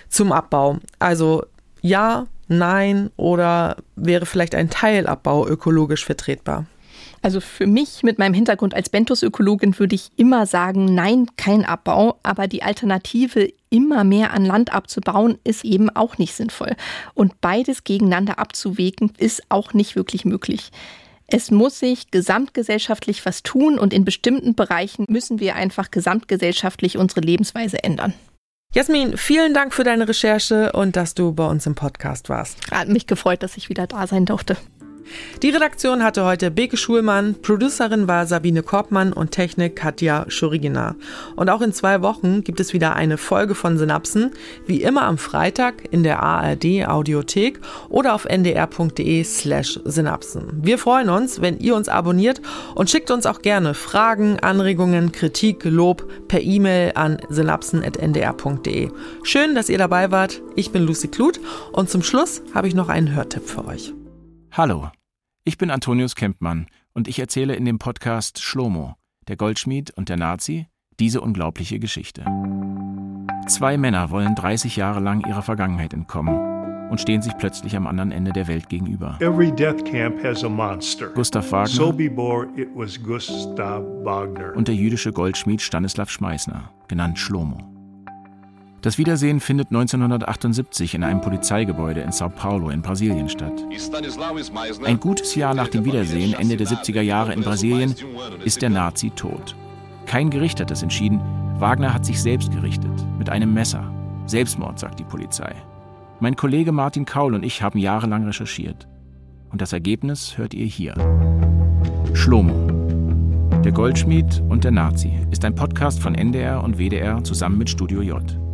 zum 0.10 0.32
Abbau. 0.32 0.78
Also 1.00 1.44
ja, 1.82 2.28
nein 2.48 3.10
oder 3.18 3.78
wäre 3.96 4.26
vielleicht 4.26 4.56
ein 4.56 4.70
Teilabbau 4.70 5.48
ökologisch 5.48 6.06
vertretbar? 6.06 6.66
Also 7.22 7.40
für 7.40 7.66
mich 7.66 8.04
mit 8.04 8.20
meinem 8.20 8.36
Hintergrund 8.36 8.76
als 8.76 8.90
Bentus-Ökologin 8.90 9.80
würde 9.80 9.96
ich 9.96 10.12
immer 10.16 10.46
sagen, 10.46 10.94
nein, 10.94 11.26
kein 11.38 11.66
Abbau. 11.66 12.20
Aber 12.22 12.48
die 12.48 12.62
Alternative, 12.62 13.52
immer 13.72 14.04
mehr 14.04 14.32
an 14.32 14.46
Land 14.46 14.74
abzubauen, 14.74 15.40
ist 15.44 15.66
eben 15.66 15.90
auch 15.90 16.20
nicht 16.20 16.36
sinnvoll. 16.36 16.76
Und 17.16 17.42
beides 17.42 17.84
gegeneinander 17.84 18.38
abzuwägen, 18.38 19.12
ist 19.18 19.42
auch 19.50 19.74
nicht 19.74 19.96
wirklich 19.96 20.24
möglich. 20.24 20.72
Es 21.26 21.50
muss 21.50 21.80
sich 21.80 22.12
gesamtgesellschaftlich 22.12 23.26
was 23.26 23.42
tun 23.42 23.80
und 23.80 23.92
in 23.92 24.06
bestimmten 24.06 24.54
Bereichen 24.54 25.06
müssen 25.10 25.40
wir 25.40 25.56
einfach 25.56 25.90
gesamtgesellschaftlich 25.90 26.98
unsere 27.00 27.22
Lebensweise 27.22 27.84
ändern. 27.84 28.14
Jasmin, 28.74 29.16
vielen 29.18 29.54
Dank 29.54 29.74
für 29.74 29.86
deine 29.86 30.08
Recherche 30.08 30.74
und 30.74 30.98
dass 30.98 31.14
du 31.14 31.32
bei 31.32 31.46
uns 31.46 31.66
im 31.66 31.76
Podcast 31.76 32.28
warst. 32.28 32.72
Hat 32.72 32.90
mich 32.90 33.08
gefreut, 33.08 33.42
dass 33.42 33.56
ich 33.56 33.70
wieder 33.70 33.88
da 33.88 34.06
sein 34.06 34.26
durfte. 34.26 34.58
Die 35.42 35.50
Redaktion 35.50 36.04
hatte 36.04 36.26
heute 36.26 36.52
Beke 36.52 36.78
Schulmann, 36.78 37.36
Producerin 37.42 38.08
war 38.08 38.26
Sabine 38.26 38.64
Korbmann 38.64 39.14
und 39.14 39.32
Technik 39.32 39.76
Katja 39.76 40.26
Schurigina. 40.28 40.96
Und 41.36 41.50
auch 41.50 41.62
in 41.62 41.74
zwei 41.74 42.02
Wochen 42.02 42.44
gibt 42.44 42.60
es 42.60 42.74
wieder 42.74 42.96
eine 42.96 43.18
Folge 43.18 43.56
von 43.56 43.78
Synapsen, 43.78 44.32
wie 44.66 44.82
immer 44.82 45.04
am 45.04 45.18
Freitag 45.18 45.84
in 45.92 46.04
der 46.04 46.22
ARD 46.22 46.88
Audiothek 46.88 47.60
oder 47.90 48.14
auf 48.14 48.26
ndr.de 48.26 49.24
slash 49.24 49.80
Synapsen. 49.86 50.62
Wir 50.62 50.78
freuen 50.78 51.10
uns, 51.10 51.42
wenn 51.42 51.60
ihr 51.60 51.76
uns 51.76 51.90
abonniert 51.90 52.42
und 52.74 52.90
schickt 52.90 53.12
uns 53.12 53.26
auch 53.26 53.42
gerne 53.42 53.74
Fragen, 53.74 54.40
Anregungen, 54.40 55.12
Kritik, 55.12 55.64
Lob 55.66 56.08
per 56.28 56.42
E-Mail 56.42 56.94
an 56.96 57.18
synapsen.ndr.de. 57.30 58.90
Schön, 59.24 59.56
dass 59.56 59.70
ihr 59.70 59.78
dabei 59.78 60.12
wart. 60.12 60.42
Ich 60.56 60.72
bin 60.72 60.84
Lucy 60.84 61.08
Kluth 61.08 61.40
und 61.72 61.90
zum 61.90 62.04
Schluss 62.04 62.42
habe 62.54 62.68
ich 62.68 62.76
noch 62.76 62.90
einen 62.90 63.14
Hörtipp 63.14 63.48
für 63.48 63.66
euch. 63.66 63.94
Hallo, 64.58 64.90
ich 65.44 65.58
bin 65.58 65.70
Antonius 65.70 66.16
Kempmann 66.16 66.68
und 66.94 67.10
ich 67.10 67.20
erzähle 67.20 67.58
in 67.58 67.66
dem 67.66 67.78
Podcast 67.78 68.42
Schlomo, 68.42 68.96
der 69.28 69.36
Goldschmied 69.36 69.92
und 69.92 70.08
der 70.08 70.16
Nazi, 70.16 70.68
diese 70.98 71.20
unglaubliche 71.20 71.78
Geschichte. 71.78 72.24
Zwei 73.50 73.76
Männer 73.76 74.12
wollen 74.12 74.34
30 74.34 74.78
Jahre 74.78 75.02
lang 75.02 75.28
ihrer 75.28 75.42
Vergangenheit 75.42 75.94
entkommen 75.94 76.90
und 76.90 77.02
stehen 77.02 77.22
sich 77.22 77.36
plötzlich 77.38 77.76
am 77.76 77.86
anderen 77.86 78.14
Ende 78.14 78.32
der 78.32 78.48
Welt 78.48 78.70
gegenüber. 78.70 79.18
Every 79.20 79.52
death 79.52 79.84
camp 79.84 80.24
has 80.24 80.42
a 80.46 80.48
monster. 80.48 81.10
Gustav 81.10 81.52
Wagner 81.52 81.68
Sobibor, 81.68 82.48
it 82.56 82.70
was 82.74 82.98
Gustav 83.04 83.84
Wagner. 84.06 84.56
und 84.56 84.70
der 84.70 84.76
jüdische 84.76 85.12
Goldschmied 85.12 85.62
Stanislav 85.62 86.10
Schmeißner, 86.10 86.72
genannt 86.88 87.20
Schlomo. 87.20 87.75
Das 88.86 89.00
Wiedersehen 89.00 89.40
findet 89.40 89.70
1978 89.70 90.94
in 90.94 91.04
einem 91.04 91.20
Polizeigebäude 91.20 92.02
in 92.02 92.12
Sao 92.12 92.30
Paulo 92.30 92.70
in 92.70 92.84
Brasilien 92.84 93.28
statt. 93.28 93.66
Ein 94.86 95.00
gutes 95.00 95.34
Jahr 95.34 95.56
nach 95.56 95.70
dem 95.70 95.86
Wiedersehen, 95.86 96.36
Ende 96.36 96.56
der 96.56 96.68
70er 96.68 97.02
Jahre 97.02 97.34
in 97.34 97.42
Brasilien, 97.42 97.96
ist 98.44 98.62
der 98.62 98.70
Nazi 98.70 99.10
tot. 99.10 99.56
Kein 100.06 100.30
Gericht 100.30 100.60
hat 100.60 100.70
es 100.70 100.84
entschieden, 100.84 101.20
Wagner 101.58 101.96
hat 101.96 102.06
sich 102.06 102.22
selbst 102.22 102.52
gerichtet, 102.52 102.92
mit 103.18 103.28
einem 103.28 103.56
Messer. 103.56 103.92
Selbstmord, 104.28 104.78
sagt 104.78 105.00
die 105.00 105.04
Polizei. 105.04 105.56
Mein 106.20 106.36
Kollege 106.36 106.72
Martin 106.72 107.06
Kaul 107.06 107.34
und 107.34 107.44
ich 107.44 107.64
haben 107.64 107.80
jahrelang 107.80 108.24
recherchiert. 108.26 108.88
Und 109.50 109.62
das 109.62 109.74
Ergebnis 109.74 110.38
hört 110.38 110.54
ihr 110.54 110.68
hier. 110.68 110.94
Schlomo. 112.14 112.68
Der 113.64 113.72
Goldschmied 113.72 114.44
und 114.48 114.64
der 114.64 114.70
Nazi 114.70 115.12
ist 115.32 115.44
ein 115.44 115.56
Podcast 115.56 116.00
von 116.00 116.14
NDR 116.14 116.64
und 116.64 116.78
WDR 116.78 117.24
zusammen 117.24 117.58
mit 117.58 117.72
Studio 117.72 118.04
J. 118.04 118.45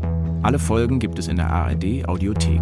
Alle 0.43 0.57
Folgen 0.57 0.97
gibt 0.97 1.19
es 1.19 1.27
in 1.27 1.35
der 1.35 1.51
ARD 1.51 2.07
Audiothek. 2.07 2.61